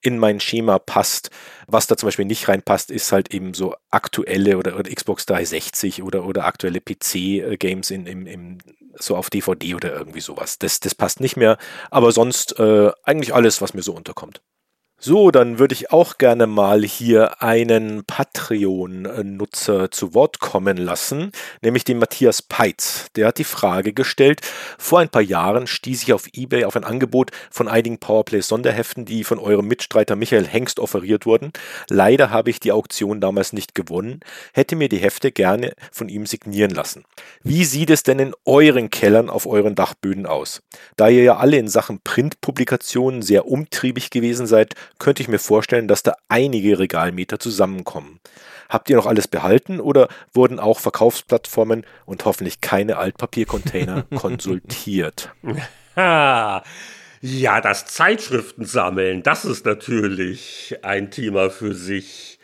in 0.02 0.18
mein 0.18 0.40
Schema 0.40 0.80
passt. 0.80 1.30
Was 1.68 1.88
da 1.88 1.98
zum 1.98 2.08
Beispiel 2.08 2.26
nicht 2.26 2.48
reinpasst, 2.48 2.92
ist 2.92 3.12
halt 3.12 3.34
eben 3.34 3.54
so 3.54 3.76
aktuelle 3.92 4.58
oder, 4.58 4.78
oder 4.78 4.90
Xbox 4.90 5.26
360 5.26 6.04
oder, 6.04 6.26
oder 6.26 6.46
aktuelle 6.46 6.82
PC-Games 6.82 7.92
in, 7.92 8.06
im, 8.06 8.28
im, 8.28 8.58
so 8.96 9.16
auf 9.16 9.30
DVD 9.30 9.76
oder 9.76 9.94
irgendwie 9.94 10.22
sowas. 10.22 10.60
Das, 10.60 10.80
das 10.80 10.96
passt 10.96 11.20
nicht 11.20 11.38
mehr. 11.38 11.58
Aber 11.92 12.12
sonst 12.12 12.60
äh, 12.60 12.92
eigentlich 13.04 13.34
alles, 13.34 13.62
was 13.62 13.74
mir 13.74 13.84
so 13.84 13.94
unterkommt. 13.94 14.42
So, 15.08 15.30
dann 15.30 15.60
würde 15.60 15.76
ich 15.76 15.92
auch 15.92 16.18
gerne 16.18 16.48
mal 16.48 16.82
hier 16.82 17.44
einen 17.44 18.06
Patreon-Nutzer 18.06 19.92
zu 19.92 20.16
Wort 20.16 20.40
kommen 20.40 20.78
lassen, 20.78 21.32
nämlich 21.62 21.84
den 21.84 22.00
Matthias 22.00 22.42
Peitz. 22.42 23.12
Der 23.16 23.28
hat 23.28 23.38
die 23.38 23.44
Frage 23.44 23.94
gestellt, 23.94 24.42
vor 24.80 24.98
ein 24.98 25.10
paar 25.10 25.22
Jahren 25.22 25.68
stieß 25.68 26.02
ich 26.02 26.12
auf 26.12 26.26
eBay 26.34 26.66
auf 26.66 26.76
ein 26.76 26.84
Angebot 26.84 27.30
von 27.52 27.68
einigen 27.68 28.00
Powerplay-Sonderheften, 28.00 29.06
die 29.06 29.24
von 29.24 29.38
eurem 29.38 29.68
Mitstreiter 29.68 30.16
Michael 30.16 30.48
Hengst 30.48 30.80
offeriert 30.80 31.28
wurden. 31.28 31.52
Leider 31.88 32.32
habe 32.32 32.50
ich 32.50 32.60
die 32.60 32.72
Auktion 32.72 33.22
damals 33.22 33.54
nicht 33.54 33.76
gewonnen, 33.76 34.22
hätte 34.56 34.76
mir 34.76 34.90
die 34.90 34.98
Hefte 34.98 35.32
gerne 35.32 35.74
von 35.92 36.10
ihm 36.10 36.26
signieren 36.26 36.72
lassen. 36.72 37.04
Wie 37.44 37.64
sieht 37.66 37.92
es 37.92 38.02
denn 38.02 38.18
in 38.18 38.34
euren 38.44 38.90
Kellern 38.90 39.30
auf 39.30 39.46
euren 39.46 39.76
Dachböden 39.76 40.26
aus? 40.26 40.64
Da 40.96 41.10
ihr 41.10 41.22
ja 41.22 41.38
alle 41.38 41.58
in 41.58 41.68
Sachen 41.68 42.00
Printpublikationen 42.04 43.22
sehr 43.22 43.46
umtriebig 43.46 44.10
gewesen 44.10 44.48
seid, 44.48 44.74
könnte 45.00 45.22
ich 45.22 45.28
mir 45.28 45.40
vorstellen, 45.40 45.88
dass 45.88 46.04
da 46.04 46.14
einige 46.30 46.80
Regalmeter 46.80 47.40
zusammenkommen. 47.40 48.20
Habt 48.70 48.90
ihr 48.90 48.96
noch 48.96 49.06
alles 49.06 49.28
behalten 49.28 49.80
oder 49.80 50.08
wurden 50.34 50.60
auch 50.60 50.80
Verkaufsplattformen 50.80 51.86
und 52.06 52.26
hoffentlich 52.26 52.62
keine 52.62 52.98
Altpapiercontainer 52.98 54.04
konsultiert? 54.16 55.32
ja, 57.22 57.62
das 57.62 57.86
Zeitschriftensammeln, 57.86 59.24
das 59.24 59.46
ist 59.46 59.66
natürlich 59.66 60.78
ein 60.82 61.12
Thema 61.12 61.50
für 61.50 61.74
sich. 61.74 62.40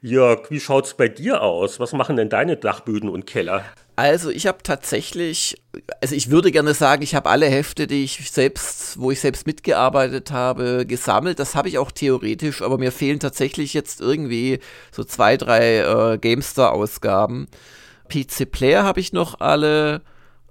Jörg, 0.00 0.50
wie 0.50 0.60
schaut's 0.60 0.94
bei 0.94 1.08
dir 1.08 1.40
aus? 1.40 1.80
Was 1.80 1.92
machen 1.92 2.16
denn 2.16 2.28
deine 2.28 2.56
Dachböden 2.56 3.08
und 3.08 3.26
Keller? 3.26 3.64
Also 3.96 4.30
ich 4.30 4.48
habe 4.48 4.58
tatsächlich, 4.62 5.62
also 6.00 6.16
ich 6.16 6.30
würde 6.30 6.50
gerne 6.50 6.74
sagen, 6.74 7.02
ich 7.02 7.14
habe 7.14 7.30
alle 7.30 7.46
Hefte, 7.46 7.86
die 7.86 8.02
ich 8.02 8.28
selbst, 8.28 8.98
wo 8.98 9.12
ich 9.12 9.20
selbst 9.20 9.46
mitgearbeitet 9.46 10.32
habe, 10.32 10.84
gesammelt. 10.84 11.38
Das 11.38 11.54
habe 11.54 11.68
ich 11.68 11.78
auch 11.78 11.92
theoretisch, 11.92 12.60
aber 12.62 12.76
mir 12.78 12.90
fehlen 12.90 13.20
tatsächlich 13.20 13.72
jetzt 13.72 14.00
irgendwie 14.00 14.58
so 14.90 15.04
zwei, 15.04 15.36
drei 15.36 15.78
äh, 15.78 16.18
GameStar-Ausgaben. 16.18 17.46
PC 18.08 18.50
Player 18.50 18.82
habe 18.82 18.98
ich 18.98 19.12
noch 19.12 19.38
alle, 19.40 20.02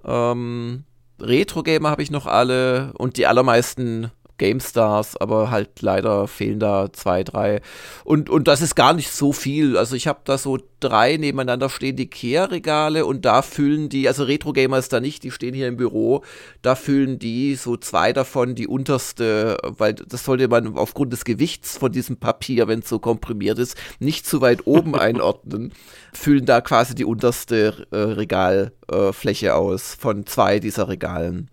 ähm, 0.05 0.85
Retro 1.19 1.63
Gamer 1.63 1.89
habe 1.89 2.01
ich 2.01 2.11
noch 2.11 2.27
alle 2.27 2.93
und 2.97 3.17
die 3.17 3.27
allermeisten 3.27 4.11
GameStars, 4.43 5.15
aber 5.15 5.51
halt 5.51 5.81
leider 5.81 6.27
fehlen 6.27 6.59
da 6.59 6.91
zwei, 6.91 7.23
drei. 7.23 7.61
Und, 8.03 8.29
und 8.29 8.49
das 8.49 8.61
ist 8.61 8.75
gar 8.75 8.93
nicht 8.93 9.09
so 9.09 9.31
viel. 9.31 9.77
Also 9.77 9.95
ich 9.95 10.05
habe 10.05 10.19
da 10.25 10.37
so 10.37 10.57
drei 10.81 11.15
nebeneinander 11.15 11.69
stehen, 11.69 11.95
die 11.95 12.09
Kehrregale 12.09 13.05
und 13.05 13.23
da 13.23 13.41
füllen 13.41 13.87
die, 13.87 14.05
also 14.09 14.25
Retro 14.25 14.51
Gamer 14.51 14.79
ist 14.79 14.91
da 14.91 14.99
nicht, 14.99 15.23
die 15.23 15.31
stehen 15.31 15.53
hier 15.53 15.69
im 15.69 15.77
Büro, 15.77 16.23
da 16.61 16.75
füllen 16.75 17.19
die 17.19 17.55
so 17.55 17.77
zwei 17.77 18.11
davon 18.11 18.53
die 18.53 18.67
unterste, 18.67 19.57
weil 19.63 19.93
das 19.93 20.25
sollte 20.25 20.49
man 20.49 20.77
aufgrund 20.77 21.13
des 21.13 21.23
Gewichts 21.23 21.77
von 21.77 21.93
diesem 21.93 22.17
Papier, 22.17 22.67
wenn 22.67 22.79
es 22.79 22.89
so 22.89 22.99
komprimiert 22.99 23.59
ist, 23.59 23.77
nicht 23.99 24.27
zu 24.27 24.41
weit 24.41 24.67
oben 24.67 24.93
einordnen, 24.99 25.71
füllen 26.11 26.45
da 26.45 26.59
quasi 26.59 26.95
die 26.95 27.05
unterste 27.05 27.87
äh, 27.91 27.95
Regalfläche 27.95 29.47
äh, 29.47 29.51
aus 29.51 29.95
von 29.97 30.25
zwei 30.25 30.59
dieser 30.59 30.89
Regalen. 30.89 31.49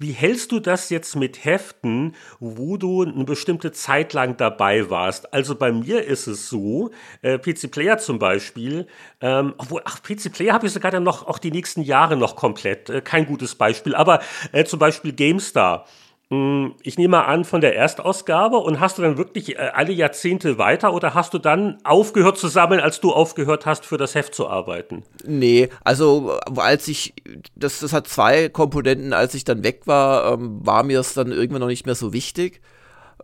Wie 0.00 0.12
hältst 0.12 0.52
du 0.52 0.60
das 0.60 0.90
jetzt 0.90 1.16
mit 1.16 1.44
Heften, 1.44 2.14
wo 2.38 2.76
du 2.76 3.02
eine 3.02 3.24
bestimmte 3.24 3.72
Zeit 3.72 4.12
lang 4.12 4.36
dabei 4.36 4.90
warst? 4.90 5.32
Also 5.34 5.56
bei 5.56 5.72
mir 5.72 6.04
ist 6.04 6.28
es 6.28 6.48
so, 6.48 6.92
äh, 7.22 7.36
PC 7.36 7.68
Player 7.68 7.98
zum 7.98 8.20
Beispiel, 8.20 8.86
ähm, 9.20 9.54
obwohl, 9.58 9.82
ach, 9.84 10.00
PC 10.00 10.30
Player 10.32 10.54
habe 10.54 10.68
ich 10.68 10.72
sogar 10.72 10.92
dann 10.92 11.02
noch 11.02 11.26
auch 11.26 11.38
die 11.38 11.50
nächsten 11.50 11.82
Jahre 11.82 12.16
noch 12.16 12.36
komplett, 12.36 12.88
äh, 12.90 13.00
kein 13.00 13.26
gutes 13.26 13.56
Beispiel, 13.56 13.96
aber 13.96 14.20
äh, 14.52 14.64
zum 14.64 14.78
Beispiel 14.78 15.12
GameStar. 15.12 15.84
Hm, 16.30 16.74
ich 16.82 16.98
nehme 16.98 17.12
mal 17.12 17.22
an 17.22 17.44
von 17.44 17.62
der 17.62 17.74
Erstausgabe 17.74 18.58
und 18.58 18.80
hast 18.80 18.98
du 18.98 19.02
dann 19.02 19.16
wirklich 19.16 19.56
äh, 19.56 19.70
alle 19.72 19.92
Jahrzehnte 19.92 20.58
weiter 20.58 20.92
oder 20.92 21.14
hast 21.14 21.32
du 21.32 21.38
dann 21.38 21.78
aufgehört 21.84 22.36
zu 22.36 22.48
sammeln, 22.48 22.80
als 22.80 23.00
du 23.00 23.12
aufgehört 23.12 23.64
hast, 23.64 23.86
für 23.86 23.96
das 23.96 24.14
Heft 24.14 24.34
zu 24.34 24.46
arbeiten? 24.46 25.04
Nee, 25.24 25.70
also 25.84 26.38
als 26.56 26.86
ich, 26.88 27.14
das, 27.56 27.80
das 27.80 27.94
hat 27.94 28.08
zwei 28.08 28.50
Komponenten, 28.50 29.14
als 29.14 29.32
ich 29.32 29.44
dann 29.44 29.64
weg 29.64 29.86
war, 29.86 30.34
ähm, 30.34 30.58
war 30.66 30.82
mir 30.82 31.00
es 31.00 31.14
dann 31.14 31.32
irgendwann 31.32 31.60
noch 31.60 31.68
nicht 31.68 31.86
mehr 31.86 31.94
so 31.94 32.12
wichtig. 32.12 32.60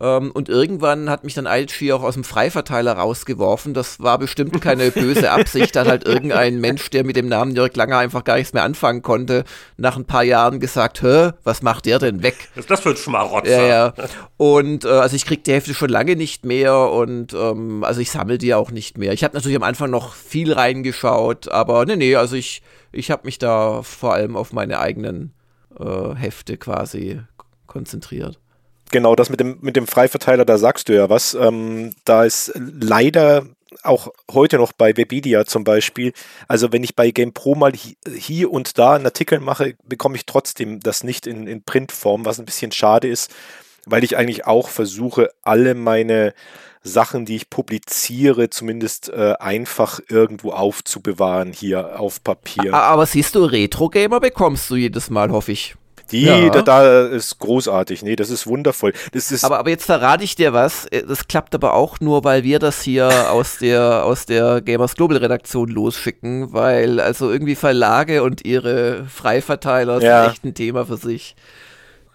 Ähm, 0.00 0.32
und 0.32 0.48
irgendwann 0.48 1.08
hat 1.08 1.22
mich 1.22 1.34
dann 1.34 1.46
IHG 1.46 1.92
auch 1.92 2.02
aus 2.02 2.14
dem 2.14 2.24
Freiverteiler 2.24 2.94
rausgeworfen. 2.94 3.74
Das 3.74 4.00
war 4.00 4.18
bestimmt 4.18 4.60
keine 4.60 4.90
böse 4.90 5.30
Absicht. 5.30 5.76
Da 5.76 5.80
hat 5.80 5.88
halt 5.88 6.04
irgendein 6.04 6.60
Mensch, 6.60 6.90
der 6.90 7.04
mit 7.04 7.16
dem 7.16 7.28
Namen 7.28 7.54
Jörg 7.54 7.76
Langer 7.76 7.98
einfach 7.98 8.24
gar 8.24 8.36
nichts 8.36 8.52
mehr 8.52 8.64
anfangen 8.64 9.02
konnte, 9.02 9.44
nach 9.76 9.96
ein 9.96 10.04
paar 10.04 10.24
Jahren 10.24 10.58
gesagt, 10.58 11.02
hä, 11.02 11.30
was 11.44 11.62
macht 11.62 11.86
der 11.86 11.98
denn 11.98 12.22
weg? 12.22 12.48
Was 12.54 12.64
ist 12.64 12.70
das 12.70 12.80
für 12.80 12.90
ein 12.90 12.96
Schmarotzer? 12.96 13.66
Ja, 13.66 13.66
ja. 13.66 13.94
Und 14.36 14.84
äh, 14.84 14.88
also 14.88 15.14
ich 15.14 15.26
krieg 15.26 15.44
die 15.44 15.52
Hälfte 15.52 15.74
schon 15.74 15.90
lange 15.90 16.16
nicht 16.16 16.44
mehr 16.44 16.76
und 16.90 17.32
ähm, 17.34 17.84
also 17.84 18.00
ich 18.00 18.10
sammle 18.10 18.38
die 18.38 18.54
auch 18.54 18.72
nicht 18.72 18.98
mehr. 18.98 19.12
Ich 19.12 19.22
habe 19.22 19.34
natürlich 19.34 19.56
am 19.56 19.62
Anfang 19.62 19.90
noch 19.90 20.14
viel 20.14 20.52
reingeschaut, 20.52 21.48
aber 21.48 21.86
nee, 21.86 21.96
nee, 21.96 22.16
also 22.16 22.34
ich, 22.34 22.62
ich 22.90 23.10
habe 23.10 23.22
mich 23.26 23.38
da 23.38 23.82
vor 23.82 24.14
allem 24.14 24.36
auf 24.36 24.52
meine 24.52 24.80
eigenen 24.80 25.32
äh, 25.78 26.14
Hefte 26.14 26.56
quasi 26.56 27.20
konzentriert. 27.66 28.38
Genau, 28.94 29.16
das 29.16 29.28
mit 29.28 29.40
dem, 29.40 29.58
mit 29.60 29.74
dem 29.74 29.88
Freiverteiler, 29.88 30.44
da 30.44 30.56
sagst 30.56 30.88
du 30.88 30.94
ja 30.94 31.10
was. 31.10 31.34
Ähm, 31.34 31.90
da 32.04 32.22
ist 32.22 32.52
leider 32.54 33.44
auch 33.82 34.12
heute 34.30 34.56
noch 34.56 34.70
bei 34.70 34.96
Webedia 34.96 35.46
zum 35.46 35.64
Beispiel, 35.64 36.12
also 36.46 36.70
wenn 36.70 36.84
ich 36.84 36.94
bei 36.94 37.10
GamePro 37.10 37.56
mal 37.56 37.72
hier 38.16 38.52
und 38.52 38.78
da 38.78 38.94
einen 38.94 39.04
Artikel 39.04 39.40
mache, 39.40 39.74
bekomme 39.82 40.14
ich 40.14 40.26
trotzdem 40.26 40.78
das 40.78 41.02
nicht 41.02 41.26
in, 41.26 41.48
in 41.48 41.64
Printform, 41.64 42.24
was 42.24 42.38
ein 42.38 42.44
bisschen 42.44 42.70
schade 42.70 43.08
ist, 43.08 43.34
weil 43.84 44.04
ich 44.04 44.16
eigentlich 44.16 44.46
auch 44.46 44.68
versuche, 44.68 45.30
alle 45.42 45.74
meine 45.74 46.32
Sachen, 46.84 47.24
die 47.26 47.34
ich 47.34 47.50
publiziere, 47.50 48.48
zumindest 48.48 49.08
äh, 49.08 49.34
einfach 49.40 49.98
irgendwo 50.08 50.52
aufzubewahren 50.52 51.52
hier 51.52 51.98
auf 51.98 52.22
Papier. 52.22 52.72
Aber 52.74 53.06
siehst 53.06 53.34
du, 53.34 53.44
Retro-Gamer 53.44 54.20
bekommst 54.20 54.70
du 54.70 54.76
jedes 54.76 55.10
Mal, 55.10 55.32
hoffe 55.32 55.50
ich. 55.50 55.74
Die, 56.10 56.24
ja. 56.24 56.50
da, 56.50 56.62
da, 56.62 57.06
ist 57.06 57.38
großartig, 57.38 58.02
nee, 58.02 58.16
das 58.16 58.30
ist 58.30 58.46
wundervoll. 58.46 58.92
Das 59.12 59.32
ist 59.32 59.44
aber, 59.44 59.58
aber 59.58 59.70
jetzt 59.70 59.86
verrate 59.86 60.24
ich 60.24 60.36
dir 60.36 60.52
was, 60.52 60.86
äh, 60.86 61.02
das 61.06 61.28
klappt 61.28 61.54
aber 61.54 61.74
auch 61.74 62.00
nur, 62.00 62.24
weil 62.24 62.42
wir 62.44 62.58
das 62.58 62.82
hier 62.82 63.30
aus 63.30 63.58
der, 63.58 64.04
aus 64.04 64.26
der 64.26 64.60
Gamers 64.60 64.94
Global 64.94 65.16
Redaktion 65.16 65.68
losschicken, 65.68 66.52
weil 66.52 67.00
also 67.00 67.30
irgendwie 67.30 67.54
Verlage 67.54 68.22
und 68.22 68.44
ihre 68.44 69.06
Freiverteiler 69.06 70.00
ja. 70.00 70.22
sind 70.22 70.32
echt 70.32 70.44
ein 70.44 70.54
Thema 70.54 70.86
für 70.86 70.96
sich. 70.96 71.36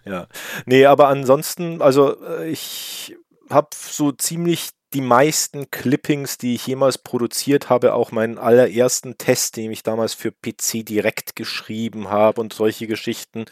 Ja, 0.05 0.27
nee, 0.65 0.85
aber 0.85 1.07
ansonsten, 1.07 1.81
also 1.81 2.15
äh, 2.23 2.49
ich 2.49 3.15
habe 3.49 3.69
so 3.73 4.11
ziemlich 4.11 4.69
die 4.93 5.01
meisten 5.01 5.69
Clippings, 5.69 6.39
die 6.39 6.55
ich 6.55 6.65
jemals 6.65 6.97
produziert 6.97 7.69
habe, 7.69 7.93
auch 7.93 8.11
meinen 8.11 8.39
allerersten 8.39 9.17
Test, 9.19 9.57
den 9.57 9.71
ich 9.71 9.83
damals 9.83 10.15
für 10.15 10.31
PC 10.31 10.83
direkt 10.83 11.35
geschrieben 11.35 12.09
habe 12.09 12.41
und 12.41 12.53
solche 12.53 12.87
Geschichten, 12.87 13.45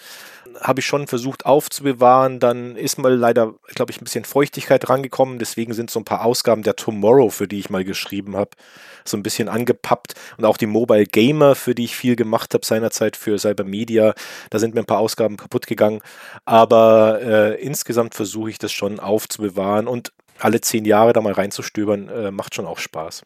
habe 0.60 0.80
ich 0.80 0.88
schon 0.88 1.06
versucht 1.06 1.46
aufzubewahren. 1.46 2.40
Dann 2.40 2.76
ist 2.76 2.98
mal 2.98 3.14
leider, 3.14 3.54
glaube 3.76 3.92
ich, 3.92 4.02
ein 4.02 4.04
bisschen 4.04 4.26
Feuchtigkeit 4.26 4.90
rangekommen. 4.90 5.38
Deswegen 5.38 5.74
sind 5.74 5.92
so 5.92 6.00
ein 6.00 6.06
paar 6.06 6.26
Ausgaben 6.26 6.64
der 6.64 6.76
Tomorrow, 6.76 7.30
für 7.30 7.48
die 7.48 7.60
ich 7.60 7.70
mal 7.70 7.84
geschrieben 7.84 8.36
habe, 8.36 8.52
so 9.06 9.16
ein 9.16 9.24
bisschen 9.24 9.48
angepappt. 9.48 10.16
Und 10.38 10.46
auch 10.46 10.58
die 10.58 10.66
Mobile 10.66 11.06
Gamer, 11.06 11.54
für 11.54 11.76
die 11.76 11.86
ich 11.86 11.96
viel 11.96 12.16
gemacht 12.16 12.56
habe 12.56 12.66
seinerzeit 12.66 13.16
für 13.16 13.38
Cybermedia, 13.38 14.16
da 14.50 14.58
sind 14.58 14.74
mir 14.74 14.82
ein 14.82 14.88
paar 14.88 15.00
Ausgaben 15.00 15.38
kaputt 15.38 15.68
gegangen. 15.68 16.02
Aber 16.46 17.22
äh, 17.22 17.62
insgesamt 17.62 18.16
versuche 18.16 18.50
ich 18.50 18.58
das 18.58 18.72
schon 18.72 19.00
aufzubewahren. 19.00 19.88
Und 19.88 20.14
alle 20.40 20.62
zehn 20.62 20.86
Jahre 20.86 21.14
da 21.14 21.22
mal 21.22 21.34
reinzustöbern, 21.34 22.10
äh, 22.10 22.32
macht 22.32 22.56
schon 22.56 22.66
auch 22.66 22.80
Spaß. 22.80 23.24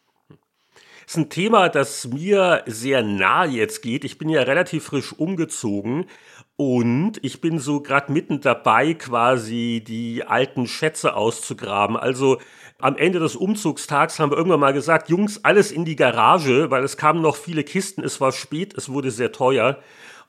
Das 1.04 1.14
ist 1.14 1.16
ein 1.16 1.30
Thema, 1.30 1.68
das 1.68 2.06
mir 2.06 2.62
sehr 2.66 3.02
nah 3.02 3.44
jetzt 3.44 3.82
geht. 3.82 4.04
Ich 4.04 4.18
bin 4.18 4.28
ja 4.28 4.42
relativ 4.42 4.84
frisch 4.84 5.12
umgezogen 5.12 6.06
und 6.56 7.18
ich 7.22 7.40
bin 7.40 7.58
so 7.58 7.80
gerade 7.80 8.12
mitten 8.12 8.40
dabei, 8.40 8.94
quasi 8.94 9.82
die 9.84 10.22
alten 10.24 10.66
Schätze 10.66 11.16
auszugraben. 11.16 11.96
Also 11.96 12.38
am 12.78 12.96
Ende 12.96 13.18
des 13.18 13.36
Umzugstags 13.36 14.18
haben 14.18 14.30
wir 14.30 14.36
irgendwann 14.36 14.60
mal 14.60 14.72
gesagt, 14.72 15.08
Jungs, 15.08 15.44
alles 15.44 15.72
in 15.72 15.84
die 15.84 15.96
Garage, 15.96 16.70
weil 16.70 16.84
es 16.84 16.96
kamen 16.96 17.20
noch 17.20 17.36
viele 17.36 17.64
Kisten, 17.64 18.02
es 18.04 18.20
war 18.20 18.32
spät, 18.32 18.74
es 18.74 18.88
wurde 18.88 19.10
sehr 19.10 19.32
teuer. 19.32 19.80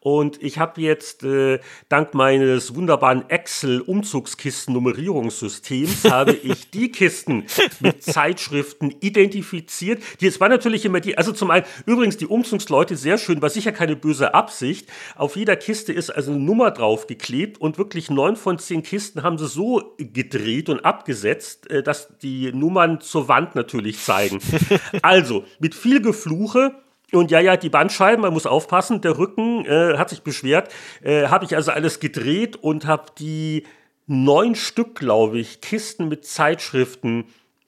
Und 0.03 0.43
ich 0.43 0.59
habe 0.59 0.81
jetzt 0.81 1.23
äh, 1.23 1.59
dank 1.88 2.13
meines 2.13 2.75
wunderbaren 2.75 3.30
Excel-Umzugskisten-Nummerierungssystems 3.30 6.03
habe 6.11 6.34
ich 6.34 6.69
die 6.71 6.91
Kisten 6.91 7.45
mit 7.80 8.03
Zeitschriften 8.03 8.93
identifiziert. 8.99 10.03
Die, 10.19 10.27
es 10.27 10.41
war 10.41 10.49
natürlich 10.49 10.84
immer 10.84 10.99
die, 10.99 11.17
also 11.17 11.31
zum 11.31 11.51
einen, 11.51 11.65
übrigens 11.85 12.17
die 12.17 12.27
Umzugsleute, 12.27 12.97
sehr 12.97 13.17
schön, 13.17 13.41
war 13.41 13.49
sicher 13.49 13.71
keine 13.71 13.95
böse 13.95 14.34
Absicht. 14.34 14.89
Auf 15.15 15.38
jeder 15.38 15.55
Kiste 15.55 15.93
ist 15.93 16.09
also 16.09 16.31
eine 16.31 16.41
Nummer 16.41 16.71
draufgeklebt 16.71 17.61
und 17.61 17.77
wirklich 17.77 18.11
neun 18.11 18.35
von 18.35 18.59
zehn 18.59 18.84
Kisten 18.84 19.23
haben 19.23 19.38
sie 19.38 19.47
so 19.47 19.95
gedreht 19.97 20.67
und 20.67 20.84
abgesetzt, 20.84 21.71
äh, 21.71 21.81
dass 21.81 22.17
die 22.17 22.51
Nummern 22.51 22.99
zur 22.99 23.30
Wand 23.30 23.55
natürlich 23.55 23.99
zeigen. 23.99 24.39
also, 25.01 25.45
mit 25.59 25.75
viel 25.75 26.01
Gefluche 26.01 26.82
und 27.14 27.31
ja, 27.31 27.40
ja, 27.40 27.57
die 27.57 27.69
Bandscheiben, 27.69 28.22
man 28.22 28.34
muss 28.34 28.45
aufpassen, 28.45 29.02
der 29.02 29.18
Rücken 29.18 29.65
äh, 29.65 29.98
hat 29.98 30.10
sich 30.10 30.23
beschwert. 30.23 30.69
Äh, 31.02 31.27
habe 31.27 31.45
ich 31.45 31.56
also 31.56 31.72
alles 31.72 31.99
gedreht 31.99 32.56
und 32.56 32.85
habe 32.85 33.06
die 33.18 33.64
neun 34.07 34.56
Stück, 34.56 34.95
glaube 34.95 35.40
ich, 35.40 35.61
Kisten 35.61 36.10
mit 36.10 36.26
Zeitschriften 36.26 37.26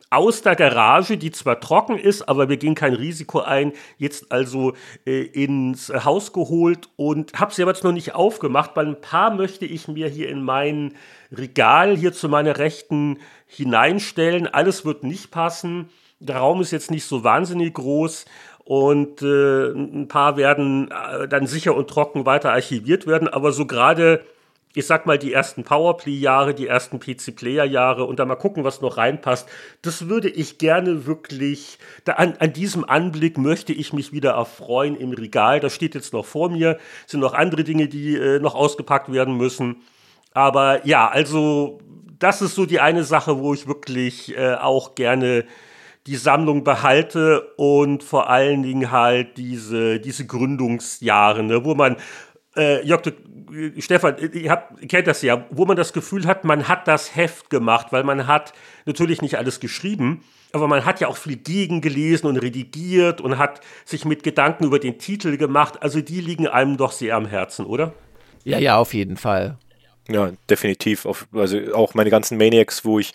aus 0.09 0.41
der 0.41 0.55
Garage, 0.55 1.17
die 1.17 1.31
zwar 1.31 1.59
trocken 1.59 1.97
ist, 1.97 2.29
aber 2.29 2.47
wir 2.47 2.57
gehen 2.57 2.75
kein 2.75 2.93
Risiko 2.93 3.39
ein, 3.41 3.73
jetzt 3.97 4.31
also 4.31 4.73
äh, 5.05 5.23
ins 5.23 5.89
Haus 5.89 6.31
geholt 6.31 6.89
und 6.95 7.33
habe 7.33 7.53
sie 7.53 7.63
aber 7.63 7.71
jetzt 7.71 7.83
noch 7.83 7.91
nicht 7.91 8.13
aufgemacht, 8.15 8.71
weil 8.75 8.87
ein 8.87 9.01
paar 9.01 9.33
möchte 9.33 9.65
ich 9.65 9.87
mir 9.87 10.07
hier 10.07 10.29
in 10.29 10.43
mein 10.43 10.93
Regal 11.31 11.97
hier 11.97 12.13
zu 12.13 12.29
meiner 12.29 12.57
Rechten 12.57 13.17
hineinstellen. 13.47 14.47
Alles 14.47 14.85
wird 14.85 15.03
nicht 15.03 15.31
passen. 15.31 15.89
Der 16.19 16.37
Raum 16.37 16.61
ist 16.61 16.71
jetzt 16.71 16.91
nicht 16.91 17.05
so 17.05 17.23
wahnsinnig 17.23 17.73
groß 17.73 18.25
und 18.65 19.21
äh, 19.21 19.71
ein 19.71 20.07
paar 20.07 20.37
werden 20.37 20.91
äh, 20.91 21.27
dann 21.27 21.47
sicher 21.47 21.75
und 21.75 21.89
trocken 21.89 22.25
weiter 22.25 22.51
archiviert 22.51 23.07
werden, 23.07 23.27
aber 23.27 23.51
so 23.51 23.65
gerade 23.65 24.25
ich 24.75 24.85
sag 24.85 25.05
mal, 25.05 25.17
die 25.17 25.31
ersten 25.31 25.63
Powerplay-Jahre, 25.63 26.53
die 26.53 26.67
ersten 26.67 26.99
PC-Player-Jahre 26.99 28.03
und 28.03 28.19
dann 28.19 28.27
mal 28.27 28.35
gucken, 28.35 28.65
was 28.65 28.81
noch 28.81 28.97
reinpasst. 28.97 29.47
Das 29.81 30.09
würde 30.09 30.29
ich 30.29 30.57
gerne 30.57 31.05
wirklich, 31.05 31.79
da 32.03 32.13
an, 32.13 32.35
an 32.39 32.51
diesem 32.51 32.83
Anblick 32.83 33.37
möchte 33.37 33.71
ich 33.71 33.93
mich 33.93 34.11
wieder 34.11 34.31
erfreuen 34.31 34.97
im 34.97 35.13
Regal. 35.13 35.61
Das 35.61 35.73
steht 35.73 35.95
jetzt 35.95 36.11
noch 36.11 36.25
vor 36.25 36.49
mir, 36.49 36.77
sind 37.07 37.21
noch 37.21 37.33
andere 37.33 37.63
Dinge, 37.63 37.87
die 37.87 38.17
äh, 38.17 38.39
noch 38.39 38.53
ausgepackt 38.53 39.11
werden 39.11 39.37
müssen. 39.37 39.77
Aber 40.33 40.85
ja, 40.85 41.07
also 41.07 41.79
das 42.19 42.41
ist 42.41 42.55
so 42.55 42.65
die 42.65 42.81
eine 42.81 43.05
Sache, 43.05 43.39
wo 43.39 43.53
ich 43.53 43.67
wirklich 43.67 44.37
äh, 44.37 44.55
auch 44.55 44.95
gerne 44.95 45.45
die 46.07 46.15
Sammlung 46.15 46.63
behalte 46.63 47.41
und 47.57 48.03
vor 48.03 48.29
allen 48.29 48.63
Dingen 48.63 48.91
halt 48.91 49.37
diese, 49.37 49.99
diese 49.99 50.25
Gründungsjahre, 50.25 51.43
ne, 51.43 51.65
wo 51.65 51.73
man 51.73 51.97
äh, 52.55 52.85
Jörg, 52.85 53.01
du 53.01 53.11
Stefan, 53.79 54.15
ihr, 54.33 54.51
habt, 54.51 54.81
ihr 54.81 54.87
kennt 54.87 55.07
das 55.07 55.21
ja, 55.21 55.45
wo 55.49 55.65
man 55.65 55.77
das 55.77 55.93
Gefühl 55.93 56.25
hat, 56.25 56.43
man 56.43 56.67
hat 56.67 56.87
das 56.87 57.15
Heft 57.15 57.49
gemacht, 57.49 57.87
weil 57.91 58.03
man 58.03 58.27
hat 58.27 58.53
natürlich 58.85 59.21
nicht 59.21 59.37
alles 59.37 59.59
geschrieben, 59.59 60.23
aber 60.51 60.67
man 60.67 60.85
hat 60.85 60.99
ja 60.99 61.07
auch 61.07 61.17
viel 61.17 61.37
gegengelesen 61.37 62.29
und 62.29 62.37
redigiert 62.37 63.21
und 63.21 63.37
hat 63.37 63.61
sich 63.83 64.05
mit 64.05 64.23
Gedanken 64.23 64.65
über 64.65 64.79
den 64.79 64.99
Titel 64.99 65.37
gemacht. 65.37 65.81
Also 65.81 66.01
die 66.01 66.21
liegen 66.21 66.47
einem 66.47 66.77
doch 66.77 66.91
sehr 66.91 67.15
am 67.15 67.25
Herzen, 67.25 67.65
oder? 67.65 67.93
Ja, 68.43 68.59
ja, 68.59 68.77
auf 68.77 68.93
jeden 68.93 69.17
Fall. 69.17 69.57
Ja, 70.07 70.31
definitiv. 70.49 71.07
also 71.33 71.57
auch 71.73 71.93
meine 71.93 72.09
ganzen 72.09 72.37
Maniacs, 72.37 72.85
wo 72.85 72.99
ich 72.99 73.13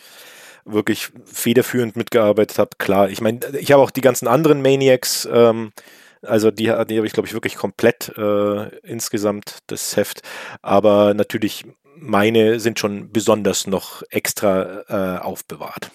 wirklich 0.72 1.10
federführend 1.24 1.96
mitgearbeitet 1.96 2.58
habe. 2.58 2.70
Klar, 2.78 3.10
ich 3.10 3.20
meine, 3.20 3.40
ich 3.58 3.72
habe 3.72 3.82
auch 3.82 3.90
die 3.90 4.00
ganzen 4.00 4.28
anderen 4.28 4.62
Maniacs 4.62 5.28
ähm, 5.32 5.72
also 6.22 6.50
die, 6.50 6.64
die 6.64 6.70
habe 6.70 7.06
ich, 7.06 7.12
glaube 7.12 7.26
ich, 7.26 7.32
wirklich 7.34 7.56
komplett 7.56 8.12
äh, 8.16 8.68
insgesamt 8.80 9.58
das 9.68 9.96
Heft. 9.96 10.20
Aber 10.60 11.14
natürlich, 11.14 11.64
meine 11.96 12.60
sind 12.60 12.78
schon 12.78 13.10
besonders 13.10 13.66
noch 13.66 14.02
extra 14.10 14.82
äh, 14.88 15.20
aufbewahrt. 15.20 15.90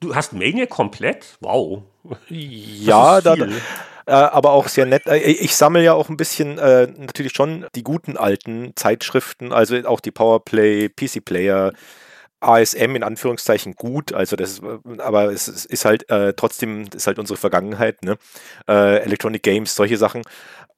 Du 0.00 0.14
hast 0.14 0.32
Mania 0.32 0.66
komplett? 0.66 1.38
Wow. 1.40 1.82
Ja, 2.28 3.20
da, 3.20 3.34
äh, 3.34 4.12
aber 4.12 4.50
auch 4.50 4.68
sehr 4.68 4.84
nett. 4.84 5.06
Äh, 5.06 5.18
ich 5.18 5.56
sammle 5.56 5.82
ja 5.82 5.94
auch 5.94 6.08
ein 6.08 6.16
bisschen 6.16 6.58
äh, 6.58 6.88
natürlich 6.88 7.32
schon 7.32 7.66
die 7.74 7.84
guten 7.84 8.16
alten 8.16 8.72
Zeitschriften, 8.74 9.52
also 9.52 9.76
auch 9.86 10.00
die 10.00 10.10
Powerplay, 10.10 10.88
PC 10.88 11.24
Player, 11.24 11.72
ASM 12.42 12.96
in 12.96 13.02
Anführungszeichen 13.02 13.74
gut, 13.74 14.12
also 14.12 14.36
das, 14.36 14.60
aber 14.98 15.32
es, 15.32 15.48
ist 15.48 15.84
halt 15.84 16.08
äh, 16.10 16.34
trotzdem 16.34 16.86
ist 16.94 17.06
halt 17.06 17.18
unsere 17.18 17.36
Vergangenheit, 17.36 18.02
ne? 18.04 18.18
Äh, 18.68 19.02
Electronic 19.02 19.42
Games, 19.42 19.74
solche 19.74 19.96
Sachen. 19.96 20.22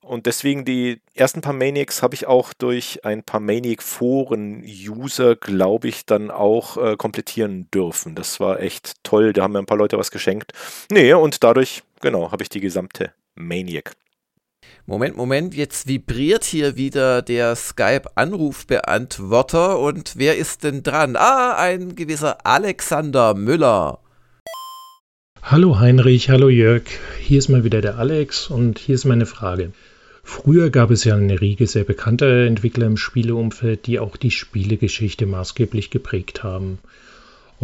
Und 0.05 0.27
deswegen 0.27 0.67
die 0.67 1.01
ersten 1.15 1.41
paar 1.41 1.55
Maniacs 1.55 2.03
habe 2.03 2.15
ich 2.15 2.27
auch 2.27 2.53
durch 2.53 3.05
ein 3.07 3.23
paar 3.23 3.41
Maniac-Foren-User, 3.41 5.35
glaube 5.37 5.89
ich, 5.89 6.05
dann 6.05 6.31
auch 6.31 6.77
äh, 6.77 6.97
komplettieren 6.97 7.71
dürfen. 7.73 8.15
Das 8.15 8.39
war 8.39 8.61
echt 8.61 9.03
toll. 9.03 9.33
Da 9.33 9.43
haben 9.43 9.53
mir 9.53 9.61
ein 9.61 9.67
paar 9.67 9.79
Leute 9.79 9.97
was 9.97 10.11
geschenkt. 10.11 10.53
Nee, 10.91 11.15
und 11.15 11.43
dadurch, 11.43 11.83
genau, 12.03 12.31
habe 12.31 12.43
ich 12.43 12.51
die 12.51 12.61
gesamte 12.61 13.13
Maniac. 13.35 13.93
Moment, 14.87 15.17
Moment, 15.17 15.55
jetzt 15.55 15.89
vibriert 15.89 16.45
hier 16.45 16.77
wieder 16.77 17.23
der 17.23 17.57
Skype-Anrufbeantworter 17.57 19.79
und 19.79 20.19
wer 20.19 20.37
ist 20.37 20.63
denn 20.63 20.83
dran? 20.83 21.17
Ah, 21.17 21.55
ein 21.57 21.95
gewisser 21.95 22.45
Alexander 22.45 23.33
Müller. 23.33 24.01
Hallo 25.41 25.79
Heinrich, 25.79 26.29
hallo 26.29 26.51
Jörg, 26.51 26.83
hier 27.19 27.39
ist 27.39 27.49
mal 27.49 27.65
wieder 27.65 27.81
der 27.81 27.97
Alex 27.97 28.51
und 28.51 28.79
hier 28.79 28.97
ist 28.97 29.07
meine 29.07 29.25
Frage. 29.25 29.73
Früher 30.23 30.69
gab 30.69 30.91
es 30.91 31.05
ja 31.05 31.17
eine 31.17 31.41
Riege 31.41 31.67
sehr 31.67 31.85
bekannter 31.85 32.45
Entwickler 32.45 32.85
im 32.85 32.99
Spieleumfeld, 32.99 33.87
die 33.87 33.99
auch 33.99 34.19
die 34.19 34.33
Spielegeschichte 34.33 35.25
maßgeblich 35.25 35.89
geprägt 35.89 36.43
haben. 36.43 36.79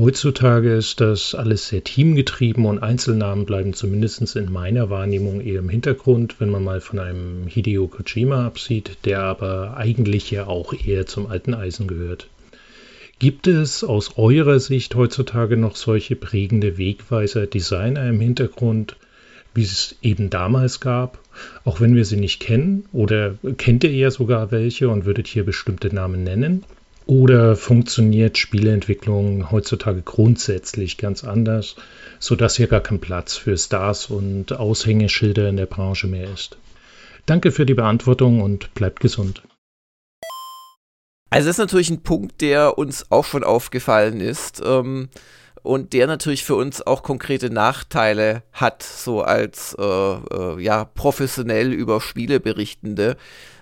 Heutzutage 0.01 0.72
ist 0.72 1.02
das 1.02 1.35
alles 1.35 1.68
sehr 1.68 1.85
teamgetrieben 1.85 2.64
und 2.64 2.78
Einzelnamen 2.82 3.44
bleiben 3.44 3.74
zumindest 3.74 4.35
in 4.35 4.51
meiner 4.51 4.89
Wahrnehmung 4.89 5.43
eher 5.43 5.59
im 5.59 5.68
Hintergrund, 5.68 6.36
wenn 6.40 6.48
man 6.48 6.64
mal 6.64 6.81
von 6.81 6.98
einem 7.01 7.47
Hideo 7.47 7.86
Kojima 7.86 8.47
absieht, 8.47 8.97
der 9.05 9.20
aber 9.20 9.77
eigentlich 9.77 10.31
ja 10.31 10.47
auch 10.47 10.72
eher 10.72 11.05
zum 11.05 11.27
alten 11.27 11.52
Eisen 11.52 11.86
gehört. 11.86 12.28
Gibt 13.18 13.47
es 13.47 13.85
aus 13.85 14.16
eurer 14.16 14.59
Sicht 14.59 14.94
heutzutage 14.94 15.59
noch 15.59 15.77
solche 15.77 16.16
prägende 16.16 16.78
Wegweiser, 16.78 17.47
Designer 17.47 18.09
im 18.09 18.20
Hintergrund, 18.20 18.97
wie 19.52 19.64
es 19.64 19.97
eben 20.01 20.31
damals 20.31 20.81
gab, 20.81 21.18
auch 21.66 21.82
wenn 21.82 21.94
wir 21.94 22.06
sie 22.06 22.16
nicht 22.16 22.40
kennen? 22.40 22.86
Oder 22.94 23.35
kennt 23.59 23.85
ihr 23.85 23.90
eher 23.90 24.10
sogar 24.10 24.51
welche 24.51 24.89
und 24.89 25.05
würdet 25.05 25.27
hier 25.27 25.44
bestimmte 25.44 25.94
Namen 25.94 26.24
nennen? 26.24 26.64
Oder 27.11 27.57
funktioniert 27.57 28.39
Spieleentwicklung 28.39 29.51
heutzutage 29.51 30.01
grundsätzlich 30.01 30.97
ganz 30.97 31.24
anders, 31.24 31.74
sodass 32.20 32.55
hier 32.55 32.69
gar 32.69 32.82
kein 32.82 33.01
Platz 33.01 33.37
für 33.37 33.59
Stars 33.59 34.07
und 34.07 34.53
Aushängeschilder 34.53 35.49
in 35.49 35.57
der 35.57 35.66
Branche 35.66 36.07
mehr 36.07 36.32
ist? 36.32 36.57
Danke 37.27 37.51
für 37.51 37.66
die 37.66 37.74
Beantwortung 37.74 38.41
und 38.41 38.73
bleibt 38.74 39.01
gesund. 39.01 39.43
Also 41.31 41.49
das 41.49 41.57
ist 41.57 41.59
natürlich 41.59 41.91
ein 41.91 42.05
Punkt, 42.05 42.43
der 42.43 42.78
uns 42.78 43.11
auch 43.11 43.24
schon 43.24 43.43
aufgefallen 43.43 44.20
ist 44.20 44.62
ähm, 44.65 45.09
und 45.65 45.93
der 45.95 46.07
natürlich 46.07 46.45
für 46.45 46.55
uns 46.55 46.81
auch 46.81 47.03
konkrete 47.03 47.51
Nachteile 47.51 48.45
hat, 48.53 48.85
so 48.85 49.23
als 49.23 49.74
äh, 49.77 49.82
äh, 49.82 50.62
ja 50.62 50.85
professionell 50.85 51.73
über 51.73 52.01
Spiele 52.01 52.39
berichtende 52.39 53.16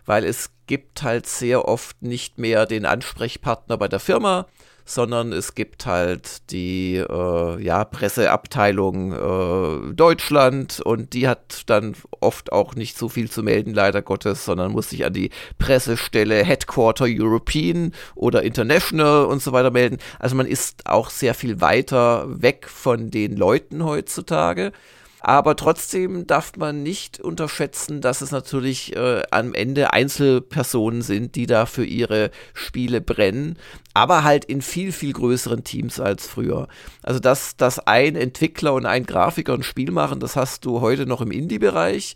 weil 0.09 0.25
es 0.25 0.51
gibt 0.67 1.03
halt 1.03 1.27
sehr 1.27 1.69
oft 1.69 2.01
nicht 2.01 2.39
mehr 2.39 2.65
den 2.65 2.87
Ansprechpartner 2.87 3.77
bei 3.77 3.89
der 3.89 4.01
Firma, 4.01 4.47
sondern 4.87 5.35
es 5.35 5.55
gibt 5.55 5.85
halt 5.85 6.51
die 6.51 6.97
äh, 6.97 7.63
ja, 7.63 7.85
Presseabteilung 7.85 9.13
äh, 9.13 9.95
Deutschland 9.95 10.81
und 10.81 11.13
die 11.13 11.29
hat 11.29 11.65
dann 11.67 11.95
oft 12.21 12.53
auch 12.53 12.75
nicht 12.75 12.97
so 12.97 13.11
viel 13.11 13.31
zu 13.31 13.43
melden, 13.43 13.75
leider 13.75 14.01
Gottes, 14.01 14.47
sondern 14.47 14.73
muss 14.73 14.89
sich 14.89 15.05
an 15.05 15.13
die 15.13 15.29
Pressestelle 15.59 16.43
Headquarter 16.43 17.05
European 17.07 17.93
oder 18.15 18.45
International 18.45 19.27
und 19.27 19.43
so 19.43 19.53
weiter 19.53 19.71
melden. 19.71 19.99
Also 20.19 20.37
man 20.37 20.47
ist 20.47 20.87
auch 20.87 21.11
sehr 21.11 21.35
viel 21.35 21.61
weiter 21.61 22.25
weg 22.29 22.67
von 22.67 23.11
den 23.11 23.37
Leuten 23.37 23.85
heutzutage. 23.85 24.73
Aber 25.21 25.57
trotzdem 25.57 26.27
darf 26.27 26.53
man 26.57 26.83
nicht 26.83 27.21
unterschätzen, 27.21 28.01
dass 28.01 28.21
es 28.21 28.31
natürlich 28.31 28.95
äh, 28.95 29.23
am 29.31 29.53
Ende 29.53 29.93
Einzelpersonen 29.93 31.03
sind, 31.03 31.35
die 31.35 31.47
da 31.47 31.67
für 31.67 31.85
ihre 31.85 32.31
Spiele 32.55 33.01
brennen, 33.01 33.59
aber 33.95 34.23
halt 34.23 34.45
in 34.45 34.63
viel, 34.63 34.93
viel 34.93 35.13
größeren 35.13 35.65
Teams 35.65 35.99
als 35.99 36.27
früher. 36.27 36.69
Also, 37.03 37.19
dass, 37.19 37.57
dass 37.57 37.81
ein 37.81 38.15
Entwickler 38.15 38.75
und 38.75 38.87
ein 38.87 39.07
Grafiker 39.07 39.55
ein 39.55 39.63
Spiel 39.65 39.91
machen, 39.91 40.21
das 40.21 40.37
hast 40.37 40.65
du 40.65 40.81
heute 40.81 41.07
noch 41.07 41.21
im 41.21 41.33
Indie-Bereich. 41.33 42.15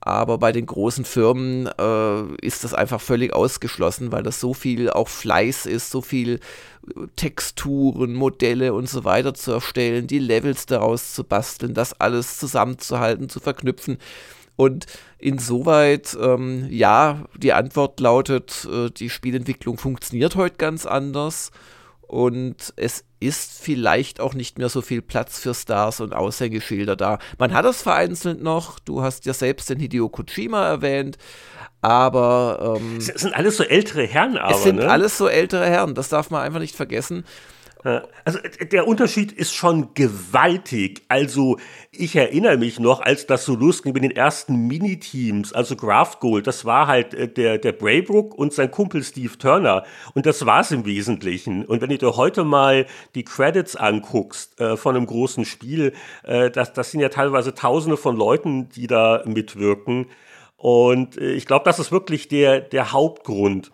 Aber 0.00 0.38
bei 0.38 0.52
den 0.52 0.66
großen 0.66 1.04
Firmen 1.04 1.66
äh, 1.66 2.22
ist 2.40 2.62
das 2.64 2.72
einfach 2.72 3.00
völlig 3.00 3.34
ausgeschlossen, 3.34 4.12
weil 4.12 4.22
das 4.22 4.40
so 4.40 4.54
viel 4.54 4.90
auch 4.90 5.08
Fleiß 5.08 5.66
ist, 5.66 5.90
so 5.90 6.02
viel 6.02 6.34
äh, 6.34 7.06
Texturen, 7.16 8.14
Modelle 8.14 8.74
und 8.74 8.88
so 8.88 9.04
weiter 9.04 9.34
zu 9.34 9.52
erstellen, 9.52 10.06
die 10.06 10.20
Levels 10.20 10.66
daraus 10.66 11.14
zu 11.14 11.24
basteln, 11.24 11.74
das 11.74 12.00
alles 12.00 12.38
zusammenzuhalten, 12.38 13.28
zu 13.28 13.40
verknüpfen. 13.40 13.98
Und 14.54 14.86
insoweit, 15.18 16.16
ähm, 16.20 16.66
ja, 16.70 17.24
die 17.36 17.52
Antwort 17.52 18.00
lautet, 18.00 18.68
äh, 18.72 18.90
die 18.90 19.10
Spielentwicklung 19.10 19.78
funktioniert 19.78 20.36
heute 20.36 20.56
ganz 20.56 20.86
anders. 20.86 21.50
Und 22.08 22.72
es 22.76 23.04
ist 23.20 23.60
vielleicht 23.60 24.18
auch 24.18 24.32
nicht 24.32 24.56
mehr 24.56 24.70
so 24.70 24.80
viel 24.80 25.02
Platz 25.02 25.38
für 25.38 25.54
Stars 25.54 26.00
und 26.00 26.14
Aushängeschilder 26.14 26.96
da. 26.96 27.18
Man 27.38 27.52
hat 27.52 27.66
das 27.66 27.82
vereinzelt 27.82 28.42
noch. 28.42 28.78
Du 28.78 29.02
hast 29.02 29.26
ja 29.26 29.34
selbst 29.34 29.68
den 29.68 29.78
Hideo 29.78 30.08
Kojima 30.08 30.66
erwähnt. 30.66 31.18
Aber. 31.82 32.78
Ähm, 32.80 32.96
es 32.96 33.06
sind 33.06 33.34
alles 33.34 33.58
so 33.58 33.62
ältere 33.62 34.06
Herren, 34.06 34.38
aber. 34.38 34.56
Es 34.56 34.62
sind 34.62 34.76
ne? 34.76 34.90
alles 34.90 35.18
so 35.18 35.28
ältere 35.28 35.66
Herren, 35.66 35.94
das 35.94 36.08
darf 36.08 36.30
man 36.30 36.42
einfach 36.42 36.60
nicht 36.60 36.74
vergessen. 36.74 37.24
Also 38.24 38.38
der 38.72 38.88
Unterschied 38.88 39.32
ist 39.32 39.54
schon 39.54 39.94
gewaltig. 39.94 41.02
Also 41.08 41.58
ich 41.92 42.16
erinnere 42.16 42.56
mich 42.56 42.80
noch, 42.80 43.00
als 43.00 43.26
das 43.26 43.44
so 43.44 43.54
losging 43.54 43.92
mit 43.92 44.02
den 44.02 44.10
ersten 44.10 44.66
Miniteams, 44.66 45.52
also 45.52 45.76
Graft 45.76 46.20
Gold, 46.20 46.46
das 46.46 46.64
war 46.64 46.86
halt 46.86 47.14
äh, 47.14 47.28
der, 47.28 47.58
der 47.58 47.72
Braybrook 47.72 48.34
und 48.34 48.52
sein 48.52 48.70
Kumpel 48.70 49.02
Steve 49.02 49.38
Turner. 49.38 49.84
Und 50.14 50.26
das 50.26 50.44
war's 50.44 50.70
im 50.72 50.86
Wesentlichen. 50.86 51.64
Und 51.64 51.80
wenn 51.80 51.90
du 51.90 51.98
dir 51.98 52.16
heute 52.16 52.44
mal 52.44 52.86
die 53.14 53.24
Credits 53.24 53.76
anguckst 53.76 54.60
äh, 54.60 54.76
von 54.76 54.96
einem 54.96 55.06
großen 55.06 55.44
Spiel, 55.44 55.92
äh, 56.24 56.50
das, 56.50 56.72
das 56.72 56.90
sind 56.90 57.00
ja 57.00 57.08
teilweise 57.08 57.54
tausende 57.54 57.96
von 57.96 58.16
Leuten, 58.16 58.68
die 58.70 58.86
da 58.86 59.22
mitwirken. 59.24 60.06
Und 60.56 61.16
äh, 61.16 61.32
ich 61.32 61.46
glaube, 61.46 61.64
das 61.64 61.78
ist 61.78 61.92
wirklich 61.92 62.28
der, 62.28 62.60
der 62.60 62.92
Hauptgrund. 62.92 63.70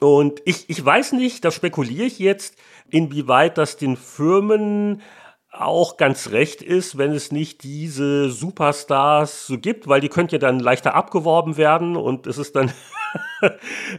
Und 0.00 0.40
ich, 0.44 0.70
ich 0.70 0.84
weiß 0.84 1.12
nicht, 1.12 1.44
da 1.44 1.50
spekuliere 1.50 2.06
ich 2.06 2.18
jetzt, 2.18 2.56
inwieweit 2.90 3.58
das 3.58 3.76
den 3.76 3.96
Firmen 3.96 5.02
auch 5.50 5.96
ganz 5.96 6.30
recht 6.30 6.62
ist, 6.62 6.98
wenn 6.98 7.12
es 7.12 7.32
nicht 7.32 7.62
diese 7.62 8.30
Superstars 8.30 9.46
so 9.46 9.58
gibt, 9.58 9.88
weil 9.88 10.00
die 10.00 10.08
könnte 10.08 10.36
ja 10.36 10.38
dann 10.38 10.60
leichter 10.60 10.94
abgeworben 10.94 11.56
werden 11.56 11.96
und 11.96 12.26
es 12.26 12.38
ist 12.38 12.54
dann 12.54 12.70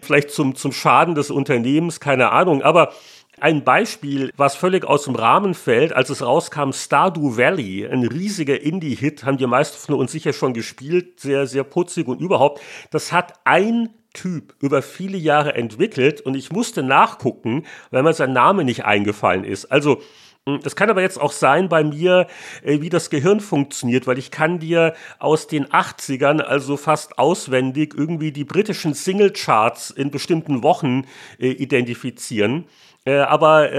vielleicht 0.01 0.31
zum, 0.31 0.55
zum 0.55 0.71
Schaden 0.71 1.15
des 1.15 1.31
Unternehmens, 1.31 1.99
keine 1.99 2.31
Ahnung. 2.31 2.61
Aber 2.61 2.93
ein 3.39 3.63
Beispiel, 3.63 4.31
was 4.35 4.55
völlig 4.55 4.85
aus 4.85 5.05
dem 5.05 5.15
Rahmen 5.15 5.53
fällt, 5.53 5.93
als 5.93 6.09
es 6.09 6.21
rauskam, 6.21 6.71
Stardew 6.71 7.37
Valley, 7.37 7.87
ein 7.87 8.05
riesiger 8.05 8.61
Indie-Hit, 8.61 9.23
haben 9.23 9.37
die 9.37 9.47
meisten 9.47 9.77
von 9.77 9.95
uns 9.95 10.11
sicher 10.11 10.33
schon 10.33 10.53
gespielt, 10.53 11.19
sehr, 11.19 11.47
sehr 11.47 11.63
putzig 11.63 12.07
und 12.07 12.21
überhaupt. 12.21 12.61
Das 12.91 13.11
hat 13.11 13.33
ein 13.45 13.89
Typ 14.13 14.55
über 14.59 14.81
viele 14.81 15.17
Jahre 15.17 15.53
entwickelt 15.53 16.21
und 16.21 16.35
ich 16.35 16.51
musste 16.51 16.81
nachgucken, 16.81 17.65
weil 17.91 18.03
mir 18.03 18.13
sein 18.13 18.33
Name 18.33 18.63
nicht 18.63 18.83
eingefallen 18.85 19.43
ist. 19.43 19.65
Also, 19.65 20.01
hm, 20.47 20.61
das 20.63 20.75
kann 20.75 20.89
aber 20.89 21.01
jetzt 21.01 21.19
auch 21.19 21.31
sein 21.31 21.69
bei 21.69 21.83
mir, 21.83 22.27
äh, 22.63 22.81
wie 22.81 22.89
das 22.89 23.09
Gehirn 23.09 23.39
funktioniert, 23.39 24.07
weil 24.07 24.17
ich 24.17 24.31
kann 24.31 24.59
dir 24.59 24.95
aus 25.19 25.47
den 25.47 25.67
80ern, 25.67 26.41
also 26.41 26.77
fast 26.77 27.19
auswendig, 27.19 27.93
irgendwie 27.95 28.31
die 28.31 28.45
britischen 28.45 28.93
Singlecharts 28.93 29.91
in 29.91 30.11
bestimmten 30.11 30.63
Wochen 30.63 31.05
äh, 31.39 31.49
identifizieren. 31.49 32.65
Äh, 33.05 33.19
aber 33.19 33.69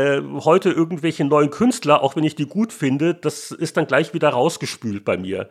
heute 0.45 0.71
irgendwelche 0.71 1.25
neuen 1.25 1.51
Künstler, 1.51 2.03
auch 2.03 2.17
wenn 2.17 2.25
ich 2.25 2.37
die 2.37 2.47
gut 2.47 2.73
finde, 2.73 3.15
das 3.15 3.51
ist 3.51 3.77
dann 3.77 3.87
gleich 3.87 4.15
wieder 4.15 4.31
rausgespült 4.31 5.05
bei 5.05 5.17
mir. 5.17 5.51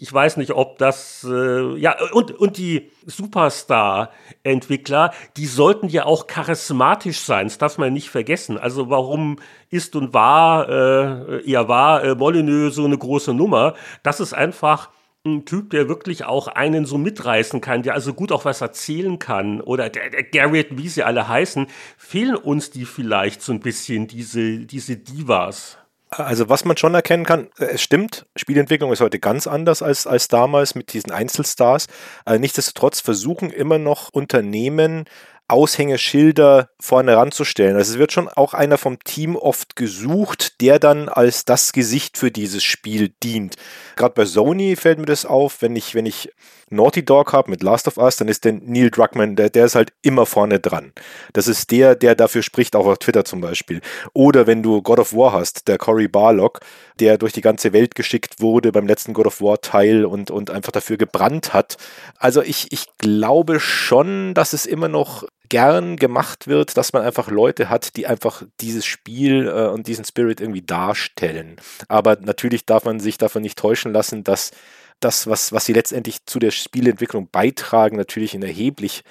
Ich 0.00 0.12
weiß 0.12 0.36
nicht, 0.36 0.52
ob 0.52 0.78
das, 0.78 1.26
äh, 1.28 1.76
ja, 1.76 1.96
und, 2.12 2.30
und 2.30 2.56
die 2.56 2.92
Superstar-Entwickler, 3.06 5.12
die 5.36 5.46
sollten 5.46 5.88
ja 5.88 6.06
auch 6.06 6.28
charismatisch 6.28 7.18
sein, 7.20 7.48
das 7.48 7.58
darf 7.58 7.78
man 7.78 7.92
nicht 7.92 8.08
vergessen. 8.08 8.58
Also 8.58 8.90
warum 8.90 9.40
ist 9.70 9.96
und 9.96 10.14
war, 10.14 10.68
äh, 10.68 11.50
eher 11.50 11.68
war 11.68 12.04
äh, 12.04 12.14
Molyneux 12.14 12.76
so 12.76 12.84
eine 12.84 12.96
große 12.96 13.34
Nummer? 13.34 13.74
Das 14.04 14.20
ist 14.20 14.34
einfach 14.34 14.90
ein 15.24 15.44
Typ, 15.44 15.70
der 15.70 15.88
wirklich 15.88 16.24
auch 16.24 16.46
einen 16.46 16.86
so 16.86 16.96
mitreißen 16.96 17.60
kann, 17.60 17.82
der 17.82 17.94
also 17.94 18.14
gut 18.14 18.30
auch 18.30 18.44
was 18.44 18.60
erzählen 18.60 19.18
kann. 19.18 19.60
Oder 19.60 19.90
der, 19.90 20.10
der 20.10 20.22
Garrett, 20.22 20.78
wie 20.78 20.88
sie 20.88 21.02
alle 21.02 21.26
heißen, 21.26 21.66
fehlen 21.96 22.36
uns 22.36 22.70
die 22.70 22.84
vielleicht 22.84 23.42
so 23.42 23.52
ein 23.52 23.60
bisschen, 23.60 24.06
diese, 24.06 24.60
diese 24.60 24.96
Divas. 24.96 25.76
Also 26.10 26.48
was 26.48 26.64
man 26.64 26.76
schon 26.76 26.94
erkennen 26.94 27.24
kann, 27.24 27.48
äh, 27.58 27.66
es 27.74 27.82
stimmt, 27.82 28.26
Spielentwicklung 28.36 28.92
ist 28.92 29.00
heute 29.00 29.18
ganz 29.18 29.46
anders 29.46 29.82
als, 29.82 30.06
als 30.06 30.28
damals 30.28 30.74
mit 30.74 30.92
diesen 30.92 31.12
Einzelstars. 31.12 31.86
Also 32.24 32.40
nichtsdestotrotz 32.40 33.00
versuchen 33.00 33.50
immer 33.50 33.78
noch 33.78 34.08
Unternehmen 34.10 35.04
Aushängeschilder 35.48 36.68
vorne 36.78 37.16
ranzustellen. 37.16 37.76
Also 37.76 37.94
es 37.94 37.98
wird 37.98 38.12
schon 38.12 38.28
auch 38.28 38.52
einer 38.52 38.76
vom 38.76 39.02
Team 39.02 39.34
oft 39.34 39.76
gesucht, 39.76 40.60
der 40.60 40.78
dann 40.78 41.08
als 41.08 41.46
das 41.46 41.72
Gesicht 41.72 42.18
für 42.18 42.30
dieses 42.30 42.62
Spiel 42.62 43.14
dient. 43.22 43.56
Gerade 43.96 44.14
bei 44.14 44.26
Sony 44.26 44.76
fällt 44.76 44.98
mir 44.98 45.06
das 45.06 45.24
auf, 45.24 45.62
wenn 45.62 45.74
ich, 45.74 45.94
wenn 45.94 46.04
ich 46.04 46.30
Naughty 46.70 47.04
Dog 47.04 47.32
habe 47.32 47.50
mit 47.50 47.62
Last 47.62 47.88
of 47.88 47.96
Us, 47.96 48.16
dann 48.16 48.28
ist 48.28 48.44
der 48.44 48.52
Neil 48.52 48.90
Druckmann, 48.90 49.36
der, 49.36 49.50
der 49.50 49.66
ist 49.66 49.74
halt 49.74 49.92
immer 50.02 50.26
vorne 50.26 50.60
dran. 50.60 50.92
Das 51.32 51.48
ist 51.48 51.70
der, 51.70 51.94
der 51.94 52.14
dafür 52.14 52.42
spricht, 52.42 52.76
auch 52.76 52.86
auf 52.86 52.98
Twitter 52.98 53.24
zum 53.24 53.40
Beispiel. 53.40 53.80
Oder 54.12 54.46
wenn 54.46 54.62
du 54.62 54.82
God 54.82 54.98
of 54.98 55.14
War 55.14 55.32
hast, 55.32 55.68
der 55.68 55.78
Cory 55.78 56.08
Barlock, 56.08 56.60
der 57.00 57.18
durch 57.18 57.32
die 57.32 57.40
ganze 57.40 57.72
Welt 57.72 57.94
geschickt 57.94 58.40
wurde 58.40 58.72
beim 58.72 58.86
letzten 58.86 59.12
God 59.12 59.26
of 59.26 59.40
War 59.40 59.60
Teil 59.60 60.04
und, 60.04 60.30
und 60.30 60.50
einfach 60.50 60.72
dafür 60.72 60.96
gebrannt 60.96 61.52
hat. 61.52 61.76
Also 62.18 62.42
ich, 62.42 62.72
ich 62.72 62.86
glaube 62.98 63.60
schon, 63.60 64.34
dass 64.34 64.52
es 64.52 64.66
immer 64.66 64.88
noch 64.88 65.24
gern 65.48 65.96
gemacht 65.96 66.46
wird, 66.46 66.76
dass 66.76 66.92
man 66.92 67.02
einfach 67.02 67.30
Leute 67.30 67.70
hat, 67.70 67.96
die 67.96 68.06
einfach 68.06 68.42
dieses 68.60 68.84
Spiel 68.84 69.48
äh, 69.48 69.68
und 69.68 69.86
diesen 69.86 70.04
Spirit 70.04 70.40
irgendwie 70.40 70.62
darstellen. 70.62 71.56
Aber 71.88 72.18
natürlich 72.20 72.66
darf 72.66 72.84
man 72.84 73.00
sich 73.00 73.18
davon 73.18 73.42
nicht 73.42 73.58
täuschen 73.58 73.92
lassen, 73.92 74.24
dass 74.24 74.50
das, 75.00 75.26
was, 75.26 75.52
was 75.52 75.64
sie 75.64 75.72
letztendlich 75.72 76.24
zu 76.26 76.38
der 76.38 76.50
Spielentwicklung 76.50 77.28
beitragen, 77.30 77.96
natürlich 77.96 78.34
ein 78.34 78.42
erheblich 78.42 79.02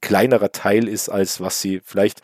kleinerer 0.00 0.52
Teil 0.52 0.88
ist, 0.88 1.08
als 1.08 1.40
was 1.40 1.60
sie 1.60 1.80
vielleicht 1.84 2.20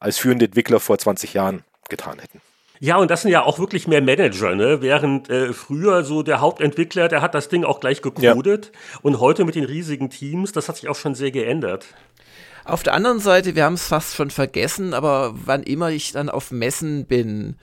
als 0.00 0.18
führende 0.18 0.46
Entwickler 0.46 0.80
vor 0.80 0.98
20 0.98 1.34
Jahren 1.34 1.62
getan 1.88 2.18
hätten. 2.18 2.40
Ja, 2.80 2.96
und 2.96 3.12
das 3.12 3.22
sind 3.22 3.30
ja 3.30 3.44
auch 3.44 3.60
wirklich 3.60 3.86
mehr 3.86 4.02
Manager, 4.02 4.56
ne? 4.56 4.82
Während 4.82 5.30
äh, 5.30 5.52
früher 5.52 6.02
so 6.02 6.24
der 6.24 6.40
Hauptentwickler, 6.40 7.06
der 7.06 7.22
hat 7.22 7.32
das 7.32 7.48
Ding 7.48 7.62
auch 7.62 7.78
gleich 7.78 8.02
gecodet. 8.02 8.72
Ja. 8.72 8.98
Und 9.02 9.20
heute 9.20 9.44
mit 9.44 9.54
den 9.54 9.62
riesigen 9.62 10.10
Teams, 10.10 10.50
das 10.50 10.68
hat 10.68 10.76
sich 10.78 10.88
auch 10.88 10.96
schon 10.96 11.14
sehr 11.14 11.30
geändert. 11.30 11.86
Auf 12.64 12.82
der 12.82 12.94
anderen 12.94 13.20
Seite, 13.20 13.54
wir 13.54 13.64
haben 13.64 13.74
es 13.74 13.86
fast 13.86 14.16
schon 14.16 14.30
vergessen, 14.30 14.94
aber 14.94 15.32
wann 15.44 15.62
immer 15.62 15.90
ich 15.90 16.10
dann 16.10 16.28
auf 16.28 16.50
Messen 16.50 17.06
bin, 17.06 17.56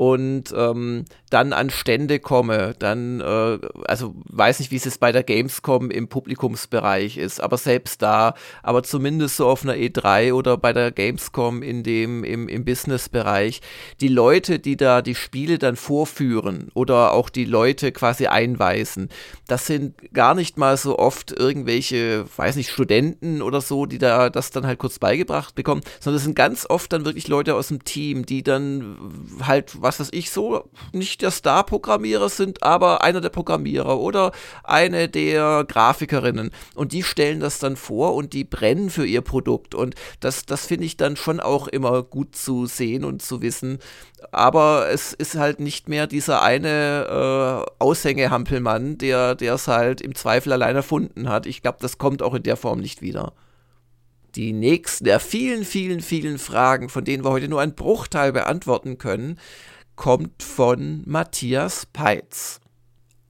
und 0.00 0.54
ähm, 0.56 1.04
dann 1.28 1.52
an 1.52 1.68
Stände 1.68 2.20
komme, 2.20 2.74
dann, 2.78 3.20
äh, 3.20 3.58
also 3.84 4.14
weiß 4.30 4.60
nicht, 4.60 4.70
wie 4.70 4.76
es 4.76 4.86
jetzt 4.86 4.98
bei 4.98 5.12
der 5.12 5.22
Gamescom 5.22 5.90
im 5.90 6.08
Publikumsbereich 6.08 7.18
ist, 7.18 7.38
aber 7.38 7.58
selbst 7.58 8.00
da, 8.00 8.32
aber 8.62 8.82
zumindest 8.82 9.36
so 9.36 9.46
auf 9.46 9.62
einer 9.62 9.74
E3 9.74 10.32
oder 10.32 10.56
bei 10.56 10.72
der 10.72 10.90
Gamescom 10.90 11.62
in 11.62 11.82
dem, 11.82 12.24
im, 12.24 12.48
im 12.48 12.64
Businessbereich, 12.64 13.60
die 14.00 14.08
Leute, 14.08 14.58
die 14.58 14.78
da 14.78 15.02
die 15.02 15.14
Spiele 15.14 15.58
dann 15.58 15.76
vorführen 15.76 16.70
oder 16.72 17.12
auch 17.12 17.28
die 17.28 17.44
Leute 17.44 17.92
quasi 17.92 18.26
einweisen, 18.26 19.10
das 19.48 19.66
sind 19.66 20.14
gar 20.14 20.34
nicht 20.34 20.56
mal 20.56 20.78
so 20.78 20.98
oft 20.98 21.30
irgendwelche, 21.30 22.24
weiß 22.38 22.56
nicht, 22.56 22.70
Studenten 22.70 23.42
oder 23.42 23.60
so, 23.60 23.84
die 23.84 23.98
da 23.98 24.30
das 24.30 24.50
dann 24.50 24.66
halt 24.66 24.78
kurz 24.78 24.98
beigebracht 24.98 25.54
bekommen, 25.54 25.82
sondern 26.00 26.16
es 26.16 26.24
sind 26.24 26.36
ganz 26.36 26.64
oft 26.70 26.90
dann 26.90 27.04
wirklich 27.04 27.28
Leute 27.28 27.54
aus 27.54 27.68
dem 27.68 27.84
Team, 27.84 28.24
die 28.24 28.42
dann 28.42 28.96
halt, 29.42 29.82
was 29.82 29.89
was 29.90 29.98
weiß 29.98 30.10
ich 30.12 30.30
so, 30.30 30.70
nicht 30.92 31.20
der 31.20 31.32
Star-Programmierer 31.32 32.28
sind, 32.28 32.62
aber 32.62 33.02
einer 33.02 33.20
der 33.20 33.30
Programmierer 33.30 33.98
oder 33.98 34.30
eine 34.62 35.08
der 35.08 35.64
Grafikerinnen. 35.66 36.52
Und 36.76 36.92
die 36.92 37.02
stellen 37.02 37.40
das 37.40 37.58
dann 37.58 37.74
vor 37.74 38.14
und 38.14 38.32
die 38.32 38.44
brennen 38.44 38.88
für 38.88 39.04
ihr 39.04 39.20
Produkt. 39.20 39.74
Und 39.74 39.96
das, 40.20 40.46
das 40.46 40.66
finde 40.66 40.84
ich 40.84 40.96
dann 40.96 41.16
schon 41.16 41.40
auch 41.40 41.66
immer 41.66 42.04
gut 42.04 42.36
zu 42.36 42.66
sehen 42.66 43.04
und 43.04 43.20
zu 43.20 43.42
wissen. 43.42 43.80
Aber 44.30 44.88
es 44.90 45.12
ist 45.12 45.34
halt 45.34 45.58
nicht 45.58 45.88
mehr 45.88 46.06
dieser 46.06 46.40
eine 46.42 47.66
äh, 47.66 47.72
Aushängehampelmann, 47.82 48.96
der 48.96 49.36
es 49.40 49.66
halt 49.66 50.00
im 50.00 50.14
Zweifel 50.14 50.52
allein 50.52 50.76
erfunden 50.76 51.28
hat. 51.28 51.46
Ich 51.46 51.62
glaube, 51.62 51.78
das 51.80 51.98
kommt 51.98 52.22
auch 52.22 52.34
in 52.34 52.44
der 52.44 52.56
Form 52.56 52.78
nicht 52.78 53.02
wieder 53.02 53.32
die 54.34 54.52
nächsten 54.52 55.04
der 55.04 55.20
vielen, 55.20 55.64
vielen, 55.64 56.00
vielen 56.00 56.38
Fragen, 56.38 56.88
von 56.88 57.04
denen 57.04 57.24
wir 57.24 57.30
heute 57.30 57.48
nur 57.48 57.60
einen 57.60 57.74
Bruchteil 57.74 58.32
beantworten 58.32 58.98
können, 58.98 59.38
kommt 60.00 60.42
von 60.42 61.02
Matthias 61.04 61.84
Peitz. 61.84 62.58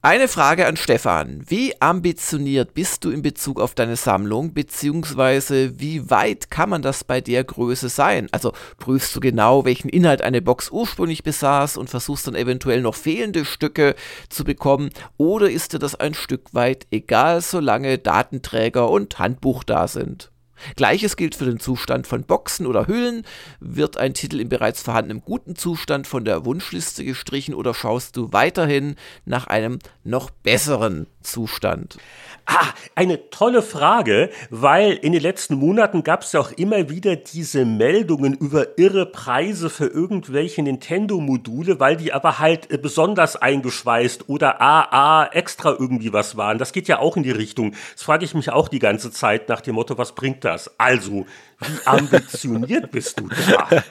Eine 0.02 0.28
Frage 0.28 0.68
an 0.68 0.76
Stefan. 0.76 1.42
Wie 1.44 1.74
ambitioniert 1.82 2.74
bist 2.74 3.04
du 3.04 3.10
in 3.10 3.22
Bezug 3.22 3.60
auf 3.60 3.74
deine 3.74 3.96
Sammlung, 3.96 4.54
beziehungsweise 4.54 5.80
wie 5.80 6.10
weit 6.10 6.48
kann 6.48 6.70
man 6.70 6.80
das 6.80 7.02
bei 7.02 7.20
der 7.20 7.42
Größe 7.42 7.88
sein? 7.88 8.28
Also 8.30 8.52
prüfst 8.78 9.16
du 9.16 9.18
genau, 9.18 9.64
welchen 9.64 9.88
Inhalt 9.88 10.22
eine 10.22 10.42
Box 10.42 10.70
ursprünglich 10.70 11.24
besaß 11.24 11.76
und 11.76 11.90
versuchst 11.90 12.28
dann 12.28 12.36
eventuell 12.36 12.82
noch 12.82 12.94
fehlende 12.94 13.44
Stücke 13.44 13.96
zu 14.28 14.44
bekommen, 14.44 14.90
oder 15.16 15.50
ist 15.50 15.72
dir 15.72 15.80
das 15.80 15.96
ein 15.96 16.14
Stück 16.14 16.54
weit 16.54 16.86
egal, 16.92 17.40
solange 17.40 17.98
Datenträger 17.98 18.88
und 18.88 19.18
Handbuch 19.18 19.64
da 19.64 19.88
sind? 19.88 20.30
Gleiches 20.76 21.16
gilt 21.16 21.34
für 21.34 21.44
den 21.44 21.60
Zustand 21.60 22.06
von 22.06 22.24
Boxen 22.24 22.66
oder 22.66 22.86
Hüllen. 22.86 23.24
Wird 23.60 23.96
ein 23.96 24.14
Titel 24.14 24.40
in 24.40 24.48
bereits 24.48 24.82
vorhandenem 24.82 25.22
guten 25.24 25.56
Zustand 25.56 26.06
von 26.06 26.24
der 26.24 26.44
Wunschliste 26.44 27.04
gestrichen 27.04 27.54
oder 27.54 27.74
schaust 27.74 28.16
du 28.16 28.32
weiterhin 28.32 28.96
nach 29.24 29.46
einem 29.46 29.78
noch 30.04 30.30
besseren 30.30 31.06
Zustand? 31.22 31.98
Ah, 32.46 32.66
eine 32.94 33.30
tolle 33.30 33.62
Frage, 33.62 34.30
weil 34.50 34.92
in 34.92 35.12
den 35.12 35.22
letzten 35.22 35.54
Monaten 35.54 36.02
gab 36.02 36.22
es 36.22 36.32
ja 36.32 36.40
auch 36.40 36.52
immer 36.52 36.88
wieder 36.88 37.16
diese 37.16 37.64
Meldungen 37.64 38.34
über 38.34 38.78
irre 38.78 39.06
Preise 39.06 39.70
für 39.70 39.86
irgendwelche 39.86 40.62
Nintendo-Module, 40.62 41.78
weil 41.80 41.96
die 41.96 42.12
aber 42.12 42.38
halt 42.38 42.70
äh, 42.70 42.78
besonders 42.78 43.36
eingeschweißt 43.36 44.28
oder 44.28 44.60
AA 44.60 45.26
extra 45.32 45.70
irgendwie 45.78 46.12
was 46.12 46.36
waren. 46.36 46.58
Das 46.58 46.72
geht 46.72 46.88
ja 46.88 46.98
auch 46.98 47.16
in 47.16 47.22
die 47.22 47.30
Richtung. 47.30 47.74
Das 47.94 48.02
frage 48.02 48.24
ich 48.24 48.34
mich 48.34 48.50
auch 48.50 48.68
die 48.68 48.78
ganze 48.78 49.10
Zeit 49.10 49.48
nach 49.48 49.60
dem 49.60 49.76
Motto, 49.76 49.96
was 49.98 50.14
bringt 50.14 50.44
das. 50.44 50.78
Also, 50.78 51.26
wie 51.60 51.86
ambitioniert 51.86 52.90
bist 52.90 53.20
du 53.20 53.28
da? 53.28 53.82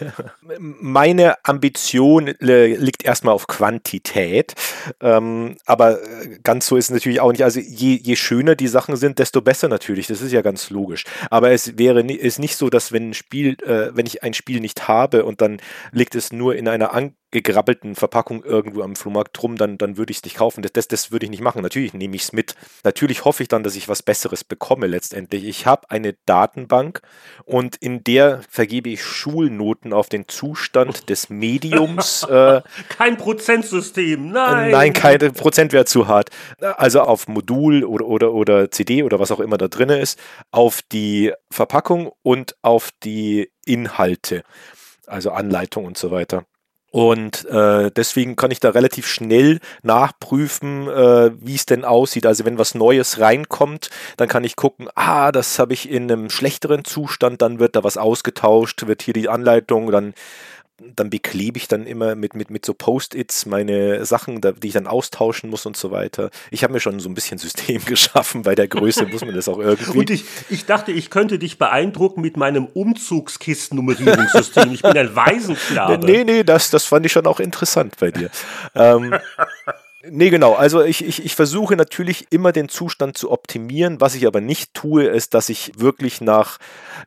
Meine 0.60 1.44
Ambition 1.46 2.28
äh, 2.28 2.76
liegt 2.76 3.04
erstmal 3.04 3.34
auf 3.34 3.48
Quantität, 3.48 4.54
ähm, 5.02 5.58
aber 5.66 6.02
äh, 6.02 6.40
ganz 6.44 6.68
so 6.68 6.76
ist 6.76 6.86
es 6.86 6.92
natürlich 6.92 7.22
auch 7.22 7.32
nicht. 7.32 7.44
Also 7.44 7.60
je, 7.60 8.00
je 8.02 8.16
schöner 8.16 8.56
die 8.56 8.68
Sachen 8.68 8.96
sind, 8.96 9.20
desto 9.20 9.42
besser 9.42 9.68
natürlich. 9.68 10.08
Das 10.08 10.22
ist 10.22 10.32
ja 10.32 10.42
ganz 10.42 10.70
logisch. 10.70 11.06
Aber 11.30 11.52
es 11.52 11.78
wäre 11.78 12.02
ist 12.02 12.40
nicht 12.40 12.56
so, 12.56 12.70
dass 12.70 12.92
wenn 12.92 13.10
ein 13.10 13.14
Spiel, 13.14 13.58
äh, 13.64 13.92
wenn 13.94 14.06
ich 14.06 14.24
ein 14.24 14.34
Spiel 14.34 14.60
nicht 14.60 14.88
habe 14.88 15.26
und 15.26 15.42
dann 15.42 15.62
liegt 15.92 16.16
es 16.16 16.32
nur 16.32 16.56
in 16.56 16.68
einer 16.68 16.94
an 16.94 17.14
gegrabbelten 17.32 17.96
Verpackung 17.96 18.44
irgendwo 18.44 18.82
am 18.82 18.96
Flohmarkt 18.96 19.42
rum, 19.44 19.56
dann, 19.56 19.78
dann 19.78 19.98
würde 19.98 20.12
ich 20.12 20.18
es 20.18 20.24
nicht 20.24 20.38
kaufen. 20.38 20.62
Das, 20.62 20.74
das, 20.74 20.88
das 20.88 21.12
würde 21.12 21.26
ich 21.26 21.30
nicht 21.30 21.42
machen. 21.42 21.62
Natürlich 21.62 21.94
nehme 21.94 22.16
ich 22.16 22.24
es 22.24 22.34
mit. 22.34 22.56
Natürlich 22.84 23.26
hoffe 23.26 23.44
ich 23.44 23.50
dann, 23.50 23.64
dass 23.64 23.76
ich 23.76 23.88
was 23.88 24.02
Besseres 24.02 24.44
bekomme 24.44 24.88
letztendlich. 24.88 25.46
Ich 25.46 25.66
habe 25.66 25.90
eine 25.90 26.16
Datenbank 26.26 27.02
und 27.46 27.76
in 27.76 28.04
der 28.04 28.42
vergebe 28.50 28.90
ich 28.90 29.04
Schulnoten 29.04 29.94
auf 29.94 30.10
den 30.10 30.28
Zustand 30.28 31.10
des 31.10 31.30
Mediums. 31.30 32.24
Äh, 32.24 32.62
kein 32.90 33.18
Prozentsystem, 33.18 34.32
nein. 34.32 34.72
Nein, 34.72 34.94
kein 34.94 35.20
Prozent 35.34 35.72
wäre 35.72 35.86
zu 35.86 36.08
hart. 36.08 36.30
Also 36.60 37.02
auf 37.02 37.28
Modul 37.28 37.84
oder, 37.84 38.06
oder, 38.06 38.34
oder 38.34 38.72
CD 38.72 39.04
oder 39.04 39.20
was 39.20 39.32
auch 39.32 39.40
immer 39.40 39.58
da 39.58 39.68
drin 39.68 39.90
ist, 39.90 40.20
auf 40.52 40.82
die 40.92 41.34
Verpackung 41.52 42.12
und 42.24 42.56
auf 42.62 42.90
die 43.04 43.52
Inhalte, 43.66 44.44
also 45.06 45.32
Anleitung 45.32 45.86
und 45.86 45.98
so 45.98 46.12
weiter. 46.12 46.46
Und 46.92 47.46
äh, 47.46 47.92
deswegen 47.92 48.36
kann 48.36 48.50
ich 48.52 48.60
da 48.60 48.72
relativ 48.72 49.08
schnell 49.08 49.60
nachprüfen, 49.84 50.88
äh, 50.88 51.32
wie 51.40 51.56
es 51.56 51.66
denn 51.66 51.86
aussieht. 51.86 52.26
Also 52.26 52.46
wenn 52.46 52.58
was 52.58 52.74
Neues 52.74 53.20
reinkommt, 53.20 53.90
dann 54.18 54.28
kann 54.28 54.44
ich 54.44 54.56
gucken, 54.56 54.90
ah, 54.96 55.32
das 55.32 55.60
habe 55.60 55.74
ich 55.74 55.90
in 55.90 56.12
einem 56.12 56.30
schlechteren 56.30 56.86
Zustand, 56.86 57.42
dann 57.42 57.60
wird 57.60 57.76
da 57.76 57.84
was 57.84 57.98
ausgetauscht, 57.98 58.88
wird 58.88 59.04
hier 59.04 59.14
die 59.14 59.30
Anleitung, 59.30 59.92
dann 59.92 60.14
dann 60.96 61.10
beklebe 61.10 61.58
ich 61.58 61.68
dann 61.68 61.86
immer 61.86 62.16
mit, 62.16 62.36
mit, 62.36 62.50
mit 62.50 62.66
so 62.66 62.74
Post-its 62.74 63.46
meine 63.46 64.06
Sachen, 64.06 64.42
die 64.42 64.68
ich 64.68 64.74
dann 64.74 64.88
austauschen 64.88 65.50
muss 65.50 65.66
und 65.66 65.78
so 65.78 65.92
weiter. 65.92 66.30
Ich 66.52 66.64
habe 66.64 66.74
mir 66.74 66.80
schon 66.80 67.00
so 67.00 67.10
ein 67.10 67.14
bisschen 67.14 67.38
System 67.38 67.84
geschaffen, 67.86 68.44
bei 68.44 68.56
der 68.56 68.68
Größe 68.68 69.06
muss 69.06 69.22
man 69.22 69.36
das 69.36 69.48
auch 69.48 69.60
irgendwie. 69.60 70.00
Und 70.00 70.10
ich, 70.10 70.24
ich 70.50 70.66
dachte, 70.66 70.92
ich 70.92 71.10
könnte 71.10 71.40
dich 71.40 71.58
beeindrucken 71.58 72.22
mit 72.22 72.38
meinem 72.38 72.66
Umzugskisten-Nummerierungssystem. 72.66 74.74
Ich 74.74 74.82
bin 74.82 74.98
ein 74.98 75.16
Waisenknabe. 75.16 76.06
Nee, 76.06 76.24
nee, 76.24 76.44
das, 76.44 76.70
das 76.70 76.86
fand 76.86 77.06
ich 77.06 77.12
schon 77.12 77.28
auch 77.28 77.40
interessant 77.40 77.96
bei 78.00 78.12
dir. 78.12 78.30
ähm, 78.76 79.16
Nee, 80.02 80.30
genau. 80.30 80.54
Also 80.54 80.82
ich, 80.82 81.04
ich, 81.04 81.26
ich 81.26 81.36
versuche 81.36 81.76
natürlich 81.76 82.28
immer 82.30 82.54
den 82.54 82.70
Zustand 82.70 83.18
zu 83.18 83.32
optimieren. 83.32 84.00
Was 84.00 84.16
ich 84.16 84.28
aber 84.28 84.40
nicht 84.40 84.74
tue, 84.74 85.04
ist, 85.04 85.34
dass 85.34 85.50
ich 85.50 85.74
wirklich 85.78 86.22
nach, 86.22 86.58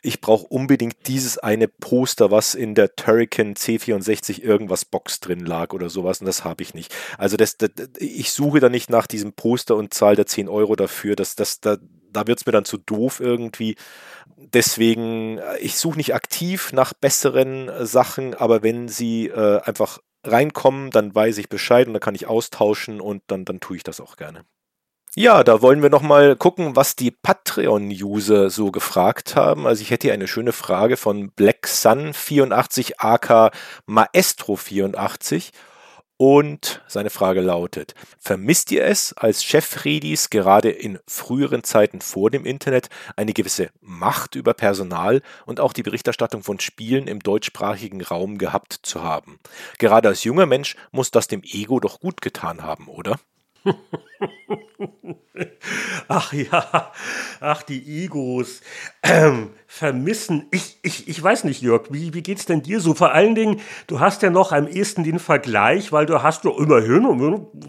ich 0.02 0.20
brauche 0.20 0.46
unbedingt 0.48 0.96
dieses 1.06 1.38
eine 1.38 1.68
Poster, 1.68 2.30
was 2.30 2.54
in 2.54 2.74
der 2.74 2.94
Turrican 2.94 3.54
C64 3.54 4.42
irgendwas 4.42 4.84
Box 4.84 5.20
drin 5.20 5.40
lag 5.40 5.72
oder 5.72 5.88
sowas. 5.88 6.20
Und 6.20 6.26
das 6.26 6.44
habe 6.44 6.62
ich 6.62 6.74
nicht. 6.74 6.94
Also 7.16 7.38
das, 7.38 7.56
das, 7.56 7.70
ich 7.98 8.30
suche 8.30 8.60
da 8.60 8.68
nicht 8.68 8.90
nach 8.90 9.06
diesem 9.06 9.32
Poster 9.32 9.76
und 9.76 9.94
zahle 9.94 10.16
da 10.16 10.26
10 10.26 10.50
Euro 10.50 10.76
dafür. 10.76 11.16
Das, 11.16 11.34
das, 11.34 11.60
da, 11.60 11.78
da 12.12 12.26
wird 12.26 12.40
es 12.40 12.46
mir 12.46 12.52
dann 12.52 12.66
zu 12.66 12.76
doof 12.76 13.20
irgendwie. 13.20 13.76
Deswegen, 14.36 15.38
äh, 15.38 15.58
ich 15.60 15.76
suche 15.78 15.96
nicht 15.96 16.14
aktiv 16.14 16.74
nach 16.74 16.92
besseren 16.92 17.70
Sachen, 17.86 18.34
aber 18.34 18.62
wenn 18.62 18.88
sie 18.88 19.28
äh, 19.28 19.62
einfach 19.62 19.98
reinkommen, 20.24 20.90
dann 20.90 21.14
weiß 21.14 21.38
ich 21.38 21.48
Bescheid 21.48 21.86
und 21.86 21.94
dann 21.94 22.00
kann 22.00 22.14
ich 22.14 22.26
austauschen 22.26 23.00
und 23.00 23.22
dann, 23.26 23.44
dann 23.44 23.60
tue 23.60 23.76
ich 23.76 23.82
das 23.82 24.00
auch 24.00 24.16
gerne. 24.16 24.44
Ja, 25.14 25.44
da 25.44 25.60
wollen 25.60 25.82
wir 25.82 25.90
noch 25.90 26.00
mal 26.00 26.36
gucken, 26.36 26.74
was 26.74 26.96
die 26.96 27.10
Patreon-User 27.10 28.48
so 28.48 28.70
gefragt 28.70 29.36
haben. 29.36 29.66
Also 29.66 29.82
ich 29.82 29.90
hätte 29.90 30.06
hier 30.06 30.14
eine 30.14 30.26
schöne 30.26 30.52
Frage 30.52 30.96
von 30.96 31.30
Black 31.32 31.66
Sun 31.66 32.14
84 32.14 32.98
AK 32.98 33.52
Maestro 33.84 34.56
84 34.56 35.52
und 36.22 36.80
seine 36.86 37.10
Frage 37.10 37.40
lautet, 37.40 37.96
vermisst 38.20 38.70
ihr 38.70 38.84
es 38.84 39.12
als 39.12 39.42
Chefredis 39.42 40.30
gerade 40.30 40.70
in 40.70 41.00
früheren 41.08 41.64
Zeiten 41.64 42.00
vor 42.00 42.30
dem 42.30 42.44
Internet 42.44 42.90
eine 43.16 43.32
gewisse 43.32 43.70
Macht 43.80 44.36
über 44.36 44.54
Personal 44.54 45.20
und 45.46 45.58
auch 45.58 45.72
die 45.72 45.82
Berichterstattung 45.82 46.44
von 46.44 46.60
Spielen 46.60 47.08
im 47.08 47.18
deutschsprachigen 47.18 48.02
Raum 48.02 48.38
gehabt 48.38 48.78
zu 48.84 49.02
haben? 49.02 49.40
Gerade 49.80 50.06
als 50.06 50.22
junger 50.22 50.46
Mensch 50.46 50.76
muss 50.92 51.10
das 51.10 51.26
dem 51.26 51.42
Ego 51.42 51.80
doch 51.80 51.98
gut 51.98 52.20
getan 52.20 52.62
haben, 52.62 52.86
oder? 52.86 53.18
ach 56.08 56.32
ja, 56.32 56.92
ach 57.40 57.62
die 57.62 58.04
Egos. 58.04 58.60
Ähm, 59.02 59.50
vermissen. 59.66 60.46
Ich, 60.50 60.78
ich, 60.82 61.08
ich 61.08 61.22
weiß 61.22 61.44
nicht, 61.44 61.62
Jörg, 61.62 61.86
wie, 61.90 62.14
wie 62.14 62.22
geht's 62.22 62.46
denn 62.46 62.62
dir 62.62 62.80
so? 62.80 62.94
Vor 62.94 63.12
allen 63.12 63.34
Dingen, 63.34 63.60
du 63.86 64.00
hast 64.00 64.22
ja 64.22 64.30
noch 64.30 64.52
am 64.52 64.68
ehesten 64.68 65.04
den 65.04 65.18
Vergleich, 65.18 65.92
weil 65.92 66.06
du 66.06 66.22
hast 66.22 66.44
ja 66.44 66.50
immerhin 66.56 67.06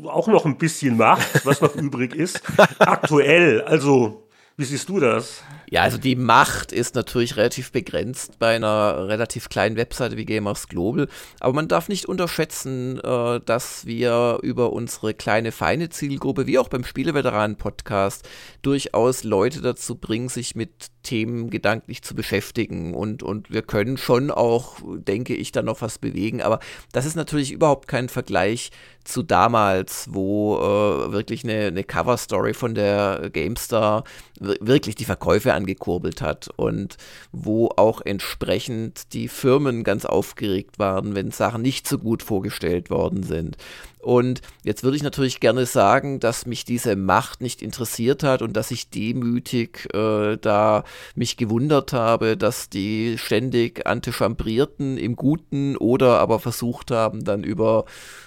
auch 0.05 0.27
noch 0.27 0.45
ein 0.45 0.57
bisschen 0.57 0.97
Macht, 0.97 1.45
was 1.45 1.61
noch 1.61 1.75
übrig 1.81 2.15
ist. 2.15 2.41
Aktuell. 2.79 3.61
Also, 3.61 4.22
wie 4.55 4.65
siehst 4.65 4.87
du 4.87 4.99
das? 4.99 5.41
Ja, 5.67 5.81
also 5.81 5.97
die 5.97 6.15
Macht 6.15 6.71
ist 6.71 6.93
natürlich 6.93 7.37
relativ 7.37 7.71
begrenzt 7.71 8.37
bei 8.37 8.55
einer 8.55 9.07
relativ 9.07 9.49
kleinen 9.49 9.77
Webseite 9.77 10.15
wie 10.15 10.25
Gamers 10.25 10.67
Global. 10.67 11.07
Aber 11.39 11.53
man 11.53 11.67
darf 11.67 11.89
nicht 11.89 12.05
unterschätzen, 12.05 12.99
äh, 12.99 13.39
dass 13.43 13.87
wir 13.87 14.37
über 14.43 14.71
unsere 14.73 15.15
kleine, 15.15 15.51
feine 15.51 15.89
Zielgruppe, 15.89 16.45
wie 16.45 16.59
auch 16.59 16.69
beim 16.69 16.83
Spieleveteranen-Podcast, 16.83 18.29
durchaus 18.61 19.23
Leute 19.23 19.61
dazu 19.61 19.95
bringen, 19.95 20.29
sich 20.29 20.55
mit 20.55 20.91
Themen 21.01 21.49
gedanklich 21.49 22.03
zu 22.03 22.13
beschäftigen. 22.13 22.93
Und, 22.93 23.23
und 23.23 23.51
wir 23.51 23.63
können 23.63 23.97
schon 23.97 24.29
auch, 24.29 24.77
denke 24.83 25.35
ich, 25.35 25.51
da 25.51 25.63
noch 25.63 25.81
was 25.81 25.97
bewegen. 25.97 26.43
Aber 26.43 26.59
das 26.91 27.07
ist 27.07 27.15
natürlich 27.15 27.51
überhaupt 27.51 27.87
kein 27.87 28.09
Vergleich 28.09 28.69
zu 29.03 29.23
damals, 29.23 30.07
wo 30.11 30.57
äh, 30.57 31.11
wirklich 31.11 31.43
eine, 31.43 31.67
eine 31.67 31.83
Cover-Story 31.83 32.53
von 32.53 32.75
der 32.75 33.29
GameStar 33.31 34.03
wirklich 34.59 34.95
die 34.95 35.05
Verkäufe 35.05 35.53
angekurbelt 35.53 36.21
hat 36.21 36.49
und 36.55 36.97
wo 37.31 37.69
auch 37.75 38.01
entsprechend 38.01 39.13
die 39.13 39.27
Firmen 39.27 39.83
ganz 39.83 40.05
aufgeregt 40.05 40.79
waren, 40.79 41.15
wenn 41.15 41.31
Sachen 41.31 41.61
nicht 41.61 41.87
so 41.87 41.97
gut 41.97 42.23
vorgestellt 42.23 42.89
worden 42.89 43.23
sind. 43.23 43.57
Und 44.03 44.41
jetzt 44.63 44.83
würde 44.83 44.97
ich 44.97 45.03
natürlich 45.03 45.39
gerne 45.39 45.65
sagen, 45.65 46.19
dass 46.19 46.45
mich 46.45 46.65
diese 46.65 46.95
Macht 46.95 47.41
nicht 47.41 47.61
interessiert 47.61 48.21
hat 48.23 48.41
und 48.41 48.53
dass 48.53 48.69
ich 48.69 48.89
demütig 48.89 49.87
äh, 49.93 50.37
da 50.37 50.83
mich 51.15 51.37
gewundert 51.37 51.93
habe, 51.93 52.35
dass 52.35 52.69
die 52.69 53.17
ständig 53.17 53.87
antichambrierten 53.87 54.97
im 54.97 55.15
Guten 55.15 55.77
oder 55.77 56.19
aber 56.19 56.39
versucht 56.39 56.91
haben, 56.91 57.23
dann 57.23 57.43
über 57.43 57.85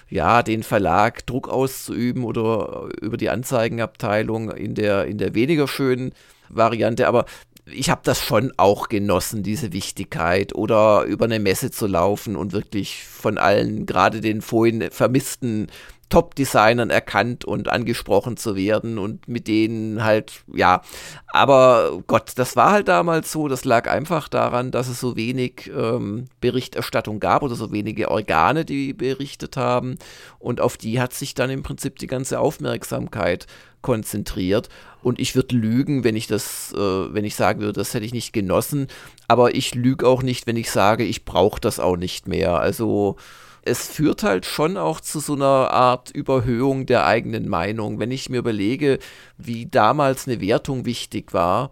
ja, 0.09 0.41
den 0.41 0.63
Verlag 0.63 1.25
Druck 1.27 1.47
auszuüben 1.47 2.23
oder 2.23 2.89
über 2.99 3.17
die 3.17 3.29
Anzeigenabteilung 3.29 4.51
in 4.51 4.73
der, 4.73 5.05
in 5.05 5.17
der 5.17 5.35
weniger 5.35 5.67
schönen 5.67 6.13
Variante. 6.49 7.07
Aber 7.07 7.25
ich 7.71 7.89
habe 7.89 8.01
das 8.03 8.23
schon 8.23 8.53
auch 8.57 8.87
genossen, 8.89 9.43
diese 9.43 9.73
Wichtigkeit 9.73 10.55
oder 10.55 11.03
über 11.03 11.25
eine 11.25 11.39
Messe 11.39 11.71
zu 11.71 11.87
laufen 11.87 12.35
und 12.35 12.53
wirklich 12.53 13.03
von 13.03 13.37
allen, 13.37 13.85
gerade 13.85 14.21
den 14.21 14.41
vorhin 14.41 14.89
vermissten 14.91 15.67
Top-Designern 16.09 16.89
erkannt 16.89 17.43
und 17.43 17.67
angesprochen 17.67 18.37
zu 18.37 18.55
werden 18.55 18.97
und 18.97 19.27
mit 19.27 19.47
denen 19.47 20.05
halt, 20.05 20.43
ja, 20.53 20.81
aber 21.27 22.01
Gott, 22.07 22.31
das 22.37 22.55
war 22.55 22.71
halt 22.71 22.87
damals 22.87 23.31
so, 23.31 23.49
das 23.49 23.65
lag 23.65 23.89
einfach 23.89 24.29
daran, 24.29 24.71
dass 24.71 24.87
es 24.87 25.01
so 25.01 25.17
wenig 25.17 25.69
ähm, 25.75 26.25
Berichterstattung 26.39 27.19
gab 27.19 27.43
oder 27.43 27.55
so 27.55 27.73
wenige 27.73 28.09
Organe, 28.09 28.63
die 28.63 28.93
berichtet 28.93 29.57
haben. 29.57 29.97
Und 30.39 30.61
auf 30.61 30.77
die 30.77 31.01
hat 31.01 31.13
sich 31.13 31.33
dann 31.33 31.49
im 31.49 31.63
Prinzip 31.63 31.99
die 31.99 32.07
ganze 32.07 32.39
Aufmerksamkeit 32.39 33.45
konzentriert 33.81 34.69
und 35.07 35.19
ich 35.19 35.35
würde 35.35 35.55
lügen, 35.55 36.03
wenn 36.03 36.17
ich 36.17 36.27
das, 36.27 36.73
äh, 36.73 36.77
wenn 37.13 37.23
ich 37.23 37.35
sagen 37.35 37.61
würde, 37.61 37.79
das 37.79 37.93
hätte 37.93 38.05
ich 38.05 38.13
nicht 38.13 38.33
genossen, 38.33 38.87
aber 39.29 39.55
ich 39.55 39.73
lüge 39.73 40.05
auch 40.05 40.21
nicht, 40.21 40.47
wenn 40.47 40.57
ich 40.57 40.69
sage, 40.69 41.05
ich 41.05 41.23
brauche 41.23 41.61
das 41.61 41.79
auch 41.79 41.95
nicht 41.95 42.27
mehr, 42.27 42.59
also 42.59 43.15
es 43.61 43.87
führt 43.87 44.23
halt 44.23 44.45
schon 44.45 44.77
auch 44.77 44.99
zu 44.99 45.19
so 45.19 45.33
einer 45.33 45.71
Art 45.71 46.11
Überhöhung 46.11 46.85
der 46.85 47.05
eigenen 47.05 47.49
Meinung. 47.49 47.99
Wenn 47.99 48.11
ich 48.11 48.29
mir 48.29 48.37
überlege, 48.37 48.97
wie 49.37 49.65
damals 49.65 50.25
eine 50.25 50.39
Wertung 50.39 50.85
wichtig 50.85 51.33
war. 51.33 51.71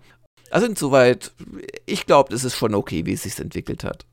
Also 0.51 0.67
insoweit, 0.67 1.31
ich 1.85 2.05
glaube, 2.05 2.33
es 2.35 2.43
ist 2.43 2.57
schon 2.57 2.75
okay, 2.75 3.05
wie 3.05 3.13
es 3.13 3.23
sich 3.23 3.39
entwickelt 3.39 3.85
hat. 3.85 4.05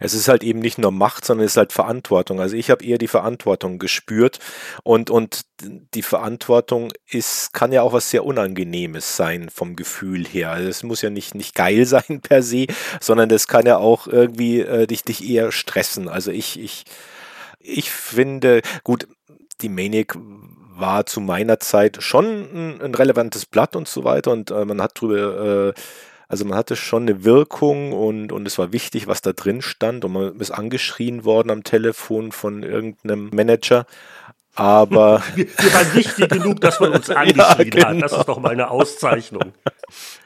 Es 0.00 0.14
ist 0.14 0.28
halt 0.28 0.44
eben 0.44 0.60
nicht 0.60 0.78
nur 0.78 0.92
Macht, 0.92 1.24
sondern 1.24 1.46
es 1.46 1.52
ist 1.52 1.56
halt 1.56 1.72
Verantwortung. 1.72 2.40
Also 2.40 2.56
ich 2.56 2.70
habe 2.70 2.84
eher 2.84 2.98
die 2.98 3.08
Verantwortung 3.08 3.78
gespürt 3.78 4.38
und, 4.82 5.10
und 5.10 5.42
die 5.62 6.02
Verantwortung 6.02 6.92
ist, 7.06 7.52
kann 7.52 7.72
ja 7.72 7.82
auch 7.82 7.92
was 7.92 8.10
sehr 8.10 8.24
Unangenehmes 8.24 9.16
sein 9.16 9.48
vom 9.50 9.76
Gefühl 9.76 10.26
her. 10.26 10.50
Also 10.50 10.68
es 10.68 10.82
muss 10.82 11.02
ja 11.02 11.10
nicht, 11.10 11.34
nicht 11.34 11.54
geil 11.54 11.84
sein 11.86 12.20
per 12.22 12.42
se, 12.42 12.66
sondern 13.00 13.28
das 13.28 13.48
kann 13.48 13.66
ja 13.66 13.78
auch 13.78 14.06
irgendwie 14.06 14.60
äh, 14.60 14.86
dich, 14.86 15.02
dich 15.02 15.28
eher 15.28 15.52
stressen. 15.52 16.08
Also 16.08 16.30
ich, 16.30 16.58
ich, 16.60 16.84
ich 17.58 17.90
finde, 17.90 18.62
gut, 18.84 19.08
die 19.60 19.68
Maniac 19.68 20.16
war 20.78 21.06
zu 21.06 21.20
meiner 21.20 21.58
Zeit 21.58 22.02
schon 22.02 22.24
ein, 22.26 22.80
ein 22.80 22.94
relevantes 22.94 23.46
Blatt 23.46 23.74
und 23.74 23.88
so 23.88 24.04
weiter 24.04 24.30
und 24.30 24.50
äh, 24.50 24.64
man 24.64 24.80
hat 24.80 25.00
drüber 25.00 25.74
äh, 25.76 25.80
Also 26.28 26.44
man 26.44 26.58
hatte 26.58 26.76
schon 26.76 27.04
eine 27.04 27.24
Wirkung 27.24 27.92
und, 27.92 28.32
und 28.32 28.46
es 28.46 28.58
war 28.58 28.70
wichtig, 28.72 29.06
was 29.06 29.22
da 29.22 29.32
drin 29.32 29.62
stand 29.62 30.04
und 30.04 30.12
man 30.12 30.38
ist 30.38 30.50
angeschrien 30.50 31.24
worden 31.24 31.50
am 31.50 31.64
Telefon 31.64 32.32
von 32.32 32.62
irgendeinem 32.62 33.30
Manager. 33.32 33.86
Aber 34.54 35.22
wir, 35.34 35.46
wir 35.46 35.72
waren 35.72 35.94
wichtig 35.94 36.28
genug, 36.28 36.60
dass 36.60 36.80
man 36.80 36.92
uns 36.92 37.08
angeschrien 37.10 37.38
ja, 37.38 37.64
genau. 37.64 37.88
hat. 37.88 38.02
Das 38.02 38.12
ist 38.12 38.28
doch 38.28 38.40
mal 38.40 38.50
eine 38.50 38.70
Auszeichnung. 38.70 39.54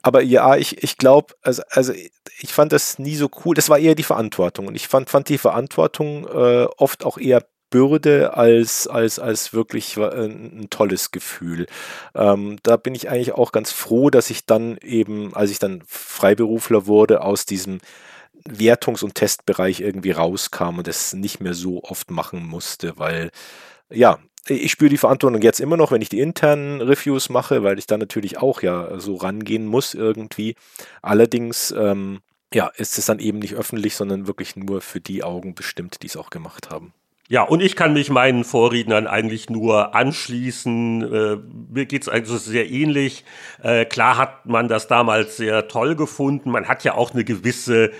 Aber 0.02 0.22
ja, 0.22 0.56
ich, 0.56 0.82
ich 0.82 0.96
glaube, 0.96 1.34
also, 1.42 1.62
also 1.70 1.92
ich 1.92 2.52
fand 2.52 2.72
das 2.72 2.98
nie 2.98 3.14
so 3.14 3.30
cool. 3.44 3.54
Das 3.54 3.68
war 3.68 3.78
eher 3.78 3.94
die 3.94 4.02
Verantwortung. 4.02 4.66
Und 4.66 4.74
ich 4.74 4.88
fand, 4.88 5.08
fand 5.08 5.28
die 5.28 5.38
Verantwortung 5.38 6.26
äh, 6.26 6.66
oft 6.78 7.04
auch 7.04 7.18
eher 7.18 7.44
Bürde 7.72 8.36
als, 8.36 8.86
als, 8.86 9.18
als 9.18 9.52
wirklich 9.52 9.96
ein, 9.96 10.60
ein 10.60 10.66
tolles 10.70 11.10
Gefühl. 11.10 11.66
Ähm, 12.14 12.58
da 12.62 12.76
bin 12.76 12.94
ich 12.94 13.08
eigentlich 13.08 13.32
auch 13.32 13.50
ganz 13.50 13.72
froh, 13.72 14.10
dass 14.10 14.30
ich 14.30 14.46
dann 14.46 14.76
eben, 14.82 15.34
als 15.34 15.50
ich 15.50 15.58
dann 15.58 15.82
Freiberufler 15.88 16.86
wurde, 16.86 17.22
aus 17.22 17.46
diesem 17.46 17.78
Wertungs- 18.48 19.02
und 19.02 19.14
Testbereich 19.14 19.80
irgendwie 19.80 20.10
rauskam 20.12 20.78
und 20.78 20.86
das 20.86 21.14
nicht 21.14 21.40
mehr 21.40 21.54
so 21.54 21.82
oft 21.82 22.10
machen 22.10 22.44
musste, 22.46 22.98
weil 22.98 23.30
ja, 23.90 24.18
ich 24.48 24.72
spüre 24.72 24.90
die 24.90 24.98
Verantwortung 24.98 25.40
jetzt 25.42 25.60
immer 25.60 25.76
noch, 25.76 25.92
wenn 25.92 26.02
ich 26.02 26.08
die 26.08 26.20
internen 26.20 26.80
Reviews 26.80 27.28
mache, 27.28 27.62
weil 27.62 27.78
ich 27.78 27.86
dann 27.86 28.00
natürlich 28.00 28.38
auch 28.38 28.62
ja 28.62 28.98
so 28.98 29.16
rangehen 29.16 29.66
muss 29.66 29.94
irgendwie. 29.94 30.56
Allerdings, 31.00 31.72
ähm, 31.76 32.20
ja, 32.52 32.66
ist 32.76 32.98
es 32.98 33.06
dann 33.06 33.18
eben 33.20 33.38
nicht 33.38 33.54
öffentlich, 33.54 33.94
sondern 33.96 34.26
wirklich 34.26 34.56
nur 34.56 34.80
für 34.80 35.00
die 35.00 35.22
Augen 35.22 35.54
bestimmt, 35.54 36.02
die 36.02 36.08
es 36.08 36.16
auch 36.16 36.30
gemacht 36.30 36.70
haben. 36.70 36.92
Ja, 37.32 37.44
und 37.44 37.62
ich 37.62 37.76
kann 37.76 37.94
mich 37.94 38.10
meinen 38.10 38.44
Vorrednern 38.44 39.06
eigentlich 39.06 39.48
nur 39.48 39.94
anschließen. 39.94 41.02
Äh, 41.02 41.36
mir 41.72 41.86
geht's 41.86 42.06
also 42.06 42.36
sehr 42.36 42.70
ähnlich. 42.70 43.24
Äh, 43.62 43.86
klar 43.86 44.18
hat 44.18 44.44
man 44.44 44.68
das 44.68 44.86
damals 44.86 45.38
sehr 45.38 45.66
toll 45.66 45.96
gefunden. 45.96 46.50
Man 46.50 46.68
hat 46.68 46.84
ja 46.84 46.92
auch 46.94 47.14
eine 47.14 47.24
gewisse 47.24 47.90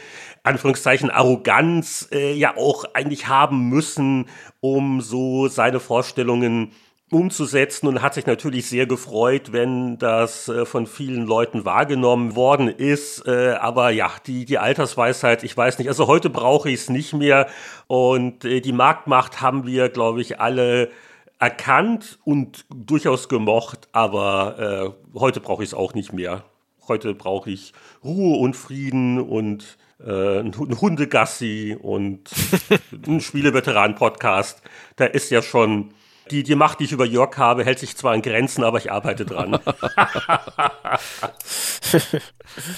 Anführungszeichen 0.42 1.08
Arroganz 1.10 2.10
äh, 2.12 2.34
ja 2.34 2.58
auch 2.58 2.84
eigentlich 2.92 3.26
haben 3.26 3.70
müssen, 3.70 4.26
um 4.60 5.00
so 5.00 5.48
seine 5.48 5.80
Vorstellungen 5.80 6.72
umzusetzen 7.12 7.86
und 7.86 8.02
hat 8.02 8.14
sich 8.14 8.26
natürlich 8.26 8.68
sehr 8.68 8.86
gefreut, 8.86 9.52
wenn 9.52 9.98
das 9.98 10.48
äh, 10.48 10.64
von 10.64 10.86
vielen 10.86 11.26
Leuten 11.26 11.64
wahrgenommen 11.64 12.34
worden 12.34 12.68
ist. 12.68 13.26
Äh, 13.26 13.52
aber 13.60 13.90
ja, 13.90 14.10
die, 14.26 14.44
die 14.44 14.58
Altersweisheit, 14.58 15.44
ich 15.44 15.56
weiß 15.56 15.78
nicht. 15.78 15.88
Also 15.88 16.06
heute 16.06 16.30
brauche 16.30 16.70
ich 16.70 16.80
es 16.80 16.90
nicht 16.90 17.12
mehr 17.12 17.48
und 17.86 18.44
äh, 18.44 18.60
die 18.60 18.72
Marktmacht 18.72 19.40
haben 19.40 19.66
wir, 19.66 19.90
glaube 19.90 20.22
ich, 20.22 20.40
alle 20.40 20.90
erkannt 21.38 22.18
und 22.24 22.64
durchaus 22.72 23.28
gemocht, 23.28 23.88
aber 23.92 24.94
äh, 25.14 25.18
heute 25.18 25.40
brauche 25.40 25.62
ich 25.62 25.70
es 25.70 25.74
auch 25.74 25.92
nicht 25.92 26.12
mehr. 26.12 26.44
Heute 26.88 27.14
brauche 27.14 27.50
ich 27.50 27.72
Ruhe 28.04 28.38
und 28.38 28.54
Frieden 28.54 29.20
und 29.20 29.76
äh, 30.04 30.38
ein 30.38 30.54
Hundegassi 30.56 31.76
und 31.80 32.30
ein 33.06 33.20
Spieleveteran-Podcast. 33.20 34.62
Da 34.96 35.04
ist 35.04 35.30
ja 35.30 35.42
schon 35.42 35.92
die, 36.30 36.42
die 36.42 36.54
Macht, 36.54 36.80
die 36.80 36.84
ich 36.84 36.92
über 36.92 37.04
Jörg 37.04 37.36
habe, 37.36 37.64
hält 37.64 37.78
sich 37.78 37.96
zwar 37.96 38.14
in 38.14 38.22
Grenzen, 38.22 38.64
aber 38.64 38.78
ich 38.78 38.90
arbeite 38.92 39.24
dran. 39.24 39.58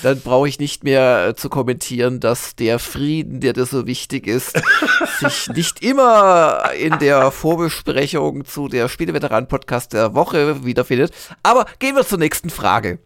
Dann 0.03 0.21
brauche 0.21 0.49
ich 0.49 0.59
nicht 0.59 0.85
mehr 0.85 1.29
äh, 1.29 1.35
zu 1.35 1.49
kommentieren, 1.49 2.21
dass 2.21 2.57
der 2.57 2.79
Frieden, 2.79 3.41
der 3.41 3.53
dir 3.53 3.67
so 3.67 3.87
wichtig 3.87 4.27
ist, 4.27 4.61
sich 5.21 5.49
nicht 5.49 5.83
immer 5.83 6.71
in 6.79 6.99
der 6.99 7.31
Vorbesprechung 7.31 8.45
zu 8.45 8.69
der 8.69 8.89
Spieleveteran-Podcast 8.89 9.93
der 9.93 10.15
Woche 10.15 10.65
wiederfindet. 10.65 11.13
Aber 11.43 11.67
gehen 11.79 11.97
wir 11.97 12.07
zur 12.07 12.19
nächsten 12.19 12.51
Frage. 12.51 12.99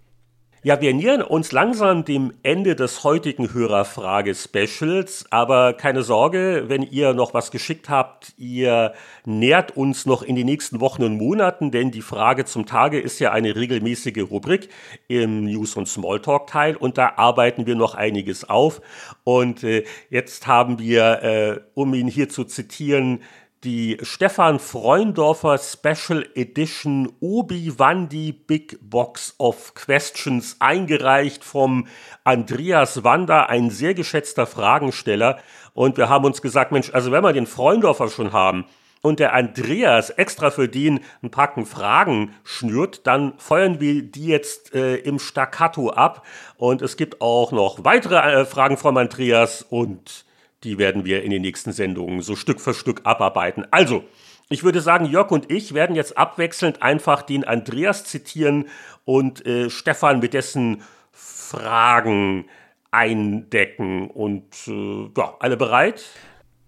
Ja, 0.64 0.80
wir 0.80 0.92
nähern 0.92 1.22
uns 1.22 1.52
langsam 1.52 2.04
dem 2.04 2.32
Ende 2.42 2.74
des 2.74 3.04
heutigen 3.04 3.54
Hörerfrage-Specials, 3.54 5.26
aber 5.30 5.72
keine 5.72 6.02
Sorge, 6.02 6.64
wenn 6.66 6.82
ihr 6.82 7.14
noch 7.14 7.32
was 7.32 7.52
geschickt 7.52 7.88
habt, 7.88 8.32
ihr 8.38 8.92
nährt 9.24 9.76
uns 9.76 10.04
noch 10.04 10.24
in 10.24 10.34
den 10.34 10.46
nächsten 10.46 10.80
Wochen 10.80 11.04
und 11.04 11.16
Monaten, 11.16 11.70
denn 11.70 11.92
die 11.92 12.02
Frage 12.02 12.44
zum 12.44 12.66
Tage 12.66 12.98
ist 12.98 13.20
ja 13.20 13.30
eine 13.30 13.54
regelmäßige 13.54 14.28
Rubrik 14.28 14.68
im 15.06 15.44
News- 15.44 15.76
und 15.76 15.86
Smalltalk-Teil 15.86 16.74
und 16.74 16.98
da 16.98 17.12
arbeiten 17.14 17.66
wir 17.66 17.76
noch 17.76 17.94
einiges 17.94 18.48
auf. 18.48 18.80
Und 19.22 19.62
äh, 19.62 19.84
jetzt 20.10 20.48
haben 20.48 20.80
wir, 20.80 21.22
äh, 21.22 21.60
um 21.74 21.94
ihn 21.94 22.08
hier 22.08 22.28
zu 22.30 22.42
zitieren, 22.42 23.20
die 23.64 23.98
Stefan 24.02 24.60
Freundorfer 24.60 25.58
Special 25.58 26.24
Edition 26.34 27.12
Obi-Wan 27.20 28.08
die 28.08 28.32
Big 28.32 28.78
Box 28.80 29.34
of 29.38 29.74
Questions 29.74 30.56
eingereicht 30.60 31.42
vom 31.42 31.88
Andreas 32.22 33.02
Wander, 33.02 33.48
ein 33.48 33.70
sehr 33.70 33.94
geschätzter 33.94 34.46
Fragensteller. 34.46 35.38
Und 35.74 35.96
wir 35.96 36.08
haben 36.08 36.24
uns 36.24 36.40
gesagt, 36.40 36.70
Mensch, 36.70 36.94
also 36.94 37.10
wenn 37.10 37.24
wir 37.24 37.32
den 37.32 37.46
Freundorfer 37.46 38.08
schon 38.08 38.32
haben 38.32 38.64
und 39.02 39.18
der 39.18 39.34
Andreas 39.34 40.10
extra 40.10 40.50
für 40.50 40.68
den 40.68 41.00
ein 41.22 41.30
Packen 41.30 41.66
Fragen 41.66 42.34
schnürt, 42.44 43.06
dann 43.08 43.34
feuern 43.38 43.80
wir 43.80 44.02
die 44.02 44.26
jetzt 44.26 44.74
äh, 44.74 44.96
im 44.96 45.18
Staccato 45.18 45.90
ab. 45.90 46.24
Und 46.56 46.80
es 46.80 46.96
gibt 46.96 47.20
auch 47.20 47.50
noch 47.50 47.84
weitere 47.84 48.16
äh, 48.16 48.44
Fragen 48.44 48.76
vom 48.76 48.96
Andreas 48.96 49.62
und 49.62 50.27
die 50.64 50.78
werden 50.78 51.04
wir 51.04 51.22
in 51.22 51.30
den 51.30 51.42
nächsten 51.42 51.72
Sendungen 51.72 52.22
so 52.22 52.36
Stück 52.36 52.60
für 52.60 52.74
Stück 52.74 53.02
abarbeiten. 53.04 53.66
Also, 53.70 54.04
ich 54.50 54.64
würde 54.64 54.80
sagen, 54.80 55.04
Jörg 55.04 55.30
und 55.30 55.50
ich 55.50 55.74
werden 55.74 55.94
jetzt 55.94 56.16
abwechselnd 56.16 56.82
einfach 56.82 57.22
den 57.22 57.44
Andreas 57.44 58.04
zitieren 58.04 58.68
und 59.04 59.44
äh, 59.46 59.68
Stefan 59.68 60.20
mit 60.20 60.32
dessen 60.32 60.82
Fragen 61.12 62.46
eindecken. 62.90 64.10
Und 64.10 64.54
äh, 64.66 65.10
ja, 65.16 65.36
alle 65.40 65.56
bereit? 65.56 66.04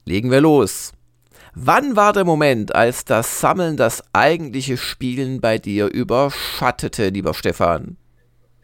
Legen 0.04 0.30
wir 0.30 0.40
los. 0.40 0.92
Wann 1.54 1.96
war 1.96 2.12
der 2.12 2.24
Moment, 2.24 2.74
als 2.74 3.04
das 3.04 3.40
Sammeln 3.40 3.76
das 3.76 4.02
eigentliche 4.12 4.76
Spielen 4.76 5.40
bei 5.40 5.58
dir 5.58 5.86
überschattete, 5.86 7.08
lieber 7.08 7.34
Stefan? 7.34 7.96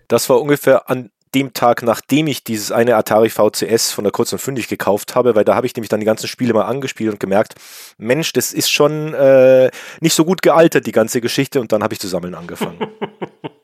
Das 0.09 0.29
war 0.29 0.41
ungefähr 0.41 0.89
an 0.89 1.11
dem 1.37 1.53
Tag, 1.53 1.83
nachdem 1.83 2.29
ich 2.29 2.45
dieses 2.45 2.73
eine 2.73 2.97
Atari 2.97 3.29
VCS 3.29 3.93
von 3.93 4.05
der 4.05 4.11
Kurz 4.11 4.33
und 4.33 4.39
Fündig 4.39 4.69
gekauft 4.69 5.15
habe, 5.15 5.35
weil 5.35 5.45
da 5.45 5.55
habe 5.55 5.67
ich 5.67 5.77
nämlich 5.77 5.91
dann 5.91 6.01
die 6.01 6.07
ganzen 6.07 6.29
Spiele 6.29 6.55
mal 6.55 6.65
angespielt 6.65 7.13
und 7.13 7.21
gemerkt, 7.21 7.55
Mensch, 7.99 8.33
das 8.33 8.55
ist 8.55 8.71
schon 8.71 9.13
äh, 9.13 9.71
nicht 10.01 10.15
so 10.15 10.25
gut 10.25 10.41
gealtert, 10.41 10.87
die 10.87 10.93
ganze 10.93 11.21
Geschichte, 11.21 11.61
und 11.61 11.73
dann 11.73 11.83
habe 11.83 11.93
ich 11.93 12.01
zu 12.01 12.09
sammeln 12.09 12.35
angefangen. 12.35 12.79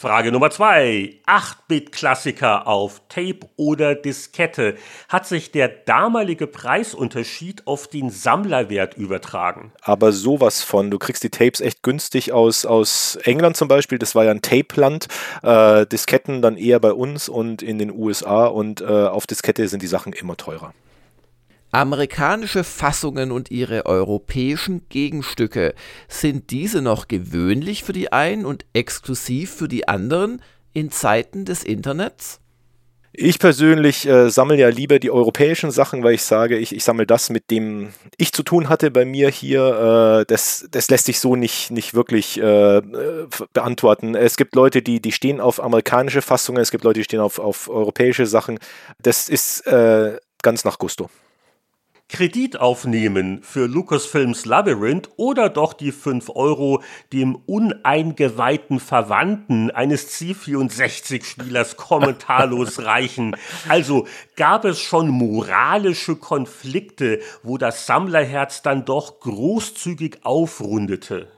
Frage 0.00 0.30
Nummer 0.30 0.50
zwei. 0.50 1.16
8-Bit-Klassiker 1.26 2.68
auf 2.68 3.02
Tape 3.08 3.40
oder 3.56 3.96
Diskette. 3.96 4.76
Hat 5.08 5.26
sich 5.26 5.50
der 5.50 5.66
damalige 5.66 6.46
Preisunterschied 6.46 7.66
auf 7.66 7.88
den 7.88 8.08
Sammlerwert 8.08 8.96
übertragen? 8.96 9.72
Aber 9.82 10.12
sowas 10.12 10.62
von. 10.62 10.92
Du 10.92 11.00
kriegst 11.00 11.24
die 11.24 11.30
Tapes 11.30 11.60
echt 11.60 11.82
günstig 11.82 12.32
aus, 12.32 12.64
aus 12.64 13.16
England 13.24 13.56
zum 13.56 13.66
Beispiel. 13.66 13.98
Das 13.98 14.14
war 14.14 14.24
ja 14.24 14.30
ein 14.30 14.40
Tape-Land. 14.40 15.08
Äh, 15.42 15.84
Disketten 15.86 16.42
dann 16.42 16.56
eher 16.56 16.78
bei 16.78 16.92
uns 16.92 17.28
und 17.28 17.60
in 17.60 17.80
den 17.80 17.90
USA. 17.90 18.46
Und 18.46 18.80
äh, 18.80 18.84
auf 18.84 19.26
Diskette 19.26 19.66
sind 19.66 19.82
die 19.82 19.88
Sachen 19.88 20.12
immer 20.12 20.36
teurer. 20.36 20.74
Amerikanische 21.70 22.64
Fassungen 22.64 23.30
und 23.30 23.50
ihre 23.50 23.86
europäischen 23.86 24.88
Gegenstücke, 24.88 25.74
sind 26.08 26.50
diese 26.50 26.80
noch 26.80 27.08
gewöhnlich 27.08 27.84
für 27.84 27.92
die 27.92 28.12
einen 28.12 28.46
und 28.46 28.64
exklusiv 28.72 29.54
für 29.54 29.68
die 29.68 29.86
anderen 29.86 30.40
in 30.72 30.90
Zeiten 30.90 31.44
des 31.44 31.64
Internets? 31.64 32.40
Ich 33.12 33.38
persönlich 33.38 34.06
äh, 34.06 34.30
sammle 34.30 34.56
ja 34.56 34.68
lieber 34.68 35.00
die 35.00 35.10
europäischen 35.10 35.70
Sachen, 35.70 36.04
weil 36.04 36.14
ich 36.14 36.22
sage, 36.22 36.56
ich, 36.56 36.74
ich 36.74 36.84
sammle 36.84 37.04
das, 37.04 37.30
mit 37.30 37.50
dem 37.50 37.88
ich 38.16 38.32
zu 38.32 38.44
tun 38.44 38.68
hatte 38.68 38.90
bei 38.90 39.04
mir 39.04 39.28
hier. 39.28 40.20
Äh, 40.20 40.24
das, 40.26 40.68
das 40.70 40.88
lässt 40.88 41.06
sich 41.06 41.18
so 41.18 41.34
nicht, 41.34 41.70
nicht 41.70 41.94
wirklich 41.94 42.38
äh, 42.38 42.80
beantworten. 43.52 44.14
Es 44.14 44.36
gibt 44.36 44.54
Leute, 44.54 44.82
die, 44.82 45.00
die 45.02 45.12
stehen 45.12 45.40
auf 45.40 45.60
amerikanische 45.60 46.22
Fassungen, 46.22 46.62
es 46.62 46.70
gibt 46.70 46.84
Leute, 46.84 47.00
die 47.00 47.04
stehen 47.04 47.20
auf, 47.20 47.38
auf 47.38 47.68
europäische 47.68 48.26
Sachen. 48.26 48.58
Das 49.02 49.28
ist 49.28 49.66
äh, 49.66 50.18
ganz 50.42 50.64
nach 50.64 50.78
Gusto. 50.78 51.10
Kredit 52.08 52.58
aufnehmen 52.58 53.42
für 53.42 53.66
Lucasfilms 53.66 54.46
Labyrinth 54.46 55.10
oder 55.16 55.50
doch 55.50 55.74
die 55.74 55.92
5 55.92 56.30
Euro 56.30 56.82
dem 57.12 57.36
uneingeweihten 57.46 58.80
Verwandten 58.80 59.70
eines 59.70 60.10
C64-Spielers 60.18 61.76
kommentarlos 61.76 62.82
reichen. 62.84 63.36
Also 63.68 64.06
gab 64.36 64.64
es 64.64 64.80
schon 64.80 65.08
moralische 65.08 66.16
Konflikte, 66.16 67.20
wo 67.42 67.58
das 67.58 67.84
Sammlerherz 67.84 68.62
dann 68.62 68.86
doch 68.86 69.20
großzügig 69.20 70.20
aufrundete. 70.22 71.28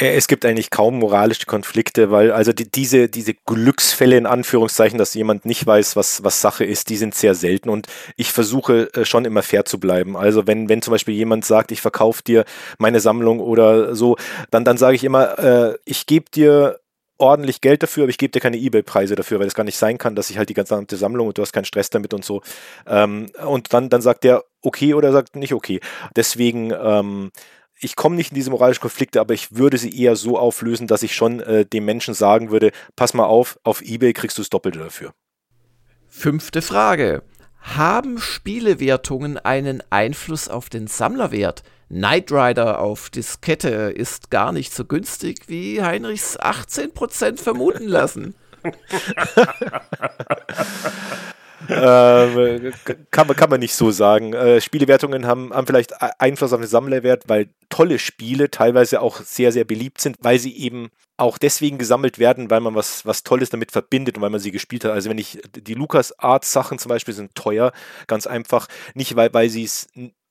Äh, 0.00 0.16
es 0.16 0.26
gibt 0.26 0.44
eigentlich 0.44 0.70
kaum 0.70 0.98
moralische 0.98 1.46
Konflikte, 1.46 2.10
weil 2.10 2.32
also 2.32 2.52
die, 2.52 2.70
diese, 2.70 3.08
diese 3.08 3.34
Glücksfälle 3.34 4.16
in 4.16 4.26
Anführungszeichen, 4.26 4.98
dass 4.98 5.14
jemand 5.14 5.44
nicht 5.44 5.66
weiß, 5.66 5.96
was, 5.96 6.24
was 6.24 6.40
Sache 6.40 6.64
ist, 6.64 6.88
die 6.88 6.96
sind 6.96 7.14
sehr 7.14 7.34
selten 7.34 7.68
und 7.68 7.86
ich 8.16 8.32
versuche 8.32 8.92
äh, 8.94 9.04
schon 9.04 9.24
immer 9.24 9.42
fair 9.42 9.64
zu 9.64 9.78
bleiben. 9.78 10.16
Also 10.16 10.46
wenn, 10.46 10.68
wenn 10.68 10.82
zum 10.82 10.92
Beispiel 10.92 11.14
jemand 11.14 11.44
sagt, 11.44 11.72
ich 11.72 11.80
verkaufe 11.80 12.22
dir 12.22 12.44
meine 12.78 13.00
Sammlung 13.00 13.40
oder 13.40 13.94
so, 13.94 14.16
dann, 14.50 14.64
dann 14.64 14.78
sage 14.78 14.96
ich 14.96 15.04
immer, 15.04 15.38
äh, 15.38 15.78
ich 15.84 16.06
gebe 16.06 16.30
dir 16.30 16.80
ordentlich 17.18 17.60
Geld 17.60 17.82
dafür, 17.82 18.04
aber 18.04 18.10
ich 18.10 18.16
gebe 18.18 18.32
dir 18.32 18.40
keine 18.40 18.56
Ebay-Preise 18.56 19.14
dafür, 19.14 19.38
weil 19.40 19.46
es 19.46 19.54
gar 19.54 19.64
nicht 19.64 19.76
sein 19.76 19.98
kann, 19.98 20.16
dass 20.16 20.30
ich 20.30 20.38
halt 20.38 20.48
die 20.48 20.54
gesamte 20.54 20.96
Sammlung 20.96 21.28
und 21.28 21.36
du 21.36 21.42
hast 21.42 21.52
keinen 21.52 21.66
Stress 21.66 21.90
damit 21.90 22.14
und 22.14 22.24
so. 22.24 22.40
Ähm, 22.86 23.26
und 23.46 23.74
dann, 23.74 23.90
dann 23.90 24.00
sagt 24.00 24.24
der 24.24 24.44
okay 24.62 24.94
oder 24.94 25.12
sagt 25.12 25.36
nicht 25.36 25.52
okay. 25.52 25.80
Deswegen, 26.16 26.72
ähm, 26.72 27.30
ich 27.80 27.96
komme 27.96 28.16
nicht 28.16 28.30
in 28.30 28.34
diese 28.34 28.50
moralischen 28.50 28.82
Konflikte, 28.82 29.20
aber 29.20 29.34
ich 29.34 29.56
würde 29.56 29.78
sie 29.78 29.98
eher 29.98 30.16
so 30.16 30.38
auflösen, 30.38 30.86
dass 30.86 31.02
ich 31.02 31.14
schon 31.14 31.40
äh, 31.40 31.64
dem 31.64 31.84
Menschen 31.84 32.14
sagen 32.14 32.50
würde, 32.50 32.72
pass 32.94 33.14
mal 33.14 33.24
auf, 33.24 33.58
auf 33.62 33.82
Ebay 33.82 34.12
kriegst 34.12 34.38
du 34.38 34.42
das 34.42 34.50
Doppelte 34.50 34.78
dafür. 34.78 35.12
Fünfte 36.08 36.62
Frage. 36.62 37.22
Haben 37.62 38.18
Spielewertungen 38.18 39.38
einen 39.38 39.82
Einfluss 39.90 40.48
auf 40.48 40.68
den 40.68 40.86
Sammlerwert? 40.86 41.62
Knight 41.88 42.30
Rider 42.30 42.80
auf 42.80 43.10
Diskette 43.10 43.68
ist 43.68 44.30
gar 44.30 44.52
nicht 44.52 44.72
so 44.72 44.84
günstig, 44.84 45.48
wie 45.48 45.82
Heinrichs 45.82 46.38
18% 46.38 47.38
vermuten 47.38 47.88
lassen. 47.88 48.34
äh, 51.68 52.72
kann, 53.10 53.26
man, 53.26 53.36
kann 53.36 53.50
man 53.50 53.60
nicht 53.60 53.74
so 53.74 53.90
sagen. 53.90 54.32
Äh, 54.32 54.60
Spielewertungen 54.60 55.26
haben, 55.26 55.52
haben 55.52 55.66
vielleicht 55.66 55.94
Einfluss 56.20 56.52
auf 56.52 56.60
den 56.60 56.68
Sammlerwert, 56.68 57.24
weil 57.28 57.50
tolle 57.68 57.98
Spiele 57.98 58.50
teilweise 58.50 59.00
auch 59.00 59.20
sehr, 59.20 59.52
sehr 59.52 59.64
beliebt 59.64 60.00
sind, 60.00 60.16
weil 60.20 60.38
sie 60.38 60.56
eben 60.56 60.90
auch 61.16 61.36
deswegen 61.36 61.78
gesammelt 61.78 62.18
werden, 62.18 62.50
weil 62.50 62.60
man 62.60 62.74
was, 62.74 63.04
was 63.04 63.22
Tolles 63.22 63.50
damit 63.50 63.72
verbindet 63.72 64.16
und 64.16 64.22
weil 64.22 64.30
man 64.30 64.40
sie 64.40 64.52
gespielt 64.52 64.84
hat. 64.84 64.92
Also 64.92 65.10
wenn 65.10 65.18
ich 65.18 65.40
die 65.54 65.74
Lukas 65.74 66.18
Arts 66.18 66.52
Sachen 66.52 66.78
zum 66.78 66.88
Beispiel 66.88 67.14
sind 67.14 67.34
teuer, 67.34 67.72
ganz 68.06 68.26
einfach, 68.26 68.68
nicht 68.94 69.16
weil, 69.16 69.32
weil 69.34 69.50
sie 69.50 69.64
es 69.64 69.88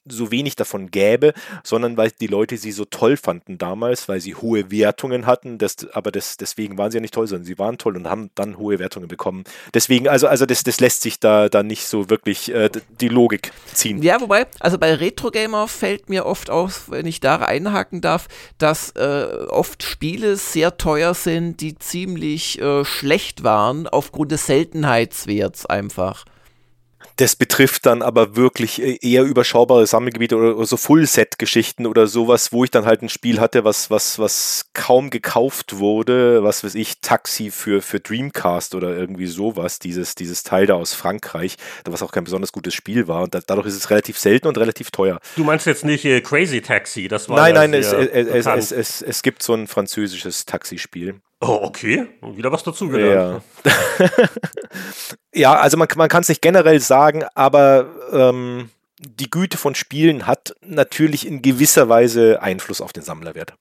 so 0.09 0.31
wenig 0.31 0.55
davon 0.55 0.91
gäbe, 0.91 1.33
sondern 1.63 1.97
weil 1.97 2.11
die 2.11 2.27
Leute 2.27 2.57
sie 2.57 2.71
so 2.71 2.85
toll 2.85 3.17
fanden 3.17 3.57
damals, 3.57 4.07
weil 4.07 4.19
sie 4.19 4.35
hohe 4.35 4.71
Wertungen 4.71 5.25
hatten. 5.25 5.57
Das, 5.57 5.75
aber 5.93 6.11
das, 6.11 6.37
deswegen 6.37 6.77
waren 6.77 6.91
sie 6.91 6.97
ja 6.97 7.01
nicht 7.01 7.13
toll, 7.13 7.27
sondern 7.27 7.45
sie 7.45 7.57
waren 7.59 7.77
toll 7.77 7.97
und 7.97 8.07
haben 8.07 8.29
dann 8.35 8.57
hohe 8.57 8.79
Wertungen 8.79 9.07
bekommen. 9.07 9.43
Deswegen, 9.73 10.07
also, 10.07 10.27
also 10.27 10.45
das, 10.45 10.63
das 10.63 10.79
lässt 10.79 11.01
sich 11.01 11.19
da, 11.19 11.49
da 11.49 11.63
nicht 11.63 11.85
so 11.85 12.09
wirklich 12.09 12.53
äh, 12.53 12.69
die 12.99 13.09
Logik 13.09 13.51
ziehen. 13.73 14.01
Ja, 14.01 14.21
wobei, 14.21 14.47
also 14.59 14.77
bei 14.77 14.93
Retro 14.93 15.31
Gamer 15.31 15.67
fällt 15.67 16.09
mir 16.09 16.25
oft 16.25 16.49
auf, 16.49 16.89
wenn 16.89 17.05
ich 17.05 17.19
da 17.19 17.37
einhaken 17.37 18.01
darf, 18.01 18.27
dass 18.57 18.91
äh, 18.91 19.27
oft 19.49 19.83
Spiele 19.83 20.35
sehr 20.35 20.77
teuer 20.77 21.13
sind, 21.13 21.61
die 21.61 21.77
ziemlich 21.77 22.61
äh, 22.61 22.85
schlecht 22.85 23.43
waren 23.43 23.87
aufgrund 23.87 24.31
des 24.31 24.45
Seltenheitswerts 24.45 25.65
einfach. 25.65 26.25
Das 27.19 27.35
betrifft 27.35 27.85
dann 27.85 28.01
aber 28.01 28.37
wirklich 28.37 28.81
äh, 28.81 28.97
eher 29.01 29.23
überschaubare 29.23 29.85
Sammelgebiete 29.85 30.37
oder, 30.37 30.65
so 30.65 30.77
Full-Set-Geschichten 30.77 31.85
oder 31.85 32.07
sowas, 32.07 32.53
wo 32.53 32.63
ich 32.63 32.71
dann 32.71 32.85
halt 32.85 33.01
ein 33.01 33.09
Spiel 33.09 33.41
hatte, 33.41 33.65
was, 33.65 33.91
was, 33.91 34.19
was 34.19 34.69
kaum 34.73 35.09
gekauft 35.09 35.79
wurde, 35.79 36.43
was 36.43 36.63
weiß 36.63 36.75
ich, 36.75 37.01
Taxi 37.01 37.51
für, 37.51 37.81
für 37.81 37.99
Dreamcast 37.99 38.73
oder 38.73 38.95
irgendwie 38.95 39.27
sowas, 39.27 39.79
dieses, 39.79 40.15
dieses 40.15 40.43
Teil 40.43 40.65
da 40.65 40.75
aus 40.75 40.93
Frankreich, 40.93 41.57
was 41.83 42.01
auch 42.01 42.13
kein 42.13 42.23
besonders 42.23 42.53
gutes 42.53 42.73
Spiel 42.73 43.09
war. 43.09 43.23
Und 43.23 43.35
da, 43.35 43.41
dadurch 43.45 43.67
ist 43.67 43.75
es 43.75 43.89
relativ 43.89 44.17
selten 44.17 44.47
und 44.47 44.57
relativ 44.57 44.89
teuer. 44.89 45.19
Du 45.35 45.43
meinst 45.43 45.65
jetzt 45.65 45.83
nicht 45.83 46.05
äh, 46.05 46.21
Crazy 46.21 46.61
Taxi, 46.61 47.09
das 47.09 47.27
war 47.27 47.35
Nein, 47.35 47.53
nein, 47.53 47.73
es, 47.73 47.91
es, 47.91 48.45
es, 48.45 48.71
es, 48.71 49.01
es 49.01 49.21
gibt 49.23 49.43
so 49.43 49.53
ein 49.53 49.67
französisches 49.67 50.45
Taxispiel. 50.45 51.19
Oh, 51.41 51.59
okay. 51.61 52.07
Wieder 52.21 52.51
was 52.51 52.63
dazu 52.63 52.89
gelernt. 52.89 53.43
Ja, 53.63 53.71
ja 55.33 55.53
also 55.53 55.77
man, 55.77 55.87
man 55.95 56.09
kann 56.09 56.21
es 56.21 56.29
nicht 56.29 56.41
generell 56.41 56.79
sagen, 56.81 57.23
aber 57.33 57.87
ähm, 58.11 58.69
die 58.99 59.29
Güte 59.29 59.57
von 59.57 59.75
Spielen 59.75 60.27
hat 60.27 60.53
natürlich 60.61 61.25
in 61.25 61.41
gewisser 61.41 61.87
Weise 61.87 62.41
Einfluss 62.41 62.81
auf 62.81 62.91
den 62.91 63.03
Sammlerwert 63.03 63.53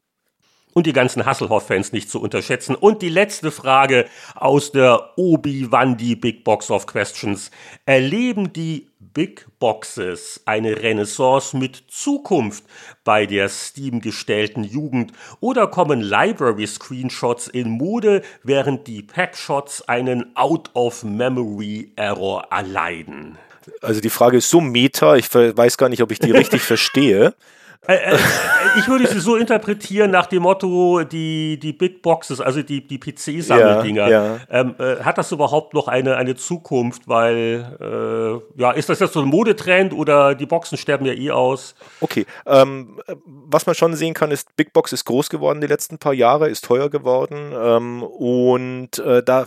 und 0.75 0.87
die 0.87 0.93
ganzen 0.93 1.27
Hasselhoff-Fans 1.27 1.93
nicht 1.93 2.11
zu 2.11 2.21
unterschätzen. 2.21 2.75
Und 2.75 3.03
die 3.03 3.09
letzte 3.09 3.51
Frage 3.51 4.07
aus 4.35 4.73
der 4.73 5.13
Obi-Wan, 5.17 5.97
die 5.97 6.17
Big 6.17 6.45
Box 6.45 6.71
of 6.71 6.87
Questions. 6.87 7.51
Erleben 7.87 8.53
die 8.53 8.89
Big 9.19 9.47
Boxes 9.59 10.41
eine 10.45 10.83
Renaissance 10.83 11.57
mit 11.57 11.85
Zukunft 11.89 12.65
bei 13.05 13.25
der 13.27 13.49
Steam 13.49 14.01
gestellten 14.01 14.65
Jugend 14.65 15.13
oder 15.41 15.67
kommen 15.67 16.01
Library-Screenshots 16.01 17.49
in 17.49 17.71
Mode, 17.71 18.23
während 18.43 18.87
die 18.87 19.03
Packshots 19.03 19.89
einen 19.89 20.37
Out-of-Memory-Error 20.37 22.49
erleiden? 22.51 23.39
Also 23.83 24.01
die 24.01 24.11
Frage 24.11 24.37
ist 24.39 24.51
so 24.51 24.61
meta, 24.61 25.17
ich 25.17 25.35
weiß 25.35 25.77
gar 25.79 25.89
nicht, 25.89 26.03
ob 26.03 26.13
ich 26.13 26.21
die 26.21 26.31
richtig 26.31 26.63
verstehe. 26.67 27.35
Äh, 27.87 27.95
äh, 27.95 28.19
ich 28.77 28.89
würde 28.89 29.07
sie 29.07 29.21
so 29.21 29.37
interpretieren 29.37 30.11
nach 30.11 30.27
dem 30.27 30.43
Motto, 30.43 31.05
die, 31.05 31.59
die 31.59 31.73
Big 31.73 32.03
Boxes, 32.03 32.41
also 32.41 32.63
die, 32.63 32.87
die 32.87 32.99
PC-Sammeldinger. 32.99 34.09
Ja, 34.09 34.25
ja. 34.25 34.41
ähm, 34.51 34.75
äh, 34.79 34.97
hat 35.03 35.17
das 35.17 35.31
überhaupt 35.33 35.75
noch 35.75 35.89
eine, 35.89 36.17
eine 36.17 36.35
Zukunft? 36.35 37.09
Weil, 37.09 37.79
äh, 37.81 38.61
ja, 38.61 38.73
ist 38.73 38.89
das 38.89 39.01
jetzt 39.01 39.13
so 39.13 39.21
ein 39.21 39.29
Modetrend 39.29 39.93
oder 39.93 40.35
die 40.35 40.47
Boxen 40.47 40.77
sterben 40.77 41.07
ja 41.07 41.13
eh 41.13 41.31
aus? 41.31 41.75
Okay, 42.01 42.27
ähm, 42.47 43.01
was 43.25 43.67
man 43.67 43.75
schon 43.75 43.95
sehen 43.95 44.15
kann, 44.15 44.31
ist, 44.33 44.55
Big 44.57 44.73
Box 44.73 44.93
ist 44.93 45.05
groß 45.05 45.31
geworden 45.31 45.61
die 45.61 45.67
letzten 45.67 45.99
paar 45.99 46.15
Jahre, 46.15 46.49
ist 46.49 46.65
teuer 46.65 46.91
geworden 46.91 47.53
ähm, 47.57 48.03
und 48.03 48.99
äh, 48.99 49.23
da 49.23 49.47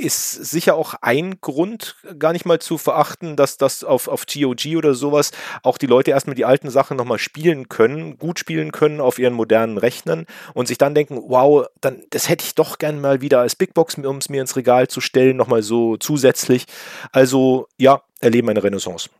ist 0.00 0.32
sicher 0.32 0.74
auch 0.74 0.94
ein 1.02 1.40
Grund, 1.40 1.96
gar 2.18 2.32
nicht 2.32 2.46
mal 2.46 2.58
zu 2.58 2.78
verachten, 2.78 3.36
dass 3.36 3.58
das 3.58 3.84
auf, 3.84 4.08
auf 4.08 4.24
GOG 4.26 4.76
oder 4.76 4.94
sowas 4.94 5.30
auch 5.62 5.78
die 5.78 5.86
Leute 5.86 6.10
erstmal 6.10 6.34
die 6.34 6.44
alten 6.44 6.70
Sachen 6.70 6.96
nochmal 6.96 7.18
spielen 7.18 7.49
können, 7.68 8.18
gut 8.18 8.38
spielen 8.38 8.72
können 8.72 9.00
auf 9.00 9.18
ihren 9.18 9.34
modernen 9.34 9.78
Rechnern 9.78 10.26
und 10.54 10.68
sich 10.68 10.78
dann 10.78 10.94
denken, 10.94 11.22
wow, 11.28 11.66
dann, 11.80 12.02
das 12.10 12.28
hätte 12.28 12.44
ich 12.44 12.54
doch 12.54 12.78
gern 12.78 13.00
mal 13.00 13.20
wieder 13.20 13.40
als 13.40 13.56
Big 13.56 13.74
Box, 13.74 13.96
um 13.96 14.16
es 14.18 14.28
mir 14.28 14.40
ins 14.40 14.56
Regal 14.56 14.88
zu 14.88 15.00
stellen, 15.00 15.36
nochmal 15.36 15.62
so 15.62 15.96
zusätzlich. 15.96 16.66
Also 17.12 17.68
ja, 17.76 18.02
erleben 18.20 18.48
eine 18.48 18.62
Renaissance. 18.62 19.10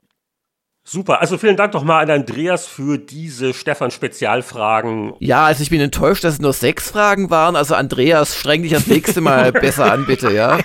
Super, 0.82 1.20
also 1.20 1.36
vielen 1.38 1.56
Dank 1.56 1.74
nochmal 1.74 2.02
an 2.02 2.10
Andreas 2.10 2.66
für 2.66 2.98
diese 2.98 3.52
Stefan-Spezialfragen. 3.52 5.12
Ja, 5.20 5.44
also 5.44 5.62
ich 5.62 5.70
bin 5.70 5.80
enttäuscht, 5.80 6.24
dass 6.24 6.34
es 6.34 6.40
nur 6.40 6.54
sechs 6.54 6.90
Fragen 6.90 7.30
waren. 7.30 7.54
Also 7.54 7.74
Andreas, 7.74 8.34
streng 8.34 8.62
dich 8.62 8.72
das 8.72 8.86
nächste 8.86 9.20
Mal 9.20 9.52
besser 9.52 9.92
an, 9.92 10.06
bitte, 10.06 10.32
ja. 10.32 10.58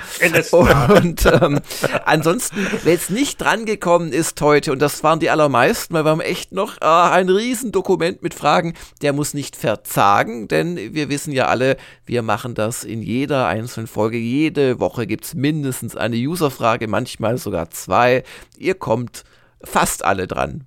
Und 0.96 1.26
ähm, 1.26 1.60
ansonsten, 2.06 2.66
wer 2.84 2.94
jetzt 2.94 3.12
nicht 3.12 3.40
drangekommen 3.40 4.14
ist 4.14 4.42
heute, 4.42 4.72
und 4.72 4.82
das 4.82 5.04
waren 5.04 5.20
die 5.20 5.30
allermeisten, 5.30 5.94
weil 5.94 6.06
wir 6.06 6.12
haben 6.12 6.22
echt 6.22 6.54
noch 6.54 6.82
äh, 6.82 6.86
ein 6.86 7.30
Riesendokument 7.30 8.24
mit 8.24 8.34
Fragen, 8.34 8.74
der 9.02 9.14
muss 9.14 9.34
nicht 9.34 9.56
verzagen, 9.56 10.48
denn 10.48 10.78
wir 10.78 11.10
wissen 11.10 11.34
ja 11.34 11.48
alle, 11.48 11.76
wir 12.06 12.22
machen 12.22 12.56
das 12.56 12.84
in 12.84 13.04
jeder 13.04 13.48
einzelnen 13.48 13.88
Folge. 13.88 14.18
Jede 14.18 14.80
Woche 14.80 15.06
gibt's 15.08 15.36
mindestens 15.36 15.96
eine 15.96 16.16
Userfrage, 16.16 16.88
manchmal 16.88 17.38
sogar 17.38 17.70
zwei. 17.70 18.24
Ihr 18.58 18.76
kommt 18.76 19.24
fast 19.66 20.06
alle 20.06 20.28
dran. 20.28 20.66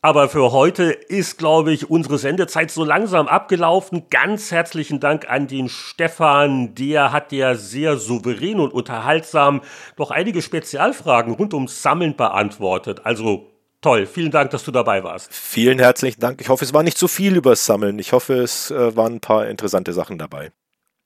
Aber 0.00 0.28
für 0.28 0.52
heute 0.52 0.84
ist, 0.84 1.38
glaube 1.38 1.72
ich, 1.72 1.90
unsere 1.90 2.18
Sendezeit 2.18 2.70
so 2.70 2.84
langsam 2.84 3.26
abgelaufen. 3.26 4.04
Ganz 4.10 4.52
herzlichen 4.52 5.00
Dank 5.00 5.28
an 5.28 5.48
den 5.48 5.68
Stefan. 5.68 6.74
Der 6.76 7.10
hat 7.10 7.32
ja 7.32 7.56
sehr 7.56 7.96
souverän 7.96 8.60
und 8.60 8.72
unterhaltsam 8.72 9.60
doch 9.96 10.12
einige 10.12 10.40
Spezialfragen 10.40 11.34
rund 11.34 11.52
ums 11.52 11.82
Sammeln 11.82 12.14
beantwortet. 12.16 13.00
Also 13.04 13.48
toll. 13.80 14.06
Vielen 14.06 14.30
Dank, 14.30 14.50
dass 14.50 14.62
du 14.62 14.70
dabei 14.70 15.02
warst. 15.02 15.34
Vielen 15.34 15.80
herzlichen 15.80 16.20
Dank. 16.20 16.40
Ich 16.40 16.48
hoffe, 16.48 16.64
es 16.64 16.72
war 16.72 16.84
nicht 16.84 16.96
zu 16.96 17.08
viel 17.08 17.34
übers 17.34 17.66
Sammeln. 17.66 17.98
Ich 17.98 18.12
hoffe, 18.12 18.34
es 18.34 18.70
äh, 18.70 18.96
waren 18.96 19.14
ein 19.14 19.20
paar 19.20 19.48
interessante 19.48 19.92
Sachen 19.92 20.16
dabei. 20.16 20.52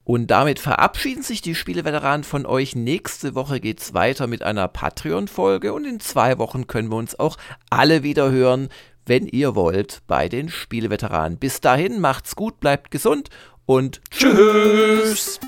Und 0.05 0.27
damit 0.29 0.59
verabschieden 0.59 1.23
sich 1.23 1.43
die 1.43 1.55
Spieleveteranen 1.55 2.25
von 2.25 2.45
euch. 2.45 2.75
Nächste 2.75 3.37
Woche 3.37 3.61
geht's 3.61 3.95
weiter 3.95 4.27
mit 4.27 4.43
einer 4.43 4.67
Patreon-Folge 4.67 5.73
und 5.73 5.85
in 5.85 6.01
zwei 6.01 6.39
Wochen 6.39 6.67
können 6.67 6.91
wir 6.91 6.97
uns 6.97 7.19
auch 7.19 7.37
alle 7.71 8.03
wieder 8.03 8.31
hören, 8.33 8.69
wenn 9.07 9.27
ihr 9.27 9.55
wollt, 9.55 10.03
bei 10.09 10.29
den 10.29 10.49
Spieleveteranen. 10.49 11.39
Bis 11.39 11.61
dahin, 11.61 12.01
macht's 12.01 12.35
gut, 12.35 12.59
bleibt 12.59 12.91
gesund 12.91 13.31
und 13.65 14.01
tschüss! 14.11 15.39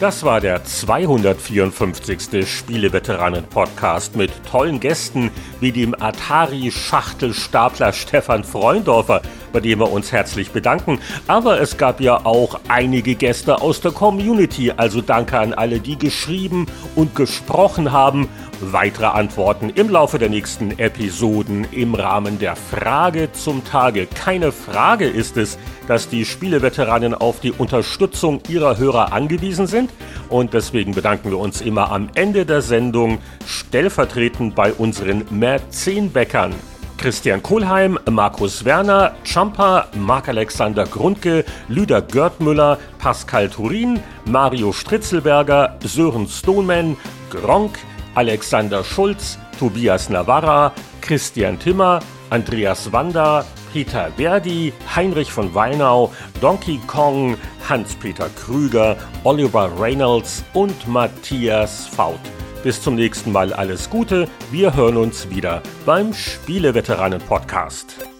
Das 0.00 0.22
war 0.22 0.40
der 0.40 0.64
254. 0.64 2.48
Spieleveteranen-Podcast 2.48 4.16
mit 4.16 4.30
tollen 4.50 4.80
Gästen 4.80 5.30
wie 5.60 5.72
dem 5.72 5.94
Atari-Schachtelstapler 6.00 7.92
Stefan 7.92 8.44
Freundorfer, 8.44 9.22
bei 9.52 9.60
dem 9.60 9.80
wir 9.80 9.90
uns 9.90 10.12
herzlich 10.12 10.50
bedanken. 10.50 10.98
Aber 11.26 11.60
es 11.60 11.76
gab 11.76 12.00
ja 12.00 12.24
auch 12.24 12.60
einige 12.68 13.14
Gäste 13.14 13.60
aus 13.60 13.80
der 13.80 13.92
Community, 13.92 14.72
also 14.76 15.00
danke 15.00 15.38
an 15.38 15.54
alle, 15.54 15.80
die 15.80 15.98
geschrieben 15.98 16.66
und 16.94 17.14
gesprochen 17.14 17.92
haben. 17.92 18.28
Weitere 18.60 19.06
Antworten 19.06 19.70
im 19.70 19.88
Laufe 19.88 20.18
der 20.18 20.28
nächsten 20.28 20.78
Episoden 20.78 21.66
im 21.72 21.94
Rahmen 21.94 22.38
der 22.38 22.56
Frage 22.56 23.32
zum 23.32 23.64
Tage. 23.64 24.06
Keine 24.06 24.52
Frage 24.52 25.06
ist 25.06 25.38
es, 25.38 25.58
dass 25.88 26.10
die 26.10 26.26
Spieleveteranen 26.26 27.14
auf 27.14 27.40
die 27.40 27.52
Unterstützung 27.52 28.40
ihrer 28.48 28.76
Hörer 28.76 29.12
angewiesen 29.14 29.66
sind 29.66 29.90
und 30.28 30.54
deswegen 30.54 30.94
bedanken 30.94 31.30
wir 31.30 31.38
uns 31.38 31.60
immer 31.60 31.90
am 31.90 32.08
Ende 32.14 32.46
der 32.46 32.62
Sendung 32.62 33.18
stellvertretend 33.46 34.54
bei 34.54 34.72
unseren 34.72 35.24
Mäzenbäckern. 35.50 36.54
Christian 36.96 37.42
Kohlheim, 37.42 37.98
Markus 38.08 38.64
Werner, 38.64 39.16
Champa, 39.24 39.86
Marc-Alexander 39.96 40.84
Grundke, 40.84 41.44
Lüder 41.66 42.02
Görtmüller, 42.02 42.78
Pascal 42.98 43.48
Turin, 43.48 43.98
Mario 44.26 44.72
Stritzelberger, 44.72 45.76
Sören 45.82 46.28
Stoneman, 46.28 46.96
Gronk, 47.30 47.78
Alexander 48.14 48.84
Schulz, 48.84 49.38
Tobias 49.58 50.08
Navarra, 50.08 50.72
Christian 51.00 51.58
Timmer, 51.58 51.98
Andreas 52.28 52.92
Wanda, 52.92 53.44
Peter 53.72 54.12
Verdi, 54.16 54.72
Heinrich 54.94 55.32
von 55.32 55.52
Weinau, 55.52 56.12
Donkey 56.40 56.78
Kong, 56.86 57.36
Hans-Peter 57.68 58.28
Krüger, 58.36 58.96
Oliver 59.24 59.68
Reynolds 59.76 60.44
und 60.54 60.86
Matthias 60.86 61.88
Faut. 61.88 62.20
Bis 62.62 62.82
zum 62.82 62.94
nächsten 62.94 63.32
Mal 63.32 63.54
alles 63.54 63.88
Gute. 63.88 64.28
Wir 64.50 64.74
hören 64.74 64.98
uns 64.98 65.30
wieder 65.30 65.62
beim 65.86 66.12
Spieleveteranen-Podcast. 66.12 68.19